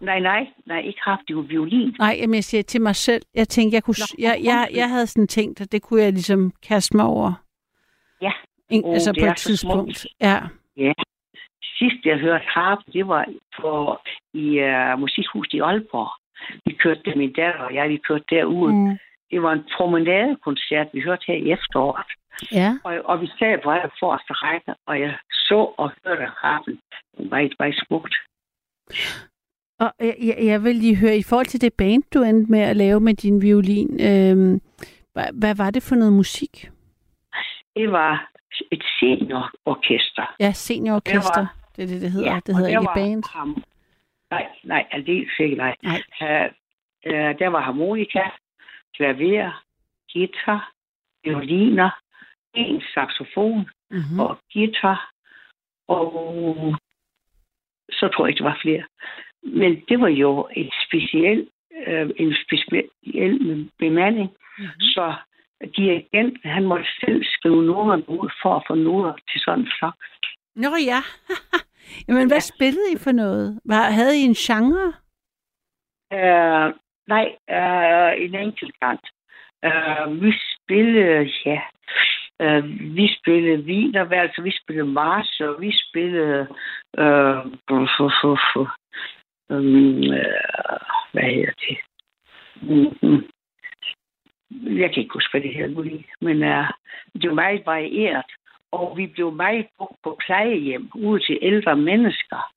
Nej, 0.00 0.20
nej, 0.20 0.46
nej, 0.66 0.80
ikke 0.80 1.00
haft 1.02 1.22
det 1.28 1.34
jo 1.34 1.40
violin. 1.40 1.94
Nej, 1.98 2.16
jamen, 2.20 2.34
jeg 2.34 2.44
siger 2.44 2.62
til 2.62 2.80
mig 2.80 2.96
selv. 2.96 3.22
Jeg 3.34 3.48
tænkte, 3.48 3.74
jeg, 3.74 3.82
kunne, 3.82 3.94
Nå, 3.98 4.16
jeg, 4.18 4.40
jeg, 4.44 4.68
jeg 4.74 4.88
havde 4.90 5.06
sådan 5.06 5.26
tænkt, 5.28 5.60
at 5.60 5.72
det 5.72 5.82
kunne 5.82 6.02
jeg 6.02 6.12
ligesom 6.12 6.52
kaste 6.68 6.96
mig 6.96 7.06
over. 7.06 7.32
Ja. 8.22 8.32
En, 8.70 8.84
Åh, 8.84 8.94
altså 8.94 9.14
på 9.20 9.26
et 9.26 9.36
tidspunkt. 9.36 9.98
smukt. 9.98 10.14
Ja. 10.20 10.92
Sidst 11.78 12.04
jeg 12.04 12.18
hørte 12.18 12.44
harp, 12.48 12.78
det 12.92 13.08
var 13.08 13.24
på, 13.60 13.96
i 14.34 14.46
uh, 14.62 15.00
Musikhuset 15.00 15.54
i 15.54 15.60
Aalborg. 15.60 16.10
Vi 16.64 16.72
kørte 16.72 17.14
min 17.16 17.32
datter 17.32 17.60
og 17.60 17.74
jeg, 17.74 17.88
vi 17.88 17.96
kørte 18.08 18.24
derud. 18.30 18.72
Mm. 18.72 18.98
Det 19.30 19.42
var 19.42 19.52
en 19.52 19.64
promenadekoncert, 19.76 20.88
vi 20.92 21.00
hørte 21.00 21.24
her 21.26 21.34
i 21.34 21.50
efteråret. 21.52 22.10
Ja. 22.52 22.70
Og, 22.84 22.92
og 23.04 23.20
vi 23.20 23.26
sad 23.26 23.58
på 23.64 23.70
aller 23.70 23.90
forreste 24.00 24.32
række, 24.32 24.74
og 24.86 25.00
jeg 25.00 25.18
så 25.30 25.74
og 25.78 25.92
hørte 26.04 26.28
harpen. 26.42 26.80
Det 27.18 27.30
var 27.30 27.38
ikke 27.38 27.56
meget 27.58 27.82
smukt. 27.86 28.14
Og 29.78 29.92
jeg, 30.00 30.16
jeg, 30.22 30.36
jeg 30.40 30.64
vil 30.64 30.76
lige 30.76 30.96
høre, 30.96 31.16
i 31.16 31.22
forhold 31.22 31.46
til 31.46 31.60
det 31.60 31.72
band, 31.74 32.02
du 32.14 32.22
endte 32.22 32.50
med 32.50 32.60
at 32.60 32.76
lave 32.76 33.00
med 33.00 33.14
din 33.14 33.42
violin, 33.42 34.00
øhm, 34.00 34.60
hvad, 35.12 35.28
hvad 35.32 35.54
var 35.54 35.70
det 35.70 35.82
for 35.82 35.94
noget 35.94 36.12
musik? 36.12 36.70
Det 37.76 37.92
var 37.92 38.30
et 38.70 38.84
seniororkester. 39.00 40.34
Ja, 40.40 40.52
seniororkester. 40.52 41.40
Det 41.40 41.76
Det 41.76 41.82
er 41.82 41.86
det, 41.86 42.02
det 42.02 42.10
hedder. 42.10 42.32
Ja, 42.34 42.40
det 42.46 42.56
hedder 42.56 42.70
der 42.70 42.78
ikke 42.80 42.86
var 42.86 42.94
band. 42.94 43.22
Ham, 43.32 43.62
nej, 44.30 44.46
nej, 44.64 44.86
aldeles 44.90 45.38
ikke 45.38 45.56
nej. 45.56 45.76
Nej. 45.82 46.02
Uh, 47.06 47.38
der 47.38 47.48
var 47.48 47.60
harmonika, 47.60 48.22
klaver, 48.96 49.64
guitar, 50.12 50.72
violiner, 51.24 51.90
en 52.54 52.82
saxofon 52.94 53.70
Mm-hmm. 53.90 54.20
og 54.20 54.38
guitar, 54.52 55.10
og 55.88 56.12
så 57.90 58.08
tror 58.08 58.26
jeg 58.26 58.30
ikke, 58.30 58.38
der 58.38 58.50
var 58.50 58.58
flere. 58.62 58.84
Men 59.52 59.82
det 59.88 60.00
var 60.00 60.08
jo 60.08 60.48
et 60.56 60.70
speciel, 60.86 61.48
øh, 61.86 62.10
en 62.16 62.34
speciel 62.46 63.70
bemanding, 63.78 64.30
Mhm. 64.30 64.64
mm-hmm. 64.64 64.80
så 64.80 65.14
dirigenten, 65.76 66.50
han 66.50 66.64
måtte 66.64 66.86
selv 67.00 67.24
skrive 67.24 67.62
noterne 67.62 68.08
ud 68.10 68.30
for 68.42 68.54
at 68.56 68.62
få 68.68 68.74
noter 68.74 69.12
til 69.32 69.40
sådan 69.40 69.60
en 69.60 69.70
flok. 69.78 69.94
Nå 70.56 70.68
ja. 70.86 71.00
Jamen, 72.08 72.26
hvad 72.26 72.36
Ja. 72.36 72.50
spillede 72.54 72.92
I 72.94 72.98
for 72.98 73.12
noget? 73.12 73.60
Hvad, 73.64 73.92
havde 73.92 74.18
I 74.18 74.20
en 74.22 74.34
genre? 74.34 74.92
Uh, 76.18 76.68
nej, 77.14 77.26
uh, 77.58 78.22
en 78.24 78.34
enkelt 78.34 78.74
gang. 78.80 79.00
Uh, 79.66 80.22
vi 80.22 80.32
spillede, 80.54 81.30
ja, 81.46 81.60
uh, 82.44 82.64
vi 82.96 83.14
spillede 83.18 83.62
Wienervalser, 83.64 84.42
vi 84.42 84.52
spillede 84.62 84.86
Mars, 84.92 85.40
og 85.40 85.60
vi 85.60 85.72
spillede, 85.88 86.40
uh, 86.98 87.42
for, 87.68 88.10
for, 88.20 88.40
for, 88.52 88.74
um, 89.50 89.98
uh, 89.98 90.78
hvad 91.12 91.22
hedder 91.22 91.52
det? 91.68 91.76
Mm-hmm. 92.62 93.20
Jeg 94.80 94.90
kan 94.94 95.02
ikke 95.02 95.12
huske, 95.14 95.30
hvad 95.32 95.40
det 95.40 95.54
hedder 95.54 95.68
nu 95.68 95.82
lige, 95.82 96.04
men 96.20 96.36
uh, 96.42 96.66
det 97.20 97.28
var 97.30 97.34
meget 97.34 97.62
varieret. 97.66 98.24
Og 98.72 98.96
vi 98.96 99.06
blev 99.06 99.32
meget 99.32 99.66
brugt 99.78 99.96
på 100.04 100.18
plejehjem 100.26 100.90
ude 100.94 101.20
til 101.26 101.38
ældre 101.42 101.76
mennesker. 101.76 102.52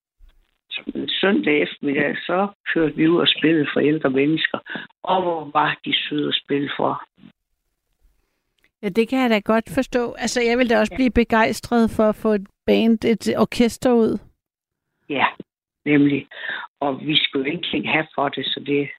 Så 0.70 0.82
en 0.96 1.10
søndag 1.10 1.62
eftermiddag, 1.62 2.18
så 2.18 2.48
kørte 2.74 2.96
vi 2.96 3.08
ud 3.08 3.20
og 3.22 3.28
spillede 3.28 3.68
for 3.74 3.80
ældre 3.80 4.10
mennesker. 4.10 4.60
Og 5.04 5.22
hvor 5.22 5.50
var 5.54 5.80
de 5.86 5.94
søde 6.10 6.28
at 6.28 6.40
spille 6.46 6.72
for. 6.78 7.04
Ja, 8.84 8.90
det 8.90 9.10
kan 9.10 9.20
jeg 9.22 9.30
da 9.30 9.40
godt 9.40 9.70
forstå. 9.74 10.12
Altså, 10.12 10.42
jeg 10.42 10.58
vil 10.58 10.70
da 10.70 10.80
også 10.80 10.94
Ja. 10.94 10.98
blive 10.98 11.12
begejstret 11.12 11.90
for 11.96 12.04
at 12.04 12.16
få 12.16 12.30
et 12.30 12.48
band, 12.66 13.06
et 13.06 13.34
orkester 13.38 13.92
ud. 13.94 14.20
Ja, 15.10 15.26
nemlig. 15.86 16.28
Og 16.80 17.00
vi 17.08 17.16
skulle 17.24 17.46
jo 17.46 17.52
ingenting 17.52 17.92
have 17.92 18.08
for 18.16 18.30
det, 18.30 18.46
så 18.46 18.60
det, 18.66 18.90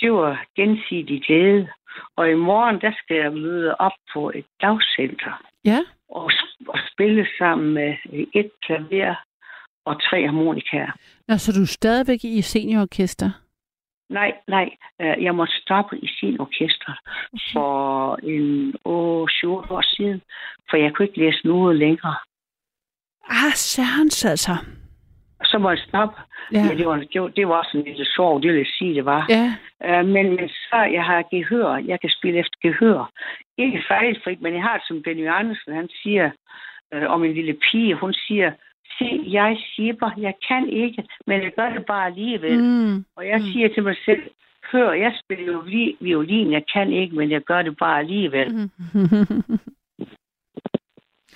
det 0.00 0.12
var 0.12 0.44
gensidig 0.56 1.22
glæde. 1.26 1.68
Og 2.16 2.30
i 2.30 2.34
morgen, 2.34 2.80
der 2.80 2.92
skal 2.98 3.16
jeg 3.16 3.32
møde 3.32 3.74
op 3.74 3.92
på 4.12 4.30
et 4.34 4.44
dagcenter 4.60 5.42
Ja. 5.64 5.78
og, 6.08 6.30
og 6.68 6.78
spille 6.92 7.26
sammen 7.38 7.74
med 7.74 7.94
et 8.34 8.50
klaver 8.66 9.14
og 9.84 10.02
tre 10.02 10.26
harmonikaer. 10.26 10.92
Nå, 11.28 11.36
så 11.36 11.52
du 11.52 11.62
er 11.62 11.66
stadigvæk 11.66 12.24
i 12.24 12.42
seniororkester? 12.42 13.30
Nej, 14.08 14.32
nej. 14.48 14.70
øh, 15.00 15.24
Jeg 15.24 15.34
måtte 15.34 15.54
stoppe 15.62 15.98
i 15.98 16.08
sin 16.20 16.40
orkester 16.40 16.92
for 17.52 18.16
en 18.22 18.74
åh, 18.84 19.28
7 19.28 19.52
år 19.54 19.96
siden, 19.96 20.22
for 20.70 20.76
jeg 20.76 20.92
kunne 20.94 21.06
ikke 21.08 21.18
læse 21.18 21.46
noget 21.46 21.76
længere. 21.76 22.16
Ah, 23.28 23.52
særens 23.54 24.24
altså. 24.24 24.52
Så 25.44 25.58
må 25.58 25.70
jeg 25.70 25.78
stoppe. 25.88 26.20
Ja. 26.52 26.58
Ja. 26.58 26.74
Det, 26.78 26.86
var, 26.86 26.96
det, 27.12 27.22
var, 27.22 27.28
det 27.28 27.48
var 27.48 27.54
også 27.54 27.78
en 27.78 27.84
lille 27.84 28.04
sorg, 28.04 28.42
det 28.42 28.50
vil 28.50 28.56
jeg 28.56 28.66
sige, 28.78 28.94
det 28.94 29.04
var. 29.04 29.26
Ja. 29.28 29.46
Uh, 30.00 30.06
men, 30.08 30.26
men 30.36 30.48
så, 30.48 30.76
jeg 30.92 31.04
har 31.04 31.24
gehør. 31.30 31.76
Jeg 31.76 32.00
kan 32.00 32.10
spille 32.10 32.38
efter 32.38 32.58
gehør. 32.62 33.10
Ikke 33.58 33.84
fejlfrit, 33.88 34.40
men 34.42 34.54
jeg 34.54 34.62
har 34.62 34.76
det 34.78 34.86
som 34.86 35.02
Benny 35.02 35.28
Andersen, 35.28 35.74
han 35.74 35.88
siger 36.02 36.30
uh, 36.96 37.02
om 37.14 37.24
en 37.24 37.34
lille 37.34 37.56
pige. 37.70 37.94
Hun 37.94 38.12
siger, 38.14 38.52
se, 38.98 39.20
jeg 39.26 39.56
siger, 39.76 40.10
jeg 40.16 40.34
kan 40.48 40.68
ikke, 40.68 41.04
men 41.26 41.42
jeg 41.42 41.52
gør 41.56 41.68
det 41.70 41.86
bare 41.86 42.06
alligevel. 42.06 42.58
Mm. 42.58 42.64
Mm. 42.94 43.04
Og 43.16 43.26
jeg 43.28 43.40
siger 43.40 43.68
til 43.68 43.82
mig 43.82 43.96
selv, 44.04 44.22
hør, 44.72 44.92
jeg 44.92 45.12
spiller 45.24 45.52
jo 45.52 45.58
vi- 45.58 45.96
violin, 46.00 46.52
jeg 46.52 46.62
kan 46.74 46.92
ikke, 46.92 47.16
men 47.16 47.30
jeg 47.30 47.40
gør 47.40 47.62
det 47.62 47.76
bare 47.76 47.98
alligevel. 47.98 48.54
Mm. 48.54 48.70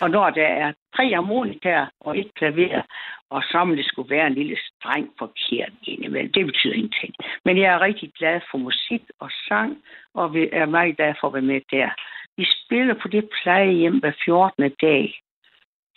Og 0.01 0.11
når 0.11 0.31
der 0.31 0.47
er 0.47 0.73
tre 0.97 1.15
harmonikaer 1.15 1.87
og 2.01 2.19
et 2.19 2.35
klaver, 2.35 2.83
og 3.31 3.43
så 3.43 3.59
om 3.59 3.77
det 3.77 3.87
skulle 3.87 4.11
være 4.11 4.27
en 4.27 4.35
lille 4.35 4.59
streng 4.67 5.11
forkert 5.19 5.73
indimellem, 5.83 6.33
det 6.33 6.47
betyder 6.47 6.75
ingenting. 6.75 7.15
Men 7.45 7.59
jeg 7.59 7.75
er 7.75 7.81
rigtig 7.81 8.13
glad 8.19 8.41
for 8.51 8.59
musik 8.59 9.03
og 9.21 9.31
sang, 9.49 9.83
og 10.15 10.35
vi 10.35 10.49
er 10.53 10.67
meget 10.67 10.97
glad 10.97 11.15
for 11.21 11.27
at 11.29 11.35
være 11.35 11.51
med 11.53 11.61
der. 11.71 11.91
Vi 12.37 12.47
spiller 12.65 12.95
på 13.03 13.09
det 13.09 13.29
plejehjem 13.43 13.99
hver 13.99 14.13
14. 14.25 14.73
dag. 14.81 15.21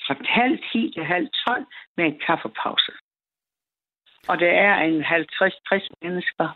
Fra 0.07 0.15
halv 0.25 0.59
10 0.71 0.91
til 0.95 1.03
halv 1.03 1.27
12 1.47 1.65
med 1.97 2.05
en 2.05 2.19
kaffepause. 2.27 2.91
Og 4.27 4.39
der 4.39 4.51
er 4.51 4.83
en 4.83 5.03
50-60 5.03 5.87
mennesker 6.01 6.47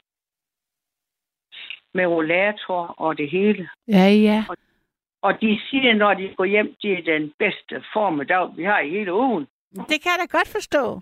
med 1.94 2.06
rollator 2.06 2.96
og 2.98 3.18
det 3.18 3.30
hele. 3.30 3.70
Ja, 3.88 4.08
ja. 4.08 4.44
Og 4.50 4.58
de 5.42 5.60
siger, 5.70 5.94
når 5.94 6.14
de 6.14 6.34
går 6.38 6.46
hjem, 6.46 6.76
det 6.82 6.92
er 6.92 7.04
den 7.04 7.34
bedste 7.40 7.84
formiddag, 7.94 8.58
vi 8.58 8.64
har 8.64 8.80
i 8.80 8.90
hele 8.90 9.14
ugen. 9.14 9.48
Det 9.76 9.98
kan 10.02 10.12
jeg 10.12 10.20
da 10.20 10.38
godt 10.38 10.48
forstå. 10.48 11.02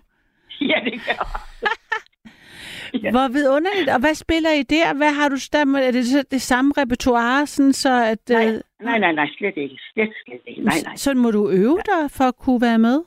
Ja, 0.60 0.80
det 0.84 1.00
gør 1.06 1.24
Ja. 3.02 3.10
Hvor 3.10 3.28
vidunderligt. 3.28 3.88
Og 3.88 4.00
hvad 4.00 4.14
spiller 4.14 4.50
I 4.50 4.62
der? 4.62 4.94
Hvad 4.94 5.12
har 5.12 5.28
du 5.28 5.36
stamme? 5.36 5.82
Er 5.82 5.90
det 5.90 6.04
så 6.06 6.24
det 6.30 6.42
samme 6.42 6.72
repertoire, 6.76 7.46
sådan 7.46 7.72
så 7.72 8.04
at... 8.04 8.28
Nej, 8.28 8.46
øh, 8.46 8.60
nej, 8.80 8.98
nej, 8.98 9.12
nej, 9.12 9.28
slet 9.38 9.56
ikke. 9.56 9.78
Slet, 9.92 10.12
slet 10.24 10.40
ikke. 10.46 10.62
Nej, 10.62 10.74
nej. 10.84 10.96
Sådan 10.96 11.22
må 11.22 11.30
du 11.30 11.50
øve 11.50 11.78
dig 11.86 12.10
for 12.10 12.24
at 12.24 12.36
kunne 12.36 12.60
være 12.60 12.78
med? 12.78 13.04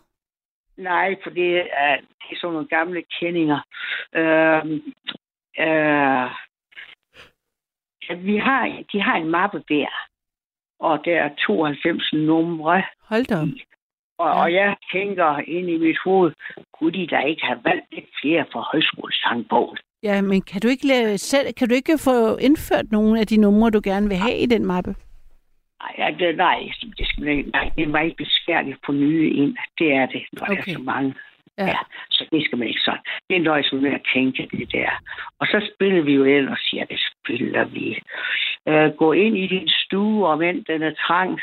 Nej, 0.77 1.15
for 1.23 1.29
det 1.29 1.57
er, 1.57 1.95
det 1.95 2.29
er 2.31 2.35
sådan 2.41 2.53
nogle 2.53 2.67
gamle 2.67 3.03
kendinger. 3.19 3.59
Øhm, 4.15 4.81
øh, 5.59 6.29
ja, 8.09 8.13
vi 8.15 8.37
har, 8.37 8.83
de 8.93 9.01
har 9.01 9.15
en 9.15 9.29
mappe 9.29 9.63
der, 9.69 9.89
og 10.87 10.95
der 11.05 11.15
er 11.25 11.29
92 11.47 12.13
numre. 12.13 12.83
Hold 13.09 13.25
da 13.25 13.35
op. 13.35 13.47
Og, 14.17 14.27
Ja. 14.29 14.41
og 14.41 14.53
jeg 14.53 14.75
tænker 14.93 15.37
ind 15.47 15.69
i 15.69 15.77
mit 15.77 15.97
hoved, 16.05 16.31
kunne 16.73 16.91
de 16.93 17.07
da 17.07 17.19
ikke 17.19 17.45
have 17.45 17.59
valgt 17.63 17.85
lidt 17.91 18.09
flere 18.21 18.45
fra 18.51 18.61
højskolesangbogen? 18.71 19.77
Ja, 20.03 20.21
men 20.21 20.41
kan 20.41 20.61
du 20.61 20.67
ikke 20.67 20.87
lave 20.87 21.17
selv, 21.17 21.53
kan 21.53 21.69
du 21.69 21.75
ikke 21.75 21.97
få 21.97 22.37
indført 22.37 22.91
nogle 22.91 23.19
af 23.19 23.27
de 23.27 23.37
numre, 23.37 23.69
du 23.69 23.81
gerne 23.83 24.07
vil 24.07 24.17
have 24.17 24.37
i 24.37 24.45
den 24.45 24.65
mappe? 24.65 24.95
Ej, 25.81 25.93
ja, 25.97 26.07
det, 26.19 26.37
nej, 26.37 26.59
det, 26.97 27.07
skal, 27.07 27.23
nej, 27.53 27.69
det 27.75 27.83
er 27.83 27.87
meget 27.87 28.15
besværligt 28.17 28.77
på 28.85 28.91
nye 28.91 29.29
ind. 29.33 29.55
Det 29.79 29.93
er 29.93 30.05
det, 30.05 30.23
når 30.33 30.41
okay. 30.41 30.55
der 30.55 30.71
er 30.71 30.75
så 30.75 30.81
mange. 30.81 31.13
Ja. 31.57 31.65
Ja. 31.65 31.79
Så 32.09 32.27
det 32.31 32.45
skal 32.45 32.57
man 32.57 32.67
ikke 32.67 32.81
sådan. 32.85 33.03
Det 33.29 33.35
er 33.35 33.41
nøjes 33.41 33.73
med 33.73 33.93
at 33.93 34.07
tænke 34.13 34.49
det 34.51 34.71
der. 34.71 34.89
Og 35.39 35.47
så 35.47 35.69
spiller 35.73 36.01
vi 36.01 36.13
jo 36.13 36.23
ellers, 36.23 36.73
ja, 36.73 36.83
det 36.89 36.99
spiller 37.11 37.65
vi. 37.65 38.01
Uh, 38.65 38.97
gå 38.97 39.11
ind 39.11 39.37
i 39.37 39.47
din 39.47 39.69
stue, 39.69 40.27
og 40.27 40.37
mens 40.37 40.65
den 40.67 40.81
er 40.83 40.93
trang, 41.07 41.39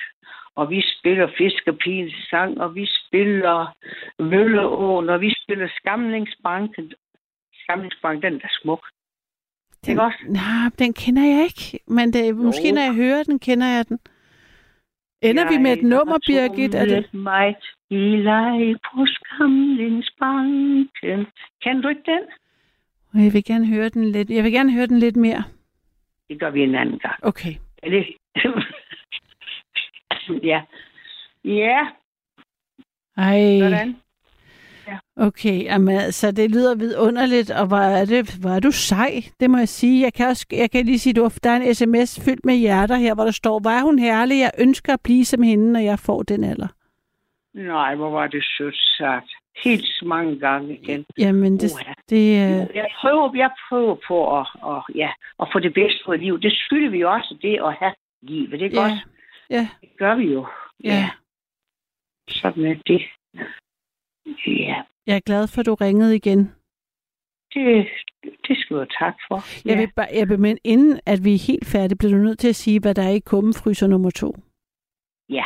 og 0.55 0.71
vi 0.71 0.83
spiller 0.99 1.29
Fiskerpigens 1.39 2.15
sang, 2.31 2.61
og 2.61 2.75
vi 2.75 2.89
spiller 3.01 3.77
Mølleåen, 4.19 5.09
og 5.09 5.21
vi 5.21 5.35
spiller 5.43 5.69
Skamlingsbanken. 5.77 6.93
Skamlingsbanken, 7.63 8.33
den 8.33 8.41
er 8.45 8.53
smuk. 8.63 8.87
Den, 9.87 9.91
Ikke 9.93 10.03
også? 10.03 10.19
nej, 10.29 10.71
den 10.79 10.93
kender 10.93 11.23
jeg 11.23 11.45
ikke. 11.45 11.85
Men 11.87 12.13
det, 12.13 12.37
måske 12.37 12.73
når 12.73 12.83
jeg 12.83 12.95
hører 12.95 13.23
den, 13.23 13.39
kender 13.39 13.67
jeg 13.67 13.89
den. 13.89 13.99
Ender 15.23 15.49
vi 15.49 15.59
med 15.59 15.73
et 15.73 15.83
nummer, 15.83 16.19
Birgit? 16.27 16.75
Er 16.75 16.85
det? 16.85 17.15
mig 17.15 17.57
i 17.91 18.17
leg 18.17 18.77
på 18.85 19.07
Skamlingsbanken. 19.07 21.27
Kan 21.63 21.83
du 21.83 21.89
ikke 21.89 22.03
den? 22.07 22.23
Jeg 23.25 23.33
vil 23.33 23.45
gerne 23.45 23.67
høre 23.67 23.89
den 23.89 24.05
lidt. 24.05 24.31
Jeg 24.31 24.45
vil 24.45 24.53
gerne 24.53 24.73
høre 24.73 24.87
den 24.87 24.99
lidt 24.99 25.17
mere. 25.17 25.45
Det 26.29 26.41
gør 26.41 26.51
vi 26.51 26.63
en 26.63 26.75
anden 26.75 26.99
gang. 26.99 27.15
Okay. 27.23 27.55
Er 27.83 27.91
det? 27.91 28.07
ja. 30.51 30.61
Ja, 31.45 31.87
Ej. 33.17 33.59
sådan. 33.59 33.97
Okay, 35.17 35.65
jamen, 35.65 35.97
altså, 35.97 36.31
det 36.31 36.51
lyder 36.51 36.75
vidunderligt, 36.75 37.51
og 37.51 37.67
hvor 37.67 37.77
er, 37.77 38.05
det, 38.05 38.37
hvor 38.41 38.51
er 38.51 38.61
du 38.61 38.71
sej, 38.71 39.23
det 39.41 39.51
må 39.51 39.59
jeg 39.59 39.69
sige. 39.69 40.03
Jeg 40.03 40.15
kan, 40.15 40.27
også, 40.27 40.47
jeg 40.53 40.71
kan 40.71 40.87
lige 40.87 40.99
sige, 40.99 41.13
du 41.13 41.31
der 41.43 41.51
er 41.51 41.57
en 41.57 41.75
sms 41.75 42.21
fyldt 42.25 42.45
med 42.45 42.55
hjerter 42.55 42.97
her, 42.97 43.15
hvor 43.15 43.25
der 43.25 43.31
står, 43.31 43.59
hvor 43.59 43.71
er 43.71 43.83
hun 43.83 43.99
herlig, 43.99 44.41
jeg 44.41 44.51
ønsker 44.59 44.93
at 44.93 45.01
blive 45.01 45.25
som 45.25 45.43
hende, 45.43 45.73
når 45.73 45.81
jeg 45.81 45.99
får 45.99 46.23
den 46.23 46.45
alder. 46.45 46.69
Nej, 47.55 47.95
hvor 47.95 48.11
var 48.11 48.27
det 48.27 48.45
sødt 48.59 48.77
sagt. 48.99 49.31
Helt 49.65 49.85
så 49.85 50.05
mange 50.05 50.39
gange 50.39 50.79
igen. 50.79 51.05
Jamen, 51.19 51.53
det, 51.59 51.73
Uha. 51.75 51.93
det 52.09 52.17
øh, 52.17 52.77
Jeg 52.77 52.89
prøver, 53.01 53.37
jeg 53.37 53.51
prøver 53.69 53.97
på 54.09 54.39
at, 54.41 54.47
at, 54.65 54.83
ja, 54.95 55.11
at 55.41 55.49
få 55.53 55.59
det 55.59 55.75
bedste 55.75 56.09
ud 56.09 56.15
af 56.15 56.21
livet. 56.21 56.43
Det 56.43 56.53
skylder 56.53 56.91
vi 56.91 57.05
også 57.05 57.37
det 57.43 57.59
at 57.65 57.75
have 57.75 57.95
livet. 58.23 58.51
Det 58.61 58.63
er 58.63 58.71
ja, 58.83 58.89
godt. 58.89 58.93
ja, 59.51 59.69
Det 59.81 59.89
gør 59.99 60.15
vi 60.15 60.33
jo. 60.33 60.47
ja. 60.85 61.11
Sådan 62.29 62.65
er 62.65 62.75
det. 62.87 63.03
Ja, 64.47 64.83
Jeg 65.07 65.17
er 65.17 65.21
glad 65.27 65.49
for, 65.49 65.61
at 65.61 65.67
du 65.67 65.75
ringede 65.75 66.17
igen. 66.17 66.39
det, 67.55 67.89
det 68.49 68.57
skal 68.59 68.77
du 68.77 68.85
tak 68.99 69.15
for. 69.29 69.69
Jeg 69.69 69.79
vil 69.79 69.93
bare, 69.97 70.09
jeg 70.15 70.29
vil, 70.29 70.41
men 70.41 70.59
inden 70.65 71.01
at 71.07 71.19
vi 71.25 71.35
er 71.35 71.47
helt 71.47 71.67
færdige, 71.67 71.99
bliver 71.99 72.13
du 72.13 72.19
nødt 72.19 72.39
til 72.39 72.49
at 72.49 72.57
sige, 72.57 72.81
hvad 72.81 72.95
der 72.95 73.03
er 73.03 73.11
i 73.11 73.19
kummefryser 73.19 73.87
nummer 73.87 74.11
to. 74.11 74.35
Ja, 75.29 75.45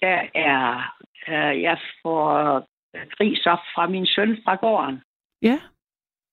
der 0.00 0.20
er, 0.34 0.94
øh, 1.28 1.62
jeg 1.62 1.78
får 2.02 2.22
gris 3.16 3.46
op 3.46 3.58
fra 3.74 3.86
min 3.88 4.06
søn 4.06 4.38
fra 4.44 4.54
gården. 4.54 5.02
Ja, 5.42 5.60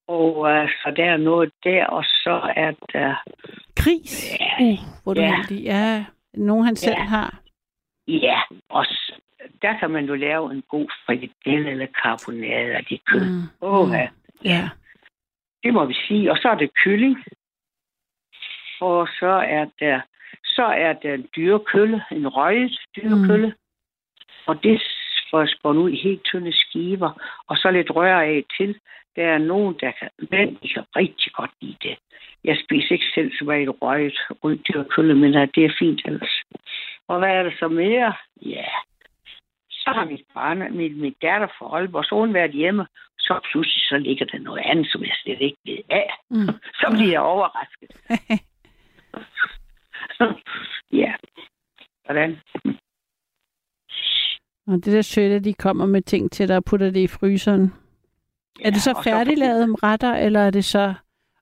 Og 0.07 0.52
øh, 0.52 0.70
så 0.70 0.94
der 0.95 1.06
er 1.06 1.18
noget 1.18 1.52
der, 1.64 1.86
og 1.86 2.03
så 2.03 2.53
er 2.56 2.72
der, 2.94 3.16
gris. 3.76 4.40
Ja. 4.40 4.64
Uh, 4.64 4.78
hvor 5.03 5.11
er 5.11 5.16
du 5.16 5.22
Ja. 5.22 5.36
heldig. 5.36 5.64
Ja, 5.64 6.06
nogen 6.34 6.66
han 6.66 6.76
selv 6.76 6.95
Ja. 6.98 7.03
har. 7.03 7.40
ja, 8.07 8.40
og 8.70 8.86
der 9.61 9.80
kan 9.80 9.91
man 9.91 10.06
jo 10.06 10.16
lave 10.16 10.52
en 10.52 10.61
god 10.70 10.90
frikadelle 11.06 11.72
eller 11.72 11.88
carbonade 12.03 12.76
af 12.76 12.86
det 12.86 13.06
kød. 13.06 13.26
Mm, 13.26 13.88
mm. 13.88 13.91
ja. 13.94 14.10
Ja. 14.44 14.70
Det 15.64 15.74
må 15.74 15.86
vi 15.86 15.94
sige. 16.07 16.32
Og 16.32 16.38
så 16.38 16.49
er 16.49 16.56
det 16.56 16.74
kylling. 16.84 17.24
Og 18.82 19.07
så 19.07 19.28
er 19.57 19.66
der 19.80 20.02
Så 20.44 20.64
er 20.66 20.94
der 20.94 21.14
en 21.14 21.28
dyrekølle, 21.36 22.03
en 22.11 22.28
røget 22.28 22.80
dyrekølle. 22.95 23.48
Mm. 23.48 23.53
Og 24.45 24.64
det 24.64 24.82
får 25.32 25.45
skåret 25.45 25.78
ud 25.78 25.90
i 25.90 26.02
helt 26.03 26.24
tynde 26.24 26.53
skiver. 26.53 27.11
Og 27.48 27.57
så 27.57 27.72
lidt 27.72 27.95
rør 27.95 28.20
af 28.20 28.44
til. 28.57 28.80
Der 29.16 29.26
er 29.26 29.38
nogen, 29.38 29.76
der 29.82 29.91
kan, 29.99 30.10
mænd, 30.32 30.57
de 30.64 30.68
kan 30.70 30.84
rigtig 30.95 31.34
godt 31.34 31.52
lide 31.61 31.78
det. 31.82 31.98
Jeg 32.44 32.57
spiser 32.64 32.91
ikke 32.91 33.11
selv 33.16 33.32
så 33.40 33.45
meget 33.45 33.82
røget 33.82 34.20
rød 34.44 34.57
dyrekølle, 34.57 35.16
men 35.16 35.36
øh, 35.36 35.48
det 35.56 35.66
er 35.66 35.74
fint 35.80 36.02
ellers. 36.06 36.41
Og 37.07 37.20
hvad 37.20 37.30
er 37.30 37.44
der 37.44 37.52
så 37.60 37.68
mere? 37.68 38.14
Ja, 38.41 38.66
så 39.70 39.90
har 39.95 40.06
mit 40.06 40.26
barn, 40.34 40.78
min, 40.78 41.02
min 41.02 41.16
datter 41.22 41.48
fra 41.57 41.66
Aalborg, 41.76 42.06
så 42.06 42.16
hun 42.16 42.34
været 42.34 42.52
hjemme, 42.52 42.86
så 43.20 43.40
pludselig 43.52 43.82
så 43.82 43.98
ligger 43.98 44.26
der 44.26 44.40
noget 44.40 44.61
andet, 44.66 44.91
som 44.91 45.02
jeg 45.02 45.11
slet 45.24 45.41
ikke 45.41 45.57
ved 45.66 45.78
af. 45.90 46.10
Mm. 46.30 46.48
så 46.82 46.88
bliver 46.91 47.11
jeg 47.11 47.22
overrasket. 47.22 47.91
ja. 51.02 51.14
Hvordan? 52.06 52.40
Og 54.70 54.76
det 54.76 54.94
der 54.94 55.02
sødt, 55.02 55.44
de 55.44 55.54
kommer 55.54 55.86
med 55.86 56.02
ting 56.02 56.32
til 56.32 56.48
dig 56.48 56.58
og 56.58 56.66
putter 56.66 56.91
det 56.91 57.00
i 57.00 57.08
fryseren. 57.08 57.74
Ja, 58.60 58.66
er 58.66 58.70
det 58.70 58.82
så 58.82 58.90
og 58.91 59.04
så- 59.04 59.10
færdiglavet 59.10 59.84
retter, 59.84 60.14
eller 60.16 60.40
er 60.40 60.50
det 60.50 60.66
så 60.66 60.94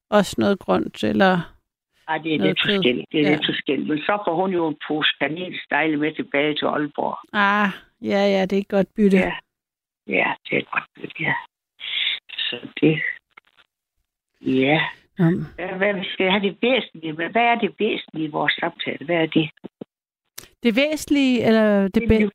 også 0.10 0.36
noget 0.38 0.60
grønt, 0.60 1.04
eller... 1.04 1.54
Ej, 2.08 2.18
det 2.18 2.36
er 2.36 2.40
lidt 2.40 2.60
forskelligt. 2.66 3.06
Det 3.12 3.20
er 3.20 3.24
Ja. 3.24 3.30
lidt 3.36 3.46
forskelligt. 3.46 3.90
Men 3.90 3.98
så 3.98 4.22
får 4.28 4.36
hun 4.42 4.52
jo 4.54 4.68
en 4.68 4.76
pose 4.88 5.10
kanelstejle 5.22 5.98
med 5.98 6.16
tilbage 6.16 6.56
til 6.56 6.66
Aalborg. 6.66 7.18
Ah, 7.34 7.70
ja, 8.02 8.22
ja, 8.36 8.42
det 8.46 8.54
er 8.58 8.62
et 8.62 8.68
godt 8.68 8.88
bytte. 8.96 9.18
Ja. 9.18 9.34
Ja, 10.08 10.34
det 10.50 10.58
er 10.58 10.62
godt. 10.72 10.84
bytte, 10.96 11.16
Ja. 11.20 11.34
Så 12.30 12.58
det... 12.82 13.02
Ja. 14.42 14.82
Um, 15.20 15.46
Hvad, 15.56 15.68
hvad 15.78 16.04
skal 16.14 16.32
have 16.32 16.44
det 16.44 16.58
væsentlige? 16.62 17.14
Hvad 17.14 17.30
hvad 17.30 17.42
er 17.42 17.56
det 17.56 17.76
væsentlige 17.80 18.28
i 18.28 18.32
vores 18.32 18.54
samtale? 18.54 19.06
Hvad 19.06 19.16
er 19.16 19.26
det? 19.26 19.50
det 20.64 20.76
væsentlige, 20.76 21.44
eller 21.48 21.82
det, 21.88 21.96
Det 21.96 22.32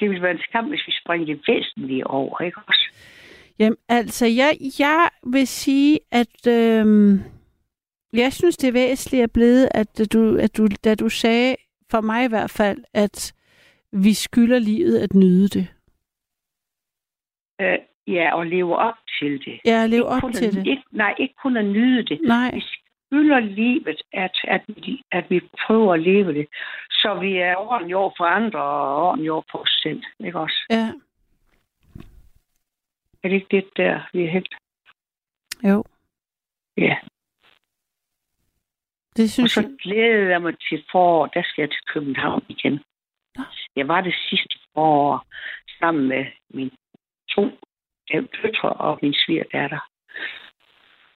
det 0.00 0.10
vil 0.10 0.22
være 0.22 0.30
en 0.30 0.42
skam, 0.48 0.68
hvis 0.68 0.86
vi 0.86 0.92
springer 1.04 1.26
det 1.26 1.44
væsentlige 1.48 2.06
over, 2.06 2.40
ikke 2.40 2.60
også? 2.68 2.88
Jamen, 3.58 3.76
altså, 3.88 4.26
jeg, 4.26 4.56
jeg 4.78 5.08
vil 5.26 5.46
sige, 5.46 5.98
at 6.12 6.46
øhm, 6.48 7.20
jeg 8.12 8.32
synes, 8.32 8.56
det 8.56 8.74
væsentlige 8.74 9.22
er 9.22 9.32
blevet, 9.34 9.68
at 9.74 10.12
du, 10.12 10.36
at 10.36 10.56
du, 10.56 10.68
da 10.84 10.94
du 10.94 11.08
sagde, 11.08 11.56
for 11.90 12.00
mig 12.00 12.24
i 12.24 12.28
hvert 12.28 12.50
fald, 12.50 12.84
at 12.94 13.34
vi 13.92 14.12
skylder 14.14 14.58
livet 14.58 14.98
at 14.98 15.14
nyde 15.14 15.48
det. 15.48 15.66
Øh, 17.60 17.78
ja, 18.06 18.34
og 18.34 18.46
leve 18.46 18.76
op 18.76 18.94
til 19.18 19.32
det. 19.44 19.60
Ja, 19.64 19.86
leve 19.86 20.06
op 20.06 20.20
kun 20.20 20.32
til 20.32 20.46
at, 20.46 20.52
det. 20.52 20.66
Ikke, 20.66 20.82
nej, 20.90 21.14
ikke 21.18 21.34
kun 21.42 21.56
at 21.56 21.64
nyde 21.64 22.02
det. 22.04 22.20
Nej, 22.24 22.50
Vi 22.54 22.60
skylder 23.12 23.40
livet, 23.40 24.02
at, 24.12 24.36
at, 24.44 24.62
vi, 24.68 25.02
at 25.10 25.30
vi 25.30 25.40
prøver 25.66 25.94
at 25.94 26.00
leve 26.02 26.34
det, 26.34 26.46
så 26.90 27.18
vi 27.20 27.36
er 27.36 27.56
ordentligt 27.56 27.96
over 27.96 28.12
for 28.16 28.24
andre 28.24 28.60
og 28.62 29.06
ordentligt 29.06 29.30
over 29.30 29.42
for 29.50 29.58
os 29.58 29.70
selv. 29.82 30.02
Ikke 30.20 30.38
også? 30.38 30.60
ja, 30.70 30.92
Er 33.22 33.28
det 33.28 33.32
ikke 33.32 33.56
det 33.56 33.70
der, 33.76 34.00
vi 34.12 34.24
er 34.24 34.30
helt? 34.30 34.54
jo. 35.64 35.84
Ja. 36.76 36.96
Det 39.16 39.24
Og 39.24 39.28
synes 39.30 39.56
jeg. 39.56 39.64
så 39.64 39.76
glæder 39.82 40.28
jeg 40.30 40.42
mig 40.42 40.54
til 40.68 40.84
forår. 40.92 41.26
Der 41.26 41.42
skal 41.42 41.62
jeg 41.62 41.70
til 41.70 41.84
København 41.94 42.42
igen. 42.48 42.80
Nå. 43.36 43.42
Jeg 43.76 43.88
var 43.88 44.00
det 44.00 44.14
sidste 44.28 44.58
forår 44.74 45.26
sammen 45.78 46.08
med 46.08 46.26
mine 46.54 46.70
to 47.30 47.50
døtre 48.12 48.72
og 48.72 48.98
min 49.02 49.14
svigerdatter. 49.14 49.80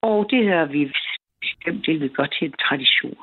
Og 0.03 0.27
det 0.31 0.49
har 0.49 0.65
vi 0.65 0.93
bestemt, 1.41 1.87
det 1.87 2.01
vil 2.01 2.15
godt 2.15 2.35
til 2.39 2.47
en 2.47 2.53
tradition. 2.69 3.19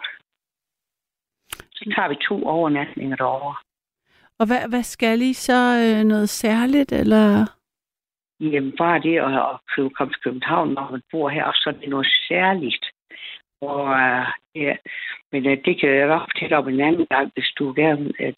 Så 1.75 1.91
tager 1.95 2.09
vi 2.09 2.15
to 2.29 2.45
overnatninger 2.47 3.15
derovre. 3.15 3.55
Og 4.39 4.45
hvad, 4.47 4.69
hvad 4.69 4.83
skal 4.83 5.21
I 5.21 5.33
så? 5.33 5.59
Øh, 5.83 6.03
noget 6.03 6.29
særligt, 6.29 6.91
eller? 6.91 7.45
Jamen, 8.39 8.73
bare 8.77 8.99
det 9.01 9.17
at, 9.19 9.33
at 9.33 9.59
købe, 9.75 9.89
komme 9.89 10.13
til 10.13 10.21
København, 10.21 10.69
når 10.73 10.91
man 10.91 11.01
bor 11.11 11.29
her, 11.29 11.51
så 11.55 11.69
er 11.69 11.73
det 11.73 11.89
noget 11.89 12.07
særligt. 12.27 12.85
Og, 13.61 13.83
uh, 13.83 14.25
ja, 14.55 14.75
men 15.31 15.45
uh, 15.45 15.57
det 15.65 15.79
kan 15.79 15.89
jeg 15.89 16.07
nok 16.07 16.21
fortælle 16.31 16.57
om 16.57 16.69
en 16.69 16.81
anden 16.81 17.05
gang, 17.09 17.31
hvis 17.33 17.49
du 17.59 17.73
gerne... 17.75 18.05
Uh, 18.19 18.33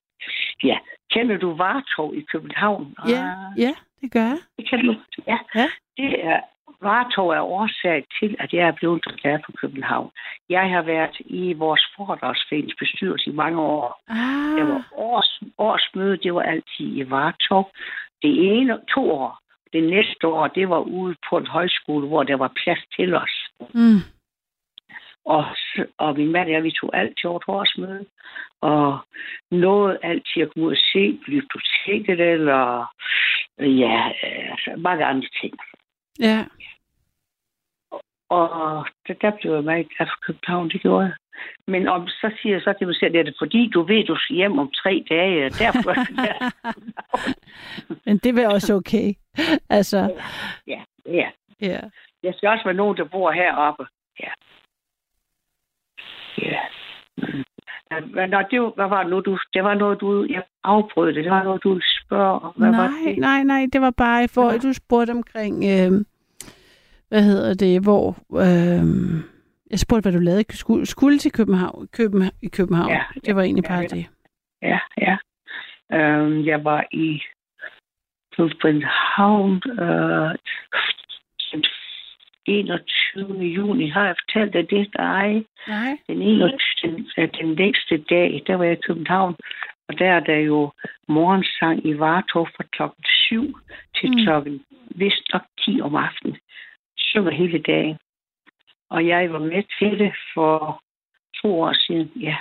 ja, 0.64 0.77
kender 1.11 1.38
du 1.38 1.56
Vartov 1.56 2.15
i 2.15 2.22
København? 2.31 2.95
Ja, 3.07 3.22
Ah, 3.23 3.60
ja, 3.60 3.73
det 4.02 4.11
gør 4.11 4.22
jeg. 4.34 4.39
det 4.57 4.69
kan 4.69 4.85
du. 4.85 4.95
Ja. 5.27 5.38
Ja. 5.56 5.68
Det 5.97 6.26
er, 6.26 6.39
Vartov 6.82 7.30
er 7.30 7.42
årsag 7.42 8.06
til, 8.20 8.36
at 8.40 8.54
jeg 8.54 8.68
er 8.68 8.72
blevet 8.72 9.04
så 9.04 9.14
glad 9.22 9.40
for 9.46 9.52
København. 9.62 10.12
Jeg 10.50 10.70
har 10.70 10.82
været 10.82 11.16
i 11.20 11.54
vores 11.54 11.82
foredragsforenings 11.98 12.76
bestyrelse 12.80 13.30
i 13.30 13.34
mange 13.34 13.62
år. 13.62 14.02
Ah, 14.10 14.58
Der 14.58 14.64
var 14.64 14.84
års, 14.94 15.40
årsmøde, 15.58 16.18
det 16.18 16.34
var 16.34 16.42
altid 16.42 16.98
i 16.98 17.10
Vartov. 17.10 17.72
Det 18.22 18.34
ene, 18.58 18.80
to 18.94 19.12
år. 19.12 19.40
Det 19.74 19.84
næste 19.84 20.28
år, 20.28 20.48
det 20.48 20.70
var 20.70 20.80
ude 20.80 21.16
på 21.30 21.38
en 21.38 21.48
højskole, 21.48 22.08
hvor 22.08 22.24
der 22.24 22.36
var 22.36 22.52
plads 22.64 22.80
til 22.96 23.16
os. 23.16 23.50
mm, 23.74 24.00
Og, 25.26 25.46
og 25.98 26.16
min 26.18 26.32
mand 26.32 26.48
og 26.48 26.54
jeg, 26.54 26.64
vi 26.64 26.72
tog 26.72 26.90
altid 26.98 27.26
over 27.26 27.40
et 27.40 27.44
årsmøde. 27.48 28.06
Og 28.62 28.98
nåede 29.52 29.98
altid 30.04 30.42
at 30.42 30.54
komme 30.54 30.68
ud 30.68 30.72
og 30.72 30.78
se 30.94 31.20
biblioteket, 31.26 32.20
eller 32.20 32.94
ja, 33.60 34.12
altså 34.52 34.74
mange 34.78 35.06
andre 35.06 35.28
ting. 35.42 35.54
Ja. 36.20 36.46
Og 38.30 38.88
der, 39.08 39.14
der 39.14 39.32
blev 39.42 39.54
jeg 39.54 39.64
meget 39.64 39.90
glad 39.98 40.08
for 40.08 40.20
København, 40.26 40.70
det 40.70 40.82
gjorde 40.82 41.06
jeg. 41.06 41.14
Men 41.68 41.88
om, 41.88 42.08
så 42.08 42.32
siger 42.42 42.56
jeg 42.56 42.62
så 42.62 42.74
til 42.78 42.88
mig 42.88 42.96
selv, 42.96 43.14
det 43.14 43.20
er 43.20 43.24
det 43.24 43.36
fordi, 43.40 43.70
du 43.74 43.82
ved, 43.82 44.06
du 44.06 44.16
skal 44.18 44.36
hjem 44.36 44.60
om 44.60 44.72
tre 44.72 45.06
dage, 45.10 45.46
og 45.46 45.52
derfor... 45.52 45.94
Men 48.06 48.18
det 48.18 48.40
er 48.40 48.50
også 48.50 48.74
okay. 48.74 49.14
Altså, 49.70 50.22
ja, 50.68 50.84
ja. 51.06 51.30
ja. 51.62 51.80
Jeg 52.24 52.34
skal 52.38 52.50
også 52.50 52.64
være 52.64 52.74
nogen, 52.74 52.98
der 52.98 53.04
bor 53.04 53.32
heroppe. 53.32 53.86
Ja. 54.20 54.32
Ja. 56.38 56.62
Mm. 57.18 57.55
Men 57.91 58.30
når 58.30 58.41
det, 58.41 58.62
var- 58.62 58.74
hvad 58.76 58.88
var 58.88 59.02
det 59.03 59.10
nu, 59.12 59.20
du, 59.20 59.38
det 59.53 59.64
var 59.64 59.74
noget, 59.74 60.02
du, 60.02 60.26
jeg 60.30 60.44
afbrød 60.64 61.14
det, 61.14 61.24
det 61.24 61.32
var 61.32 61.44
noget, 61.44 61.64
du 61.64 61.70
ville 61.70 61.84
spørge 62.06 62.40
om. 62.40 62.53
Hvad 62.57 62.70
var 62.72 62.78
nej, 62.90 63.12
det? 63.12 63.18
nej, 63.18 63.44
nej, 63.44 63.66
det 63.74 63.82
var 63.82 63.91
bare 63.91 64.24
i 64.24 64.28
forhold, 64.28 64.60
du 64.60 64.74
spurgte 64.74 65.12
omkring, 65.12 65.56
øh, 65.64 65.91
hvad 67.10 67.24
hedder 67.24 67.53
det, 67.53 67.84
hvor, 67.84 68.10
øh, 68.34 68.84
jeg 69.72 69.80
spurgte, 69.80 70.02
hvad 70.02 70.20
du 70.20 70.24
lavede, 70.26 70.44
skulle, 70.49 70.86
skulle 70.86 71.18
til 71.18 71.32
København, 71.32 71.88
København, 71.98 72.34
i 72.41 72.48
København. 72.48 72.90
Ja, 72.91 73.03
det 73.26 73.36
var 73.36 73.41
egentlig 73.41 73.64
ja, 73.64 73.70
bare 73.70 73.82
ja. 73.82 73.88
det. 73.88 74.06
Ja, 74.62 74.80
ja. 74.98 75.18
Øhm, 75.98 76.45
jeg 76.45 76.64
var 76.64 76.86
i 76.91 77.22
København 78.38 79.62
øh, 79.80 80.36
21. 82.48 83.40
juni. 83.42 83.88
Har 83.90 84.06
jeg 84.06 84.16
fortalt 84.24 84.54
dig 84.54 84.70
det? 84.70 84.88
Nej. 84.98 85.44
Nej. 85.68 85.98
Den, 86.08 86.22
21, 86.22 86.92
den, 86.92 87.12
øh, 87.18 87.30
den 87.40 87.56
næste 87.56 87.98
dag, 87.98 88.44
der 88.48 88.56
var 88.56 88.64
jeg 88.64 88.78
i 88.78 88.86
København, 88.88 89.36
og 89.88 90.00
der 90.00 90.06
er 90.12 90.20
der 90.20 90.38
jo 90.38 90.72
morgensang 91.08 91.86
i 91.86 92.00
Vartov 92.00 92.48
fra 92.56 92.64
klokken 92.72 93.04
7 93.06 93.58
til 93.98 94.10
Mm. 94.12 94.18
klokken 94.24 94.64
vist 94.96 95.24
nok 95.34 95.42
10 95.66 95.82
om 95.82 95.96
aftenen. 95.96 96.38
Synger 96.98 97.32
hele 97.32 97.60
dagen. 97.60 97.98
Og 98.90 99.08
jeg 99.08 99.34
var 99.34 99.40
med 99.40 99.64
til 99.80 100.00
det 100.00 100.14
for 100.34 100.82
to 101.42 101.62
år 101.62 101.74
siden, 101.74 102.12
ja. 102.22 102.36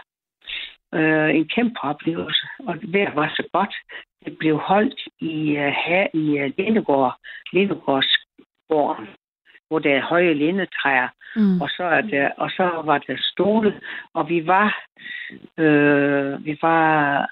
Øh, 0.94 1.34
en 1.34 1.48
kæmpe 1.48 1.78
oplevelse, 1.82 2.46
og 2.58 2.80
det 2.80 3.08
var 3.14 3.28
så 3.36 3.48
godt. 3.52 3.74
Det 4.24 4.38
blev 4.38 4.58
holdt 4.58 5.00
i, 5.20 5.50
uh, 5.50 5.72
her 5.86 6.06
i 6.14 6.24
uh, 6.44 6.50
Lindegård, 6.58 7.18
Lindegårdsgården, 7.52 9.08
hvor 9.68 9.78
der 9.78 9.94
er 9.96 10.02
høje 10.02 10.34
lindetræer, 10.34 11.08
Mm. 11.36 11.60
og 11.60 11.68
så, 11.70 11.84
er 11.84 12.00
der, 12.00 12.30
og 12.36 12.50
så 12.50 12.82
var 12.84 12.98
der 12.98 13.16
stole, 13.18 13.80
og 14.14 14.28
vi 14.28 14.46
var, 14.46 14.84
øh, 15.58 16.44
vi 16.44 16.58
var 16.62 17.30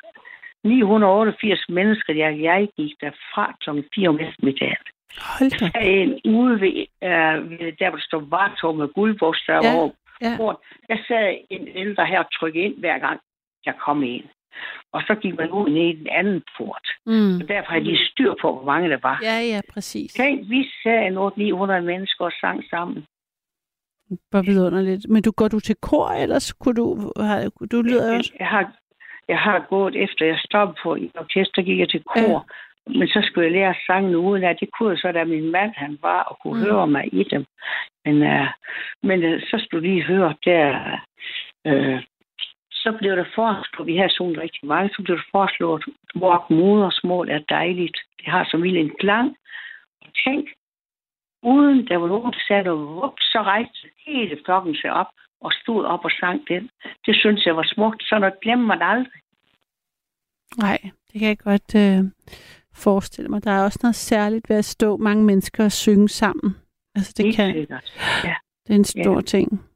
988 0.64 1.64
mennesker. 1.68 2.14
Jeg, 2.14 2.40
jeg 2.42 2.68
gik 2.76 2.92
derfra 3.00 3.54
kl. 3.60 3.70
4 3.94 4.08
om 4.08 4.18
eftermiddagen. 4.20 4.76
Hold 5.38 5.50
da. 5.50 5.78
Der 5.78 5.84
en 5.84 6.20
ude 6.24 6.60
ved, 6.60 6.76
øh, 7.08 7.50
ved 7.50 7.72
der, 7.78 7.88
hvor 7.90 7.96
der 7.98 8.04
står 8.04 8.20
Vartov 8.20 8.76
med 8.76 8.88
guldbogstaver 8.88 9.64
Ja, 9.64 9.76
over 9.78 10.54
ja. 10.88 10.94
Der 10.94 10.98
sad 11.08 11.36
en 11.50 11.68
ældre 11.74 12.06
her 12.06 12.18
og 12.18 12.32
trykkede 12.38 12.64
ind 12.64 12.78
hver 12.78 12.98
gang, 12.98 13.20
jeg 13.66 13.74
kom 13.84 14.02
ind. 14.02 14.24
Og 14.92 15.02
så 15.06 15.14
gik 15.22 15.34
man 15.38 15.50
ud 15.50 15.68
ned 15.68 15.86
i 15.92 15.98
den 15.98 16.08
anden 16.10 16.42
port. 16.56 16.86
Mm. 17.06 17.36
Og 17.40 17.48
derfor 17.48 17.70
havde 17.72 17.84
de 17.84 17.98
styr 18.10 18.34
på, 18.42 18.52
hvor 18.52 18.64
mange 18.64 18.90
der 18.90 18.98
var. 19.02 19.18
Ja, 19.22 19.38
ja, 19.52 19.60
præcis. 19.72 20.12
Tænk, 20.12 20.50
vi 20.50 20.70
sad 20.82 21.06
en 21.06 21.32
900 21.36 21.82
mennesker 21.82 22.24
og 22.24 22.32
sang 22.40 22.64
sammen. 22.70 23.06
Hvor 24.30 24.42
vidunderligt. 24.42 25.08
Men 25.08 25.22
du 25.22 25.30
går 25.30 25.48
du 25.48 25.60
til 25.60 25.76
kor, 25.76 26.08
ellers 26.08 26.52
kunne 26.52 26.74
du, 26.74 27.12
har, 27.16 27.50
du 27.72 27.82
lyder 27.82 28.16
også... 28.16 28.32
Jeg 28.38 28.46
har, 28.46 28.72
jeg 29.28 29.38
har 29.38 29.66
gået 29.68 29.96
efter, 29.96 30.26
jeg 30.26 30.38
stoppede 30.38 30.78
på 30.82 30.96
i 30.96 31.10
orkester, 31.18 31.62
gik 31.62 31.78
jeg 31.78 31.88
til 31.88 32.02
kor. 32.02 32.46
Ja. 32.86 32.98
Men 32.98 33.08
så 33.08 33.20
skulle 33.22 33.44
jeg 33.44 33.52
lære 33.52 33.74
sangen 33.86 34.14
uden 34.14 34.44
af. 34.44 34.56
Det 34.56 34.68
kunne 34.72 34.90
jeg 34.90 34.98
så, 34.98 35.12
da 35.12 35.24
min 35.24 35.50
mand 35.50 35.72
han 35.76 35.98
var 36.02 36.22
og 36.22 36.38
kunne 36.42 36.60
mm. 36.60 36.64
høre 36.64 36.86
mig 36.86 37.14
i 37.14 37.24
dem. 37.24 37.44
Men, 38.04 38.22
uh, 38.22 38.46
men 39.02 39.24
uh, 39.24 39.40
så 39.40 39.64
skulle 39.64 39.80
du 39.80 39.92
lige 39.92 40.02
høre 40.02 40.34
der, 40.44 40.98
uh, 41.68 42.00
så 42.82 42.90
blev 42.98 43.12
der 43.16 43.24
foreslået, 43.34 43.86
vi 43.86 43.96
har 43.96 44.08
sunget 44.08 44.38
rigtig 44.38 44.66
meget, 44.66 44.92
så 44.96 45.02
blev 45.04 45.16
der 45.16 45.30
foreslået, 45.30 45.84
hvor 46.14 46.46
modersmål 46.50 47.28
er 47.30 47.42
dejligt. 47.48 47.98
Det 48.18 48.26
har 48.34 48.44
så 48.50 48.56
vild 48.56 48.76
en 48.76 48.94
klang. 49.00 49.28
Og 50.04 50.10
tænk, 50.24 50.44
uden 51.42 51.88
der 51.88 51.96
var 51.96 52.08
nogen, 52.08 52.32
der 52.32 52.42
sagde, 52.48 52.70
og 53.04 53.14
så 53.20 53.42
rejste 53.42 53.88
hele 54.06 54.38
flokken 54.44 54.74
sig 54.74 54.92
op 54.92 55.10
og 55.40 55.52
stod 55.62 55.84
op 55.84 56.04
og 56.04 56.10
sang 56.20 56.48
den. 56.48 56.70
Det 57.06 57.14
synes 57.16 57.46
jeg 57.46 57.56
var 57.56 57.66
smukt, 57.74 58.02
så 58.02 58.18
noget 58.18 58.40
glemmer 58.42 58.66
man 58.66 58.82
aldrig. 58.82 59.20
Nej, 60.58 60.78
det 60.82 61.20
kan 61.20 61.28
jeg 61.28 61.38
godt 61.38 61.74
øh, 61.74 62.00
forestille 62.74 63.28
mig. 63.28 63.44
Der 63.44 63.50
er 63.50 63.64
også 63.64 63.78
noget 63.82 63.94
særligt 63.94 64.48
ved 64.48 64.56
at 64.56 64.64
stå 64.64 64.96
mange 64.96 65.24
mennesker 65.24 65.64
og 65.64 65.72
synge 65.72 66.08
sammen. 66.08 66.56
Altså, 66.94 67.14
det 67.16 67.24
Helt 67.24 67.36
kan, 67.36 67.52
sikkert. 67.52 67.92
Ja. 68.24 68.34
det 68.66 68.70
er 68.70 68.78
en 68.78 68.84
stor 68.84 69.20
ting. 69.20 69.71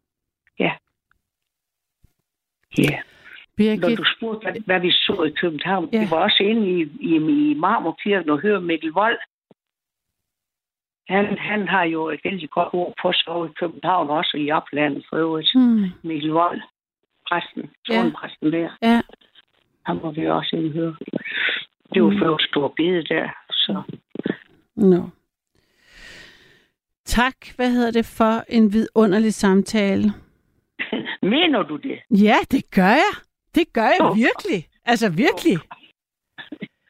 Ja. 2.78 2.90
Når 2.90 3.56
Birgit, 3.56 3.98
du 3.98 4.04
spurgte, 4.16 4.42
hvad, 4.44 4.60
hvad 4.66 4.80
vi 4.80 4.90
så 4.90 5.22
i 5.30 5.30
København, 5.40 5.88
Ja. 5.92 5.98
ja. 5.98 6.04
vi 6.04 6.10
var 6.10 6.16
også 6.16 6.42
inde 6.42 6.70
i, 6.70 6.82
i, 7.00 7.16
i 7.50 7.54
Marmorkirken 7.54 8.30
og 8.30 8.40
hørte 8.40 8.64
Mikkel 8.64 8.90
Vold. 8.92 9.18
Han, 11.08 11.38
han 11.38 11.68
har 11.68 11.84
jo 11.84 12.08
et 12.10 12.20
vældig 12.24 12.50
godt 12.50 12.68
ord 12.72 12.94
på 13.02 13.12
sig 13.12 13.34
i 13.50 13.52
København, 13.60 14.10
også 14.10 14.36
i 14.36 14.50
oplandet 14.50 15.06
for 15.08 15.16
øvrigt. 15.16 15.50
hmm, 15.54 15.84
Mikkel 16.02 16.30
Vold, 16.30 16.60
præsten, 17.28 17.70
Ja. 17.88 17.94
tårnpræsten 17.94 18.52
der. 18.52 18.70
ja, 18.82 19.00
Han 19.86 19.96
må 20.02 20.10
vi 20.10 20.26
også 20.28 20.56
inde 20.56 20.70
høre. 20.72 20.96
Det 21.94 22.02
var 22.02 22.10
Mm. 22.10 22.18
før 22.18 22.36
stor 22.50 22.68
bede 22.76 23.04
der, 23.04 23.28
så 23.50 23.82
no. 24.76 25.02
Tak, 27.04 27.36
hvad 27.56 27.70
hedder 27.70 27.90
det, 27.90 28.06
for 28.06 28.44
en 28.48 28.72
vidunderlig 28.72 29.34
samtale. 29.34 30.12
Mener 31.26 31.62
du 31.62 31.76
det? 31.76 32.22
Ja, 32.22 32.36
det 32.50 32.70
gør 32.70 32.88
jeg. 32.88 33.12
Det 33.54 33.72
gør 33.72 33.82
jeg 33.86 34.10
Åh. 34.10 34.16
virkelig. 34.16 34.68
Altså 34.84 35.08
virkelig. 35.08 35.58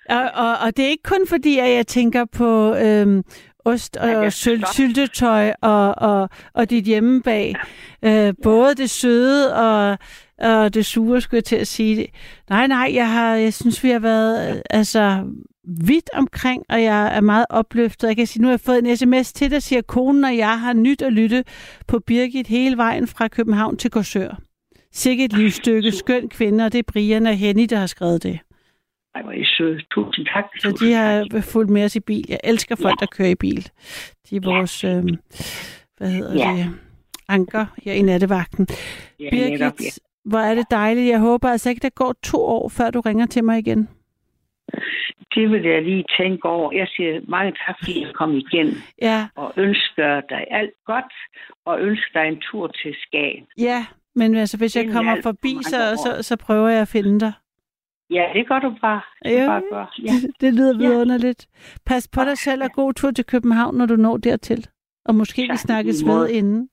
Og, 0.09 0.31
og, 0.35 0.59
og 0.59 0.77
det 0.77 0.85
er 0.85 0.89
ikke 0.89 1.03
kun 1.03 1.27
fordi, 1.29 1.59
at 1.59 1.71
jeg 1.71 1.87
tænker 1.87 2.25
på 2.25 2.75
øhm, 2.75 3.25
ost 3.65 3.97
Ja, 3.97 4.19
og 4.19 4.25
er 4.25 4.31
syl, 4.31 4.63
syltetøj 4.73 5.53
og, 5.63 5.95
og, 5.99 6.29
og 6.55 6.71
dit 6.71 6.85
hjemmebag. 6.85 7.55
Øh, 8.05 8.35
både 8.43 8.75
det 8.75 8.91
søde 8.91 9.57
og, 9.57 9.99
og 10.39 10.75
det 10.75 10.87
sure, 10.87 11.21
skulle 11.21 11.39
jeg 11.39 11.45
til 11.45 11.57
at 11.57 11.67
sige. 11.67 12.09
Nej, 12.51 12.67
nej, 12.67 12.91
jeg, 12.95 13.13
har, 13.13 13.35
jeg 13.35 13.55
synes, 13.55 13.85
vi 13.85 13.91
har 13.91 13.99
været 13.99 14.57
øh, 14.57 14.63
altså, 14.71 15.25
vidt 15.67 16.11
omkring, 16.15 16.63
og 16.69 16.83
jeg 16.83 17.17
er 17.17 17.21
meget 17.21 17.47
opløftet. 17.51 18.09
Jeg 18.09 18.17
kan 18.17 18.27
sige, 18.27 18.43
nu 18.43 18.49
har 18.49 18.53
jeg 18.53 18.61
fået 18.61 18.79
en 18.79 18.97
sms 18.97 19.33
til, 19.33 19.51
der 19.51 19.59
siger, 19.59 19.83
konen 19.83 20.25
og 20.25 20.37
jeg 20.37 20.61
har 20.61 20.73
nyt 20.73 21.03
at 21.03 21.13
lytte 21.13 21.45
på 21.87 21.99
Birgit 21.99 22.47
hele 22.47 22.77
vejen 22.77 23.07
fra 23.07 23.29
København 23.29 23.77
til 23.77 23.91
Korsør. 23.91 24.39
Sikke 24.93 25.25
et 25.25 25.33
livsstykke, 25.33 25.93
skøn 25.93 26.29
kvinde, 26.29 26.65
og 26.65 26.73
det 26.73 26.79
er 26.79 26.83
Brian 26.93 27.27
og 27.27 27.35
Henny, 27.35 27.67
der 27.71 27.77
har 27.77 27.87
skrevet 27.87 28.23
det. 28.23 28.39
Ej, 29.15 29.23
hvor 29.23 29.31
er 29.33 29.37
I 29.37 29.45
søde. 29.59 29.81
Tusind 29.91 30.27
tak. 30.35 30.45
Så 30.61 30.85
de 30.87 30.93
har 30.93 31.41
fulgt 31.41 31.71
med 31.71 31.85
os 31.85 31.97
i 31.97 32.01
bil. 32.01 32.25
Jeg 32.29 32.41
elsker 32.45 32.77
folk, 32.77 33.01
der 33.01 33.07
kører 33.07 33.29
i 33.29 33.35
bil. 33.35 33.69
De 34.31 34.37
er 34.37 34.41
vores, 34.41 34.85
øh, 34.85 35.05
hvad 35.97 36.11
hedder 36.11 36.35
Ja. 36.35 36.57
det, 36.57 36.71
anker 37.29 37.67
her 37.85 37.93
i 37.93 38.03
nattevagten. 38.03 38.67
Ja, 39.21 39.31
netop, 39.31 39.61
ja. 39.61 39.71
Birgit, 39.71 39.99
hvor 40.25 40.39
er 40.39 40.55
det 40.55 40.65
dejligt. 40.71 41.09
Jeg 41.09 41.19
håber 41.21 41.49
altså 41.49 41.69
ikke, 41.69 41.81
der 41.83 41.89
går 41.89 42.15
to 42.23 42.39
år, 42.45 42.69
før 42.69 42.91
du 42.91 43.01
ringer 43.01 43.27
til 43.27 43.45
mig 43.45 43.59
igen. 43.59 43.89
Det 45.35 45.51
vil 45.51 45.63
jeg 45.63 45.83
lige 45.83 46.05
tænke 46.19 46.49
over. 46.49 46.73
Jeg 46.73 46.89
siger 46.97 47.21
mange 47.29 47.53
tak, 47.67 47.77
fordi 47.79 48.03
jeg 48.05 48.15
kom 48.15 48.35
igen. 48.37 48.69
Ja, 49.03 49.27
Og 49.37 49.53
ønsker 49.57 50.21
dig 50.29 50.47
alt 50.51 50.75
godt. 50.87 51.13
Og 51.65 51.81
ønsker 51.81 52.21
dig 52.21 52.29
en 52.29 52.41
tur 52.41 52.67
til 52.67 52.95
Skagen. 53.03 53.47
ja. 53.59 53.87
Men 54.19 54.35
altså, 54.35 54.57
hvis 54.59 54.77
jeg 54.77 54.89
kommer 54.93 55.17
forbi, 55.23 55.57
så, 55.63 55.77
så, 56.05 56.23
så 56.23 56.37
prøver 56.37 56.69
jeg 56.69 56.81
at 56.81 56.89
finde 56.89 57.21
dig. 57.21 57.33
Ja, 58.11 58.25
det 58.35 58.49
gør 58.49 58.59
du 58.59 58.75
bare. 58.81 59.01
Det 59.25 59.31
Ja. 59.31 59.41
ja. 59.43 59.47
bare 59.47 59.63
gør. 59.71 59.95
Ja. 60.07 60.13
Det, 60.23 60.31
det 60.41 60.55
lyder 60.55 60.75
Ja. 60.83 60.89
vidunderligt. 60.89 61.47
Pas 61.87 62.09
på 62.09 62.21
dig 62.25 62.39
selv 62.39 62.63
og 62.63 62.71
god 62.73 62.93
tur 62.95 63.11
til 63.11 63.25
København, 63.25 63.75
når 63.77 63.87
du 63.87 63.97
når 63.97 64.17
dertil. 64.17 64.67
Og 65.05 65.15
måske 65.15 65.43
vi 65.43 65.49
Tak, 65.49 65.55
i 65.55 65.59
snakkes 65.59 66.05
ved 66.07 66.29
inden. 66.29 66.69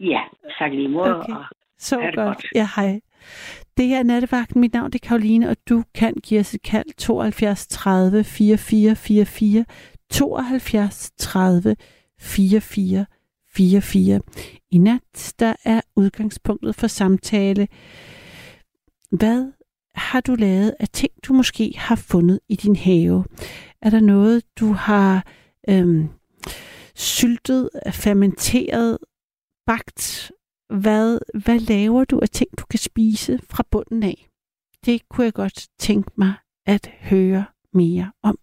ja, 0.00 0.20
tak 0.58 0.72
lige 0.72 0.88
måde. 0.88 1.16
Okay. 1.18 1.32
Så 1.78 1.96
godt. 2.00 2.14
godt. 2.14 2.46
Ja, 2.54 2.68
hej. 2.76 3.00
Det 3.78 3.86
her 3.86 3.98
er 3.98 4.02
Nattevagten. 4.02 4.60
Mit 4.60 4.72
navn 4.72 4.90
det 4.92 5.04
er 5.04 5.08
Karoline, 5.08 5.48
og 5.48 5.56
du 5.68 5.84
kan 5.94 6.14
give 6.22 6.40
os 6.40 6.54
et 6.54 6.62
kald 6.62 6.86
72 6.98 7.66
30 7.66 8.24
44 8.24 8.96
44 8.96 9.64
72 10.10 11.10
30 11.18 11.76
44 12.20 13.06
44. 13.54 14.20
I 14.70 14.78
nat, 14.78 15.34
der 15.38 15.54
er 15.64 15.80
udgangspunktet 15.96 16.74
for 16.74 16.86
samtale. 16.86 17.68
Hvad 19.10 19.52
har 19.94 20.20
du 20.20 20.34
lavet 20.34 20.74
af 20.80 20.88
ting, 20.88 21.12
du 21.22 21.32
måske 21.32 21.72
har 21.76 21.96
fundet 21.96 22.40
i 22.48 22.56
din 22.56 22.76
have? 22.76 23.24
Er 23.82 23.90
der 23.90 24.00
noget, 24.00 24.42
du 24.60 24.72
har 24.72 25.26
øhm, 25.68 26.08
syltet, 26.94 27.70
fermenteret, 27.92 28.98
bagt? 29.66 30.32
Hvad, 30.70 31.18
hvad 31.34 31.58
laver 31.58 32.04
du 32.04 32.20
af 32.20 32.28
ting, 32.28 32.50
du 32.58 32.64
kan 32.70 32.78
spise 32.78 33.40
fra 33.50 33.64
bunden 33.70 34.02
af? 34.02 34.28
Det 34.84 35.08
kunne 35.08 35.24
jeg 35.24 35.32
godt 35.32 35.66
tænke 35.78 36.10
mig 36.16 36.34
at 36.66 36.90
høre 37.00 37.44
mere 37.72 38.12
om. 38.22 38.38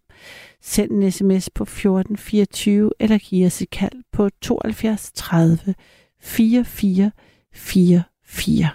Send 0.62 0.92
en 0.92 1.12
sms 1.12 1.50
på 1.50 1.64
1424 1.64 2.92
eller 3.00 3.18
giv 3.18 3.46
os 3.46 3.62
et 3.62 3.70
kald 3.70 4.04
på 4.12 4.30
72 4.42 5.12
30 5.12 5.76
44 6.20 7.12
44. 7.54 8.70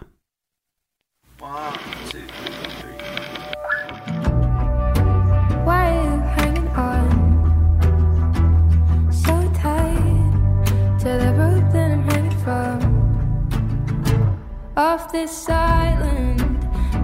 Off 14.81 15.13
this 15.13 15.47
island, 15.51 16.41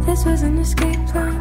this 0.06 0.24
was 0.24 0.40
an 0.40 0.56
escape 0.56 1.06
plan. 1.08 1.38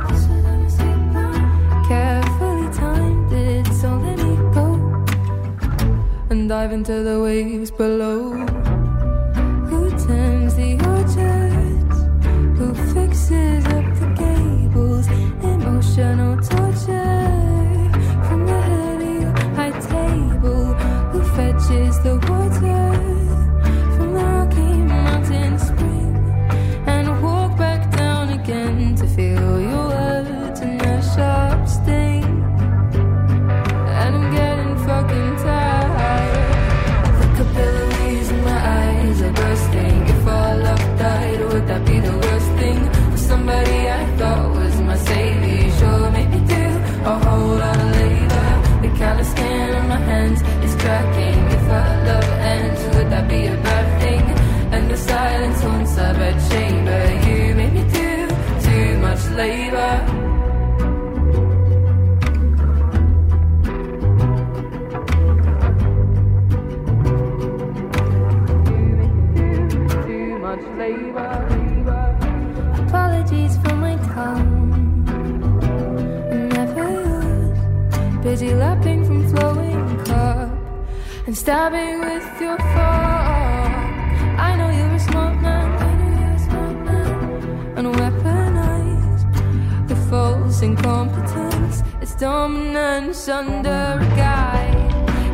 Carefully 1.87 2.67
timed 2.73 3.31
it, 3.31 3.65
so 3.67 3.87
let 4.03 4.17
me 4.17 4.35
go 4.53 4.67
and 6.29 6.49
dive 6.49 6.73
into 6.73 7.03
the 7.03 7.21
waves 7.21 7.71
below. 7.71 8.33
Who 9.69 9.89
turns 9.91 10.55
the 10.55 10.73
orchards? 10.93 11.97
Who 12.59 12.73
fixes 12.93 13.65
up 13.67 13.85
the 14.01 14.07
gables? 14.19 15.07
Emotional 15.41 16.35
torture 16.41 16.64
Lapping 78.35 79.05
from 79.05 79.27
flowing 79.29 80.03
cup 80.03 80.49
and 81.25 81.35
stabbing 81.37 82.01
with 82.01 82.41
your 82.41 82.57
fork. 82.57 83.71
I 84.37 84.55
know 84.57 84.69
you're 84.69 84.93
a 84.93 84.99
smart 84.99 85.41
man. 85.41 85.71
I 85.81 85.93
know 85.95 86.19
you're 86.19 86.35
a 86.35 86.39
smart 86.39 86.77
man. 86.85 87.77
And 87.77 87.87
weaponized 87.95 89.87
the 89.87 89.95
false 90.09 90.61
incompetence. 90.61 91.81
It's 92.01 92.13
dominance 92.15 93.29
under 93.29 93.99
a 94.01 94.07
guy. 94.17 94.65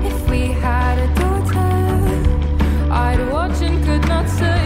If 0.06 0.30
we 0.30 0.52
had 0.52 1.00
a 1.00 1.08
daughter. 1.16 2.92
I'd 2.92 3.32
watch 3.32 3.62
and 3.62 3.84
could 3.84 4.08
not 4.08 4.30
save 4.30 4.61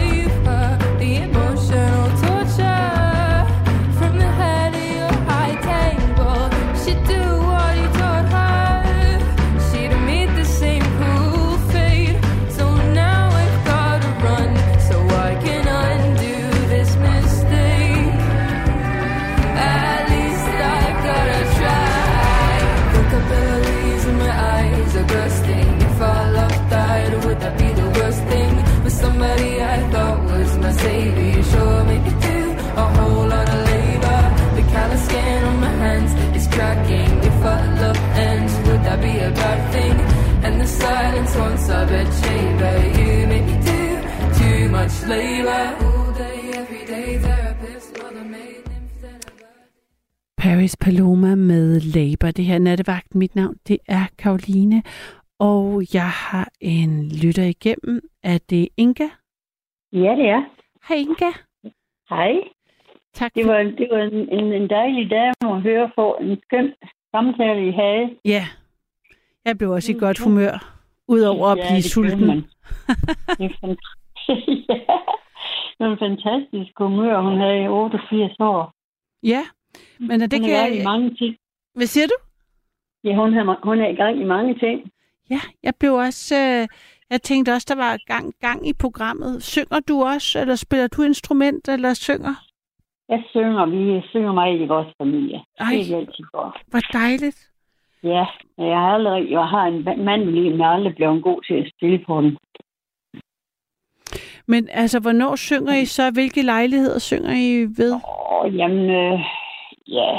bed 41.90 42.08
chamber. 42.22 42.74
You 42.98 43.12
make 43.32 43.46
me 43.50 43.56
do 43.72 43.82
too 44.40 44.62
much 44.76 44.94
labor. 45.12 45.62
All 45.86 46.08
day, 46.24 46.40
every 46.60 46.84
day, 46.94 47.08
therapist, 47.26 47.88
mother 48.02 48.20
a 48.20 48.46
Paris 50.38 50.76
Paloma 50.76 51.34
med 51.34 51.80
Labor. 51.80 52.30
Det 52.30 52.44
her 52.44 52.54
er 52.54 52.58
nattevagt. 52.58 53.14
Mit 53.14 53.34
navn, 53.34 53.56
det 53.68 53.78
er 53.88 54.04
Karoline. 54.18 54.82
Og 55.38 55.94
jeg 55.94 56.10
har 56.10 56.48
en 56.60 57.08
lytter 57.08 57.42
igennem. 57.42 58.00
Er 58.22 58.38
det 58.50 58.68
Inga? 58.76 59.08
Ja, 59.92 60.12
det 60.20 60.28
er. 60.28 60.42
Hej 60.88 60.96
Inga. 60.96 61.32
Hej. 62.08 62.32
Tak 63.14 63.34
Det 63.34 63.46
var, 63.46 63.58
det 63.58 63.88
var 63.90 63.98
en, 63.98 64.28
en, 64.38 64.52
en 64.52 64.70
dejlig 64.70 65.10
dame 65.10 65.56
at 65.56 65.62
høre 65.62 65.90
på. 65.96 66.18
En 66.20 66.40
skøn 66.42 66.72
samtale, 67.10 67.68
I 67.68 67.70
havde. 67.70 68.10
Ja, 68.24 68.46
jeg 69.44 69.58
blev 69.58 69.70
også 69.70 69.92
i 69.92 69.98
godt 69.98 70.18
humør. 70.18 70.75
Udover 71.08 71.46
at 71.48 71.58
Ja, 71.58 71.62
blive 71.68 71.76
det 71.76 71.90
sulten. 71.90 72.26
man. 72.26 72.36
Det 73.38 73.44
er 73.50 73.54
fant- 73.62 73.86
ja. 74.68 74.78
Det 75.78 75.86
var 75.86 75.92
en 75.92 75.98
fantastisk 75.98 76.72
humør, 76.78 77.20
hun 77.20 77.40
havde 77.40 77.62
i 77.64 77.68
88 77.68 78.36
år. 78.40 78.72
Ja, 79.22 79.42
men 79.98 80.20
det 80.20 80.32
hun 80.32 80.42
kan 80.48 80.56
er 80.56 80.80
i 80.80 80.84
mange 80.84 81.14
ting. 81.14 81.36
Hvad 81.74 81.86
siger 81.86 82.06
du? 82.06 82.14
Ja, 83.04 83.14
hun 83.14 83.34
er, 83.34 83.60
hun 83.64 83.80
er 83.80 83.88
i 83.88 83.94
gang 83.94 84.20
i 84.20 84.24
mange 84.24 84.58
ting. 84.58 84.90
Ja, 85.30 85.40
jeg 85.62 85.72
blev 85.80 85.92
også... 85.94 86.34
Øh, 86.34 86.68
jeg 87.10 87.22
tænkte 87.22 87.50
også, 87.52 87.66
der 87.68 87.74
var 87.74 87.98
gang, 88.06 88.34
gang 88.40 88.68
i 88.68 88.72
programmet. 88.72 89.42
Synger 89.42 89.80
du 89.80 90.02
også, 90.02 90.40
eller 90.40 90.54
spiller 90.56 90.86
du 90.88 91.02
instrument, 91.02 91.68
eller 91.68 91.94
synger? 91.94 92.34
Jeg 93.08 93.22
synger, 93.30 93.66
vi 93.66 94.06
synger 94.08 94.32
meget 94.32 94.60
i 94.60 94.66
vores 94.66 94.94
familie. 95.02 95.40
Ej. 95.60 95.66
Det 95.72 95.90
er 95.92 95.96
altid 95.96 96.24
godt. 96.32 96.56
Hvor 96.66 96.80
dejligt. 96.92 97.50
Ja, 98.06 98.24
jeg 98.58 98.78
har 98.82 98.94
aldrig, 98.94 99.30
jeg 99.30 99.46
har 99.48 99.64
en 99.66 99.84
mand, 100.04 100.24
men 100.24 100.58
jeg 100.58 100.66
er 100.66 100.76
aldrig 100.76 100.94
blevet 100.94 101.22
god 101.22 101.42
til 101.46 101.54
at 101.54 101.70
spille 101.76 101.98
på 102.06 102.20
den. 102.20 102.36
Men 104.48 104.68
altså, 104.72 105.00
hvornår 105.00 105.36
synger 105.36 105.74
I 105.74 105.84
så? 105.84 106.10
Hvilke 106.10 106.42
lejligheder 106.42 106.98
synger 106.98 107.32
I 107.32 107.50
ved? 107.78 107.92
Åh, 107.94 108.56
jamen, 108.56 108.90
øh, 108.90 109.20
ja, 109.88 110.10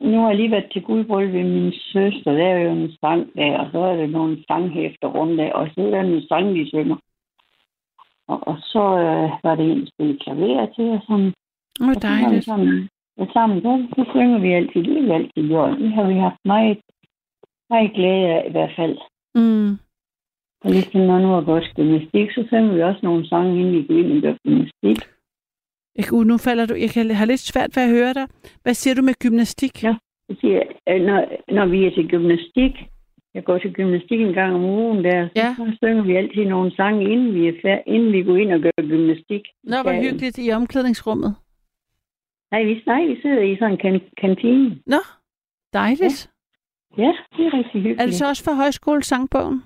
nu 0.00 0.20
har 0.20 0.28
jeg 0.28 0.36
lige 0.36 0.50
været 0.50 0.72
til 0.72 0.82
guldbrøl 0.82 1.32
ved 1.32 1.44
min 1.44 1.72
søster. 1.72 2.32
Der 2.32 2.46
er 2.46 2.58
jo 2.58 2.70
en 2.70 2.92
sang 3.00 3.36
der, 3.36 3.58
og 3.58 3.66
så 3.72 3.78
er 3.78 3.96
der 3.96 4.06
nogle 4.06 4.44
sanghæfter 4.48 5.08
rundt 5.08 5.38
der, 5.38 5.52
og 5.52 5.68
så 5.74 5.80
er 5.80 5.90
der 5.90 6.00
en 6.00 6.28
sang, 6.28 6.54
vi 6.54 6.68
synger. 6.68 6.96
Og, 8.28 8.48
og 8.48 8.56
så 8.60 8.84
øh, 8.98 9.30
var 9.44 9.54
det 9.54 9.70
en, 9.70 9.88
der 9.98 10.18
klaver 10.24 10.66
til 10.76 10.84
Åh, 10.84 10.98
og 10.98 11.00
så 11.00 11.86
var 11.86 11.94
vi 11.94 12.00
dejligt. 12.00 12.44
Sammen, 12.44 12.88
og 13.20 13.26
sammen, 13.32 13.62
der, 13.64 13.74
så 13.96 14.02
synger 14.14 14.38
vi 14.38 14.52
altid. 14.52 14.80
Det 14.84 14.94
har 14.96 15.02
vi 15.06 15.10
altid 15.18 15.48
gjort. 15.48 15.78
Det 15.78 15.92
har 15.92 16.06
vi 16.12 16.14
haft 16.26 16.40
meget, 16.44 16.78
meget 17.70 17.90
glæde 17.96 18.26
af 18.36 18.42
i 18.48 18.52
hvert 18.52 18.72
fald. 18.78 18.96
Mm. 19.34 19.70
Og 20.64 20.70
ligesom 20.70 21.00
når 21.00 21.18
nu 21.18 21.34
er 21.34 21.40
godt 21.52 21.72
gymnastik, 21.76 22.30
så 22.30 22.44
synger 22.48 22.74
vi 22.74 22.82
også 22.82 23.00
nogle 23.02 23.28
sange, 23.28 23.60
inden 23.60 23.72
vi 23.74 23.82
går 23.86 23.94
ind 23.94 24.12
og 24.16 24.22
gør 24.22 24.34
gymnastik. 24.44 24.98
Jeg, 25.98 26.12
uh, 26.12 26.24
nu 26.26 26.36
falder 26.38 26.66
du. 26.66 26.74
Jeg 26.74 26.90
kan 26.90 27.10
have 27.10 27.26
lidt 27.26 27.40
svært 27.40 27.76
ved 27.76 27.82
at 27.82 27.90
høre 27.96 28.12
dig. 28.18 28.26
Hvad 28.62 28.74
siger 28.74 28.94
du 28.94 29.02
med 29.02 29.14
gymnastik? 29.22 29.82
Ja. 29.84 29.94
Jeg 30.28 30.36
siger, 30.40 30.62
øh, 30.88 31.00
når, 31.08 31.18
når 31.56 31.66
vi 31.66 31.84
er 31.86 31.90
til 31.90 32.08
gymnastik, 32.08 32.72
jeg 33.34 33.44
går 33.44 33.58
til 33.58 33.72
gymnastik 33.72 34.20
en 34.20 34.32
gang 34.32 34.54
om 34.54 34.64
ugen 34.64 35.04
der, 35.04 35.28
Ja. 35.36 35.54
så, 35.58 35.76
synger 35.82 36.02
vi 36.02 36.16
altid 36.16 36.44
nogle 36.44 36.76
sange, 36.76 37.10
inden 37.12 37.34
vi, 37.34 37.48
er 37.48 37.52
fær- 37.52 37.82
inden 37.86 38.12
vi 38.12 38.22
går 38.22 38.36
ind 38.36 38.52
og 38.52 38.60
gør 38.60 38.70
gymnastik. 38.92 39.42
Nå, 39.64 39.76
hvor 39.82 39.92
hyggeligt 40.02 40.38
i 40.38 40.50
omklædningsrummet. 40.50 41.34
Nej, 42.54 42.64
vi, 42.64 42.82
nej, 42.86 43.06
vi 43.06 43.20
sidder 43.22 43.42
i 43.42 43.56
sådan 43.56 43.72
en 43.72 43.78
kan- 43.78 44.10
kantine. 44.16 44.78
Nå, 44.86 45.00
dejligt. 45.72 46.30
Ja, 46.98 47.12
det 47.36 47.46
er 47.46 47.52
rigtig 47.58 47.82
hyggeligt. 47.82 48.00
Er 48.00 48.04
det 48.06 48.14
så 48.14 48.28
også 48.28 48.44
for 48.44 48.54
højskolesangbogen? 48.62 49.62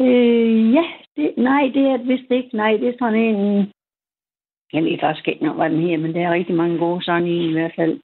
Øh, 0.00 0.72
ja, 0.74 0.84
det, 1.16 1.34
nej, 1.36 1.62
det 1.74 1.82
er 1.82 1.96
det 1.96 2.08
vist 2.08 2.30
ikke. 2.30 2.56
Nej, 2.56 2.72
det 2.76 2.88
er 2.88 2.92
sådan 2.98 3.20
en... 3.20 3.72
Jeg 4.72 4.84
ved 4.84 4.98
faktisk 5.00 5.28
ikke, 5.28 5.44
nok, 5.44 5.56
hvad 5.56 5.70
den 5.70 5.80
her, 5.80 5.98
men 5.98 6.14
der 6.14 6.20
er 6.20 6.32
rigtig 6.32 6.54
mange 6.54 6.78
gode 6.78 7.04
sange 7.04 7.30
i 7.30 7.48
i 7.48 7.52
hvert 7.52 7.72
fald. 7.76 8.00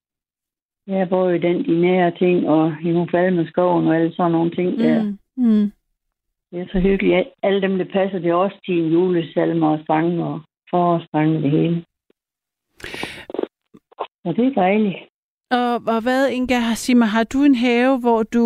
Er 0.88 1.04
både 1.04 1.38
den, 1.38 1.64
de 1.64 1.80
nære 1.80 2.10
ting, 2.10 2.48
og 2.48 2.76
i 2.84 2.90
nogle 2.92 3.10
falde 3.10 3.36
med 3.36 3.46
skoven, 3.46 3.86
og 3.88 3.96
alle 3.96 4.14
sådan 4.14 4.32
nogle 4.32 4.50
ting 4.50 4.78
der. 4.78 5.02
Mm. 5.02 5.18
Mm. 5.36 5.72
Det 6.52 6.60
er 6.60 6.66
så 6.72 6.78
hyggeligt. 6.80 7.28
Alle 7.42 7.60
dem, 7.62 7.78
der 7.78 7.84
passer, 7.84 8.18
det 8.18 8.32
også 8.34 8.56
til 8.66 8.78
en 8.78 8.92
julesalmer 8.92 9.68
og 9.68 9.80
sange 9.86 10.24
og 10.24 10.40
forårssange 10.70 11.42
det 11.42 11.50
hele. 11.50 11.84
Så 14.26 14.32
det 14.32 14.46
er 14.46 14.50
dejligt. 14.54 14.96
Og, 15.50 15.74
og 15.94 16.02
hvad, 16.02 16.28
Inga, 16.28 16.54
mig, 16.96 17.08
har 17.08 17.24
du 17.24 17.42
en 17.42 17.54
have, 17.54 18.00
hvor 18.00 18.22
du... 18.22 18.44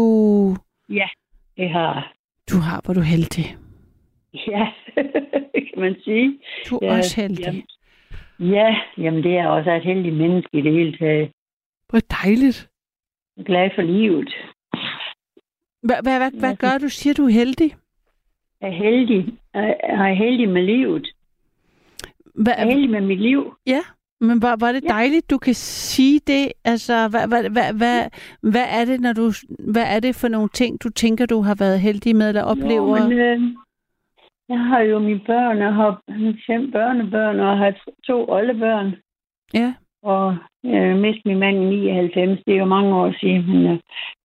Ja, 0.88 1.08
det 1.56 1.70
har 1.70 2.12
Du 2.50 2.56
har, 2.56 2.80
hvor 2.84 2.94
du 2.94 3.00
er 3.00 3.04
heldig. 3.14 3.56
Ja, 4.34 4.64
kan 5.68 5.78
man 5.84 5.96
sige. 6.04 6.38
Du 6.70 6.76
er 6.76 6.86
Ja, 6.86 6.96
også 6.98 7.20
heldig. 7.20 7.44
Jamen, 7.44 7.62
ja, 8.54 8.76
jamen 8.98 9.22
det 9.22 9.36
er 9.36 9.46
også 9.46 9.70
et 9.70 9.82
heldigt 9.82 10.16
menneske 10.16 10.58
i 10.58 10.62
det 10.62 10.72
hele 10.72 10.96
taget. 10.98 11.30
Hvor 11.88 12.00
dejligt. 12.22 12.68
Jeg 13.36 13.42
er 13.42 13.46
glad 13.46 13.70
for 13.74 13.82
livet. 13.82 14.34
Hvad, 15.82 15.96
hvad, 16.02 16.18
hvad, 16.18 16.40
hvad 16.40 16.56
gør 16.56 16.78
du? 16.78 16.88
Siger 16.88 17.14
du 17.14 17.24
er 17.24 17.30
heldig? 17.30 17.74
Jeg 18.60 18.68
er 18.68 18.72
heldig. 18.72 19.38
Jeg 19.54 20.10
er 20.10 20.14
heldig 20.14 20.48
med 20.48 20.62
livet. 20.62 21.08
Hvad, 22.34 22.54
Jeg 22.58 22.66
er 22.66 22.70
heldig 22.70 22.90
med 22.90 23.00
mit 23.00 23.20
liv. 23.20 23.54
Ja, 23.66 23.80
men 24.20 24.38
hvor 24.38 24.66
er 24.66 24.72
det 24.72 24.84
dejligt, 24.88 25.30
du 25.30 25.38
kan 25.38 25.54
sige 25.54 26.20
det. 26.26 26.52
Altså, 26.64 27.08
hvad, 27.08 27.28
hvad, 27.28 27.50
hvad, 27.50 27.72
hvad, 27.74 28.10
hvad, 28.42 28.66
er 28.70 28.84
det, 28.84 29.00
når 29.00 29.12
du, 29.12 29.32
hvad 29.72 29.86
er 29.96 30.00
det 30.00 30.14
for 30.14 30.28
nogle 30.28 30.48
ting, 30.48 30.82
du 30.82 30.88
tænker, 30.88 31.26
du 31.26 31.40
har 31.40 31.56
været 31.58 31.80
heldig 31.80 32.16
med, 32.16 32.28
eller 32.28 32.42
oplever? 32.42 32.98
Jo, 32.98 33.08
men, 33.08 33.18
øh, 33.18 33.40
jeg 34.48 34.58
har 34.58 34.80
jo 34.80 34.98
mine 34.98 35.20
børn. 35.26 35.58
Jeg 35.58 35.74
har 35.74 36.02
fem 36.46 36.70
børnebørn, 36.70 37.40
og 37.40 37.58
har 37.58 37.72
to 38.06 38.30
oldebørn. 38.30 38.94
Ja. 39.54 39.74
Og 40.02 40.36
jeg 40.64 40.96
mistede 40.96 41.28
min 41.28 41.38
mand 41.38 41.56
i 41.56 41.66
99. 41.66 42.40
Det 42.46 42.54
er 42.54 42.58
jo 42.58 42.64
mange 42.64 42.94
år 42.94 43.14
siden. 43.20 43.46
Men, 43.46 43.66
øh, 43.66 43.78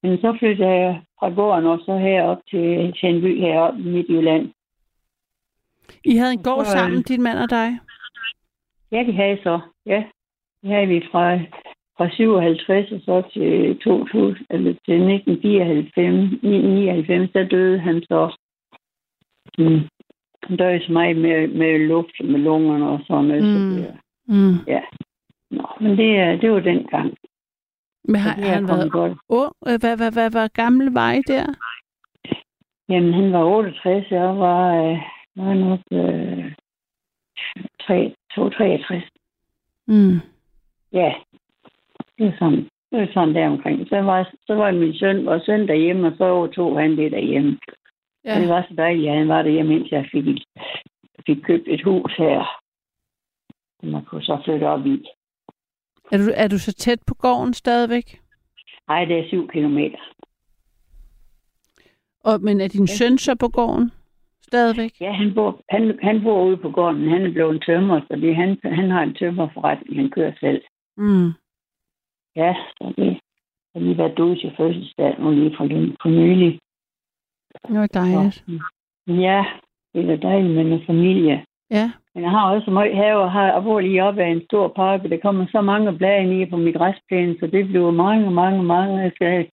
men 0.04 0.18
så 0.18 0.36
flyttede 0.40 0.70
jeg 0.70 1.02
fra 1.20 1.30
gården 1.30 1.66
og 1.66 1.80
så 1.86 1.98
herop 1.98 2.38
til, 2.50 2.94
til 3.00 3.10
en 3.10 3.22
by 3.22 3.40
heroppe 3.40 3.80
i 3.80 3.84
Midtjylland. 3.84 4.50
I 6.06 6.16
havde 6.16 6.34
en 6.34 6.44
gård 6.44 6.60
øh, 6.60 6.66
sammen, 6.66 7.02
din 7.02 7.22
mand 7.24 7.38
og 7.38 7.50
dig? 7.50 7.80
Ja, 8.96 9.04
det 9.04 9.14
havde 9.14 9.38
så. 9.44 9.60
Ja, 9.86 10.04
det 10.62 10.70
havde 10.72 10.88
vi 10.88 11.02
fra, 11.12 11.36
fra 11.98 12.10
57 12.10 12.92
og 12.92 13.00
så 13.02 13.24
til 13.34 13.80
2000, 13.80 14.46
eller 14.50 14.74
til 14.86 14.94
1994, 15.14 16.44
99, 16.44 17.32
der 17.34 17.44
døde 17.48 17.80
han 17.80 18.02
så. 18.02 18.36
Mm. 19.58 19.80
Han 20.44 20.58
døde 20.58 20.86
så 20.86 20.92
meget 20.92 21.18
med, 21.18 21.48
med 21.48 21.80
luft 21.80 22.16
og 22.20 22.26
med 22.26 22.40
lungerne 22.40 22.90
og 22.90 23.00
sådan 23.08 23.26
noget. 23.26 23.44
Mm. 23.44 23.84
Så 23.84 23.94
Mm. 24.28 24.56
ja. 24.68 24.82
Nå, 25.52 25.68
men 25.82 25.98
det, 25.98 26.20
er- 26.20 26.36
det 26.36 26.52
var 26.52 26.60
den 26.60 26.84
gang. 26.88 27.14
Men 28.04 28.16
har, 28.16 28.42
har 28.42 28.54
han 28.54 28.68
været 28.68 28.92
godt. 28.92 29.12
Øh, 29.12 29.80
Hvad, 29.82 29.98
hvad, 29.98 30.12
hvad, 30.14 30.32
hvad 30.32 30.50
gammel 30.50 30.94
var 30.94 31.12
I 31.12 31.22
der? 31.28 31.46
Jamen, 32.90 33.14
han 33.14 33.34
var 33.34 33.44
68, 33.44 34.12
jeg 34.12 34.38
var, 34.38 34.76
øh, 34.76 34.98
var 35.36 35.54
nok 35.54 35.80
øh, 35.92 36.54
3, 37.82 38.16
63. 38.36 39.04
Mm. 39.88 40.20
Ja, 40.94 41.14
det 42.18 42.28
er 42.28 42.32
sådan. 42.40 42.70
Det 42.92 43.02
er 43.02 43.14
sådan 43.14 43.36
der 43.36 43.48
omkring. 43.48 43.88
Så 43.88 44.02
var, 44.02 44.34
så 44.48 44.54
var 44.54 44.72
min 44.72 44.94
søn, 44.94 45.28
og 45.28 45.42
søn 45.46 45.68
derhjemme, 45.68 46.08
og 46.08 46.14
så 46.18 46.24
overtog 46.24 46.80
han 46.80 46.98
det 46.98 47.12
derhjemme. 47.12 47.60
Ja. 48.26 48.34
Ja. 48.34 48.42
Det 48.42 48.50
var 48.50 48.66
så 48.70 48.76
dejligt, 48.78 49.10
at 49.10 49.18
han 49.18 49.28
var 49.28 49.42
derhjemme, 49.42 49.76
indtil 49.76 49.96
jeg 49.96 50.08
fik, 50.12 50.26
fik 51.26 51.38
købt 51.44 51.68
et 51.68 51.84
hus 51.84 52.14
her. 52.18 52.62
Man 53.84 54.06
kunne 54.06 54.24
så 54.24 54.42
flytte 54.46 54.64
op 54.64 54.86
i. 54.86 55.06
Er 56.12 56.18
du, 56.18 56.24
er 56.36 56.48
du 56.48 56.60
så 56.60 56.74
tæt 56.74 57.00
på 57.08 57.14
gården 57.14 57.54
stadigvæk? 57.54 58.22
Ej, 58.88 59.06
det 59.06 59.20
er 59.20 59.28
syv 59.28 59.50
kilometer. 59.50 60.00
Og, 62.24 62.42
men 62.42 62.62
er 62.62 62.68
din 62.68 62.88
søn 62.88 63.18
så 63.18 63.36
på 63.36 63.48
gården 63.48 63.92
stadigvæk? 64.50 64.92
Ja, 65.02 65.12
han 65.12 65.34
bor, 65.36 65.62
han, 65.70 66.00
han 66.02 66.24
bor 66.24 66.44
ude 66.48 66.58
på 66.58 66.70
gården, 66.70 67.10
han 67.10 67.26
er 67.26 67.32
blevet 67.32 67.64
tømmer, 67.66 68.02
så 68.08 68.16
det, 68.16 68.36
han, 68.36 68.58
han 68.64 68.90
har 68.92 69.04
en 69.04 69.14
tømmerforretning, 69.14 69.96
han 70.02 70.10
kører 70.10 70.34
selv. 70.40 70.62
Mm. 70.98 71.30
Ja, 72.36 72.56
så 72.78 72.94
det 72.98 73.20
har 73.74 73.80
lige 73.80 73.98
været 73.98 74.20
ude 74.20 74.40
til 74.40 74.54
fødselsdag 74.58 75.16
nu 75.20 75.32
lige 75.32 75.56
for, 75.58 75.66
for 76.02 76.10
nylig. 76.10 76.60
Det 77.68 77.76
var 77.80 77.88
dejligt. 77.88 78.44
Ja, 79.08 79.46
det 79.94 80.10
er 80.10 80.16
dejligt 80.16 80.56
med 80.56 80.66
en 80.66 80.86
familie. 80.86 81.46
Ja. 81.72 81.92
Men 82.14 82.24
jeg 82.24 82.32
har 82.32 82.52
også 82.52 82.72
meget 82.72 82.96
have, 82.96 83.18
og 83.18 83.32
har, 83.32 83.54
jeg 83.54 83.64
bor 83.64 83.80
lige 83.80 84.04
op 84.04 84.18
ad 84.18 84.28
en 84.28 84.46
stor 84.46 84.68
park, 84.68 85.04
og 85.04 85.10
der 85.10 85.18
kommer 85.18 85.46
så 85.52 85.62
mange 85.62 85.98
blade 85.98 86.42
i 86.42 86.50
på 86.50 86.58
mit 86.58 86.76
græsplæne, 86.76 87.36
så 87.40 87.48
det 87.48 87.68
bliver 87.68 87.92
mange, 87.92 88.32
mange, 88.32 88.64
mange, 88.64 89.00
jeg 89.02 89.12
skal 89.16 89.48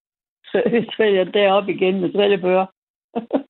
trille 0.97 1.33
derop 1.33 1.69
igen 1.69 2.01
med 2.01 2.13
trillebør. 2.13 2.67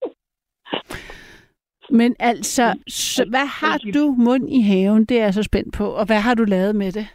Men 1.90 2.16
altså, 2.20 2.74
så, 2.88 3.24
hvad 3.28 3.46
har 3.60 3.78
du 3.94 4.14
mund 4.18 4.50
i 4.50 4.60
haven? 4.62 5.04
Det 5.04 5.18
er 5.20 5.24
jeg 5.24 5.34
så 5.34 5.42
spændt 5.42 5.74
på. 5.74 5.84
Og 5.84 6.06
hvad 6.06 6.20
har 6.20 6.34
du 6.34 6.44
lavet 6.44 6.76
med 6.76 6.92
det? 6.92 7.06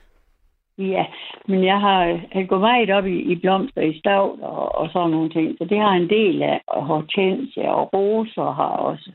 Ja, 0.77 1.05
men 1.47 1.65
jeg 1.65 1.79
har, 1.79 2.03
jeg 2.35 2.47
går 2.49 2.59
meget 2.59 2.89
op 2.89 3.05
i, 3.05 3.19
i 3.31 3.35
blomster, 3.35 3.81
i 3.81 3.99
stavt 3.99 4.41
og, 4.41 4.75
og 4.75 4.89
sådan 4.93 5.09
nogle 5.11 5.29
ting. 5.29 5.57
Så 5.57 5.65
det 5.65 5.77
har 5.79 5.91
en 5.91 6.09
del 6.09 6.41
af, 6.41 6.61
og 6.67 6.85
hortensia 6.85 7.69
og 7.69 7.89
roser 7.93 8.51
har 8.53 8.63
også. 8.89 9.11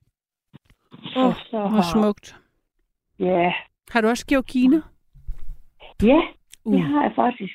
Åh, 1.16 1.26
Og 1.26 1.34
så 1.34 1.58
Hvor 1.58 1.68
har- 1.68 1.92
smukt. 1.92 2.36
Ja, 3.18 3.52
Har 3.90 4.00
du 4.00 4.08
også 4.08 4.26
georginer? 4.26 4.80
ja, 6.02 6.20
Uh. 6.64 6.72
det 6.74 6.82
har 6.82 7.02
jeg 7.02 7.12
faktisk. 7.16 7.54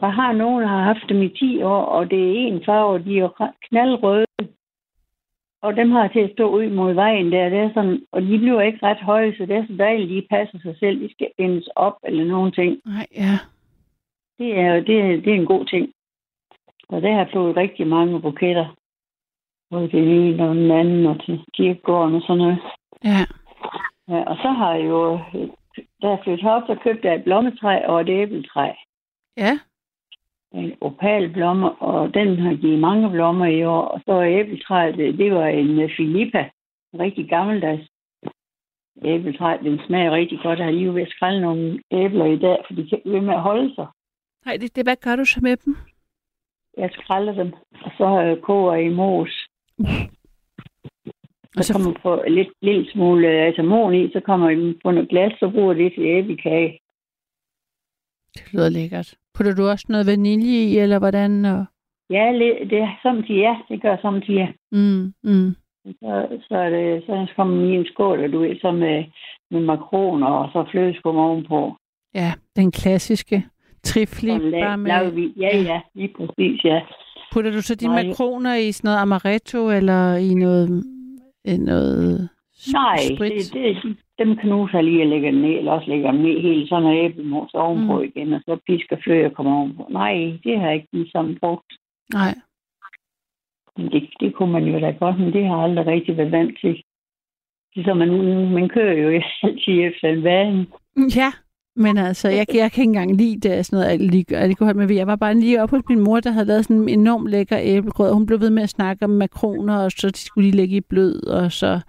Jeg 0.00 0.12
har 0.12 0.32
nogen, 0.32 0.62
der 0.62 0.68
har 0.68 0.82
haft 0.82 1.08
dem 1.08 1.22
i 1.22 1.28
10 1.28 1.62
år, 1.62 1.84
og 1.84 2.10
det 2.10 2.18
er 2.18 2.46
en 2.46 2.62
farve, 2.66 2.98
de 3.04 3.18
er 3.18 3.50
knaldrøde. 3.68 4.26
Og 5.62 5.76
dem 5.76 5.90
har 5.90 6.02
jeg 6.02 6.12
til 6.12 6.20
at 6.20 6.32
stå 6.32 6.50
ud 6.50 6.70
mod 6.70 6.94
vejen 6.94 7.32
der. 7.32 7.48
Det 7.48 7.58
er 7.58 7.70
sådan, 7.74 8.02
og 8.12 8.22
de 8.22 8.38
bliver 8.38 8.60
ikke 8.60 8.86
ret 8.86 8.98
høje, 8.98 9.34
så 9.36 9.46
det 9.46 9.56
er 9.56 9.66
så 9.66 9.76
dejligt, 9.78 10.10
de 10.10 10.26
passer 10.30 10.58
sig 10.62 10.76
selv. 10.78 11.00
De 11.00 11.12
skal 11.12 11.30
bindes 11.36 11.68
op 11.76 11.96
eller 12.04 12.24
nogen 12.24 12.52
ting. 12.52 12.80
Nej, 12.84 13.06
ja. 13.14 13.34
Det 14.38 14.58
er, 14.58 14.74
det, 14.80 15.00
er, 15.00 15.20
det 15.24 15.28
er 15.28 15.34
en 15.34 15.46
god 15.46 15.64
ting. 15.64 15.92
Og 16.88 17.02
der 17.02 17.14
har 17.14 17.28
fået 17.32 17.56
rigtig 17.56 17.86
mange 17.86 18.20
buketter. 18.20 18.76
Både 19.70 19.90
den 19.90 20.04
ene 20.04 20.48
og 20.48 20.54
den 20.54 20.70
anden, 20.70 21.06
og 21.06 21.24
til 21.24 21.44
kirkegården 21.54 22.14
og 22.14 22.22
sådan 22.22 22.38
noget. 22.38 22.58
Ja. 23.04 23.20
Ja, 24.08 24.22
og 24.22 24.36
så 24.36 24.48
har 24.48 24.74
jeg 24.74 24.88
jo, 24.88 25.18
da 26.02 26.08
jeg 26.08 26.18
flyttede 26.24 26.50
op, 26.50 26.62
så 26.66 26.76
købte 26.82 27.08
jeg 27.08 27.16
et 27.16 27.24
blommetræ 27.24 27.86
og 27.86 28.00
et 28.00 28.08
æbletræ. 28.08 28.72
Ja. 29.36 29.58
En 30.54 30.72
opalblomme, 30.80 31.70
og 31.70 32.14
den 32.14 32.38
har 32.38 32.54
givet 32.54 32.78
mange 32.78 33.10
blommer 33.10 33.46
i 33.46 33.64
år. 33.64 33.82
Og 33.82 34.00
så 34.06 34.22
æbletræet, 34.22 35.18
det, 35.18 35.34
var 35.34 35.46
en 35.46 35.80
øh, 35.80 35.90
Filippa. 35.96 36.50
En 36.92 37.00
rigtig 37.00 37.28
gammeldags 37.28 37.88
æbletræ. 39.04 39.56
Den 39.62 39.80
smager 39.86 40.10
rigtig 40.10 40.38
godt. 40.42 40.58
Jeg 40.58 40.66
har 40.66 40.72
lige 40.72 40.94
ved 40.94 41.02
at 41.02 41.08
skrælle 41.08 41.40
nogle 41.40 41.80
æbler 41.90 42.24
i 42.24 42.38
dag, 42.38 42.56
for 42.66 42.74
de 42.74 42.88
kan 42.88 42.98
ikke 42.98 43.10
ved 43.10 43.20
med 43.20 43.34
at 43.34 43.40
holde 43.40 43.74
sig. 43.74 43.86
Nej, 44.44 44.56
det, 44.56 44.76
det, 44.76 44.84
hvad 44.84 44.96
gør 44.96 45.16
du 45.16 45.24
så 45.24 45.40
med 45.42 45.56
dem? 45.56 45.76
Jeg 46.76 46.90
skræller 46.92 47.32
dem, 47.32 47.52
og 47.84 47.90
så 47.98 48.22
øh, 48.22 48.42
koger 48.42 48.74
jeg 48.74 48.84
i 48.84 48.88
mos. 48.88 49.30
Og 51.56 51.64
Så 51.64 51.72
kommer 51.72 51.98
på 52.02 52.22
en 52.22 52.34
lidt, 52.34 52.48
lille 52.62 52.92
smule 52.92 53.28
øh, 53.28 53.64
morgen 53.64 53.94
i, 53.94 54.12
så 54.12 54.20
kommer 54.20 54.50
jeg 54.50 54.74
på 54.84 54.90
noget 54.90 55.08
glas, 55.08 55.32
så 55.38 55.50
bruger 55.54 55.74
det 55.74 55.92
til 55.94 56.04
æblekage. 56.04 56.78
det 58.34 58.52
lyder 58.52 58.68
lækkert. 58.68 59.14
Putter 59.38 59.54
du 59.54 59.68
også 59.68 59.86
noget 59.88 60.06
vanilje 60.06 60.58
i, 60.62 60.78
eller 60.78 60.98
hvordan? 60.98 61.44
Og... 61.44 61.64
Ja, 62.10 62.32
det 62.70 62.78
er 62.78 62.98
samtidig, 63.02 63.40
ja, 63.40 63.56
det 63.68 63.82
gør 63.82 63.88
jeg 63.88 63.98
samtidig. 64.02 64.54
Mm, 64.72 65.12
mm. 65.22 65.54
Så, 65.84 66.26
så, 66.48 66.54
er 66.56 66.70
det, 66.70 67.02
så 67.06 67.26
kommer 67.36 67.56
min 67.56 67.86
skål, 67.86 68.24
og 68.24 68.32
du 68.32 68.38
ved, 68.38 68.60
så 68.60 68.70
med, 68.70 69.04
med 69.50 69.60
makroner 69.60 70.26
og 70.26 70.48
så 70.52 70.70
flødeskum 70.70 71.16
ovenpå. 71.16 71.76
Ja, 72.14 72.32
den 72.56 72.72
klassiske 72.72 73.44
trifli, 73.82 74.30
la- 74.30 74.64
bare 74.64 74.78
med... 74.78 74.90
laver 74.90 75.10
vi. 75.10 75.32
Ja, 75.36 75.56
ja, 75.56 75.80
lige 75.94 76.14
præcis, 76.16 76.64
ja. 76.64 76.80
Putter 77.32 77.50
du 77.50 77.62
så 77.62 77.74
dine 77.74 77.94
Nej. 77.94 78.06
makroner 78.06 78.54
i 78.54 78.72
sådan 78.72 78.88
noget 78.88 79.02
amaretto, 79.02 79.70
eller 79.70 80.16
i 80.16 80.34
noget, 80.34 80.84
i 81.44 81.56
noget 81.56 82.28
Nej, 82.72 82.96
sprit? 83.16 83.32
det, 83.32 83.52
det, 83.54 83.96
dem 84.18 84.36
knuser 84.36 84.78
jeg 84.78 84.84
lige 84.84 85.02
og 85.02 85.08
lægger 85.08 85.30
den 85.30 85.40
ned, 85.40 85.54
eller 85.58 85.72
også 85.72 85.88
lægger 85.90 86.10
dem 86.12 86.20
ned 86.20 86.40
helt 86.40 86.68
sådan 86.68 86.82
noget 86.82 87.04
æblemos 87.04 87.50
ovenpå 87.54 87.98
Mm. 87.98 88.04
igen, 88.04 88.32
og 88.32 88.40
så 88.40 88.58
pisker 88.66 88.96
fløde 89.04 89.26
og 89.26 89.32
kommer 89.32 89.56
ovenpå. 89.58 89.86
Nej, 89.90 90.14
det 90.44 90.58
har 90.58 90.66
jeg 90.66 90.74
ikke 90.74 90.88
lige 90.92 91.10
sådan 91.10 91.36
brugt. 91.40 91.72
Nej. 92.12 92.34
Men 93.76 93.86
det, 93.92 94.10
det 94.20 94.34
kunne 94.34 94.52
man 94.52 94.64
jo 94.64 94.80
da 94.80 94.90
godt, 94.90 95.18
men 95.20 95.32
det 95.32 95.46
har 95.46 95.56
jeg 95.56 95.64
aldrig 95.64 95.86
rigtig 95.86 96.16
været 96.16 96.32
vant 96.32 96.58
til. 96.60 96.82
Så 97.84 97.94
man, 97.94 98.08
man 98.52 98.68
kører 98.68 98.94
jo 99.02 99.08
altid 99.42 99.74
efter 99.88 100.08
en 100.08 100.24
vane. 100.24 100.66
Ja, 101.16 101.32
men 101.76 101.98
altså, 101.98 102.28
jeg, 102.28 102.46
jeg 102.54 102.72
kan 102.72 102.82
ikke 102.82 102.82
engang 102.82 103.16
lide 103.16 103.48
det, 103.48 103.66
sådan 103.66 103.98
noget 103.98 104.32
alkohol 104.32 104.76
med. 104.76 104.94
Jeg 104.94 105.06
var 105.06 105.16
bare 105.16 105.34
lige 105.34 105.62
oppe 105.62 105.76
hos 105.76 105.84
min 105.88 106.00
mor, 106.00 106.20
der 106.20 106.30
havde 106.30 106.46
lavet 106.46 106.64
sådan 106.64 106.82
en 106.82 106.88
enorm 106.88 107.26
lækker 107.26 107.58
æblegrød, 107.62 108.12
hun 108.12 108.26
blev 108.26 108.40
ved 108.40 108.50
med 108.50 108.62
at 108.62 108.68
snakke 108.68 109.04
om 109.04 109.10
makroner, 109.10 109.84
og 109.84 109.90
så 109.92 110.10
de 110.10 110.18
skulle 110.18 110.50
de 110.50 110.56
lægge 110.56 110.76
i 110.76 110.80
blød, 110.80 111.26
og 111.26 111.52
så 111.52 111.80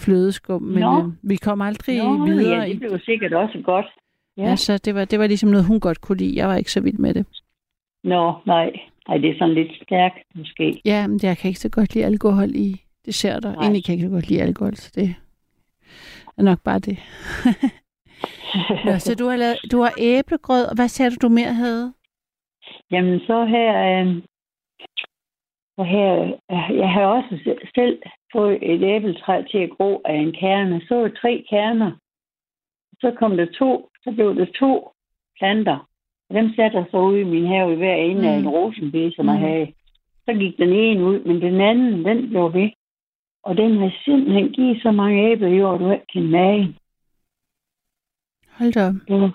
flødeskum. 0.00 0.62
Men 0.62 0.80
Nå. 0.80 0.98
øh, 0.98 1.04
vi 1.22 1.36
kom 1.36 1.60
aldrig 1.60 1.98
Nå, 1.98 2.24
videre. 2.26 2.60
ja, 2.60 2.68
det 2.68 2.78
blev 2.78 2.98
sikkert 3.04 3.32
også 3.32 3.58
godt. 3.64 3.86
Ja. 4.36 4.42
Altså, 4.50 4.78
det 4.78 4.94
var, 4.94 5.04
det 5.04 5.18
var 5.18 5.26
ligesom 5.26 5.48
noget, 5.50 5.66
hun 5.66 5.80
godt 5.80 6.00
kunne 6.00 6.18
lide. 6.18 6.36
Jeg 6.36 6.48
var 6.48 6.56
ikke 6.56 6.72
så 6.72 6.80
vild 6.80 6.98
med 6.98 7.14
det. 7.14 7.26
Nå, 8.04 8.34
nej. 8.46 8.70
Nej, 9.08 9.18
det 9.18 9.30
er 9.30 9.34
sådan 9.38 9.54
lidt 9.54 9.72
stærkt, 9.86 10.18
måske. 10.34 10.80
Ja, 10.84 11.06
men 11.06 11.20
jeg 11.22 11.38
kan 11.38 11.48
ikke 11.48 11.60
så 11.60 11.68
godt 11.68 11.94
lide 11.94 12.04
alkohol 12.04 12.50
i 12.54 12.82
desserter. 13.06 13.52
Nej. 13.52 13.62
Egentlig 13.62 13.84
kan 13.84 13.92
jeg 13.92 13.98
ikke 13.98 14.08
så 14.08 14.14
godt 14.14 14.28
lide 14.28 14.42
alkohol, 14.42 14.76
så 14.76 14.92
det 14.94 15.14
er 16.38 16.42
nok 16.42 16.58
bare 16.64 16.78
det. 16.78 16.98
Nå, 18.84 18.98
så 18.98 19.14
du 19.18 19.26
har, 19.26 19.36
lavet, 19.36 19.58
du 19.72 19.80
har 19.80 19.92
æblegrød, 19.98 20.64
og 20.64 20.74
hvad 20.74 20.88
sagde 20.88 21.10
du, 21.10 21.16
du 21.22 21.28
mere 21.28 21.54
havde? 21.54 21.92
Jamen, 22.90 23.20
så 23.20 23.44
her... 23.44 23.70
Øh, 24.00 24.22
så 25.76 25.82
her 25.84 26.22
øh, 26.50 26.78
jeg 26.78 26.90
har 26.92 27.02
også 27.06 27.38
se- 27.44 27.68
selv 27.74 27.98
fået 28.34 28.58
et 28.74 28.82
æbletræ 28.82 29.42
til 29.50 29.58
at 29.58 29.70
gro 29.70 30.00
af 30.04 30.14
en 30.14 30.32
kerne. 30.32 30.80
Så 30.88 30.94
var 30.94 31.02
det 31.08 31.18
tre 31.22 31.44
kerner. 31.50 31.90
Så 33.00 33.16
kom 33.18 33.36
der 33.36 33.46
to. 33.46 33.88
Så 34.04 34.12
blev 34.12 34.34
der 34.36 34.46
to 34.58 34.92
planter. 35.38 35.78
Og 36.28 36.34
dem 36.36 36.54
satte 36.56 36.76
jeg 36.78 36.86
så 36.90 36.96
ude 36.96 37.20
i 37.20 37.24
min 37.24 37.46
have 37.46 37.72
i 37.72 37.76
hver 37.76 37.94
ende 37.94 38.20
mm. 38.22 38.28
af 38.28 38.40
Mm. 38.40 38.46
en 38.46 38.48
rosenbed, 38.48 39.12
som 39.12 39.24
mm. 39.24 39.30
jeg 39.30 39.38
Mm. 39.38 39.44
havde. 39.46 39.72
Så 40.24 40.32
gik 40.34 40.58
den 40.58 40.72
ene 40.72 41.04
ud, 41.04 41.20
men 41.24 41.42
den 41.42 41.60
anden, 41.60 42.04
den 42.04 42.28
blev 42.28 42.54
ved. 42.54 42.70
Og 43.42 43.56
den 43.56 43.78
har 43.78 43.92
simpelthen 44.04 44.52
givet 44.52 44.82
så 44.82 44.90
mange 44.90 45.30
æbler 45.32 45.48
i 45.48 45.62
år, 45.62 45.78
du 45.78 45.90
ikke 45.90 46.06
kan 46.12 46.30
mage. 46.30 46.76
Hold 48.58 48.72
da 48.72 48.86
op. 48.88 48.94
Det 49.08 49.32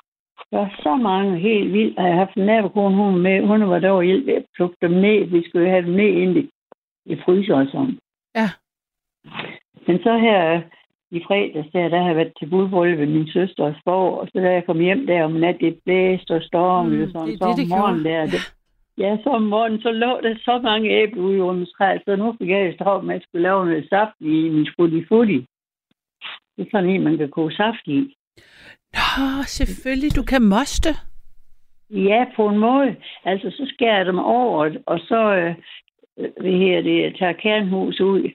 der 0.52 0.58
var 0.58 0.80
så 0.84 0.96
mange 0.96 1.40
helt 1.40 1.74
vildt. 1.74 1.98
Og 1.98 2.04
jeg 2.04 2.14
har 2.14 2.20
haft 2.26 2.36
en 2.38 2.46
nabokone, 2.46 2.96
hun 2.96 3.22
med. 3.22 3.48
Hun 3.48 3.70
var 3.70 3.80
der 3.80 4.02
hjælp 4.02 4.26
med 4.26 4.34
at 4.34 4.46
plukke 4.56 4.78
dem 4.82 4.92
ned. 4.92 5.26
Vi 5.26 5.50
skulle 5.50 5.66
jo 5.66 5.72
have 5.72 5.86
dem 5.86 5.94
ned 5.94 6.12
ind 6.24 6.38
i, 6.38 6.50
i 7.06 7.16
fryser 7.26 7.56
og 7.56 7.68
sådan. 7.72 8.00
Ja. 8.36 8.50
Men 9.88 10.00
så 10.04 10.18
her 10.18 10.62
i 11.12 11.22
fredags, 11.28 11.68
der, 11.74 11.90
der 11.90 12.00
har 12.02 12.08
jeg 12.08 12.16
været 12.16 12.34
til 12.40 12.50
budbryllup 12.50 13.00
ved 13.00 13.08
min 13.08 13.28
søster 13.28 13.64
og 13.64 14.20
og 14.20 14.28
så 14.28 14.40
da 14.40 14.52
jeg 14.52 14.66
kom 14.66 14.80
hjem 14.80 15.08
der 15.08 15.24
om 15.24 15.32
nat, 15.32 15.58
det 15.60 15.80
blæste 15.86 16.32
og 16.32 16.42
storm, 16.44 16.86
Mm, 16.90 17.02
og 17.02 17.08
sådan, 17.12 17.28
det 17.28 17.40
så 17.40 17.46
det, 17.46 17.54
om 17.54 17.60
det 17.60 17.70
morgenen 17.70 18.04
gjorde. 18.04 18.16
der, 18.18 18.26
det, 18.26 18.42
ja, 18.98 19.18
så 19.24 19.30
om 19.30 19.42
morgenen, 19.42 19.82
så 19.82 19.92
lå 19.92 20.20
der 20.24 20.36
så 20.48 20.60
mange 20.64 20.90
æbler 20.90 21.22
ude 21.24 21.42
under 21.44 21.66
træet, 21.78 22.02
så 22.06 22.16
nu 22.16 22.36
fik 22.38 22.50
jeg 22.50 22.76
travlt 22.80 23.06
med, 23.06 23.16
at 23.16 23.20
jeg 23.20 23.26
skulle 23.28 23.44
lave 23.44 23.66
noget 23.66 23.90
saft 23.90 24.16
i 24.20 24.50
min 24.56 24.68
futti. 24.78 25.46
Det 26.58 26.62
er 26.66 26.70
sådan 26.72 26.90
en, 26.90 27.04
man 27.04 27.18
kan 27.18 27.30
koge 27.30 27.52
saft 27.52 27.88
i. 27.88 28.00
Nå, 28.94 29.44
selvfølgelig. 29.46 30.16
Du 30.16 30.24
kan 30.24 30.42
moste. 30.42 30.90
Ja, 31.90 32.26
på 32.36 32.48
en 32.48 32.58
måde. 32.58 32.96
Altså, 33.26 33.50
så 33.50 33.72
skærer 33.74 33.98
jeg 33.98 34.06
dem 34.06 34.20
over, 34.20 34.72
og 34.86 35.00
så 35.00 35.36
øh, 35.36 35.56
hvad 36.18 36.52
her, 36.52 36.82
det, 36.82 37.16
tager 37.20 37.34
kernhus 37.34 38.00
ud. 38.02 38.32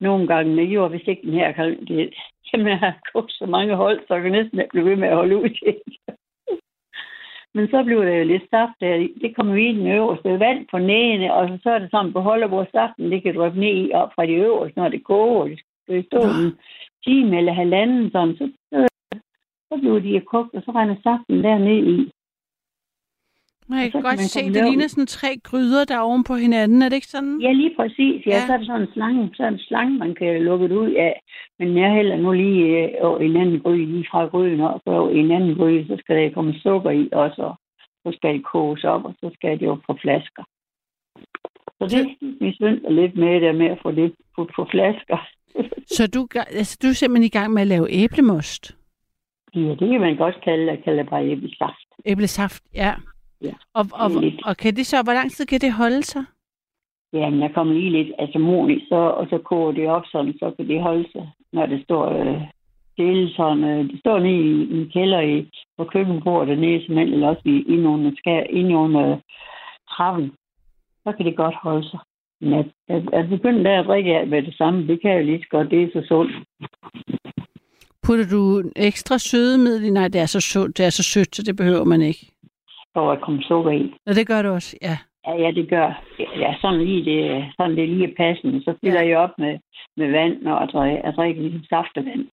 Nogle 0.00 0.26
gange, 0.26 0.54
med 0.54 0.64
jord, 0.64 0.90
hvis 0.90 1.06
ikke 1.06 1.22
den 1.22 1.32
her 1.32 1.52
gang, 1.52 1.88
det, 1.88 2.14
jamen, 2.52 2.66
jeg 2.66 2.78
har 2.78 2.94
kogt 3.12 3.32
så 3.32 3.46
mange 3.46 3.74
hold, 3.74 4.00
så 4.06 4.14
jeg 4.14 4.22
kan 4.22 4.32
næsten 4.32 4.58
ikke 4.58 4.70
blive 4.70 4.90
ved 4.90 4.96
med 4.96 5.08
at 5.08 5.16
holde 5.16 5.36
ud 5.36 5.48
til. 5.48 5.74
Men 7.54 7.68
så 7.68 7.84
bliver 7.84 8.04
det 8.04 8.18
jo 8.18 8.24
lidt 8.24 8.50
saft 8.50 8.76
der. 8.80 9.08
Det 9.22 9.36
kommer 9.36 9.54
vi 9.54 9.68
i 9.68 9.78
den 9.78 9.86
øverste 9.86 10.40
vand 10.40 10.66
på 10.70 10.78
næene, 10.78 11.34
og 11.34 11.58
så 11.62 11.70
er 11.70 11.78
det 11.78 11.90
sådan, 11.90 12.12
beholder 12.12 12.46
hvor 12.48 12.66
saften, 12.72 13.12
det 13.12 13.22
kan 13.22 13.36
drøbe 13.36 13.60
ned 13.60 13.74
i 13.76 13.92
op 13.92 14.10
fra 14.14 14.26
de 14.26 14.32
øverste, 14.32 14.78
når 14.78 14.88
det 14.88 15.04
koger. 15.04 15.48
Det 15.48 15.58
skal 15.58 16.04
stå 16.04 16.20
en 16.20 16.58
time 17.04 17.38
eller 17.38 17.52
halvanden, 17.52 18.10
sådan, 18.10 18.36
så, 18.36 18.50
så, 18.70 18.88
så 19.68 19.78
bliver 19.80 19.98
de 19.98 20.20
kogt, 20.20 20.54
og 20.54 20.62
så 20.62 20.70
render 20.70 20.96
saften 21.02 21.44
der 21.44 21.58
ned 21.58 21.86
i. 21.96 22.10
Og 23.72 23.76
så 23.76 23.82
kan 23.82 23.90
kan 23.90 24.02
godt 24.02 24.20
man 24.22 24.28
se, 24.36 24.42
det 24.54 24.64
ligner 24.68 24.88
sådan 24.88 25.06
tre 25.06 25.30
gryder, 25.48 25.84
der 25.84 25.96
er 25.96 26.00
oven 26.00 26.24
på 26.24 26.34
hinanden. 26.34 26.82
Er 26.82 26.88
det 26.88 26.96
ikke 26.96 27.06
sådan? 27.16 27.40
Ja, 27.40 27.52
lige 27.52 27.74
præcis. 27.78 28.26
Ja, 28.26 28.30
Ja. 28.30 28.46
så 28.46 28.52
er 28.52 28.56
det 28.56 28.66
sådan 28.66 28.82
en 28.82 28.92
slange, 28.94 29.30
så 29.36 29.42
er 29.42 29.48
en 29.48 29.58
slange, 29.68 29.98
man 29.98 30.14
kan 30.14 30.42
lukke 30.42 30.68
det 30.68 30.76
ud 30.76 30.92
af. 30.92 31.14
Men 31.58 31.68
jeg 31.78 31.90
hælder 31.92 32.16
nu 32.16 32.32
lige 32.32 32.64
øh, 32.78 32.88
over 33.00 33.20
i 33.20 33.26
en 33.26 33.36
anden 33.36 33.60
gryde, 33.60 33.86
lige 33.86 34.06
fra 34.10 34.26
gryden 34.26 34.60
og 34.60 34.80
så 34.84 34.90
over 34.90 35.10
en 35.10 35.30
anden 35.30 35.54
gryde, 35.58 35.86
så 35.86 35.96
skal 36.00 36.16
der 36.16 36.30
komme 36.30 36.54
sukker 36.62 36.90
i 36.90 37.08
også, 37.12 37.42
og 37.42 37.54
så 38.04 38.16
skal 38.16 38.34
det 38.34 38.44
koges 38.44 38.84
op, 38.84 39.04
og 39.04 39.14
så 39.20 39.30
skal 39.34 39.60
det 39.60 39.66
jo 39.66 39.74
på 39.86 39.92
flasker. 40.02 40.44
Så 41.78 41.84
det 41.96 42.06
vi 42.40 42.52
synes 42.54 42.80
lidt 42.90 43.16
med 43.16 43.40
det 43.40 43.54
med 43.54 43.66
at 43.66 43.78
få 43.82 43.90
det 43.92 44.14
på, 44.36 44.48
på 44.56 44.66
flasker. 44.70 45.18
Så 45.96 46.06
du, 46.14 46.28
altså, 46.34 46.78
du 46.82 46.86
er 46.88 46.92
simpelthen 46.92 47.24
i 47.24 47.36
gang 47.38 47.52
med 47.52 47.62
at 47.62 47.68
lave 47.68 47.86
æblemost? 47.90 48.76
Ja, 49.54 49.60
det 49.60 49.88
kan 49.90 50.00
man 50.00 50.16
godt 50.16 50.44
kalde, 50.44 50.78
det 50.86 51.08
bare 51.10 51.26
æblesaft. 51.26 51.86
Æblesaft, 52.06 52.62
ja. 52.74 52.94
Ja, 53.42 53.52
Og, 53.74 53.86
og, 53.92 54.10
lidt. 54.20 54.46
og 54.46 54.56
kan 54.56 54.76
det 54.76 54.86
så, 54.86 55.02
hvor 55.02 55.12
lang 55.12 55.30
tid 55.30 55.46
kan 55.46 55.60
det 55.60 55.72
holde 55.72 56.02
sig? 56.02 56.24
Ja, 57.12 57.30
men 57.30 57.40
jeg 57.40 57.50
kommer 57.54 57.74
lige 57.74 57.90
lidt 57.90 58.12
altså 58.18 58.38
mon 58.38 58.70
i, 58.70 58.86
så, 58.88 58.94
og 58.94 59.26
så 59.30 59.38
koger 59.38 59.72
det 59.72 59.88
op 59.88 60.02
sådan, 60.12 60.32
så 60.38 60.52
kan 60.56 60.68
det 60.68 60.82
holde 60.82 61.08
sig, 61.12 61.28
når 61.52 61.66
det 61.66 61.82
står 61.84 62.04
øh, 62.20 62.42
stille 62.92 63.30
sådan. 63.34 63.64
Øh, 63.64 63.90
det 63.90 63.98
står 64.00 64.18
nede 64.18 64.34
i, 64.34 64.64
i 64.74 64.80
en 64.80 64.90
kælder 64.94 65.20
i, 65.20 65.50
på 65.78 65.84
køkkenbordet 65.84 66.48
dernede, 66.48 66.80
simpelthen, 66.80 67.14
eller 67.14 67.28
også 67.28 67.42
i, 67.44 67.64
inde 67.74 67.88
under, 67.88 68.10
skær, 68.16 68.40
inde 68.40 68.76
under 68.76 69.18
trappen. 69.90 70.32
Så 71.04 71.12
kan 71.16 71.26
det 71.26 71.36
godt 71.36 71.54
holde 71.62 71.88
sig. 71.90 71.98
Men 72.40 72.52
at, 72.52 72.66
at, 72.88 73.02
at 73.12 73.28
begynde 73.28 73.64
der 73.64 73.80
at 73.80 73.86
drikke 73.86 74.16
af 74.18 74.26
med 74.26 74.42
det 74.42 74.54
samme, 74.56 74.86
det 74.86 75.02
kan 75.02 75.10
jeg 75.10 75.24
lige 75.24 75.42
så 75.42 75.48
godt, 75.50 75.70
det 75.70 75.82
er 75.82 75.88
så 75.92 76.06
sundt. 76.08 76.32
Putter 78.02 78.28
du 78.30 78.70
ekstra 78.76 79.18
sødemiddel? 79.18 79.92
Nej, 79.92 80.08
det 80.08 80.20
er 80.20 80.26
så 80.26 80.40
sundt, 80.40 80.78
det 80.78 80.86
er 80.86 80.90
så 80.90 81.02
sødt, 81.02 81.36
så 81.36 81.42
det 81.42 81.56
behøver 81.56 81.84
man 81.84 82.02
ikke. 82.02 82.26
For 82.94 83.12
at 83.12 83.20
komme 83.20 83.42
sukker 83.42 83.70
i. 83.70 83.94
Og 84.06 84.14
det 84.14 84.26
gør 84.26 84.42
du 84.42 84.48
også, 84.48 84.76
ja. 84.82 84.98
Ja, 85.26 85.34
ja, 85.44 85.50
det 85.50 85.70
gør. 85.70 86.02
Ja, 86.18 86.54
sådan 86.60 86.80
lige 86.84 87.04
det, 87.04 87.52
sådan 87.56 87.76
det 87.76 87.84
er 87.84 87.88
lige 87.88 88.14
passende. 88.16 88.62
Så 88.64 88.74
fylder 88.84 89.02
Ja. 89.02 89.08
jeg 89.08 89.18
op 89.18 89.38
med, 89.38 89.58
med 89.96 90.10
vand, 90.10 90.42
når 90.42 90.60
jeg 90.60 90.68
drikker, 90.68 91.00
jeg 91.04 91.14
drikker 91.14 91.42
ligesom 91.42 91.64
saftevand. 91.64 92.28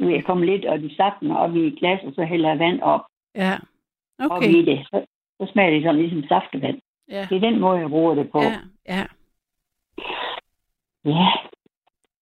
Jeg 0.00 0.24
kommer 0.24 0.44
lidt 0.46 0.64
og 0.64 0.78
de 0.80 0.96
saften 0.96 1.30
op 1.30 1.56
i 1.56 1.66
et 1.66 1.78
glas, 1.78 2.00
og 2.04 2.12
så 2.14 2.24
hælder 2.24 2.48
jeg 2.48 2.58
vand 2.58 2.80
op, 2.80 3.00
Ja. 3.34 3.52
okay. 4.18 4.36
op 4.36 4.42
i 4.42 4.64
det. 4.64 4.78
Så, 4.86 5.04
så 5.40 5.52
smager 5.52 5.70
det 5.70 5.82
sådan 5.82 6.00
ligesom 6.00 6.22
saftevand. 6.28 6.80
Ja. 7.08 7.26
Det 7.30 7.36
er 7.36 7.50
den 7.50 7.60
måde, 7.60 7.78
jeg 7.78 7.88
bruger 7.88 8.14
det 8.14 8.30
på. 8.30 8.40
Ja, 8.42 8.58
ja. 8.88 9.06
ja. 11.04 11.26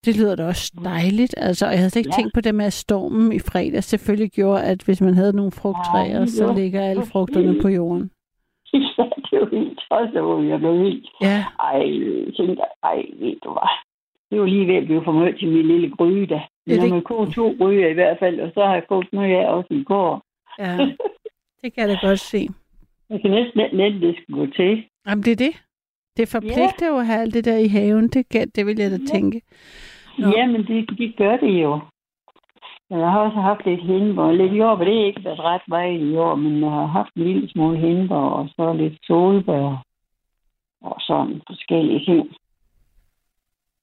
Det 0.04 0.16
lyder 0.18 0.36
da 0.36 0.44
også 0.46 0.72
dejligt. 0.84 1.34
Altså, 1.36 1.66
og 1.66 1.70
jeg 1.72 1.78
havde 1.78 1.90
slet 1.90 2.00
ikke 2.00 2.14
Ja. 2.16 2.20
tænkt 2.20 2.34
på 2.34 2.40
det 2.40 2.54
med, 2.54 2.64
at 2.64 2.72
stormen 2.72 3.32
i 3.32 3.38
fredag 3.38 3.84
selvfølgelig 3.84 4.30
gjorde, 4.32 4.62
at 4.62 4.82
hvis 4.82 5.00
man 5.00 5.14
havde 5.14 5.36
nogle 5.36 5.52
frugttræer, 5.52 6.20
Ja, 6.20 6.26
så 6.26 6.52
ligger 6.52 6.80
alle 6.90 7.02
frugterne 7.12 7.62
på 7.62 7.68
jorden. 7.68 8.10
ja, 8.72 8.78
det 9.24 9.32
er 9.32 9.40
jo 9.40 9.48
helt 9.58 9.78
tosset, 9.90 10.20
hvor 10.22 10.42
jeg 10.42 10.58
blev 10.58 10.78
helt... 10.78 11.06
Ja. 11.22 11.44
Ej, 11.60 11.80
tænkte, 12.36 12.62
ej, 12.82 12.98
ved 13.20 13.36
du 13.44 13.50
hvad. 13.56 13.70
Det 14.30 14.40
var 14.40 14.46
lige 14.46 14.66
ved 14.66 14.74
at 14.74 14.84
blive 14.84 15.04
for 15.04 15.12
meget 15.12 15.38
til 15.38 15.48
min 15.48 15.66
lille 15.66 15.90
gryde, 15.96 16.26
da. 16.26 16.40
Ja, 16.66 16.74
Når 16.76 16.82
det- 16.82 16.90
man 16.92 17.02
koger 17.02 17.26
to 17.30 17.54
gryder 17.58 17.88
i 17.88 17.92
hvert 17.92 18.16
fald, 18.18 18.40
og 18.40 18.50
så 18.54 18.60
har 18.66 18.74
jeg 18.74 18.84
kogt 18.88 19.12
noget 19.12 19.34
af 19.36 19.48
også 19.56 19.68
i 19.74 19.82
går. 19.84 20.22
Ja, 20.58 20.76
det 21.62 21.74
kan 21.74 21.88
jeg 21.88 21.88
da 21.88 22.06
godt 22.08 22.20
se. 22.20 22.48
Jeg 23.10 23.20
kan 23.22 23.30
næsten 23.30 23.60
ikke 23.60 23.76
net, 23.76 24.02
det 24.02 24.14
skal 24.22 24.34
gå 24.34 24.46
til. 24.46 24.84
Jamen, 25.08 25.24
det 25.24 25.32
er 25.32 25.36
det. 25.46 25.54
Det 26.16 26.28
forpligter 26.28 26.86
jo 26.88 26.96
at 26.98 27.06
have 27.06 27.20
alt 27.20 27.34
det 27.34 27.44
der 27.44 27.56
i 27.56 27.68
haven. 27.68 28.08
Det, 28.08 28.28
kan, 28.28 28.48
det 28.56 28.66
vil 28.66 28.78
jeg 28.78 28.90
da 28.90 28.98
tænke. 29.12 29.40
Nå. 30.18 30.28
Ja, 30.36 30.46
men 30.46 30.66
det, 30.66 30.98
de 30.98 31.12
gør 31.12 31.36
det 31.36 31.62
jo. 31.62 31.80
Jeg 32.90 33.10
har 33.10 33.20
også 33.20 33.40
haft 33.40 33.64
lidt 33.64 33.80
hindbær. 33.80 34.32
Lidt 34.32 34.52
men 34.52 34.86
det 34.86 35.00
er 35.00 35.06
ikke 35.06 35.24
været 35.24 35.40
ret 35.40 35.62
meget 35.68 36.00
i 36.00 36.16
år, 36.16 36.34
men 36.34 36.60
jeg 36.62 36.70
har 36.70 36.86
haft 36.86 37.14
en 37.16 37.22
lille 37.22 37.50
smule 37.50 37.78
hindbær, 37.78 38.16
og 38.16 38.48
så 38.48 38.72
lidt 38.72 38.98
solbær, 39.06 39.84
og 40.82 40.96
sådan 41.00 41.42
forskellige 41.46 42.04
ting. 42.04 42.28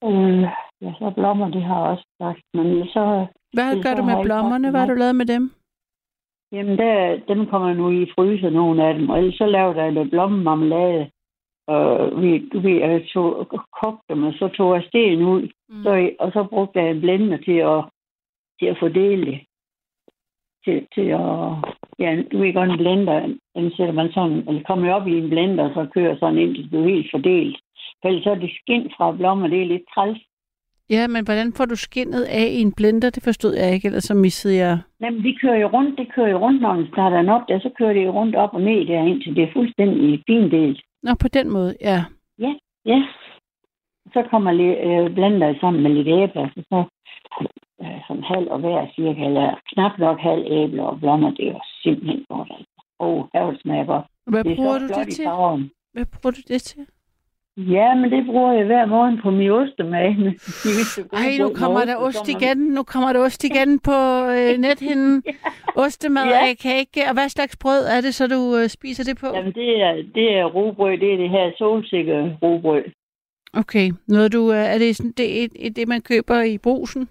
Øh, 0.04 0.42
ja, 0.82 0.94
så 1.00 1.12
blommer, 1.16 1.50
det 1.50 1.64
har 1.64 1.80
jeg 1.82 1.92
også 1.92 2.08
sagt. 2.18 2.42
Men 2.54 2.86
så, 2.88 3.26
Hvad 3.54 3.84
gør 3.84 3.96
så 3.96 4.02
du 4.02 4.04
med 4.04 4.24
blommerne? 4.24 4.72
Hvad 4.72 4.80
har 4.80 4.88
du 4.88 4.94
noget. 4.94 5.00
lavet 5.00 5.16
med 5.16 5.26
dem? 5.26 5.52
Jamen, 6.52 6.78
der, 6.78 7.20
dem 7.28 7.46
kommer 7.46 7.74
nu 7.74 7.92
i 7.92 8.12
fryser, 8.16 8.50
nogle 8.50 8.88
af 8.88 8.94
dem. 8.94 9.10
Og 9.10 9.18
ellers 9.18 9.36
så 9.36 9.46
laver 9.46 9.84
jeg 9.84 9.94
lidt 9.94 10.10
blommemarmelade. 10.12 11.10
Og 11.68 12.22
vi, 12.22 12.30
ved, 12.54 12.78
jeg 12.80 13.08
tog, 13.14 13.48
kogte 13.84 14.06
dem, 14.10 14.24
og 14.24 14.34
så 14.34 14.48
tog 14.48 14.76
jeg 14.76 14.84
sten 14.88 15.24
ud. 15.24 15.42
Mm. 15.70 15.84
Så, 15.84 16.10
og 16.20 16.32
så 16.32 16.44
brugte 16.50 16.80
jeg 16.80 16.92
en 16.92 17.02
blender 17.02 17.38
til 17.38 17.58
at, 17.74 17.80
til 18.60 18.66
at 18.66 18.78
fordele 18.80 19.26
det. 19.26 19.40
Til, 20.66 20.88
til 20.96 21.08
at, 21.22 21.38
ja, 22.00 22.22
du 22.32 22.38
ved 22.38 22.54
godt, 22.54 22.70
en 22.70 22.78
blender, 22.78 23.38
den 23.56 23.72
sætter 23.72 23.94
man 23.94 24.12
sådan, 24.12 24.38
eller 24.48 24.64
kommer 24.64 24.94
op 24.94 25.08
i 25.08 25.18
en 25.18 25.30
blender, 25.30 25.64
og 25.64 25.72
så 25.74 25.92
kører 25.94 26.18
sådan 26.20 26.38
ind, 26.38 26.56
til 26.56 26.64
det 26.64 26.70
bliver 26.70 26.88
helt 26.88 27.12
fordelt. 27.12 27.58
For 28.02 28.08
ellers 28.08 28.24
så 28.24 28.30
er 28.32 28.36
det 28.36 28.58
skind 28.62 28.90
fra 28.98 29.12
blommer, 29.12 29.48
det 29.48 29.62
er 29.62 29.66
lidt 29.66 29.86
træls. 29.94 30.22
Ja, 30.90 31.08
men 31.08 31.26
hvordan 31.26 31.54
får 31.58 31.66
du 31.66 31.76
skinnet 31.76 32.24
af 32.24 32.48
i 32.58 32.62
en 32.62 32.74
blender? 32.78 33.10
Det 33.10 33.24
forstod 33.24 33.54
jeg 33.56 33.74
ikke, 33.74 33.88
ellers 33.88 34.04
så 34.04 34.14
missede 34.14 34.56
jeg... 34.56 34.80
Jamen, 35.02 35.24
de 35.24 35.38
kører 35.42 35.58
jo 35.58 35.68
rundt, 35.68 35.98
det 36.00 36.14
kører 36.16 36.30
jo 36.30 36.38
rundt, 36.38 36.62
når 36.62 36.74
man 36.74 36.88
starter 36.94 37.18
den 37.18 37.30
op 37.30 37.42
der, 37.48 37.60
så 37.60 37.70
kører 37.78 37.94
det 37.94 38.06
jo 38.06 38.12
rundt 38.12 38.36
op 38.36 38.54
og 38.54 38.62
ned 38.62 38.86
der, 38.86 39.00
indtil 39.04 39.36
det 39.36 39.44
er 39.44 39.54
fuldstændig 39.54 40.24
findelt. 40.28 40.82
Nå, 41.06 41.12
på 41.24 41.28
den 41.28 41.48
måde, 41.50 41.76
ja. 41.82 42.00
Ja, 42.40 42.52
ja. 42.86 43.00
Så 44.14 44.20
kommer 44.32 44.52
øh, 44.88 45.14
blander 45.16 45.54
sammen 45.62 45.84
med 45.84 45.92
lidt 45.92 46.08
æbler, 46.08 46.48
så, 46.54 46.62
så 46.72 46.80
øh, 47.82 48.00
sådan 48.08 48.24
halv 48.24 48.48
og 48.54 48.60
hver 48.60 48.88
cirka, 48.96 49.26
eller 49.26 49.48
knap 49.74 50.00
nok 50.00 50.20
halv 50.20 50.44
æbler 50.60 50.84
og 50.84 51.00
blommer, 51.00 51.30
det 51.32 51.48
er 51.48 51.52
jo 51.52 51.62
simpelthen 51.84 52.26
godt. 52.30 52.50
Altså. 52.58 52.82
Åh, 53.00 53.08
oh, 53.08 53.26
her 53.34 53.58
smager 53.62 53.86
godt. 53.86 54.06
Hvad 54.28 54.46
er 54.46 54.56
bruger 54.56 54.78
du 54.80 54.88
det 54.88 55.08
til? 55.18 55.26
Hvad 55.94 56.06
bruger 56.14 56.32
du 56.32 56.42
det 56.54 56.62
til? 56.62 56.86
Ja, 57.58 57.96
men 57.96 58.12
det 58.12 58.26
bruger 58.26 58.54
jeg 58.54 58.66
hver 58.66 58.86
morgen 58.86 59.20
på 59.22 59.32
min 59.32 59.48
gode 61.10 61.24
Ej, 61.24 61.38
nu 61.40 61.50
kommer 61.54 61.86
der 61.86 61.96
og 61.96 62.04
ost 62.04 62.30
igen. 62.30 62.58
Nu 62.58 62.84
kommer 62.84 63.14
der 63.14 63.20
ost 63.20 63.44
igen 63.44 63.80
på 63.80 63.98
øh, 64.36 64.58
nethinden. 64.66 65.24
Ostemad, 65.76 66.26
Ja. 66.26 66.54
kan 66.54 66.78
ikke... 66.80 67.02
Og 67.10 67.14
hvad 67.14 67.30
slags 67.30 67.58
brød 67.58 67.84
er 67.96 68.02
det, 68.02 68.16
så 68.16 68.28
du 68.28 68.58
øh, 68.58 68.68
spiser 68.70 69.04
det 69.04 69.18
på? 69.22 69.28
Jamen, 69.36 69.54
det 69.54 69.82
er, 69.82 69.94
det 70.16 70.28
er 70.40 70.46
robrød, 70.46 70.98
det 70.98 71.14
er 71.14 71.18
det 71.18 71.30
her 71.30 71.52
solsikke 71.58 72.38
robrød. 72.44 72.84
Okay. 73.54 73.92
Noget 74.08 74.34
du... 74.34 74.52
Øh, 74.52 74.58
er 74.74 74.78
det 74.78 74.96
sådan, 74.96 75.14
det, 75.18 75.44
er, 75.44 75.48
det, 75.76 75.88
man 75.88 76.02
køber 76.02 76.42
i 76.42 76.58
brusen? 76.58 77.10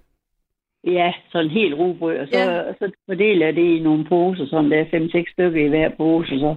Ja, 0.86 1.12
sådan 1.32 1.50
helt 1.50 1.74
robrød, 1.74 2.16
og 2.18 2.26
så, 2.32 2.38
Ja. 2.38 2.52
ja. 2.56 2.72
så 2.78 2.90
fordeler 3.08 3.46
jeg 3.46 3.56
det 3.56 3.76
i 3.76 3.80
nogle 3.80 4.04
poser, 4.04 4.46
sådan 4.46 4.70
der 4.70 4.78
er 4.78 4.90
fem-seks 4.90 5.32
stykker 5.32 5.64
i 5.66 5.68
hver 5.68 5.88
pose, 5.96 6.38
så 6.38 6.54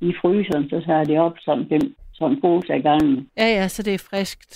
i 0.00 0.12
fryseren, 0.22 0.68
så 0.70 0.80
tager 0.86 1.04
det 1.04 1.18
op 1.20 1.36
sådan 1.40 1.66
fem 1.68 1.94
sådan 2.18 2.40
poser 2.40 2.74
i 2.74 2.80
gangen. 2.80 3.28
Ja, 3.36 3.46
ja, 3.58 3.68
så 3.68 3.82
det 3.82 3.94
er 3.94 4.06
friskt. 4.10 4.52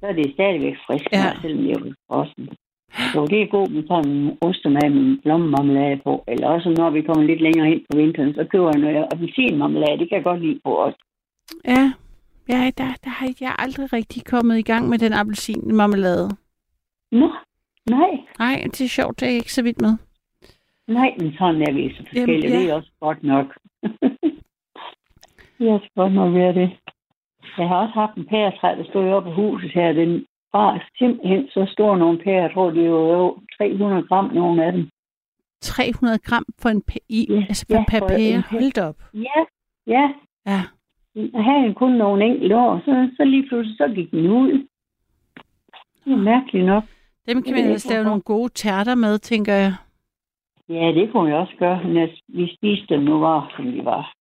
Så 0.00 0.06
er 0.06 0.12
det 0.12 0.32
stadigvæk 0.34 0.74
frisk, 0.86 1.06
Ja. 1.12 1.32
selvom 1.42 1.62
det 1.64 1.72
er 1.76 1.94
frossen. 2.08 2.48
Så 3.12 3.26
det 3.30 3.42
er 3.42 3.46
godt 3.46 3.72
med 3.74 3.84
sådan 3.88 4.10
en 4.10 4.38
ostemad 4.40 4.90
med 4.90 5.18
blommemarmelade 5.22 6.00
på, 6.04 6.24
eller 6.28 6.48
også 6.48 6.68
når 6.78 6.90
vi 6.90 7.02
kommer 7.02 7.24
lidt 7.24 7.40
længere 7.40 7.70
ind 7.72 7.82
på 7.90 7.96
vinteren, 7.96 8.34
så 8.34 8.44
køber 8.52 8.70
jeg 8.72 8.80
noget 8.80 9.06
appelsinmarmelade, 9.12 9.98
det 9.98 10.08
kan 10.08 10.16
jeg 10.16 10.24
godt 10.24 10.40
lide 10.46 10.60
på 10.64 10.70
også. 10.74 10.98
Ja. 11.64 11.92
Ja, 12.48 12.70
der, 12.78 12.88
der 13.04 13.10
har 13.10 13.34
jeg 13.40 13.54
aldrig 13.58 13.92
rigtig 13.92 14.24
kommet 14.24 14.58
i 14.58 14.62
gang 14.62 14.88
med 14.88 14.98
den 14.98 15.12
appelsinmarmelade. 15.12 16.28
Nå, 17.12 17.28
nej, 17.90 18.10
Nej, 18.38 18.62
det 18.64 18.80
er 18.80 18.88
sjovt, 18.88 19.20
det 19.20 19.26
er 19.26 19.30
jeg 19.30 19.36
ikke 19.36 19.52
så 19.52 19.62
vidt 19.62 19.80
med. 19.80 19.94
nej, 20.88 21.10
men 21.18 21.32
sådan 21.38 21.62
er 21.62 21.72
vi 21.72 21.94
så 21.94 22.02
forskellige, 22.08 22.50
ja. 22.50 22.58
det 22.60 22.70
er 22.70 22.74
også 22.74 22.90
godt 23.00 23.22
nok. 23.22 23.46
det 25.58 25.68
er 25.68 25.72
også 25.72 25.90
godt 25.96 26.12
nok 26.12 26.34
være 26.34 26.54
det. 26.54 26.70
Jeg 27.58 27.68
har 27.68 27.76
også 27.76 27.94
haft 27.94 28.14
en 28.16 28.26
pæretræ, 28.26 28.68
der 28.76 28.84
stod 28.84 29.08
oppe 29.12 29.30
på 29.30 29.34
huset 29.34 29.70
her. 29.74 29.92
Den 29.92 30.26
var 30.52 30.86
simpelthen 30.98 31.48
så 31.48 31.66
stor 31.72 31.96
nogle 31.96 32.18
pærer. 32.18 32.42
Jeg 32.42 32.50
tror, 32.54 32.70
det 32.70 32.90
var 32.92 32.98
jo 33.18 33.38
300 33.58 34.02
gram, 34.08 34.30
nogle 34.34 34.64
af 34.64 34.72
dem. 34.72 34.88
300 35.60 36.18
gram 36.18 36.44
for 36.58 36.68
en 36.68 36.82
pæ- 36.90 37.06
i, 37.08 37.26
Ja, 37.30 37.44
altså 37.48 37.66
for 37.70 37.76
ja, 37.76 37.84
per 37.88 38.08
pære. 38.08 38.42
Hold 38.50 38.78
op. 38.88 38.96
Ja, 39.14 39.40
ja. 39.86 40.12
Ja. 40.46 40.60
Jeg 41.14 41.44
havde 41.44 41.74
kun 41.74 41.92
nogle 41.92 42.24
enkelte 42.24 42.56
år, 42.56 42.80
så, 42.84 43.10
så 43.16 43.24
lige 43.24 43.48
pludselig 43.48 43.76
så 43.76 43.92
gik 43.94 44.10
den 44.10 44.26
ud. 44.26 44.66
Det 46.04 46.12
er 46.12 46.16
mærkeligt 46.16 46.66
nok. 46.66 46.84
Dem 47.28 47.42
kan 47.42 47.54
man 47.54 47.64
ellers 47.64 47.90
lave 47.90 48.04
nogle 48.04 48.22
gode 48.22 48.48
tærter 48.48 48.94
med, 48.94 49.18
tænker 49.18 49.52
jeg. 49.54 49.72
Ja, 50.68 50.92
det 50.94 51.12
kunne 51.12 51.30
jeg 51.30 51.38
også 51.38 51.54
gøre, 51.58 51.84
men 51.84 52.08
vi 52.28 52.54
spiste 52.56 52.94
dem 52.94 53.02
nu 53.02 53.18
var, 53.18 53.52
som 53.56 53.64
de 53.72 53.84
var. 53.84 54.12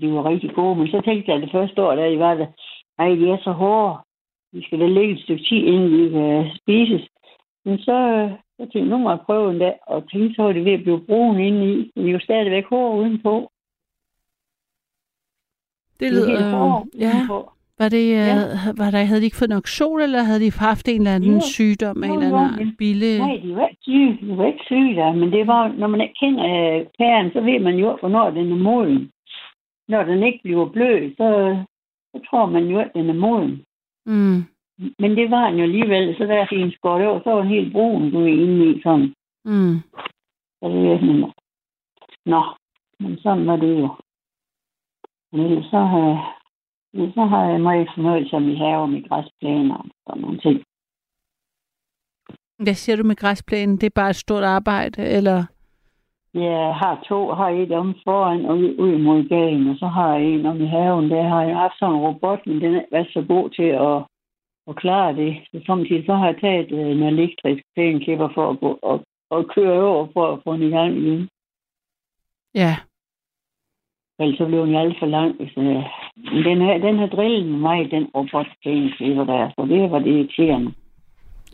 De 0.00 0.12
var 0.12 0.28
rigtig 0.30 0.50
gode, 0.54 0.76
men 0.76 0.88
så 0.88 1.00
tænkte 1.04 1.32
jeg 1.32 1.40
det 1.40 1.50
første 1.52 1.82
år, 1.82 1.94
da 1.94 2.10
de 2.10 2.18
var 2.18 2.34
der, 2.34 2.46
ej, 2.98 3.08
de 3.08 3.30
er 3.30 3.38
så 3.44 3.52
hårde. 3.52 3.96
Vi 4.52 4.62
skal 4.62 4.80
da 4.80 4.86
lægge 4.86 5.14
et 5.14 5.20
stykke 5.22 5.44
tid, 5.44 5.56
inden 5.56 5.92
de 5.92 6.10
kan 6.10 6.50
spises. 6.60 7.08
Men 7.64 7.78
så, 7.78 8.28
så 8.56 8.62
tænkte 8.62 8.78
jeg, 8.78 8.86
nu 8.88 8.98
må 8.98 9.10
jeg 9.10 9.18
prøve 9.26 9.50
en 9.50 9.58
dag, 9.58 9.74
og 9.86 10.10
tænkte, 10.10 10.34
så 10.34 10.42
var 10.42 10.52
det 10.52 10.64
ved 10.64 10.72
at 10.72 10.82
blive 10.82 11.00
brun 11.06 11.40
indeni. 11.40 11.90
Men 11.96 12.04
de 12.04 12.08
er 12.08 12.12
jo 12.12 12.20
stadigvæk 12.20 12.64
hårde 12.70 13.00
udenpå. 13.00 13.50
Det 16.00 16.00
De 16.00 16.06
er 16.06 16.10
lyder... 16.12 16.28
helt 16.28 16.44
hårde 16.54 16.84
Ja. 16.98 17.12
udenpå. 17.16 17.50
Var 17.78 17.88
det, 17.88 18.10
ja. 18.10 18.24
Ja. 18.26 18.36
var 18.76 18.90
der, 18.90 19.04
havde 19.04 19.20
de 19.20 19.24
ikke 19.24 19.36
fået 19.36 19.50
nok 19.56 19.66
sol, 19.66 20.00
eller 20.02 20.22
havde 20.22 20.40
de 20.40 20.52
haft 20.58 20.88
en 20.88 21.00
eller 21.00 21.14
anden 21.14 21.34
Jo. 21.34 21.40
sygdom 21.40 22.02
af 22.04 22.08
en 22.08 22.22
eller 22.22 22.38
anden? 22.38 22.76
Bille? 22.78 23.18
Nej, 23.18 23.36
de 23.42 23.56
var 23.56 23.66
ikke 23.68 23.82
syge. 23.82 24.18
De 24.20 24.38
var 24.38 24.46
ikke 24.46 24.64
syge 24.64 24.94
der, 25.00 25.12
men 25.12 25.32
det 25.32 25.46
var, 25.46 25.68
når 25.68 25.86
man 25.86 26.00
ikke 26.00 26.14
kender 26.22 26.44
øh, 26.54 26.86
pæren, 26.98 27.30
så 27.32 27.40
ved 27.40 27.58
man 27.60 27.74
jo, 27.76 27.96
hvornår 28.00 28.30
den 28.30 28.52
er 28.52 28.56
moden. 28.56 29.10
Når 29.88 30.04
den 30.04 30.22
ikke 30.22 30.40
bliver 30.42 30.68
blød, 30.68 31.10
så, 31.16 31.28
så 32.12 32.26
tror 32.30 32.46
man 32.46 32.64
jo, 32.64 32.78
at 32.78 32.90
den 32.94 33.08
er 33.10 33.14
moden. 33.14 33.64
Mm. 34.06 34.38
Men 34.98 35.10
det 35.16 35.30
var 35.30 35.50
den 35.50 35.58
jo 35.58 35.64
alligevel, 35.64 36.16
så 36.16 36.24
der 36.24 36.46
fik 36.50 36.60
en 36.60 36.72
skåret 36.72 37.06
over, 37.06 37.20
så 37.22 37.30
var 37.30 37.40
den 37.42 37.48
helt 37.48 37.72
brun, 37.72 38.10
du 38.10 38.20
er 38.20 38.26
inde 38.26 38.70
i 38.70 38.82
sådan. 38.82 39.14
Mm. 39.44 39.76
Så 40.58 40.64
det 40.68 40.92
er 40.92 40.98
sådan, 40.98 41.32
nå, 42.26 42.42
men 43.00 43.18
sådan 43.18 43.46
var 43.46 43.56
det 43.56 43.80
jo. 43.80 43.88
Men 45.32 45.62
så 45.62 45.78
har, 45.92 46.38
ellers 46.94 47.14
så 47.14 47.24
har 47.24 47.44
jeg 47.50 47.60
meget 47.60 47.88
fornøjelse 47.94 48.40
med 48.40 48.56
haver 48.56 48.86
med 48.86 49.08
græsplæner 49.08 49.76
og 49.76 49.86
sådan 50.06 50.22
nogle 50.22 50.38
ting. 50.38 50.64
Hvad 52.58 52.74
siger 52.74 52.96
du 52.96 53.02
med 53.02 53.16
græsplænen? 53.16 53.76
Det 53.76 53.86
er 53.86 54.00
bare 54.00 54.10
et 54.10 54.16
stort 54.16 54.44
arbejde, 54.44 55.02
eller? 55.02 55.46
Jeg 56.34 56.74
har 56.74 57.04
to. 57.08 57.28
Jeg 57.28 57.36
har 57.36 57.48
et 57.48 57.72
om 57.72 57.94
foran 58.04 58.44
og 58.46 58.56
ud, 58.56 58.98
mod 58.98 59.28
gaden, 59.28 59.68
og 59.68 59.76
så 59.78 59.86
har 59.86 60.14
jeg 60.14 60.26
en 60.26 60.46
om 60.46 60.60
i 60.62 60.66
haven. 60.66 61.10
Der 61.10 61.22
har 61.22 61.42
jeg 61.42 61.56
haft 61.56 61.78
sådan 61.78 61.94
en 61.94 62.00
robot, 62.00 62.46
men 62.46 62.60
den 62.60 62.74
har 62.74 62.84
været 62.90 63.08
så 63.12 63.24
god 63.28 63.50
til 63.50 63.70
at, 63.88 63.96
at 64.68 64.76
klare 64.76 65.16
det. 65.16 65.32
Så 65.50 65.60
samtidig 65.66 66.06
så 66.06 66.14
har 66.14 66.26
jeg 66.26 66.40
taget 66.40 66.72
øh, 66.72 66.90
en 66.90 67.02
elektrisk 67.02 67.62
plæneklipper 67.74 68.28
for 68.34 68.50
at, 68.50 68.60
gå, 68.60 68.78
og, 68.82 69.04
og 69.30 69.46
køre 69.54 69.82
over 69.82 70.06
for 70.12 70.32
at 70.32 70.40
få 70.44 70.52
den 70.52 70.62
i 70.62 70.70
gang 70.70 70.96
igen. 70.96 71.28
Ja. 72.54 72.76
Ellers 74.18 74.38
så 74.38 74.46
blev 74.46 74.66
den 74.66 74.76
alt 74.76 74.98
for 74.98 75.06
lang. 75.06 75.36
Hvis, 75.36 75.52
øh, 75.56 76.44
den, 76.48 76.60
har, 76.60 76.78
den 76.78 76.98
har 76.98 77.06
drillet 77.06 77.46
med 77.46 77.58
mig, 77.58 77.90
den 77.90 78.04
robot 78.14 78.46
klipper 78.62 79.24
der. 79.24 79.50
Så 79.58 79.66
det 79.68 79.90
var 79.90 79.98
det 79.98 80.10
irriterende. 80.10 80.72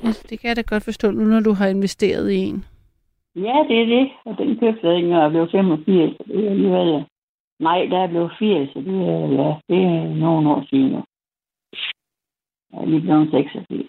Altså, 0.04 0.26
det 0.30 0.40
kan 0.40 0.48
jeg 0.48 0.56
da 0.56 0.62
godt 0.62 0.84
forstå 0.84 1.10
nu, 1.10 1.24
når 1.24 1.40
du 1.40 1.52
har 1.52 1.66
investeret 1.66 2.30
i 2.30 2.36
en. 2.36 2.64
Ja, 3.36 3.56
det 3.68 3.80
er 3.82 3.86
det. 3.86 4.10
Og 4.24 4.38
den 4.38 4.58
købte 4.58 4.86
jeg 4.86 4.96
ikke, 4.96 5.08
når 5.08 5.22
jeg 5.22 5.30
blev 5.30 5.48
85. 5.50 6.16
så 6.16 6.24
Det 6.26 6.46
er 6.46 6.50
alligevel... 6.50 7.04
Nej, 7.60 7.86
der 7.90 7.98
er 7.98 8.06
blevet 8.06 8.32
80, 8.38 8.72
så 8.72 8.78
det 8.80 8.94
er, 9.08 9.20
ja, 9.40 9.48
det 9.68 9.84
er 9.84 10.14
nogle 10.14 10.50
år 10.50 10.66
siden 10.70 10.88
nu. 10.90 11.04
Jeg 12.72 12.80
er 12.80 12.86
lige 12.86 13.00
blevet 13.00 13.30
86. 13.30 13.86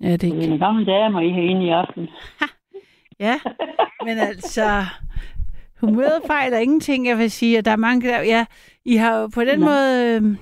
Ja, 0.00 0.12
det 0.12 0.20
Det 0.20 0.48
er 0.48 0.52
en 0.52 0.58
gammel 0.58 0.86
dame, 0.86 1.26
I 1.26 1.30
har 1.30 1.40
inde 1.40 1.64
i 1.66 1.68
aften. 1.68 2.08
Ja, 3.20 3.34
men 4.04 4.18
altså, 4.18 4.62
humøret 5.80 6.22
fejler 6.26 6.58
ingenting, 6.58 7.06
jeg 7.06 7.18
vil 7.18 7.30
sige. 7.30 7.58
Og 7.58 7.64
der 7.64 7.70
er 7.70 7.76
mange, 7.76 8.08
der, 8.08 8.22
ja, 8.22 8.46
I 8.84 8.96
har 8.96 9.20
jo 9.20 9.28
på 9.34 9.40
den 9.40 9.58
Nej. 9.58 9.68
måde 9.68 10.20
øh, 10.22 10.36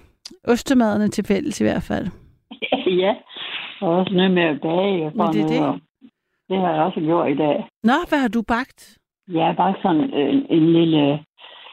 ostemaderne 0.44 1.08
til 1.08 1.24
fælles 1.24 1.60
i 1.60 1.64
hvert 1.64 1.82
fald. 1.82 2.06
ja, 3.02 3.14
og 3.80 3.90
også 3.90 4.12
noget 4.14 4.30
med 4.30 4.42
at 4.42 4.60
bage 4.60 5.06
og 5.06 5.12
sådan 5.12 5.32
det 5.34 5.56
er 5.56 5.72
det. 5.72 5.82
Det 6.52 6.60
har 6.60 6.72
jeg 6.74 6.82
også 6.82 7.00
gjort 7.00 7.30
i 7.30 7.36
dag. 7.36 7.56
Nå, 7.82 7.96
hvad 8.08 8.18
har 8.18 8.28
du 8.28 8.42
bagt? 8.54 8.98
Jeg 9.28 9.46
har 9.46 9.52
bare 9.62 9.74
sådan 9.82 10.04
øh, 10.20 10.34
en 10.56 10.66
lille 10.72 11.24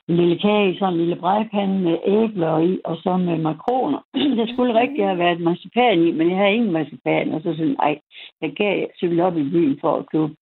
en 0.09 0.15
lille 0.15 0.37
kage 0.39 0.71
i 0.71 0.79
sådan 0.79 0.93
en 0.93 0.99
lille 0.99 1.15
bregpande 1.15 1.79
med 1.79 1.97
æbler 2.05 2.57
i, 2.57 2.79
og 2.85 2.97
så 3.03 3.17
med 3.17 3.37
makroner. 3.37 3.99
Der 4.39 4.47
skulle 4.53 4.79
rigtig 4.79 5.05
have 5.05 5.17
været 5.17 5.41
marcipan 5.41 5.99
i, 6.07 6.11
men 6.11 6.29
jeg 6.29 6.37
havde 6.37 6.53
ingen 6.53 6.71
marcipan, 6.71 7.33
og 7.33 7.41
så 7.41 7.53
synes 7.53 7.69
jeg, 7.69 7.77
nej, 7.83 7.99
jeg 8.41 8.51
gav 8.51 8.87
cykle 8.97 9.23
op 9.25 9.37
i 9.37 9.43
byen 9.43 9.77
for 9.81 9.91
at 9.97 10.05
købe, 10.11 10.35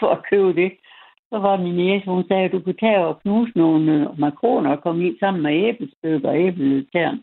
for 0.00 0.08
at 0.16 0.24
købe 0.30 0.52
det. 0.62 0.72
Så 1.30 1.38
var 1.38 1.56
min 1.56 1.76
næse, 1.76 2.06
hun 2.06 2.28
sagde, 2.28 2.44
at 2.44 2.52
du 2.52 2.60
kunne 2.60 2.80
tage 2.84 3.06
og 3.06 3.20
knuse 3.22 3.52
nogle 3.56 3.92
øh, 3.92 4.18
makroner 4.18 4.70
og 4.70 4.82
komme 4.82 5.08
i 5.08 5.18
sammen 5.20 5.42
med 5.42 5.52
æblestykker 5.68 6.28
og 6.28 6.38
æbletern. 6.40 7.18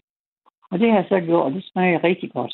Og 0.71 0.79
det 0.79 0.89
har 0.89 0.97
jeg 0.97 1.05
så 1.09 1.19
gjort, 1.19 1.45
og 1.45 1.51
det 1.51 1.63
smager 1.71 2.03
rigtig 2.03 2.31
godt. 2.31 2.53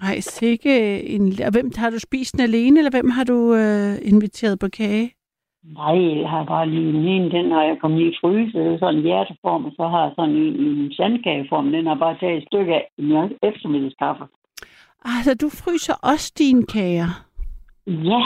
Nej, 0.00 0.20
sikke 0.20 1.02
en... 1.14 1.22
Og 1.46 1.52
hvem 1.52 1.70
har 1.76 1.90
du 1.90 1.98
spist 1.98 2.32
den 2.32 2.40
alene, 2.40 2.78
eller 2.80 2.90
hvem 2.90 3.10
har 3.10 3.24
du 3.24 3.54
øh, 3.54 4.12
inviteret 4.12 4.58
på 4.58 4.68
kage? 4.68 5.12
Nej, 5.64 6.20
jeg 6.20 6.30
har 6.30 6.44
bare 6.44 6.68
lige 6.68 6.92
den 6.92 7.04
ene, 7.14 7.30
den 7.30 7.50
har 7.50 7.62
jeg 7.62 7.76
kommet 7.80 8.00
i 8.00 8.16
fryse, 8.20 8.58
er 8.58 8.78
sådan 8.78 8.94
en 8.94 9.02
hjerteform, 9.02 9.64
og 9.64 9.72
så 9.76 9.88
har 9.88 10.02
jeg 10.04 10.12
sådan 10.16 10.36
en, 10.36 10.54
en 10.66 10.92
sandkageform, 10.92 11.72
den 11.72 11.86
har 11.86 11.94
jeg 11.94 11.98
bare 11.98 12.18
taget 12.18 12.36
et 12.36 12.48
stykke 12.48 12.74
af 12.74 12.88
min 12.98 13.32
eftermiddagskaffe. 13.42 14.24
Altså, 15.04 15.34
du 15.34 15.48
fryser 15.48 15.94
også 16.02 16.32
dine 16.38 16.66
kager. 16.66 17.10
Ja, 17.86 18.22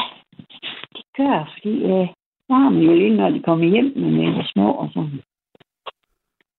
det 0.96 1.04
gør 1.16 1.32
jeg, 1.38 1.46
fordi 1.54 1.74
øh, 1.92 2.08
man 2.48 2.82
jo 2.86 2.94
lige, 2.94 3.16
når 3.16 3.30
de 3.30 3.42
kommer 3.42 3.66
hjem 3.66 3.92
med 3.96 4.42
de 4.42 4.48
små 4.52 4.72
og 4.72 4.88
sådan. 4.94 5.20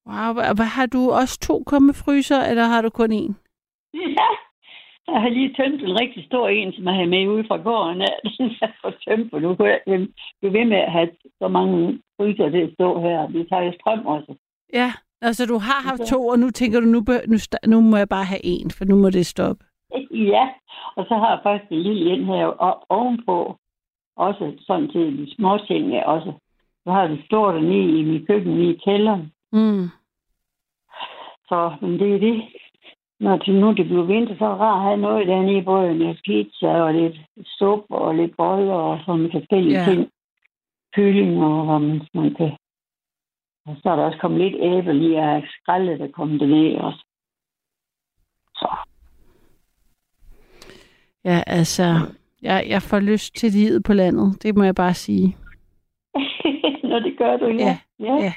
Wow, 0.06 0.30
har 0.76 0.86
du 0.86 1.10
også 1.10 1.38
to 1.40 1.62
kummefryser, 1.66 2.40
eller 2.50 2.64
har 2.64 2.82
du 2.82 2.90
kun 2.90 3.12
én? 3.12 3.32
Ja, 3.94 4.28
jeg 5.08 5.20
har 5.22 5.28
lige 5.28 5.54
tømt 5.54 5.82
en 5.82 6.00
rigtig 6.00 6.24
stor 6.24 6.48
en, 6.48 6.72
som 6.72 6.84
jeg 6.84 6.94
havde 6.94 7.06
med 7.06 7.26
ude 7.28 7.44
fra 7.48 7.56
gården 7.56 8.02
af. 8.02 8.14
Den 8.38 8.50
er 8.62 8.72
for 8.80 8.92
tømt, 9.04 9.30
for 9.30 9.38
nu 9.38 9.54
kunne 9.54 9.68
jeg 9.68 9.80
ikke 9.86 10.08
blive 10.40 10.52
ved 10.52 10.64
med 10.64 10.76
at 10.76 10.92
have 10.92 11.08
så 11.38 11.48
mange 11.48 12.00
fryser 12.16 12.48
til 12.50 12.58
at 12.58 12.72
stå 12.74 13.00
her. 13.00 13.28
Vi 13.28 13.44
tager 13.48 13.62
jo 13.62 13.72
strøm 13.80 14.06
også. 14.06 14.34
Ja, 14.72 14.92
altså 15.22 15.46
du 15.46 15.58
har 15.58 15.88
haft 15.88 16.02
to, 16.12 16.26
og 16.26 16.38
nu 16.38 16.50
tænker 16.50 16.80
du, 16.80 16.86
nu, 16.86 17.00
nu, 17.26 17.36
nu 17.66 17.80
må 17.80 17.96
jeg 17.96 18.08
bare 18.08 18.24
have 18.24 18.44
en, 18.44 18.70
for 18.70 18.84
nu 18.84 18.96
må 18.96 19.10
det 19.10 19.26
stoppe. 19.26 19.64
Ja, 20.10 20.48
og 20.96 21.04
så 21.08 21.14
har 21.14 21.30
jeg 21.30 21.40
faktisk 21.42 21.72
en 21.72 21.82
lille 21.82 22.10
en 22.14 22.24
her 22.24 22.46
o- 22.48 22.86
ovenpå. 22.88 23.56
Også 24.16 24.52
sådan 24.60 24.88
til 24.88 25.18
de 25.18 25.34
små 25.34 25.58
ting 25.58 25.92
ja, 25.92 26.10
også. 26.10 26.32
Så 26.84 26.90
har 26.92 27.06
det 27.06 27.22
stort 27.24 27.54
dernede 27.54 28.00
i 28.00 28.02
mit 28.04 28.26
køkken, 28.26 28.60
i 28.60 28.74
kælderen. 28.84 29.32
Mm. 29.52 29.88
Så 31.48 31.72
men 31.80 31.98
det 31.98 32.14
er 32.14 32.18
det. 32.18 32.42
Når 33.22 33.36
det 33.36 33.54
nu 33.54 33.72
det 33.72 33.86
bliver 33.86 34.04
vinter, 34.04 34.34
så 34.38 34.44
det 34.44 34.74
at 34.76 34.82
have 34.86 34.96
noget 34.96 35.28
dernede, 35.28 35.62
både 35.62 35.94
med 35.94 36.14
pizza 36.24 36.68
og 36.86 36.94
lidt 36.94 37.16
suppe 37.58 37.94
og 37.94 38.14
lidt 38.14 38.36
boller 38.36 38.74
og 38.74 38.98
sådan 39.06 39.30
forskellige 39.32 39.78
ja. 39.78 39.84
ting. 39.84 40.10
Kylling 40.94 41.44
og 41.44 41.64
hvad 41.64 41.78
man, 41.88 42.00
man 42.14 42.34
kan. 42.34 42.52
Og 43.66 43.76
så 43.82 43.90
er 43.90 43.96
der 43.96 44.02
også 44.02 44.18
kommet 44.18 44.40
lidt 44.40 44.56
æble 44.60 45.08
i 45.08 45.14
af 45.14 45.44
skraldet, 45.48 46.00
der 46.00 46.08
kommer 46.08 46.38
derned 46.38 46.76
også. 46.76 47.04
Så. 48.56 48.68
Ja, 51.24 51.42
altså, 51.46 51.84
jeg, 52.42 52.64
jeg 52.68 52.82
får 52.82 53.00
lyst 53.00 53.36
til 53.36 53.52
livet 53.52 53.84
på 53.84 53.92
landet, 53.92 54.42
det 54.42 54.56
må 54.56 54.64
jeg 54.64 54.74
bare 54.74 54.94
sige. 54.94 55.36
Nå, 56.88 56.98
det 56.98 57.18
gør 57.18 57.36
du, 57.36 57.46
ja. 57.46 57.78
Ja, 58.00 58.04
ja. 58.06 58.14
Ja, 58.24 58.32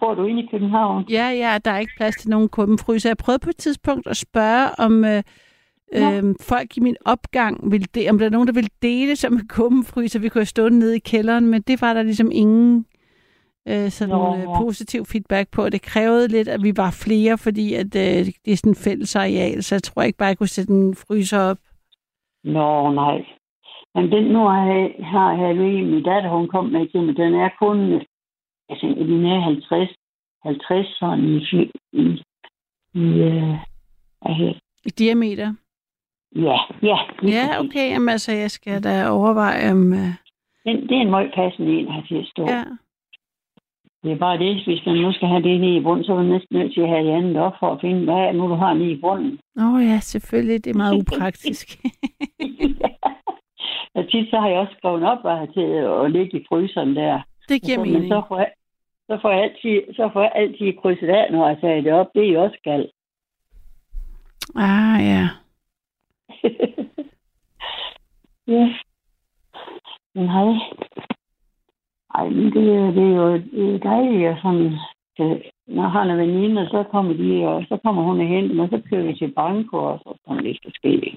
bor 0.00 0.14
du 0.14 0.24
inde 0.24 0.42
i 0.42 0.48
København? 0.50 1.04
Ja, 1.10 1.28
ja, 1.30 1.58
der 1.64 1.70
er 1.70 1.78
ikke 1.78 1.92
plads 1.96 2.16
til 2.16 2.30
nogen 2.30 2.48
kummefryser. 2.48 3.10
Jeg 3.10 3.16
prøvede 3.16 3.44
på 3.44 3.50
et 3.50 3.56
tidspunkt 3.56 4.06
at 4.06 4.16
spørge, 4.16 4.68
om 4.78 5.04
øh, 5.04 5.22
øh, 5.94 6.34
folk 6.40 6.76
i 6.76 6.80
min 6.80 6.96
opgang 7.04 7.72
ville 7.72 7.86
de, 7.94 8.10
om 8.10 8.18
der 8.18 8.26
er 8.26 8.30
nogen, 8.30 8.48
der 8.48 8.54
ville 8.54 8.70
dele 8.82 9.16
sig 9.16 9.32
med 9.32 9.48
kummefryser. 9.48 10.20
Vi 10.20 10.28
kunne 10.28 10.40
have 10.40 10.56
stået 10.56 10.72
nede 10.72 10.96
i 10.96 10.98
kælderen, 10.98 11.46
men 11.46 11.62
det 11.62 11.82
var 11.82 11.94
der 11.94 12.02
ligesom 12.02 12.30
ingen 12.32 12.86
øh, 13.68 13.88
sådan 13.90 14.14
Nå. 14.14 14.36
øh, 14.36 14.44
positiv 14.62 15.04
feedback 15.04 15.50
på. 15.50 15.68
Det 15.68 15.82
krævede 15.82 16.28
lidt, 16.28 16.48
at 16.48 16.62
vi 16.62 16.72
var 16.76 16.90
flere, 17.04 17.38
fordi 17.38 17.74
at, 17.74 17.86
øh, 17.86 18.26
det 18.44 18.52
er 18.52 18.56
sådan 18.56 18.72
en 18.72 18.84
fælles 18.86 19.16
areal, 19.16 19.62
så 19.62 19.74
jeg 19.74 19.82
tror 19.82 20.02
ikke 20.02 20.18
bare, 20.18 20.28
jeg 20.28 20.38
kunne 20.38 20.56
sætte 20.56 20.72
en 20.72 20.94
fryser 20.94 21.38
op. 21.38 21.58
Nå, 22.44 22.92
nej. 22.92 23.18
Men 23.94 24.12
den 24.12 24.24
nu 24.24 24.38
har 24.38 24.64
jeg, 24.66 24.94
har 25.12 25.32
jeg 25.42 25.54
lige 25.54 25.84
min 25.84 26.02
datter, 26.02 26.30
hun 26.30 26.48
kom 26.48 26.64
med 26.64 26.88
til 26.88 27.02
mig, 27.02 27.16
den 27.16 27.34
er 27.34 27.50
kun, 27.58 27.78
altså, 28.72 28.86
den 28.86 29.26
er 29.26 29.40
50, 29.40 29.90
50 30.42 30.86
sådan 30.98 31.24
i, 31.24 31.38
i, 31.92 32.22
i 32.94 33.04
øh, 33.28 33.56
det? 34.40 34.60
I 34.84 34.90
diameter. 34.90 35.54
Ja, 36.36 36.58
ja. 36.82 36.98
Ja, 37.36 37.60
okay. 37.60 37.86
Jamen, 37.92 38.08
altså, 38.08 38.32
jeg 38.32 38.50
skal 38.50 38.84
da 38.84 39.08
overveje, 39.08 39.72
om... 39.72 39.92
Øh, 39.92 40.12
Den, 40.64 40.76
det 40.88 40.96
er 40.96 41.00
en 41.00 41.10
meget 41.10 41.32
passende 41.34 41.70
en, 41.78 41.92
her 41.92 42.02
til 42.02 42.26
stå. 42.26 42.42
ja. 42.48 42.64
Det 44.02 44.12
er 44.12 44.16
bare 44.16 44.38
det, 44.38 44.64
hvis 44.64 44.86
man 44.86 44.96
nu 44.96 45.12
skal 45.12 45.28
have 45.28 45.42
det 45.42 45.60
nede 45.60 45.76
i 45.76 45.80
bunden, 45.80 46.04
så 46.04 46.12
er 46.12 46.16
man 46.16 46.26
næsten 46.26 46.58
nødt 46.58 46.74
til 46.74 46.80
at 46.80 46.88
have 46.88 47.06
det 47.06 47.12
andet 47.12 47.36
op 47.36 47.52
for 47.60 47.72
at 47.72 47.80
finde, 47.80 48.04
hvad 48.04 48.14
er 48.14 48.32
nu, 48.32 48.48
du 48.48 48.54
har 48.54 48.74
nede 48.74 48.92
i 48.92 49.00
bunden. 49.00 49.38
Nå 49.54 49.78
ja, 49.78 49.98
selvfølgelig. 50.00 50.64
Det 50.64 50.70
er 50.70 50.76
meget 50.76 51.00
upraktisk. 51.00 51.66
Og 53.96 54.02
tit 54.10 54.30
så 54.30 54.36
har 54.40 54.48
jeg 54.48 54.58
også 54.58 54.74
skrevet 54.78 55.02
op, 55.02 55.20
hvad 55.22 55.32
jeg 55.32 55.40
har 55.40 55.50
til 55.58 55.68
at 56.04 56.12
ligge 56.12 56.40
i 56.40 56.44
fryseren 56.48 56.96
der. 56.96 57.20
det 57.48 57.62
giver 57.62 57.76
så, 57.78 57.84
men 57.84 57.92
mening. 57.92 58.10
så 58.12 58.22
får, 58.28 58.38
jeg, 58.38 58.50
så, 59.06 59.18
får 59.22 59.30
jeg 59.30 59.42
altid, 59.42 59.94
så 59.94 60.10
får 60.12 60.20
jeg 60.20 60.32
altid 60.34 60.72
krydset 60.82 61.08
af, 61.08 61.32
når 61.32 61.48
jeg 61.48 61.58
tager 61.60 61.80
det 61.80 61.92
op. 61.92 62.06
Det 62.14 62.28
er 62.28 62.32
jo 62.32 62.42
også 62.42 62.56
skal. 62.58 62.90
Ah, 64.56 64.98
ja. 65.10 65.28
ja. 68.54 68.74
Men 70.14 70.28
hej. 70.28 70.52
Ej, 72.14 72.28
men 72.28 72.44
det, 72.44 72.94
det 72.96 73.02
er 73.02 73.16
jo 73.16 73.32
det 73.34 73.74
er 73.74 73.78
dejligt, 73.78 74.28
at 74.28 74.38
sådan, 74.42 74.72
øh, 75.20 75.40
når 75.66 75.88
han 75.88 76.10
er 76.10 76.16
veninde, 76.16 76.66
så 76.66 76.84
kommer 76.90 77.14
de, 77.14 77.46
og 77.48 77.64
så 77.68 77.76
kommer 77.84 78.02
hun 78.02 78.20
og 78.20 78.26
henter 78.26 78.54
mig, 78.54 78.68
så 78.68 78.82
kører 78.90 79.06
vi 79.06 79.14
til 79.14 79.32
banko, 79.32 79.76
og 79.76 79.98
så 79.98 80.18
sådan 80.26 80.44
lidt 80.44 80.58
forskelligt. 80.64 81.16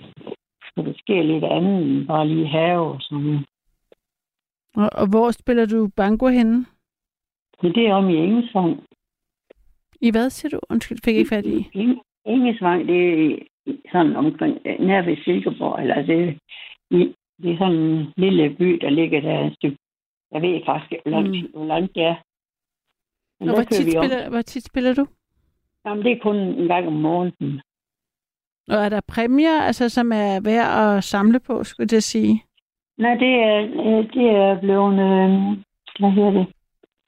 Så 0.73 0.81
der 0.81 0.93
sker 0.97 1.23
lidt 1.23 1.43
andet 1.43 1.81
end 1.81 2.07
bare 2.07 2.27
lige 2.27 2.47
have 2.47 2.79
og 2.79 3.01
sådan. 3.01 3.45
Og, 4.75 4.89
og 4.93 5.09
hvor 5.09 5.31
spiller 5.31 5.65
du 5.65 5.89
banko 5.97 6.27
henne? 6.27 6.65
Men 7.61 7.73
det 7.75 7.87
er 7.87 7.93
om 7.93 8.09
i 8.09 8.15
Engesvang. 8.17 8.83
I 10.01 10.11
hvad 10.11 10.29
siger 10.29 10.49
du? 10.49 10.59
Undskyld, 10.69 10.97
fik 11.03 11.13
jeg 11.13 11.19
ikke 11.19 11.29
fat 11.29 11.45
i. 11.45 11.57
Eng- 11.75 12.01
Engesvang, 12.25 12.87
det 12.87 13.31
er 13.33 13.37
sådan 13.91 14.15
omkring, 14.15 14.57
nær 14.79 15.01
ved 15.01 15.17
Silkeborg, 15.23 15.81
eller 15.81 15.95
det, 16.01 16.39
det 17.41 17.51
er 17.53 17.57
sådan 17.57 17.75
en 17.77 18.13
lille 18.17 18.55
by, 18.55 18.69
der 18.81 18.89
ligger 18.89 19.21
der 19.21 19.47
et 19.47 19.55
stykke. 19.55 19.77
Jeg 20.31 20.41
ved 20.41 20.61
faktisk 20.65 20.91
ikke, 20.91 21.01
hvor 21.09 21.11
langt, 21.21 21.29
Mm. 21.43 21.51
hvor 21.53 21.65
langt 21.65 21.95
det 21.95 22.03
er. 22.03 22.15
Men 23.39 23.49
Og 23.49 23.55
hvor 23.55 23.63
tit, 23.63 23.91
spiller, 23.91 24.29
hvor 24.29 24.41
tit 24.41 24.63
spiller 24.65 24.93
du? 24.93 25.07
Jamen, 25.85 26.03
det 26.05 26.11
er 26.11 26.19
kun 26.21 26.35
en 26.35 26.67
gang 26.67 26.87
om 26.87 26.93
morgenen. 26.93 27.61
Og 28.67 28.75
er 28.85 28.89
der 28.89 29.01
præmier, 29.07 29.61
altså, 29.61 29.89
som 29.89 30.11
er 30.11 30.39
værd 30.43 30.95
at 30.97 31.03
samle 31.03 31.39
på, 31.39 31.63
skulle 31.63 31.87
jeg 31.91 32.03
sige? 32.03 32.43
Nej, 32.97 33.13
det 33.15 33.33
er, 33.49 33.57
øh, 33.63 34.13
det 34.13 34.27
er 34.29 34.59
blevet, 34.59 34.93
øh, 34.93 35.29
hvad 35.99 36.11
hedder 36.11 36.31
det? 36.31 36.47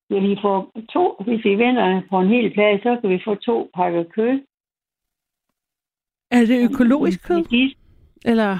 Ja, 0.09 0.19
vi 0.19 0.37
får 0.41 0.71
to, 0.93 1.15
hvis 1.25 1.45
vi 1.45 1.55
vinder 1.55 2.01
på 2.09 2.19
en 2.19 2.27
hel 2.27 2.53
plade, 2.53 2.79
så 2.83 2.97
kan 3.01 3.09
vi 3.09 3.21
få 3.25 3.35
to 3.35 3.69
pakker 3.75 4.03
kød. 4.03 4.39
Er 6.31 6.45
det 6.45 6.63
økologisk 6.69 7.27
kød? 7.27 7.43
Eller? 8.25 8.53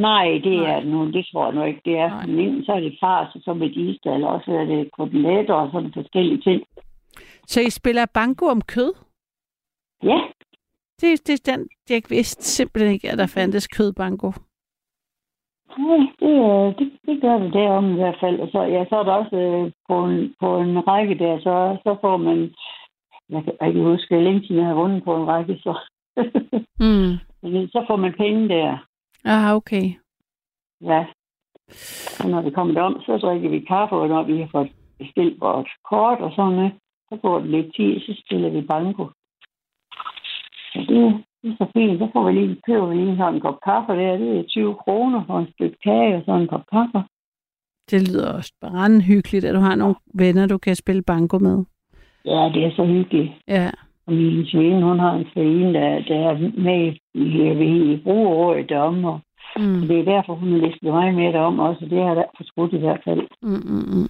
Nej, 0.00 0.28
det 0.44 0.58
Nej. 0.58 0.70
er 0.74 0.84
nu, 0.84 1.10
det 1.12 1.26
tror 1.32 1.46
jeg 1.46 1.54
nu 1.54 1.64
ikke. 1.64 1.80
Det 1.84 1.96
er, 1.98 2.08
Nej. 2.08 2.26
men 2.26 2.64
så 2.64 2.72
er 2.72 2.80
det 2.80 2.96
fars, 3.00 3.34
og 3.34 3.40
så 3.44 3.54
med 3.54 3.70
distel, 3.70 4.12
eller 4.12 4.26
også 4.28 4.50
er 4.50 4.64
det 4.64 4.90
koteletter 4.92 5.54
og 5.54 5.70
sådan 5.72 5.92
forskellige 5.92 6.40
ting. 6.40 6.62
Så 7.46 7.60
I 7.60 7.70
spiller 7.70 8.06
banko 8.14 8.46
om 8.46 8.60
kød? 8.60 8.92
Ja, 10.02 10.20
Det, 11.00 11.26
det 11.26 11.48
er 11.48 11.56
den, 11.56 11.68
jeg 11.90 12.02
vidste 12.08 12.44
simpelthen 12.44 12.92
ikke, 12.92 13.10
at 13.10 13.18
der 13.18 13.26
fandtes 13.26 13.66
kødbanko. 13.68 14.32
Det, 16.20 16.32
øh, 16.32 16.68
det, 16.78 16.92
det 17.06 17.20
gør 17.20 17.38
det 17.38 17.52
derom 17.52 17.90
i 17.90 17.94
hvert 17.94 18.16
fald. 18.20 18.40
Og 18.40 18.48
så, 18.52 18.62
ja, 18.62 18.84
så 18.88 18.96
er 18.96 19.02
der 19.02 19.12
også 19.12 19.36
øh, 19.36 19.72
på, 19.88 20.04
en, 20.04 20.34
på 20.40 20.58
en 20.58 20.88
række 20.88 21.14
der, 21.18 21.38
så, 21.38 21.76
så 21.84 21.96
får 22.00 22.16
man... 22.16 22.54
Jeg 23.28 23.44
kan 23.44 23.68
ikke 23.68 23.82
huske, 23.82 24.14
hvor 24.14 24.24
længe 24.24 24.40
siden 24.40 24.60
jeg 24.60 24.66
har 24.66 24.74
vundet 24.74 25.04
på 25.04 25.16
en 25.16 25.28
række, 25.28 25.58
så, 25.58 25.78
Mm. 26.86 27.12
Men 27.42 27.68
så 27.68 27.84
får 27.88 27.96
man 27.96 28.12
penge 28.12 28.48
der. 28.48 28.78
Ah, 29.24 29.56
okay. 29.56 29.86
Ja. 30.80 31.04
Og 32.20 32.30
når 32.30 32.40
det 32.42 32.54
kommer 32.54 32.82
om, 32.82 33.00
så 33.06 33.18
drikker 33.18 33.48
vi 33.50 33.60
kaffe, 33.60 33.94
og 33.94 34.08
når 34.08 34.22
vi 34.22 34.40
har 34.40 34.48
fået 34.52 34.72
bestilt 34.98 35.40
vores 35.40 35.70
kort 35.90 36.18
og 36.20 36.32
sådan 36.36 36.52
noget, 36.52 36.72
så 37.08 37.16
går 37.16 37.38
det 37.38 37.50
lidt 37.50 37.74
tid, 37.76 38.00
så 38.00 38.22
stiller 38.24 38.48
vi 38.48 38.60
banko. 38.60 39.04
Så 40.72 40.78
det, 40.88 41.24
det 41.46 41.52
er 41.52 41.64
så 41.64 41.70
fint. 41.76 41.98
Så 41.98 42.08
får 42.12 42.26
vi 42.26 42.32
lige, 42.32 42.56
køber 42.66 42.86
vi 42.86 42.94
lige 42.96 43.16
sådan 43.16 43.34
en 43.34 43.40
kop 43.40 43.58
kaffe 43.64 43.92
der. 43.92 44.16
Det 44.16 44.38
er 44.38 44.42
20 44.48 44.74
kroner 44.74 45.24
for 45.26 45.38
en 45.38 45.48
stykke 45.52 45.76
kage 45.84 46.16
og 46.16 46.22
sådan 46.26 46.40
en 46.40 46.48
kop 46.48 46.64
kaffe. 46.72 46.98
Det 47.90 48.08
lyder 48.08 48.32
også 48.32 48.52
bare 48.60 49.00
hyggeligt, 49.00 49.44
at 49.44 49.54
du 49.54 49.60
har 49.60 49.74
nogle 49.74 49.94
venner, 50.14 50.46
du 50.46 50.58
kan 50.58 50.76
spille 50.76 51.02
banko 51.02 51.38
med. 51.38 51.64
Ja, 52.24 52.50
det 52.54 52.64
er 52.64 52.70
så 52.76 52.84
hyggeligt. 52.84 53.32
Ja. 53.48 53.70
Og 54.06 54.12
min 54.12 54.46
svinde, 54.46 54.82
hun 54.82 54.98
har 54.98 55.12
en 55.12 55.26
svinde, 55.34 55.74
der, 55.74 56.00
der 56.08 56.18
er 56.30 56.38
med 56.60 56.94
i, 57.14 57.92
i 57.92 57.96
brugeråret 58.04 58.68
derom, 58.68 59.04
og 59.04 59.20
Mm. 59.56 59.80
det 59.88 59.98
er 60.00 60.04
derfor, 60.04 60.34
hun 60.34 60.52
har 60.52 60.58
listet 60.58 60.82
mig 60.92 61.14
med 61.14 61.32
derom 61.32 61.58
også, 61.58 61.84
og 61.84 61.90
det 61.90 62.02
har 62.02 62.14
jeg 62.14 62.24
fortrudt 62.36 62.72
i 62.72 62.78
hvert 62.78 63.00
fald. 63.04 63.20
Mm, 63.42 63.62
mm, 63.72 63.86
mm. 63.94 64.08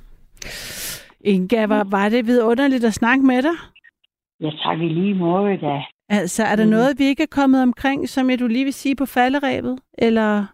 Inga, 1.20 1.66
var, 1.66 1.86
var 1.90 2.08
det 2.08 2.26
vidunderligt 2.26 2.84
at 2.84 2.94
snakke 2.94 3.26
med 3.26 3.42
dig? 3.42 3.56
Ja, 4.40 4.50
tak 4.64 4.78
i 4.80 4.88
lige 4.88 5.14
måde, 5.14 5.56
da. 5.56 5.82
Altså, 6.08 6.42
er 6.44 6.56
der 6.56 6.64
Mm. 6.64 6.70
noget, 6.70 6.98
vi 6.98 7.04
ikke 7.04 7.22
er 7.22 7.26
kommet 7.30 7.62
omkring, 7.62 8.08
som 8.08 8.30
jeg 8.30 8.38
du 8.38 8.46
lige 8.46 8.64
vil 8.64 8.72
sige 8.72 8.96
på 8.96 9.06
falderæbet? 9.06 9.78
Eller? 9.98 10.46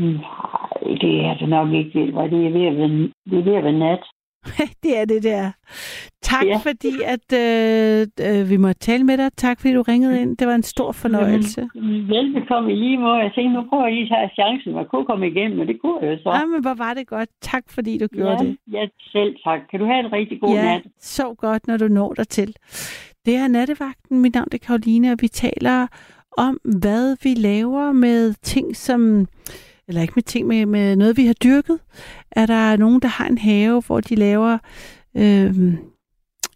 Nej, 0.00 0.96
det 1.00 1.14
er 1.28 1.34
det 1.40 1.48
nok 1.48 1.68
ikke. 1.72 1.90
Det 2.00 2.08
er, 2.08 2.30
ved 2.58 2.66
at 2.66 2.76
være, 2.76 2.88
det 3.30 3.38
er 3.38 3.44
ved 3.44 3.54
at 3.54 3.64
være 3.64 3.78
nat. 3.78 4.02
det 4.82 4.98
er 5.00 5.04
det 5.04 5.22
der. 5.22 5.50
Tak 6.22 6.44
Ja. 6.46 6.56
fordi, 6.56 6.92
at 7.14 7.26
øh, 7.44 8.06
øh, 8.28 8.50
vi 8.50 8.56
måtte 8.56 8.78
tale 8.80 9.04
med 9.04 9.16
dig. 9.18 9.32
Tak 9.36 9.60
fordi 9.60 9.74
du 9.74 9.82
ringede 9.82 10.20
ind. 10.22 10.36
Det 10.36 10.46
var 10.48 10.54
en 10.54 10.62
stor 10.62 10.92
fornøjelse. 10.92 11.68
Jamen, 11.74 12.08
velbekomme 12.08 12.72
i 12.72 12.76
lige 12.76 12.98
måde. 12.98 13.14
Jeg 13.16 13.32
tænkte, 13.34 13.54
nu 13.60 13.66
prøver 13.68 13.84
jeg 13.86 13.94
lige 13.94 14.04
at 14.04 14.10
tage 14.10 14.30
chancen. 14.34 14.72
Man 14.74 14.86
kunne 14.86 15.06
komme 15.06 15.28
igennem, 15.28 15.60
og 15.60 15.66
det 15.66 15.80
kunne 15.80 15.98
jeg 16.02 16.12
jo 16.12 16.18
så. 16.22 16.30
Ja, 16.38 16.44
men 16.46 16.60
hvor 16.62 16.74
var 16.74 16.94
det 16.94 17.06
godt. 17.06 17.28
Tak 17.40 17.64
fordi 17.70 17.98
du 17.98 18.06
gjorde 18.06 18.30
ja, 18.32 18.36
det. 18.48 18.56
Ja, 18.72 18.86
selv 19.12 19.36
tak. 19.44 19.60
Kan 19.70 19.80
du 19.80 19.86
have 19.86 20.00
en 20.00 20.12
rigtig 20.12 20.40
god 20.40 20.54
ja, 20.54 20.62
nat? 20.64 20.82
så 20.98 21.34
godt, 21.38 21.66
når 21.66 21.76
du 21.76 21.88
når 21.88 22.12
dig 22.14 22.28
til. 22.28 22.54
Det 23.26 23.34
er 23.34 23.48
Nattevagten. 23.48 24.20
Mit 24.20 24.34
navn 24.34 24.48
er 24.52 24.58
Karoline, 24.58 25.12
og 25.12 25.18
vi 25.20 25.28
taler 25.28 25.86
om, 26.36 26.60
hvad 26.64 27.16
vi 27.22 27.34
laver 27.34 27.92
med 27.92 28.34
ting, 28.42 28.76
som... 28.76 29.28
Eller 29.88 30.02
ikke 30.02 30.12
med 30.16 30.22
ting, 30.22 30.46
med, 30.46 30.66
med 30.66 30.96
noget, 30.96 31.16
vi 31.16 31.26
har 31.26 31.32
dyrket. 31.32 31.78
Er 32.30 32.46
der 32.46 32.76
nogen, 32.76 33.02
der 33.02 33.08
har 33.08 33.26
en 33.26 33.38
have, 33.38 33.82
hvor 33.86 34.00
de 34.00 34.14
laver... 34.14 34.58
Øh, 35.16 35.74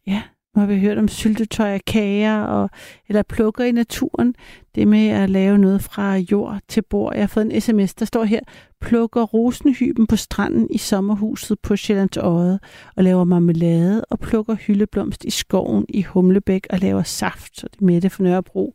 ja, 0.07 0.23
nu 0.57 0.61
har 0.61 0.67
vi 0.67 0.81
hørt 0.81 0.99
om 0.99 1.09
syltetøj 1.09 1.75
og 1.75 1.81
kager, 1.87 2.43
og, 2.43 2.71
eller 3.09 3.23
plukker 3.23 3.65
i 3.65 3.73
naturen. 3.73 4.35
Det 4.75 4.89
med 4.89 5.09
at 5.09 5.31
lave 5.31 5.59
noget 5.59 5.83
fra 5.83 6.17
jord 6.17 6.61
til 6.69 6.83
bord. 6.83 7.15
Jeg 7.15 7.23
har 7.23 7.27
fået 7.27 7.55
en 7.55 7.61
sms, 7.61 7.95
der 7.95 8.05
står 8.05 8.25
her, 8.25 8.41
plukker 8.81 9.23
rosenhyben 9.23 10.07
på 10.07 10.17
stranden 10.17 10.69
i 10.71 10.79
sommerhuset 10.79 11.59
på 11.61 11.77
Sjællands 11.77 12.17
Odde, 12.17 12.61
og 12.97 13.05
laver 13.05 13.25
marmelade, 13.25 14.05
og 14.05 14.19
plukker 14.19 14.55
hyldeblomst 14.55 15.25
i 15.25 15.31
skoven 15.31 15.85
i 15.89 16.03
Humlebæk, 16.03 16.67
og 16.71 16.79
laver 16.79 17.03
saft, 17.03 17.61
så 17.61 17.69
det 17.73 17.81
er 17.81 17.85
Mette 17.85 18.11
fra 18.11 18.25
Nørrebro. 18.25 18.75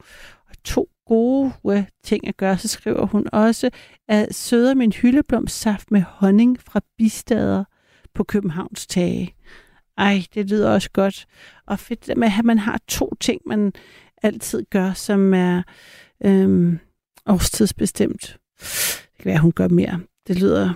Og 0.49 0.56
to 0.64 0.90
gode 1.08 1.86
ting 2.03 2.28
at 2.28 2.38
gøre, 2.38 2.58
så 2.58 2.68
skriver 2.68 3.06
hun 3.06 3.28
også, 3.32 3.70
at 4.08 4.36
søder 4.36 4.74
min 4.74 4.91
hyldeblomstsaft 4.91 5.91
med 5.91 6.02
honning 6.02 6.60
fra 6.60 6.82
bistader 6.98 7.64
på 8.16 8.24
Københavns 8.24 8.88
tage. 8.88 9.36
Ej, 9.97 10.23
det 10.34 10.49
lyder 10.49 10.69
også 10.69 10.89
godt. 10.91 11.27
Og 11.65 11.80
fedt 11.80 12.18
med, 12.18 12.31
at 12.39 12.45
man 12.45 12.57
har 12.57 12.80
to 12.88 13.15
ting, 13.19 13.41
man 13.45 13.73
altid 14.23 14.65
gør, 14.69 14.93
som 14.93 15.34
er 15.34 15.63
øhm, 16.26 16.80
årstidsbestemt. 17.26 18.38
Det 18.59 19.18
kan 19.18 19.26
være, 19.26 19.39
hun 19.39 19.51
gør 19.51 19.68
mere. 19.68 19.99
Det 20.27 20.41
lyder 20.41 20.73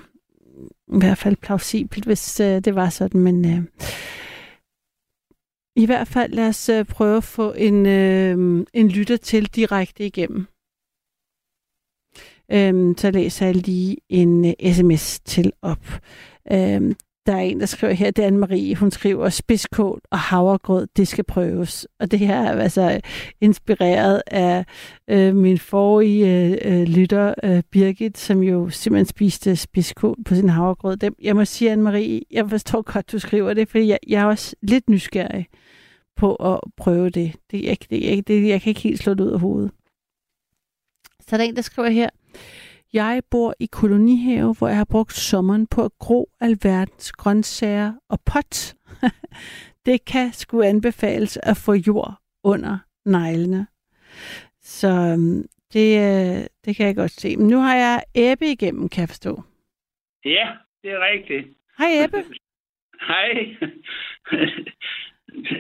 i 0.96 0.98
hvert 0.98 1.18
fald 1.18 1.36
plausibelt, 1.36 2.06
hvis 2.06 2.40
øh, 2.40 2.62
det 2.62 2.76
var 2.76 2.90
sådan, 2.90 3.22
men 3.22 3.46
øh, 3.46 3.64
i 5.76 5.86
hvert 5.86 6.08
fald 6.08 6.34
lad 6.34 6.48
os 6.48 6.70
øh, 6.70 6.86
prøve 6.86 7.18
at 7.18 7.24
få 7.24 7.54
en, 7.54 7.86
øh, 7.86 8.66
en 8.74 8.90
lytter 8.90 9.18
til 9.18 9.46
direkte 9.46 10.06
igennem. 10.06 10.48
Øhm, 12.52 12.98
så 12.98 13.12
læser 13.12 13.46
jeg 13.46 13.56
lige 13.56 13.98
en 14.10 14.46
øh, 14.46 14.74
sms 14.74 15.20
til 15.20 15.54
op. 15.62 15.86
Øhm, 16.52 16.96
der 17.26 17.36
er 17.36 17.40
en, 17.40 17.60
der 17.60 17.66
skriver 17.66 17.94
her, 17.94 18.12
det 18.12 18.26
er 18.26 18.30
Anne-Marie, 18.30 18.80
hun 18.80 18.92
skriver, 18.92 19.30
spidskål 19.30 20.02
og 20.12 20.20
havregrød, 20.20 20.88
det 20.98 21.08
skal 21.08 21.24
prøves. 21.24 21.88
Og 22.00 22.12
det 22.12 22.20
her 22.20 22.36
er 22.36 22.62
altså 22.62 23.02
inspireret 23.42 24.22
af 24.28 24.66
øh, 25.08 25.36
min 25.36 25.58
forrige 25.58 26.46
øh, 26.46 26.58
øh, 26.80 26.88
lytter, 26.88 27.34
øh, 27.44 27.64
Birgit, 27.72 28.18
som 28.18 28.44
jo 28.44 28.70
simpelthen 28.70 29.06
spiste 29.06 29.56
spidskål 29.56 30.16
på 30.26 30.36
sin 30.36 30.50
havregrød. 30.50 30.98
Dem, 30.98 31.16
jeg 31.22 31.36
må 31.36 31.46
sige, 31.46 31.74
Anne-Marie, 31.74 32.22
jeg 32.32 32.50
forstår 32.50 32.82
godt, 32.94 33.12
du 33.12 33.20
skriver 33.20 33.54
det, 33.54 33.70
fordi 33.70 33.88
jeg, 33.88 34.00
jeg 34.08 34.22
er 34.22 34.26
også 34.26 34.56
lidt 34.62 34.90
nysgerrig 34.90 35.48
på 36.16 36.36
at 36.36 36.60
prøve 36.78 37.10
det. 37.10 37.36
det, 37.52 37.64
jeg, 37.64 37.78
det, 37.90 38.04
jeg, 38.04 38.28
det 38.28 38.48
jeg 38.48 38.62
kan 38.62 38.70
ikke 38.70 38.82
helt 38.82 39.00
slå 39.00 39.14
det 39.14 39.24
ud 39.24 39.32
af 39.32 39.40
hovedet. 39.40 39.72
Så 41.28 41.36
er 41.36 41.38
der 41.38 41.44
en, 41.44 41.56
der 41.56 41.62
skriver 41.62 41.90
her, 41.90 42.10
jeg 42.96 43.22
bor 43.32 43.54
i 43.60 43.66
kolonihave, 43.66 44.56
hvor 44.58 44.68
jeg 44.68 44.78
har 44.78 44.88
brugt 44.92 45.14
sommeren 45.14 45.68
på 45.68 45.86
at 45.86 45.92
gro 46.00 46.30
alverdens 46.42 47.12
grøntsager 47.12 47.94
og 48.10 48.20
pot. 48.26 48.76
det 49.86 50.06
kan 50.06 50.34
sgu 50.34 50.62
anbefales 50.62 51.38
at 51.38 51.58
få 51.58 51.74
jord 51.74 52.14
under 52.44 52.78
neglene. 53.06 53.68
Så 54.62 54.88
øhm, 54.88 55.46
det, 55.74 55.90
øh, 56.08 56.46
det 56.66 56.76
kan 56.76 56.88
jeg 56.88 56.96
godt 56.96 57.12
se. 57.12 57.38
Men 57.38 57.48
nu 57.48 57.58
har 57.58 57.76
jeg 57.76 58.04
Ebbe 58.16 58.46
igennem, 58.46 58.90
kan 58.90 59.02
jeg 59.02 59.10
forstå. 59.10 59.44
Ja, 60.26 60.48
det 60.84 60.92
er 60.92 61.00
rigtigt. 61.12 61.48
Hej 61.78 62.04
Ebbe. 62.04 62.24
Hej. 63.10 63.30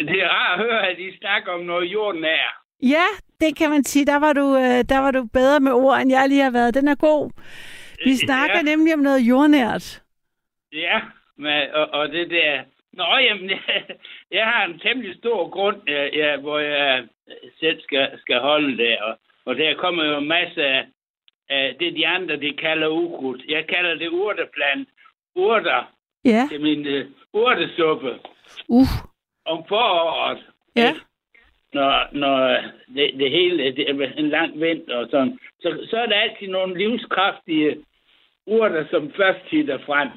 det 0.08 0.18
er 0.24 0.30
rart 0.30 0.60
at 0.60 0.66
høre, 0.66 0.90
at 0.90 1.00
I 1.00 1.18
snakker 1.18 1.52
om 1.52 1.62
noget 1.62 1.94
jordnær. 1.94 2.64
Ja, 2.84 3.06
det 3.42 3.58
kan 3.58 3.70
man 3.70 3.84
sige. 3.84 4.06
Der 4.06 4.16
var 4.20 4.34
du, 4.34 4.56
øh, 4.56 4.80
der 4.90 5.00
var 5.00 5.12
du 5.12 5.24
bedre 5.34 5.60
med 5.60 5.72
ord, 5.72 6.00
end 6.02 6.12
jeg 6.12 6.30
lige 6.30 6.44
har 6.44 6.52
været. 6.52 6.74
Den 6.74 6.88
er 6.88 6.96
god. 6.96 7.32
Vi 8.06 8.16
snakker 8.16 8.56
Ja. 8.58 8.62
nemlig 8.62 8.94
om 8.94 9.00
noget 9.00 9.20
jordnært. 9.20 10.04
Ja, 10.74 11.02
men, 11.38 11.70
og, 11.74 11.88
og 11.94 12.10
det 12.10 12.30
der... 12.30 12.64
Nå, 12.94 13.18
jamen, 13.18 13.50
jeg 14.38 14.46
har 14.46 14.66
en 14.66 14.80
temmelig 14.80 15.16
stor 15.18 15.50
grund, 15.50 15.78
ja, 15.88 16.06
ja, 16.14 16.38
hvor 16.38 16.60
jeg 16.60 17.08
selv 17.60 17.82
skal, 17.82 18.10
skal 18.22 18.40
holde 18.40 18.78
det, 18.78 19.00
og, 19.00 19.20
og 19.46 19.56
der 19.56 19.76
kommer 19.76 20.04
jo 20.06 20.20
masse 20.20 20.64
af, 20.66 20.86
af 21.50 21.76
det, 21.80 21.96
de 21.96 22.08
andre, 22.08 22.36
de 22.36 22.54
kalder 22.54 22.88
ukrudt. 22.88 23.42
Jeg 23.50 23.68
kalder 23.68 23.96
det 23.96 24.08
urteplant. 24.10 24.90
Urter 25.36 25.92
Ja. 26.26 26.48
til 26.52 26.62
min 26.62 26.88
uh, 26.88 27.06
urtesuppe 27.34 28.20
Uh. 28.68 28.88
om 29.46 29.64
foråret. 29.68 30.46
Ja. 30.76 30.94
Når, 31.78 31.94
når 32.12 32.38
det, 32.96 33.08
det 33.20 33.32
hele 33.32 33.58
det 33.78 33.90
er 33.90 34.14
en 34.18 34.30
lang 34.30 34.62
vinter 34.62 34.96
og 34.96 35.08
sådan, 35.12 35.40
så, 35.62 35.88
så 35.90 35.98
er 35.98 36.06
der 36.06 36.16
altid 36.16 36.48
nogle 36.48 36.78
livskraftige 36.78 37.78
urter, 38.46 38.86
som 38.90 39.12
først 39.16 39.40
titter 39.50 39.78
frem. 39.86 40.10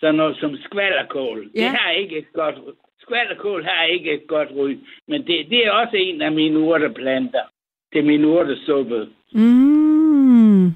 Så 0.00 0.12
noget 0.12 0.36
som 0.40 0.56
skvallerkål. 0.56 1.50
Ja. 1.54 1.60
Det 1.60 1.68
har 1.68 1.90
ikke 1.90 2.18
et 2.18 2.32
godt 2.32 2.56
Skvallerkål 3.00 3.64
har 3.64 3.84
ikke 3.84 4.12
et 4.12 4.26
godt 4.28 4.48
ry, 4.56 4.78
men 5.08 5.26
det, 5.26 5.50
det 5.50 5.66
er 5.66 5.70
også 5.70 5.96
en 5.96 6.22
af 6.22 6.32
mine 6.32 6.58
urteplanter. 6.58 7.44
Det 7.92 7.98
er 7.98 8.02
min 8.02 8.24
urtesuppe. 8.24 9.08
Mm. 9.32 10.66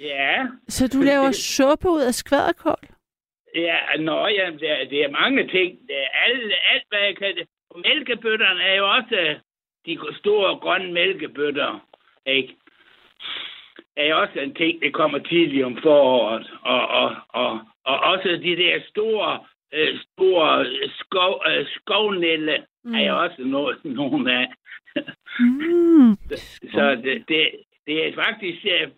Ja. 0.00 0.46
Så 0.68 0.88
du 0.88 0.98
laver 1.00 1.32
suppe 1.32 1.88
ud 1.90 2.02
af 2.02 2.14
skvaderkål? 2.14 2.84
Ja, 3.54 3.78
nå, 3.98 4.26
ja, 4.26 4.50
det 4.60 4.70
er, 4.70 4.84
det 4.90 5.04
er 5.04 5.10
mange 5.10 5.42
ting. 5.48 5.78
Det 5.88 5.96
er 5.96 6.08
alt, 6.24 6.52
alt, 6.72 6.84
hvad 6.88 7.00
jeg 7.00 7.16
kan. 7.16 7.46
Og 7.76 7.82
Mælkebøtterne 7.84 8.62
er 8.62 8.74
jo 8.74 8.90
også 8.90 9.38
de 9.86 9.98
store 10.18 10.58
grønne 10.58 10.92
mælkebøtter, 10.92 11.88
ikke? 12.26 12.56
Er 13.96 14.06
jo 14.06 14.20
også 14.20 14.40
en 14.40 14.54
ting, 14.54 14.82
der 14.82 14.90
kommer 14.90 15.18
tidligt 15.18 15.64
om 15.64 15.78
foråret. 15.82 16.50
Og, 16.62 16.88
og, 16.88 17.16
og, 17.28 17.60
og 17.84 18.00
også 18.00 18.28
de 18.28 18.56
der 18.56 18.80
store, 18.88 19.44
øh, 19.72 19.98
store 20.00 20.66
skov, 20.98 21.42
øh, 21.48 21.66
skovnælle 21.66 22.64
mm. 22.84 22.94
er 22.94 23.04
jo 23.08 23.22
også 23.22 23.42
noget, 23.42 23.84
nogle 24.00 24.32
af. 24.40 24.46
Mm. 25.38 26.14
Så 26.74 27.00
det, 27.04 27.24
det, 27.28 27.50
det 27.86 28.08
er 28.08 28.14
faktisk... 28.14 28.64
øh, 28.64 28.88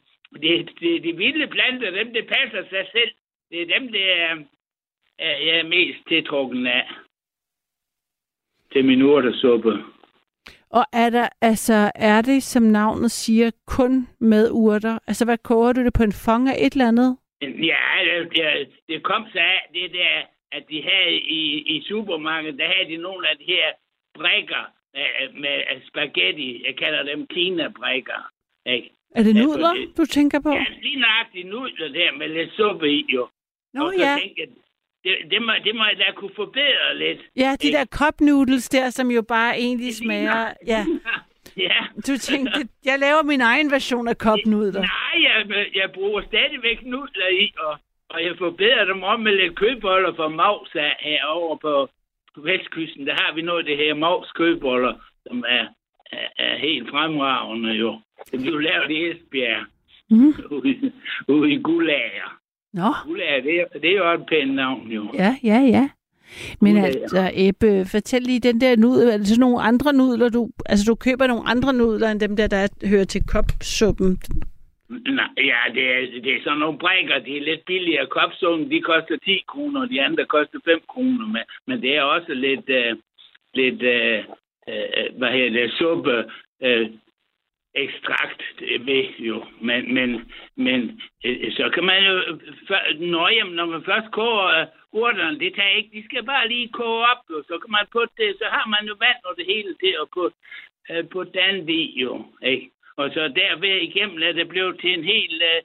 Det, 0.42 0.70
det, 0.80 1.02
de 1.04 1.16
vilde 1.16 1.46
planter, 1.46 1.90
dem, 1.90 2.12
det 2.12 2.26
passer 2.26 2.62
sig 2.70 2.86
selv. 2.92 3.10
Det 3.50 3.62
er 3.62 3.78
dem, 3.78 3.92
det 3.92 4.20
er, 4.20 4.36
er 5.18 5.36
jeg 5.46 5.58
er 5.58 5.68
mest 5.68 5.98
tiltrukken 6.08 6.66
af. 6.66 6.84
Til 8.72 8.84
min 8.84 9.02
urtesuppe. 9.02 9.72
Og 10.70 10.84
er 10.92 11.10
der, 11.10 11.28
altså, 11.40 11.90
er 11.94 12.22
det, 12.22 12.42
som 12.42 12.62
navnet 12.62 13.10
siger, 13.10 13.50
kun 13.66 14.08
med 14.20 14.50
urter? 14.52 14.98
Altså, 15.06 15.24
hvad 15.24 15.38
koger 15.38 15.72
du 15.72 15.84
det 15.84 15.92
på 15.92 16.02
en 16.02 16.12
fong 16.12 16.48
af 16.48 16.56
et 16.58 16.72
eller 16.72 16.88
andet? 16.88 17.16
Ja, 17.42 17.82
det, 18.04 18.32
det, 18.32 18.68
det 18.88 19.02
kom 19.02 19.26
så 19.32 19.38
af 19.38 19.60
det 19.74 19.92
der, 19.92 20.14
at 20.52 20.64
de 20.70 20.82
havde 20.82 21.14
i, 21.14 21.42
i 21.74 21.82
supermarkedet, 21.88 22.58
der 22.58 22.66
havde 22.66 22.88
de 22.92 22.96
nogle 22.96 23.28
af 23.28 23.36
de 23.36 23.44
her 23.44 23.66
brækker 24.14 24.64
øh, 24.96 25.40
med 25.42 25.56
spaghetti. 25.88 26.64
Jeg 26.66 26.76
kalder 26.76 27.02
dem 27.02 27.26
Kina-brækker. 27.26 28.20
Ikke? 28.66 28.90
Er 29.16 29.22
det 29.22 29.34
nudler, 29.36 29.74
du 29.96 30.04
tænker 30.04 30.40
på? 30.40 30.50
Ja, 30.50 30.64
lige 30.82 31.00
nøjagtigt 31.00 31.48
nudler 31.48 31.88
der 31.88 32.12
med 32.18 32.28
lidt 32.28 32.52
suppe 32.52 32.92
i, 32.92 33.06
jo. 33.08 33.28
Nå 33.74 33.84
og 33.84 33.92
så 33.96 34.04
ja. 34.04 34.16
tænkte 34.20 34.46
det, 35.04 35.14
det, 35.30 35.42
må, 35.42 35.52
det 35.64 35.74
må 35.74 35.84
jeg 35.84 35.98
da 35.98 36.12
kunne 36.16 36.34
forbedre 36.36 36.98
lidt. 36.98 37.20
Ja, 37.36 37.56
de 37.62 37.66
ikke? 37.66 37.78
der 37.78 37.84
cup 37.84 38.20
noodles 38.20 38.68
der, 38.68 38.90
som 38.90 39.10
jo 39.10 39.22
bare 39.22 39.58
egentlig 39.58 39.94
smager... 39.96 40.52
Ja, 40.66 40.84
Ja. 41.56 41.76
du 42.06 42.16
tænkte, 42.18 42.68
jeg 42.84 42.98
laver 42.98 43.22
min 43.22 43.40
egen 43.40 43.70
version 43.70 44.08
af 44.08 44.14
cup 44.16 44.38
nudler. 44.46 44.80
Nej, 44.80 45.16
jeg, 45.28 45.66
jeg 45.74 45.90
bruger 45.94 46.22
stadigvæk 46.22 46.82
nudler 46.82 47.28
i, 47.28 47.52
og, 47.58 47.78
og 48.08 48.24
jeg 48.24 48.34
forbedrer 48.38 48.84
dem 48.84 49.02
om 49.02 49.20
med 49.20 49.32
lidt 49.32 49.56
kødboller 49.56 50.14
fra 50.14 50.28
af 50.74 50.96
herovre 51.00 51.58
på, 51.58 51.88
Vestkysten. 52.44 53.06
Der 53.06 53.14
har 53.14 53.34
vi 53.34 53.42
noget 53.42 53.58
af 53.58 53.64
det 53.64 53.76
her 53.76 53.94
Maus 53.94 54.32
kødboller, 54.32 54.94
som 55.26 55.44
er, 55.48 55.66
er, 56.12 56.26
er 56.38 56.58
helt 56.58 56.90
fremragende 56.90 57.72
jo. 57.72 58.00
Det 58.30 58.40
blev 58.40 58.58
lavet 58.58 58.90
i 58.90 59.10
Esbjerg, 59.10 59.64
Mm. 60.10 60.34
ude, 60.50 60.92
ude 61.28 61.52
i 61.52 61.56
Gulager. 61.62 62.37
Nå, 62.80 62.90
Gulager, 63.06 63.40
det, 63.46 63.54
er- 63.60 63.78
det 63.82 63.90
er 63.90 63.96
jo 63.98 64.12
et 64.20 64.26
pænt 64.30 64.54
navn 64.54 64.86
jo. 64.96 65.02
ja, 65.14 65.30
ja, 65.44 65.58
ja. 65.76 65.88
Men 66.60 66.76
ja. 66.76 66.84
altså, 66.86 67.30
Ebbe, 67.34 67.84
fortæl 67.92 68.22
lige 68.22 68.40
den 68.40 68.60
der 68.60 68.76
nudel. 68.76 69.08
Er 69.08 69.16
det 69.16 69.26
sådan 69.26 69.40
nogle 69.40 69.60
andre 69.70 69.92
nudler, 69.92 70.28
du... 70.28 70.50
Altså, 70.66 70.84
du 70.90 70.94
køber 70.94 71.26
nogle 71.26 71.48
andre 71.52 71.72
nudler, 71.72 72.08
end 72.10 72.20
dem 72.20 72.36
der, 72.36 72.46
der 72.46 72.68
hører 72.92 73.04
til 73.04 73.22
kopsuppen? 73.34 74.10
Nej, 74.88 75.30
ja, 75.52 75.60
det 75.74 75.84
er, 75.94 76.00
det 76.24 76.32
er 76.36 76.40
sådan 76.44 76.58
nogle 76.58 76.78
brækker. 76.78 77.18
De 77.18 77.36
er 77.36 77.44
lidt 77.50 77.64
billigere. 77.66 78.06
Kopsungen, 78.06 78.70
de 78.70 78.80
koster 78.80 79.16
10 79.24 79.42
kroner, 79.48 79.80
og 79.80 79.88
de 79.90 80.02
andre 80.02 80.24
koster 80.24 80.58
5 80.64 80.80
kroner. 80.88 81.26
Men, 81.26 81.42
men 81.66 81.82
det 81.82 81.96
er 81.96 82.02
også 82.02 82.34
lidt, 82.34 82.68
øh, 82.80 82.96
lidt 83.54 83.82
øh, 83.82 84.18
øh, 84.68 85.06
hvad 85.18 85.30
hedder 85.36 85.50
det, 85.60 85.72
suppe, 85.78 86.24
øh, 86.66 86.86
ekstrakt 87.74 88.42
ved 88.60 89.04
jo. 89.18 89.44
Men, 89.60 89.94
men, 89.94 90.32
men 90.56 91.00
øh, 91.24 91.52
så 91.52 91.70
kan 91.74 91.84
man 91.84 92.04
jo, 92.04 92.38
før, 92.68 92.80
når, 92.98 93.28
jamen, 93.28 93.54
når 93.54 93.66
man 93.66 93.84
først 93.84 94.10
koger 94.12 94.60
øh, 94.60 94.66
urterne, 94.92 95.38
det 95.40 95.54
tager 95.54 95.76
ikke, 95.76 95.96
de 95.96 96.04
skal 96.04 96.24
bare 96.24 96.48
lige 96.48 96.68
koge 96.68 97.06
op, 97.12 97.22
jo. 97.30 97.42
så 97.42 97.58
kan 97.58 97.70
man 97.70 97.86
putte 97.92 98.14
det, 98.18 98.36
så 98.38 98.44
har 98.44 98.66
man 98.68 98.88
jo 98.88 98.94
vand 98.98 99.20
og 99.24 99.34
det 99.36 99.46
hele 99.46 99.74
til 99.74 99.92
at 100.02 100.06
øh, 100.06 100.12
putte, 100.14 100.36
øh, 100.90 101.08
på 101.08 101.24
den 101.24 101.66
video, 101.66 102.10
jo. 102.16 102.24
Ikke? 102.42 102.70
Og 102.96 103.10
så 103.14 103.28
derved 103.28 103.76
igennem 103.88 104.22
er 104.22 104.32
det 104.32 104.48
blevet 104.48 104.80
til 104.80 104.92
en 104.98 105.04
hel... 105.04 105.42
Øh, 105.42 105.62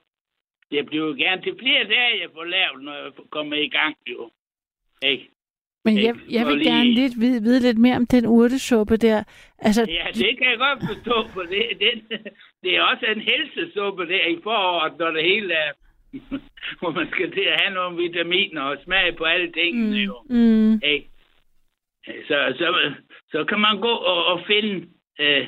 det 0.71 0.85
bliver 0.85 1.13
gerne 1.13 1.41
til 1.41 1.55
flere 1.59 1.83
dage, 1.83 2.21
jeg 2.21 2.29
får 2.33 2.43
lavet, 2.43 2.83
når 2.83 2.93
jeg 2.93 3.11
kommer 3.29 3.55
i 3.55 3.67
gang, 3.67 3.97
jo. 4.07 4.31
Ikke? 5.05 5.29
Men 5.85 5.97
jeg, 5.97 6.15
jeg 6.29 6.45
vil 6.47 6.57
lige- 6.57 6.71
gerne 6.71 6.89
lidt 6.93 7.13
vide, 7.19 7.41
vide 7.43 7.59
lidt 7.59 7.77
mere 7.77 7.95
om 7.95 8.05
den 8.07 8.25
urtesuppe 8.27 8.97
der. 8.97 9.23
Altså, 9.59 9.81
Ja, 9.89 10.05
det 10.13 10.37
kan 10.37 10.49
jeg 10.49 10.57
godt 10.57 10.79
forstå 10.87 11.27
på 11.33 11.41
det. 11.43 11.65
det. 11.79 11.93
Det 12.63 12.75
er 12.77 12.81
også 12.81 13.05
en 13.05 13.21
helsesuppe 13.21 14.07
der 14.07 14.25
i 14.27 14.37
foråret, 14.43 14.93
når 14.99 15.11
det 15.11 15.23
hele 15.23 15.53
er... 15.53 15.71
hvor 16.79 16.91
man 16.91 17.07
skal 17.11 17.31
til 17.31 17.41
at 17.41 17.61
have 17.61 17.73
nogle 17.73 17.97
vitaminer 18.03 18.61
og 18.61 18.77
smage 18.83 19.11
på 19.13 19.23
alle 19.23 19.51
tingene, 19.51 19.97
jo. 19.97 20.15
mm, 20.29 20.73
Ikke? 20.73 21.09
Så, 22.27 22.53
så, 22.57 22.93
så 23.31 23.43
kan 23.45 23.59
man 23.59 23.81
gå 23.81 23.91
og, 23.91 24.25
og 24.25 24.41
finde... 24.47 24.87
Øh, 25.19 25.47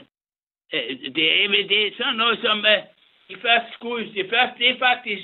øh, 0.73 0.89
det, 1.15 1.43
er, 1.43 1.47
det 1.69 1.87
er 1.87 1.91
sådan 1.97 2.15
noget 2.15 2.39
som... 2.43 2.57
Øh, 2.59 2.81
de 3.29 3.35
første 3.41 3.69
skud, 3.73 4.03
det 4.13 4.29
første, 4.29 4.55
det 4.59 4.69
er 4.69 4.77
faktisk 4.79 5.23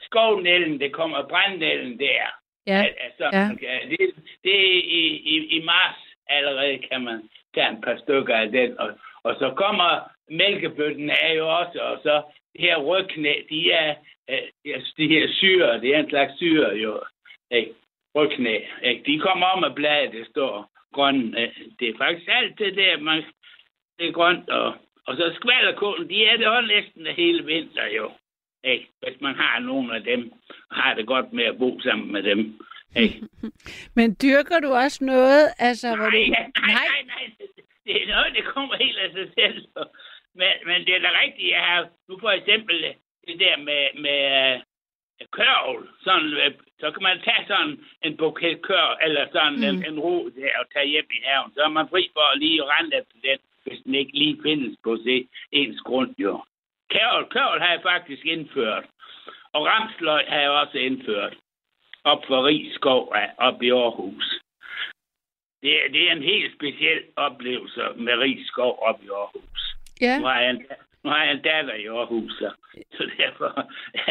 skovnælden, 0.00 0.80
det 0.80 0.92
kommer 0.92 1.28
brændnælden 1.28 1.98
der. 1.98 2.26
Ja, 2.70 2.78
Al- 2.84 2.96
Altså, 3.06 3.26
ja. 3.36 3.44
ja. 3.68 3.78
det, 3.90 3.98
det 4.44 4.54
er 4.66 4.72
i, 5.00 5.02
i, 5.34 5.36
i 5.56 5.62
mars 5.62 5.96
allerede, 6.28 6.78
kan 6.90 7.00
man 7.08 7.18
tage 7.54 7.68
en 7.68 7.80
par 7.82 7.96
stykker 8.04 8.34
af 8.36 8.48
den. 8.50 8.78
Og, 8.78 8.90
og 9.22 9.32
så 9.40 9.52
kommer 9.56 9.90
mælkebøtten 10.30 11.10
er 11.10 11.32
jo 11.32 11.46
også, 11.60 11.78
og 11.80 11.98
så 12.02 12.22
det 12.52 12.60
her 12.60 12.76
rygknæ, 12.78 13.32
de 13.50 13.72
er, 13.72 13.94
øh, 14.30 14.38
de- 14.98 15.08
her 15.14 15.28
syre, 15.32 15.80
det 15.80 15.94
er 15.94 15.98
en 15.98 16.08
slags 16.10 16.36
syre 16.36 16.70
jo, 16.76 17.02
ikke? 17.50 17.72
rygknæ. 18.14 18.58
Ikke? 18.82 19.02
De 19.06 19.18
kommer 19.18 19.46
om 19.46 19.64
af 19.64 19.74
bladet, 19.74 20.12
det 20.12 20.26
står 20.26 20.70
grøn. 20.92 21.34
øh, 21.38 21.48
Det 21.80 21.88
er 21.88 21.98
faktisk 21.98 22.28
alt 22.32 22.58
det 22.58 22.76
der, 22.76 22.96
man, 22.98 23.22
det 23.98 24.08
er 24.08 24.12
grønt, 24.12 24.50
og, 24.50 24.74
og 25.06 25.16
så 25.16 25.32
skvalderkålen, 25.34 26.08
de 26.08 26.26
er 26.26 26.36
det 26.36 26.46
også 26.46 26.68
næsten 26.68 27.06
hele 27.06 27.44
vinter 27.44 27.86
jo. 27.96 28.10
Ikke? 28.64 28.90
Hvis 29.02 29.20
man 29.20 29.34
har 29.34 29.58
nogen 29.58 29.90
af 29.90 30.02
dem, 30.02 30.32
har 30.70 30.94
det 30.94 31.06
godt 31.06 31.32
med 31.32 31.44
at 31.44 31.58
bo 31.58 31.80
sammen 31.80 32.12
med 32.12 32.22
dem. 32.22 32.60
Ikke? 32.96 33.22
Men 33.96 34.16
dyrker 34.22 34.60
du 34.60 34.68
også 34.72 35.04
noget, 35.04 35.48
altså, 35.58 35.96
hvor 35.96 36.10
Nej, 36.10 36.10
du... 36.10 36.30
nej, 36.30 36.50
nej, 36.66 37.02
nej. 37.06 37.24
Det 37.86 38.02
er 38.02 38.06
noget, 38.06 38.34
det 38.36 38.44
kommer 38.44 38.76
helt 38.76 38.98
af 38.98 39.10
sig 39.12 39.28
selv. 39.38 39.66
Men, 40.34 40.52
men 40.66 40.86
det 40.86 40.94
er 40.94 40.98
da 40.98 41.10
rigtigt, 41.24 41.50
jeg 41.50 41.60
har 41.60 41.88
nu 42.08 42.18
for 42.20 42.30
eksempel 42.30 42.76
det 43.26 43.40
der 43.40 43.56
med, 43.56 43.82
med 44.04 44.20
øh, 44.40 44.60
kørvel. 45.36 45.88
Sådan, 46.04 46.32
øh, 46.42 46.52
så 46.80 46.90
kan 46.90 47.02
man 47.02 47.20
tage 47.24 47.44
sådan 47.46 47.78
en 48.04 48.16
buket 48.16 48.62
kør, 48.62 48.98
eller 49.04 49.26
sådan 49.32 49.56
mm. 49.56 49.68
en, 49.68 49.76
en 49.88 50.00
ro 50.00 50.28
der 50.28 50.58
og 50.60 50.66
tage 50.72 50.88
hjem 50.88 51.08
i 51.18 51.20
haven. 51.24 51.52
Så 51.54 51.60
er 51.62 51.68
man 51.68 51.88
fri 51.88 52.10
for 52.12 52.32
at 52.32 52.38
lige 52.38 52.62
rende 52.62 52.96
efter 52.96 53.16
den, 53.22 53.38
hvis 53.64 53.80
den 53.84 53.94
ikke 53.94 54.18
lige 54.18 54.42
findes 54.42 54.76
på 54.84 54.96
se, 55.04 55.28
ens 55.52 55.80
grund, 55.80 56.14
jo. 56.18 56.42
Kørvel 56.90 57.60
har 57.62 57.70
jeg 57.72 57.82
faktisk 57.82 58.26
indført. 58.26 58.84
Og 59.52 59.66
ramsløg 59.66 60.24
har 60.28 60.40
jeg 60.40 60.50
også 60.50 60.78
indført. 60.78 61.36
Op 62.04 62.22
for 62.26 62.44
Rigskov, 62.46 63.14
op 63.38 63.62
i 63.62 63.70
Aarhus. 63.70 64.40
Det, 65.62 65.84
er- 65.84 65.88
det 65.92 66.08
er 66.08 66.12
en 66.12 66.22
helt 66.22 66.54
speciel 66.54 67.02
oplevelse 67.16 67.80
med 67.96 68.14
Rigskov 68.18 68.78
op 68.82 69.02
i 69.02 69.08
Aarhus. 69.08 69.76
Ja, 70.00 70.18
Nu 70.18 70.24
har 70.26 70.40
jeg 70.40 70.50
en, 70.50 70.66
nu 71.04 71.10
har 71.10 71.22
jeg 71.24 71.32
en 71.32 71.42
datter 71.42 71.74
i 71.74 71.86
Aarhus, 71.86 72.32
så, 72.32 72.50
så 72.92 73.10
derfor... 73.18 73.48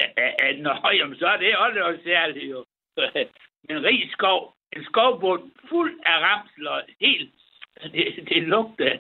Nå, 0.64 0.90
jamen, 0.92 1.18
så 1.20 1.28
er 1.28 1.38
det 1.38 1.58
også 1.58 1.80
noget 1.80 2.00
særligt, 2.04 2.52
jo. 2.52 2.66
Men 3.68 3.84
Rigskov, 3.86 4.54
en 4.76 4.84
skovbund 4.84 5.52
fuld 5.70 6.00
af 6.06 6.18
ramsløg, 6.20 6.84
helt... 7.02 7.34
Det, 7.94 8.06
det 8.30 8.44
lugter 8.44 8.92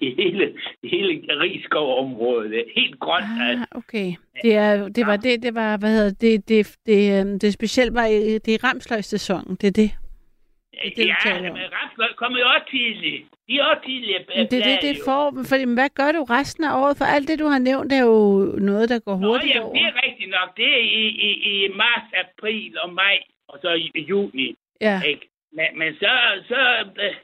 i 0.00 0.14
hele, 0.18 0.54
hele 0.84 1.40
Rigskov-området. 1.40 2.50
Det 2.50 2.64
Helt 2.76 3.00
grønt. 3.00 3.24
ah, 3.42 3.58
okay. 3.78 4.12
Det, 4.42 4.54
er, 4.56 4.88
det 4.88 5.06
var 5.06 5.16
det, 5.16 5.42
det 5.42 5.54
var, 5.54 5.76
hvad 5.76 5.90
hedder 5.96 6.14
det, 6.20 6.48
det, 6.48 6.76
det, 6.86 7.20
øhm, 7.20 7.38
det 7.38 7.52
specielt 7.52 7.94
var, 7.94 8.06
i- 8.06 8.38
det 8.38 8.54
er 8.54 8.64
ramsløgssæsonen, 8.64 9.56
det 9.60 9.66
er 9.66 9.72
det. 9.82 9.90
det, 10.84 10.96
du 10.96 11.02
ja, 11.28 11.40
men 11.42 11.52
ramsløg 11.78 12.08
kommer 12.16 12.38
jo 12.38 12.46
også 12.54 12.66
tidligt. 12.70 13.22
De 13.48 13.58
er 13.58 13.64
også 13.64 13.82
tidligt. 13.86 14.22
Men 14.36 14.46
det 14.50 14.58
er 14.58 14.64
det, 14.70 14.78
det 14.82 14.96
får, 15.04 15.24
fordi, 15.48 15.64
men 15.64 15.74
hvad 15.74 15.88
gør 16.00 16.12
du 16.12 16.22
resten 16.24 16.64
af 16.64 16.72
året? 16.82 16.96
For 16.98 17.04
alt 17.04 17.28
det, 17.28 17.38
du 17.38 17.46
har 17.46 17.58
nævnt, 17.58 17.92
er 17.92 18.02
jo 18.02 18.18
noget, 18.70 18.88
der 18.88 18.98
går 18.98 19.16
Nå, 19.18 19.26
hurtigt 19.26 19.54
jamen, 19.54 19.62
over. 19.66 19.74
det 19.74 19.82
er 19.90 19.94
rigtigt 20.06 20.30
nok. 20.30 20.56
Det 20.56 20.68
er 20.78 20.82
i, 21.02 21.04
i, 21.28 21.30
i 21.50 21.68
marts, 21.82 22.10
april 22.24 22.78
og 22.84 22.92
maj, 22.92 23.16
og 23.48 23.58
så 23.62 23.70
i 23.94 24.00
juni. 24.10 24.54
Ja, 24.80 25.00
Ikke? 25.06 25.28
Men, 25.56 25.66
men 25.78 25.94
så, 25.94 26.10
så 26.48 26.60
øh, 27.04 27.14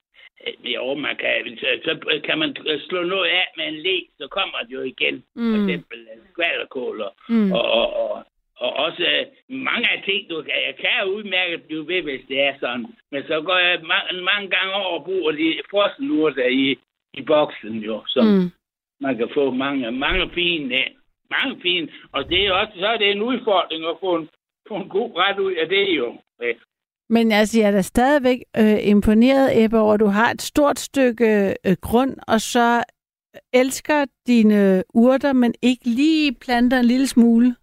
jo, 0.65 0.95
man 0.95 1.17
kan, 1.17 1.59
så, 1.85 2.21
kan 2.25 2.39
man 2.39 2.57
slå 2.89 3.03
noget 3.03 3.29
af 3.29 3.47
med 3.57 3.67
en 3.69 3.75
læ, 3.75 3.99
så 4.19 4.29
kommer 4.29 4.59
det 4.63 4.73
jo 4.73 4.83
igen. 4.83 5.25
Mm. 5.35 5.55
For 5.55 5.63
eksempel 5.63 5.99
øh, 5.99 6.23
skvalderkål 6.33 7.01
og, 7.01 7.15
mm. 7.29 7.53
og, 7.53 7.63
og, 7.63 7.97
og, 7.97 8.25
og 8.57 8.73
også 8.73 9.03
øh, 9.03 9.27
mange 9.57 9.91
af 9.91 10.03
ting, 10.05 10.31
du 10.31 10.43
kan, 10.43 10.53
jeg 10.67 10.77
kan 10.77 11.09
udmærket 11.15 11.63
blive 11.63 11.89
ved, 11.89 12.03
hvis 12.03 12.25
det 12.29 12.41
er 12.41 12.55
sådan. 12.61 12.87
Men 13.13 13.23
så 13.23 13.41
går 13.41 13.59
jeg 13.59 13.81
mange, 13.83 14.23
mange 14.23 14.49
gange 14.51 14.75
over 14.75 14.99
og 14.99 15.05
bruger 15.05 15.33
de 15.33 15.61
frossenurter 15.71 16.47
i, 16.47 16.79
i 17.15 17.23
boksen 17.23 17.79
jo, 17.79 18.03
så 18.07 18.23
mm. 18.23 18.29
Mm. 18.29 18.51
man 19.01 19.17
kan 19.17 19.31
få 19.35 19.51
mange, 19.51 19.91
mange 19.91 20.31
fine 20.35 20.75
af. 20.75 20.95
Mange 21.31 21.61
fine. 21.63 21.89
Og 22.13 22.29
det 22.31 22.47
er 22.47 22.53
også, 22.53 22.73
så 22.79 22.87
er 22.87 22.97
det 22.97 23.11
en 23.11 23.23
udfordring 23.23 23.85
at 23.85 23.97
få 24.01 24.17
en, 24.17 24.29
få 24.69 24.75
en 24.77 24.89
god 24.89 25.17
ret 25.17 25.39
ud 25.39 25.53
af 25.53 25.69
det 25.69 25.97
jo. 25.97 26.17
Men 27.11 27.33
altså, 27.33 27.61
jeg 27.61 27.67
er 27.69 27.73
da 27.73 27.83
stadigvæk 27.83 28.39
øh, 28.59 28.79
imponeret, 28.89 29.65
Ebbe, 29.65 29.79
over, 29.79 29.95
at 29.95 30.01
du 30.01 30.07
har 30.07 30.31
et 30.31 30.43
stort 30.43 30.79
stykke 30.79 31.55
øh, 31.67 31.77
grund, 31.81 32.17
og 32.29 32.41
så 32.41 32.83
elsker 33.53 34.05
dine 34.27 34.83
urter, 34.95 35.33
men 35.33 35.55
ikke 35.63 35.85
lige 35.85 36.35
planter 36.35 36.79
en 36.79 36.85
lille 36.85 37.07
smule. 37.07 37.55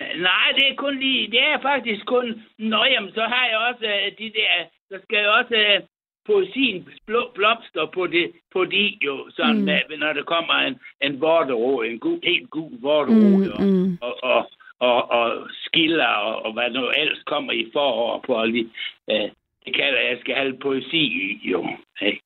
Nej, 0.00 0.46
det 0.56 0.64
er 0.70 0.74
kun 0.76 0.98
lige, 0.98 1.30
det 1.30 1.40
er 1.42 1.58
faktisk 1.62 2.06
kun, 2.06 2.42
nå 2.58 2.84
jamen, 2.84 3.12
så 3.14 3.20
har 3.20 3.46
jeg 3.50 3.58
også 3.70 3.84
øh, 3.84 4.12
de 4.18 4.32
der, 4.38 4.52
så 4.88 4.96
skal 5.04 5.18
jeg 5.18 5.28
også 5.28 5.54
øh, 5.54 5.80
poesien 6.26 6.88
blå 7.06 7.30
blomster 7.34 7.86
på 7.94 8.06
det, 8.06 8.32
på 8.52 8.64
de 8.64 8.98
jo, 9.06 9.30
sådan 9.30 9.54
Mm. 9.56 9.60
mm. 9.60 9.64
med, 9.88 9.98
når 9.98 10.12
der 10.12 10.22
kommer 10.22 10.54
en, 10.54 10.76
en 11.02 11.20
vorterå, 11.20 11.82
en 11.82 11.98
gul, 11.98 12.20
helt 12.22 12.50
gul 12.50 12.72
vorterå, 12.80 13.14
Mm, 13.36 13.42
jo, 13.42 13.54
mm. 13.60 13.98
og, 14.00 14.14
og, 14.22 14.50
og, 14.78 15.10
og 15.10 15.48
skiller, 15.50 16.06
og, 16.06 16.44
og 16.44 16.52
hvad 16.52 16.70
nu 16.70 16.90
ellers 16.96 17.22
kommer 17.26 17.52
i 17.52 17.70
forår 17.72 18.24
på 18.26 18.44
lige, 18.44 18.70
øh, 19.10 19.30
det 19.64 19.76
kalder 19.76 20.00
jeg, 20.00 20.18
skal 20.20 20.34
have 20.34 20.58
poesi 20.62 21.02
i, 21.02 21.40
jo. 21.50 21.68
Ikke? 22.02 22.20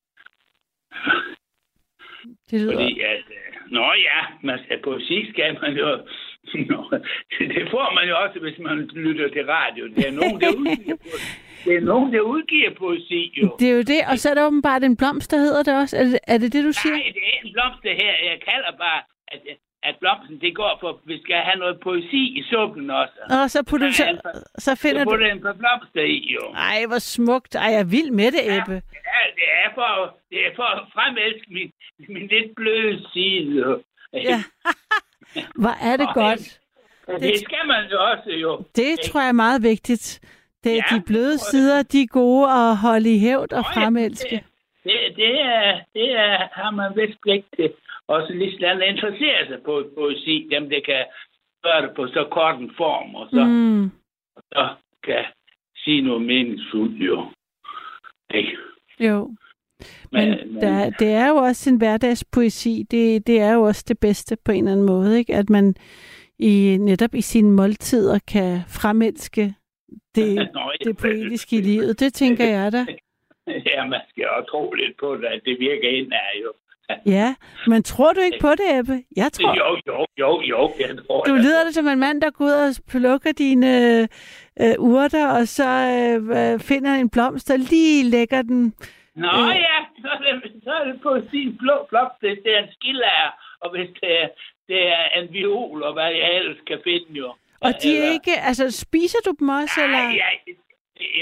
Det 2.50 2.60
lyder... 2.60 2.72
Fordi 2.72 3.00
at, 3.00 3.24
øh, 3.38 3.70
nå 3.70 3.84
ja, 4.08 4.20
man 4.42 4.58
skal, 4.64 4.82
poesi 4.82 5.30
skal 5.32 5.58
man 5.62 5.76
jo... 5.76 5.88
Nå, 6.70 6.80
det 7.38 7.68
får 7.70 7.94
man 7.94 8.08
jo 8.08 8.14
også, 8.24 8.38
hvis 8.40 8.58
man 8.58 8.90
lytter 8.94 9.28
til 9.28 9.46
radio. 9.46 9.86
Det 9.86 10.06
er 10.08 10.12
nogen, 10.20 10.40
der 10.40 10.50
udgiver, 10.56 10.96
det 11.64 11.74
er 11.76 11.80
nogen, 11.80 12.12
der 12.12 12.20
udgiver 12.20 12.74
poesi, 12.74 13.32
jo. 13.42 13.56
Det 13.60 13.68
er 13.70 13.74
jo 13.74 13.82
det, 13.82 14.00
og 14.10 14.18
så 14.18 14.30
er 14.30 14.34
der 14.34 14.46
åbenbart 14.46 14.84
en 14.84 14.96
blomst, 14.96 15.30
der 15.30 15.38
hedder 15.38 15.62
det 15.62 15.74
også. 15.82 15.96
Er 15.96 16.04
det 16.04 16.20
er 16.26 16.38
det, 16.38 16.52
det, 16.52 16.64
du 16.64 16.72
siger? 16.72 16.96
Nej, 16.96 17.12
det 17.14 17.22
er 17.32 17.46
en 17.46 17.52
blomst, 17.52 17.82
det 17.82 17.94
her. 18.02 18.12
Jeg 18.30 18.38
kalder 18.50 18.72
bare, 18.78 19.00
at, 19.28 19.40
at 19.82 19.96
blomsten, 20.00 20.40
det 20.40 20.56
går 20.56 20.76
for, 20.80 21.00
vi 21.04 21.20
skal 21.22 21.36
have 21.36 21.58
noget 21.58 21.80
poesi 21.80 22.22
i 22.38 22.42
suppen 22.50 22.90
også. 22.90 23.14
Og 23.42 23.50
så, 23.50 23.62
putter 23.62 23.86
du, 23.86 23.92
så, 23.92 24.20
så 24.58 24.74
finder 24.74 25.00
så 25.00 25.04
du... 25.04 25.10
putter 25.10 25.32
en 25.32 25.42
par 25.42 25.52
blomster 25.52 26.02
i, 26.02 26.18
jo. 26.36 26.52
Ej, 26.54 26.86
hvor 26.86 26.98
smukt. 26.98 27.54
Ej, 27.54 27.62
jeg 27.62 27.80
er 27.80 27.84
vild 27.84 28.10
med 28.10 28.30
det, 28.36 28.42
Ebbe. 28.56 28.72
Ja, 29.12 29.20
det 29.38 29.48
er 29.64 29.68
for, 29.74 30.16
det 30.30 30.38
er 30.46 30.50
for 30.56 30.68
at 30.76 30.82
fremelske 30.94 31.46
min, 31.56 31.72
min 32.08 32.26
lidt 32.26 32.54
bløde 32.56 33.08
side. 33.12 33.56
jo. 33.60 33.82
Ja. 34.12 34.42
Hvor 35.62 35.74
er 35.90 35.96
det 35.96 36.08
Og, 36.08 36.14
godt. 36.14 36.60
Det, 37.06 37.20
det 37.20 37.38
skal 37.38 37.66
man 37.66 37.90
jo 37.90 37.98
også, 38.10 38.30
jo. 38.30 38.64
Det 38.76 39.00
tror 39.00 39.20
jeg 39.20 39.28
er 39.28 39.32
meget 39.32 39.62
vigtigt. 39.62 40.20
Det 40.64 40.72
er 40.72 40.82
Ja, 40.90 40.96
de 40.96 41.02
bløde 41.06 41.32
det 41.32 41.40
sider, 41.40 41.82
de 41.82 42.02
er 42.02 42.06
gode 42.06 42.50
at 42.52 42.76
holde 42.76 43.14
i 43.14 43.18
hævd 43.18 43.52
og 43.52 43.64
fremelske. 43.74 44.44
Det, 44.84 44.98
det, 45.16 45.40
er, 45.40 45.80
det 45.94 46.10
er, 46.12 46.48
har 46.52 46.70
man 46.70 46.92
vist 46.96 47.18
pligt 47.22 47.46
til. 47.56 47.70
Også 48.08 48.32
lige 48.32 48.52
sådan 48.52 48.82
at 48.82 48.88
interessere 48.88 49.46
sig 49.46 49.62
på 49.64 49.90
poesi, 49.94 50.48
dem 50.50 50.70
der 50.70 50.80
kan 50.80 51.04
gøre 51.62 51.82
det 51.82 51.92
på 51.96 52.06
så 52.06 52.28
kort 52.30 52.60
en 52.60 52.72
form, 52.76 53.14
og 53.14 53.28
så, 53.30 53.44
mm. 53.44 53.82
Mm. 53.82 53.90
så 54.52 54.68
kan 55.04 55.24
sige 55.84 56.02
noget 56.02 56.22
meningsfuldt, 56.22 56.96
jo. 57.06 57.26
Ikke? 58.34 58.56
Jo. 59.00 59.30
Men, 60.12 60.28
Men- 60.28 60.62
der, 60.62 60.90
det 60.90 61.08
er 61.08 61.28
jo 61.28 61.36
også 61.36 61.70
en 61.70 61.76
hverdagspoesi. 61.76 62.82
Det, 62.90 63.26
det 63.26 63.40
er 63.40 63.52
jo 63.54 63.62
også 63.62 63.84
det 63.88 63.98
bedste 64.00 64.36
på 64.44 64.52
en 64.52 64.58
eller 64.58 64.72
anden 64.72 64.86
måde, 64.86 65.18
ikke? 65.18 65.34
At 65.34 65.50
man 65.50 65.74
i, 66.38 66.76
netop 66.80 67.14
i 67.14 67.20
sine 67.20 67.50
måltider 67.50 68.18
kan 68.28 68.60
fremelske 68.68 69.54
det, 70.14 70.34
Nå, 70.54 70.72
det 70.84 70.96
poetiske 70.96 71.56
i 71.56 71.60
livet. 71.60 72.00
Det 72.00 72.14
tænker 72.14 72.44
jeg 72.44 72.72
da. 72.72 72.86
Ja, 73.66 73.84
man 73.86 74.00
skal 74.08 74.22
jo 74.22 74.44
tro 74.50 74.72
lidt 74.72 74.96
på 75.00 75.16
det, 75.16 75.24
at 75.24 75.40
det 75.44 75.58
virker 75.60 75.88
ind 75.88 76.12
af, 76.12 76.30
jo. 76.44 76.52
Ja, 77.06 77.34
men 77.66 77.82
tror 77.82 78.12
du 78.12 78.20
ikke 78.20 78.38
på 78.40 78.50
det, 78.50 78.78
Ebbe? 78.78 79.02
Jeg 79.16 79.32
tror, 79.32 79.54
Jo, 79.56 79.78
jo, 79.86 80.06
jo, 80.18 80.40
jo, 80.40 80.72
jeg 80.80 80.98
tror 81.06 81.22
du 81.24 81.34
lyder 81.34 81.64
det 81.64 81.74
som 81.74 81.88
en 81.88 81.98
mand, 81.98 82.20
der 82.22 82.30
går 82.30 82.44
ud 82.44 82.50
og 82.50 82.74
plukker 82.90 83.32
dine 83.32 84.02
øh, 84.60 84.74
urter, 84.78 85.26
og 85.38 85.48
så 85.48 85.68
øh, 85.68 86.60
finder 86.60 86.94
en 86.94 87.10
blomst 87.10 87.50
og 87.50 87.58
lige 87.58 88.04
lægger 88.10 88.42
den. 88.42 88.74
Nå 89.14 89.28
Øh. 89.28 89.56
ja, 89.68 89.78
så 90.02 90.08
er, 90.08 90.18
det, 90.18 90.52
så 90.64 90.70
er 90.72 90.84
det 90.84 91.00
på 91.02 91.20
sin 91.30 91.56
blå 91.58 91.76
hvis 92.20 92.38
det 92.44 92.54
er 92.56 92.62
en 92.62 92.72
skillager, 92.72 93.30
og 93.60 93.70
hvis 93.70 93.88
det 94.00 94.22
er, 94.22 94.28
det 94.68 94.88
er 94.88 95.04
en 95.20 95.32
viol, 95.32 95.82
og 95.82 95.92
hvad 95.92 96.04
jeg 96.22 96.36
ellers 96.36 96.56
kan 96.66 96.78
finde, 96.84 97.18
jo. 97.18 97.28
Og 97.60 97.72
de 97.82 97.88
er 97.98 98.02
Eller- 98.02 98.12
ikke, 98.12 98.34
altså 98.48 98.70
spiser 98.70 99.18
du 99.26 99.32
dem 99.40 99.48
også, 99.48 99.80
eller? 99.84 99.98
Nej, 99.98 100.16
ja, 100.22 100.28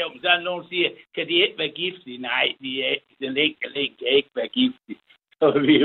jo, 0.00 0.06
så 0.22 0.28
er 0.28 0.34
der 0.36 0.40
nogen, 0.42 0.62
der 0.62 0.68
siger, 0.68 0.90
kan 1.14 1.26
de 1.28 1.32
ikke 1.32 1.58
være 1.58 1.68
giftige? 1.68 2.18
Nej, 2.18 2.46
de 2.62 2.82
er, 2.84 2.88
ikke- 2.90 3.16
den 3.20 3.36
enkelte 3.36 3.80
kan 3.98 4.08
ikke 4.20 4.28
være 4.36 4.48
giftige. 4.48 4.98
Så 5.38 5.46
er 5.46 5.58
vi 5.58 5.76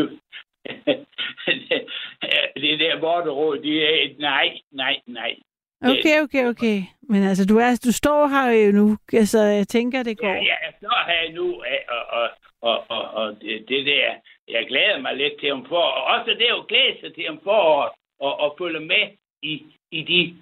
det 2.63 2.79
der 2.79 2.99
vorteråd, 2.99 3.57
de 3.57 3.83
er 3.83 4.03
et 4.05 4.19
nej, 4.19 4.59
nej, 4.71 5.01
nej. 5.05 5.35
Okay, 5.83 6.15
okay, 6.23 6.45
okay. 6.51 6.77
Men 7.01 7.23
altså, 7.23 7.45
du, 7.45 7.57
er, 7.57 7.81
du 7.85 7.91
står 7.91 8.27
her 8.27 8.51
jo 8.51 8.71
nu, 8.71 8.97
altså 9.13 9.39
jeg 9.39 9.67
tænker, 9.67 10.03
det 10.03 10.17
går. 10.17 10.27
Ja, 10.27 10.33
ja, 10.33 10.55
jeg 10.65 10.73
står 10.77 10.99
her 11.11 11.33
nu, 11.33 11.45
og, 11.95 12.01
og, 12.19 12.29
og, 12.61 12.85
og, 12.89 13.03
og 13.11 13.41
det, 13.41 13.65
det 13.69 13.85
der, 13.85 14.13
jeg 14.47 14.65
glæder 14.67 14.99
mig 14.99 15.15
lidt 15.15 15.33
til 15.39 15.51
om 15.51 15.65
foråret. 15.65 15.93
Og 15.93 16.03
også 16.03 16.31
det 16.39 16.45
er 16.49 16.55
jo 16.57 16.65
glæde 16.67 16.99
sig 17.01 17.15
til 17.15 17.29
om 17.29 17.39
foråret, 17.43 17.91
og, 18.19 18.39
og 18.39 18.55
følge 18.57 18.79
med 18.79 19.03
i, 19.41 19.65
i 19.91 20.01
de 20.03 20.35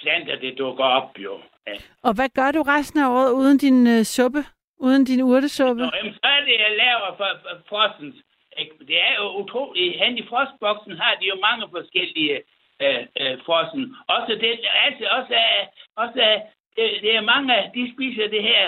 planter, 0.00 0.36
der 0.36 0.54
dukker 0.54 0.84
op, 0.84 1.18
jo. 1.18 1.40
Ja. 1.66 1.72
Og 2.02 2.14
hvad 2.14 2.28
gør 2.28 2.50
du 2.50 2.62
resten 2.62 3.00
af 3.00 3.08
året 3.08 3.32
uden 3.32 3.58
din 3.58 3.86
øh, 3.86 4.02
suppe? 4.02 4.44
Uden 4.78 5.04
din 5.04 5.22
urtesuppe? 5.22 5.82
Nå, 5.82 5.90
jamen, 5.96 6.12
så 6.12 6.26
er 6.36 6.40
det, 6.48 6.56
jeg 6.64 6.72
laver 6.84 7.08
for, 7.16 7.30
for 7.42 7.54
frostens. 7.68 8.16
Ikke? 8.56 8.74
Det 8.88 8.98
er 9.08 9.14
jo 9.20 9.26
utroligt. 9.42 9.98
Hen 10.04 10.18
i 10.18 10.26
frostboksen 10.30 10.92
har 11.02 11.14
de 11.20 11.26
jo 11.26 11.36
mange 11.48 11.66
forskellige 11.76 12.36
øh, 12.82 13.02
øh, 13.20 13.36
frossen. 13.46 13.96
Også 14.08 14.32
det, 14.42 14.60
altså, 14.86 15.04
også, 15.18 15.34
også 15.96 16.40
det, 16.76 16.88
det 17.04 17.16
er 17.16 17.20
mange, 17.20 17.54
de 17.74 17.92
spiser 17.94 18.28
det 18.28 18.42
her 18.42 18.64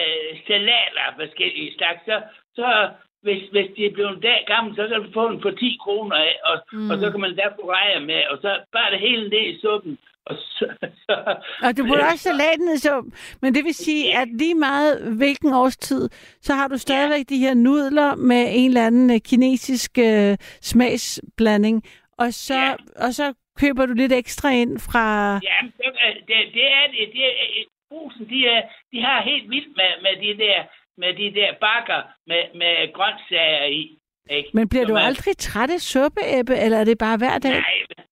øh, 0.00 0.30
salater 0.46 1.02
af 1.08 1.14
forskellige 1.22 1.74
slags. 1.78 2.00
Så, 2.04 2.22
så 2.54 2.90
hvis, 3.22 3.42
hvis 3.52 3.70
de 3.76 3.86
er 3.86 3.90
blevet 3.92 4.12
en 4.14 4.20
dag 4.20 4.44
gammel, 4.46 4.76
så 4.76 4.88
kan 4.88 5.02
du 5.02 5.12
få 5.12 5.30
den 5.30 5.42
for 5.42 5.50
10 5.50 5.78
kroner 5.84 6.16
af, 6.16 6.34
og, 6.44 6.56
Mm. 6.72 6.78
mm. 6.78 6.90
og 6.90 6.96
så 7.00 7.10
kan 7.10 7.20
man 7.20 7.36
der 7.36 7.48
få 7.60 7.70
rejer 7.72 8.00
med, 8.00 8.26
og 8.30 8.38
så 8.42 8.50
bare 8.72 8.90
det 8.90 9.00
hele 9.00 9.28
ned 9.28 9.44
i 9.52 9.60
suppen. 9.60 9.98
Og 10.26 10.36
så, 10.38 10.66
så, 11.04 11.36
Og 11.62 11.76
du 11.76 11.86
putter 11.86 12.04
også 12.12 12.22
salaten 12.22 12.68
i 12.74 12.78
suppen. 12.78 13.12
Men 13.42 13.54
det 13.54 13.64
vil 13.64 13.74
sige, 13.74 14.16
at 14.18 14.28
lige 14.28 14.54
meget 14.54 15.02
hvilken 15.16 15.52
årstid, 15.54 16.08
så 16.40 16.54
har 16.54 16.68
du 16.68 16.78
stadigvæk 16.78 17.28
de 17.28 17.38
her 17.38 17.54
nudler 17.54 18.14
med 18.14 18.46
en 18.50 18.70
eller 18.70 18.86
anden 18.86 19.10
øh, 19.10 19.20
kinesisk 19.20 19.98
øh, 19.98 20.36
smagsblanding. 20.62 21.82
Og 22.18 22.32
så, 22.32 22.54
Ja. 22.54 22.74
og 23.06 23.14
så 23.14 23.32
køber 23.60 23.86
du 23.86 23.92
lidt 23.92 24.12
ekstra 24.12 24.50
ind 24.50 24.78
fra... 24.78 25.04
Ja, 25.42 25.56
men 25.62 25.72
det, 25.78 26.54
det, 26.54 26.66
er 26.78 26.86
det. 26.94 27.08
det 27.12 27.24
er, 27.24 27.64
brusen, 27.90 28.28
de, 28.28 28.46
er, 28.46 28.62
de 28.92 28.98
har 29.02 29.22
helt 29.22 29.50
vildt 29.50 29.76
med, 29.76 29.90
med 30.02 30.14
de 30.26 30.42
der 30.44 30.62
med 30.98 31.14
de 31.14 31.40
der 31.40 31.50
bakker 31.60 32.02
med, 32.26 32.42
med 32.60 32.92
grøntsager 32.96 33.64
i. 33.64 33.98
Ikke? 34.30 34.50
Men 34.54 34.68
bliver 34.68 34.84
Som 34.84 34.90
du 34.94 34.96
aldrig 34.96 35.36
træt 35.38 35.70
af 35.70 35.80
suppe, 35.80 36.20
Ebbe, 36.38 36.56
eller 36.56 36.78
er 36.78 36.84
det 36.84 36.98
bare 36.98 37.16
hver 37.16 37.38
dag? 37.38 37.50
Nej, 37.50 37.74
ja, 37.98 38.02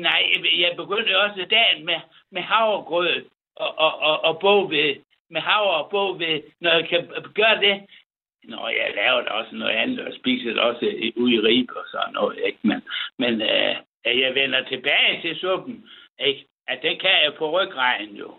nej, 0.00 0.22
jeg 0.58 0.72
begyndte 0.76 1.20
også 1.20 1.46
dagen 1.50 1.86
med, 1.86 2.00
med 2.30 2.42
havregrød 2.42 3.24
og, 3.56 3.78
og, 3.78 3.98
og, 3.98 4.24
og 4.24 4.40
bogved. 4.40 4.96
Med 5.30 5.40
havre 5.40 5.84
og 5.84 5.90
bogved. 5.90 6.42
Når 6.60 6.70
jeg 6.70 6.88
kan 6.88 7.08
gøre 7.34 7.60
det, 7.60 7.86
Nå, 8.48 8.68
jeg 8.68 8.92
laver 8.96 9.20
da 9.20 9.30
også 9.30 9.54
noget 9.54 9.72
andet, 9.72 10.00
og 10.00 10.12
spiser 10.14 10.50
det 10.50 10.60
også 10.60 10.84
ude 11.16 11.34
i 11.34 11.40
Ribe 11.40 11.76
og 11.76 11.84
sådan 11.90 12.14
noget, 12.14 12.38
ikke? 12.46 12.58
Men, 12.62 12.82
men 13.18 13.42
øh, 13.42 13.76
jeg 14.04 14.34
vender 14.34 14.64
tilbage 14.64 15.20
til 15.22 15.36
suppen, 15.36 15.84
ikke? 16.18 16.46
At 16.68 16.78
det 16.82 17.00
kan 17.00 17.10
jeg 17.24 17.32
på 17.38 17.50
ryggraden 17.50 18.16
jo. 18.16 18.34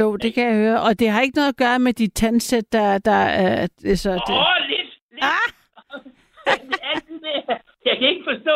Jo, 0.00 0.16
det 0.16 0.34
kan 0.34 0.46
jeg 0.46 0.56
høre. 0.56 0.80
Og 0.80 0.98
det 0.98 1.08
har 1.08 1.20
ikke 1.20 1.36
noget 1.36 1.48
at 1.48 1.56
gøre 1.56 1.78
med 1.78 1.92
dit 1.92 2.14
tandsæt, 2.14 2.72
der, 2.72 2.98
der 2.98 3.22
er... 3.42 3.68
er 3.84 3.94
så 3.94 4.12
det... 4.12 4.34
Åh, 4.34 4.68
lidt, 4.68 5.00
lidt. 5.12 5.24
Ah! 5.24 5.48
Jeg 7.88 7.98
kan 7.98 8.08
ikke 8.08 8.24
forstå, 8.24 8.54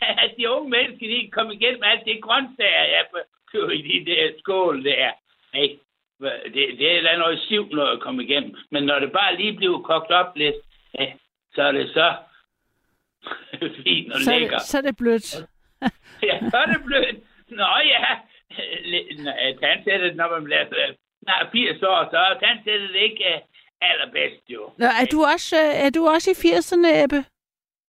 at 0.24 0.30
de 0.38 0.50
unge 0.50 0.70
mennesker, 0.70 1.06
de 1.08 1.20
kan 1.20 1.30
komme 1.30 1.54
igennem 1.54 1.82
alt 1.82 2.04
det 2.04 2.22
grøntsager, 2.22 2.84
jeg 2.84 3.04
køber 3.52 3.70
i 3.70 3.82
de 3.82 4.10
der 4.10 4.32
skål 4.38 4.84
der. 4.84 5.10
Ikke? 5.54 5.78
Det, 6.54 6.78
det 6.78 6.96
er 6.96 7.02
da 7.02 7.16
noget 7.16 7.40
sivt 7.48 7.70
noget 7.72 7.92
at 7.92 8.00
komme 8.00 8.24
igennem. 8.24 8.56
Men 8.70 8.82
når 8.82 8.98
det 8.98 9.12
bare 9.12 9.36
lige 9.36 9.52
bliver 9.56 9.82
kogt 9.82 10.10
op 10.10 10.36
lidt, 10.36 10.56
ja, 10.98 11.12
så 11.54 11.62
er 11.62 11.72
det 11.72 11.90
så 11.90 12.14
fint 13.84 14.12
og 14.12 14.20
så, 14.20 14.32
er 14.32 14.38
lækker. 14.38 14.58
det, 14.58 14.66
så 14.66 14.78
er 14.78 14.82
det 14.82 14.96
blødt. 14.96 15.36
Ja, 16.28 16.38
så 16.50 16.56
er 16.56 16.66
det 16.66 16.84
blødt. 16.84 17.16
Nå 17.48 17.66
ja, 17.84 18.04
tandsættet, 19.60 20.16
når 20.16 20.30
man 20.30 20.44
bliver 20.44 20.64
snart 21.22 21.48
80 21.52 21.82
år, 21.82 22.08
så 22.10 22.18
er 22.18 22.38
tandsættet 22.38 22.94
ikke 22.94 23.24
øh, 23.34 23.40
allerbedst 23.80 24.42
jo. 24.48 24.72
Nå, 24.78 24.86
er, 24.86 25.06
du 25.12 25.24
også, 25.24 25.56
øh, 25.56 25.86
er 25.86 25.90
du 25.90 26.08
også 26.08 26.30
i 26.30 26.40
80'erne, 26.44 26.88
Ebbe? 27.04 27.24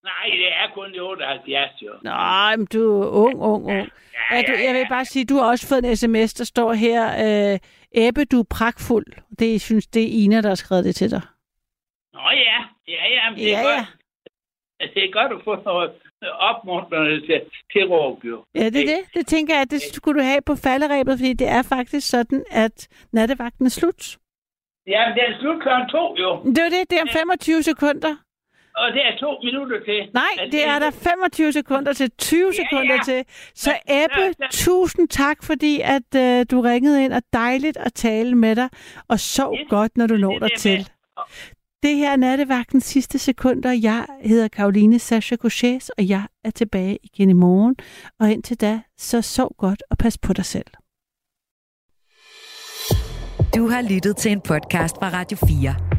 Nej, 0.04 0.26
det 0.42 0.48
er 0.48 0.68
kun 0.74 0.94
de 0.94 1.00
78 1.00 1.82
jo. 1.82 1.92
Nå, 2.02 2.58
men 2.58 2.66
du 2.74 3.02
er 3.02 3.08
ung, 3.08 3.42
ung, 3.42 3.66
ung. 3.66 3.90
Er 4.30 4.42
du, 4.42 4.52
jeg 4.52 4.74
vil 4.74 4.86
bare 4.90 5.06
sige, 5.06 5.26
du 5.26 5.36
har 5.36 5.50
også 5.50 5.68
fået 5.68 5.86
en 5.86 5.96
sms, 5.96 6.34
der 6.34 6.44
står 6.44 6.74
her, 6.74 7.04
øh, 7.54 7.60
Ebbe, 7.92 8.26
du 8.26 8.40
er 8.40 8.44
pragtfuld. 8.50 9.06
Det 9.40 9.62
synes, 9.62 9.88
det 9.88 10.04
er 10.04 10.24
Ina, 10.24 10.42
der 10.42 10.48
har 10.48 10.56
skrevet 10.56 10.86
det 10.86 10.96
til 10.96 11.12
dig. 11.12 11.22
Nå 12.14 12.20
ja, 12.20 12.58
ja, 12.88 13.04
ja, 13.16 13.30
men 13.30 13.40
det 13.40 13.54
er 13.54 13.60
Ja, 13.60 13.70
ja. 13.70 13.76
godt. 13.76 14.94
Det 14.94 15.04
er 15.06 15.12
godt 15.12 15.32
at 15.34 15.42
få 15.44 15.56
noget 15.66 15.92
opmuntrende 16.50 17.22
til, 17.28 17.42
til 17.72 17.82
jo. 18.24 18.46
Ja, 18.56 18.66
det 18.66 18.82
er 18.82 18.90
det. 18.96 19.02
Det 19.14 19.28
tænker 19.28 19.54
jeg, 19.54 19.62
at 19.62 19.72
det 19.72 19.82
skulle 19.82 20.20
du 20.20 20.26
have 20.26 20.42
på 20.42 20.56
falderæbet, 20.56 21.20
fordi 21.20 21.34
det 21.34 21.48
er 21.48 21.62
faktisk 21.62 22.10
sådan, 22.10 22.46
at 22.52 22.88
nattevagten 23.14 23.66
er 23.66 23.70
slut. 23.70 24.18
Ja, 24.88 25.00
men 25.08 25.18
det 25.18 25.24
er 25.30 25.40
slut 25.40 25.62
kl. 25.62 25.70
to, 25.92 26.16
jo. 26.18 26.30
Det 26.56 26.58
er 26.68 26.70
det, 26.70 26.90
det 26.90 26.98
er 26.98 27.02
om 27.02 27.08
25 27.14 27.64
sekunder. 27.64 28.16
Og 28.76 28.94
det 28.94 29.02
er 29.06 29.18
to 29.20 29.32
minutter 29.44 29.80
til. 29.86 30.10
Nej, 30.14 30.24
at 30.40 30.52
det 30.52 30.68
er 30.68 30.80
der 30.80 30.92
25 30.92 31.54
sekunder 31.54 31.94
til 31.94 32.12
20 32.12 32.54
sekunder 32.54 32.96
ja. 32.96 33.04
til. 33.06 33.26
Så 33.56 33.72
Ebbe, 33.90 34.46
tusind 34.52 35.08
tak, 35.08 35.44
fordi 35.44 35.82
at 35.84 36.16
øh, 36.16 36.46
du 36.52 36.62
ringede 36.62 37.04
ind, 37.04 37.14
og 37.14 37.22
dejligt 37.34 37.78
at 37.78 37.94
tale 37.94 38.36
med 38.36 38.56
dig, 38.56 38.70
og 39.08 39.20
sov 39.20 39.58
godt, 39.70 39.98
når 39.98 40.08
du 40.08 40.18
når 40.18 40.40
dig 40.40 40.50
til. 40.58 40.90
Det 41.84 41.96
her 41.96 42.12
er 42.12 42.16
nattevagtens 42.16 42.84
sidste 42.86 43.20
sekunder. 43.20 43.72
Jeg 43.72 44.06
hedder 44.24 44.48
Karoline 44.48 45.00
Sasha 45.00 45.36
Gauches, 45.36 45.90
og 45.90 46.10
jeg 46.10 46.24
er 46.44 46.50
tilbage 46.52 46.98
igen 47.04 47.30
i 47.30 47.34
morgen. 47.34 47.76
Og 48.20 48.32
indtil 48.32 48.62
da, 48.62 48.82
så 48.98 49.22
sov 49.22 49.56
godt 49.58 49.84
og 49.90 49.98
pas 49.98 50.18
på 50.18 50.34
dig 50.34 50.46
selv. 50.46 50.66
Du 53.56 53.68
har 53.68 53.94
lyttet 53.94 54.18
til 54.18 54.32
en 54.32 54.42
podcast 54.42 54.96
fra 54.96 55.10
Radio 55.10 55.38
4. 55.38 55.99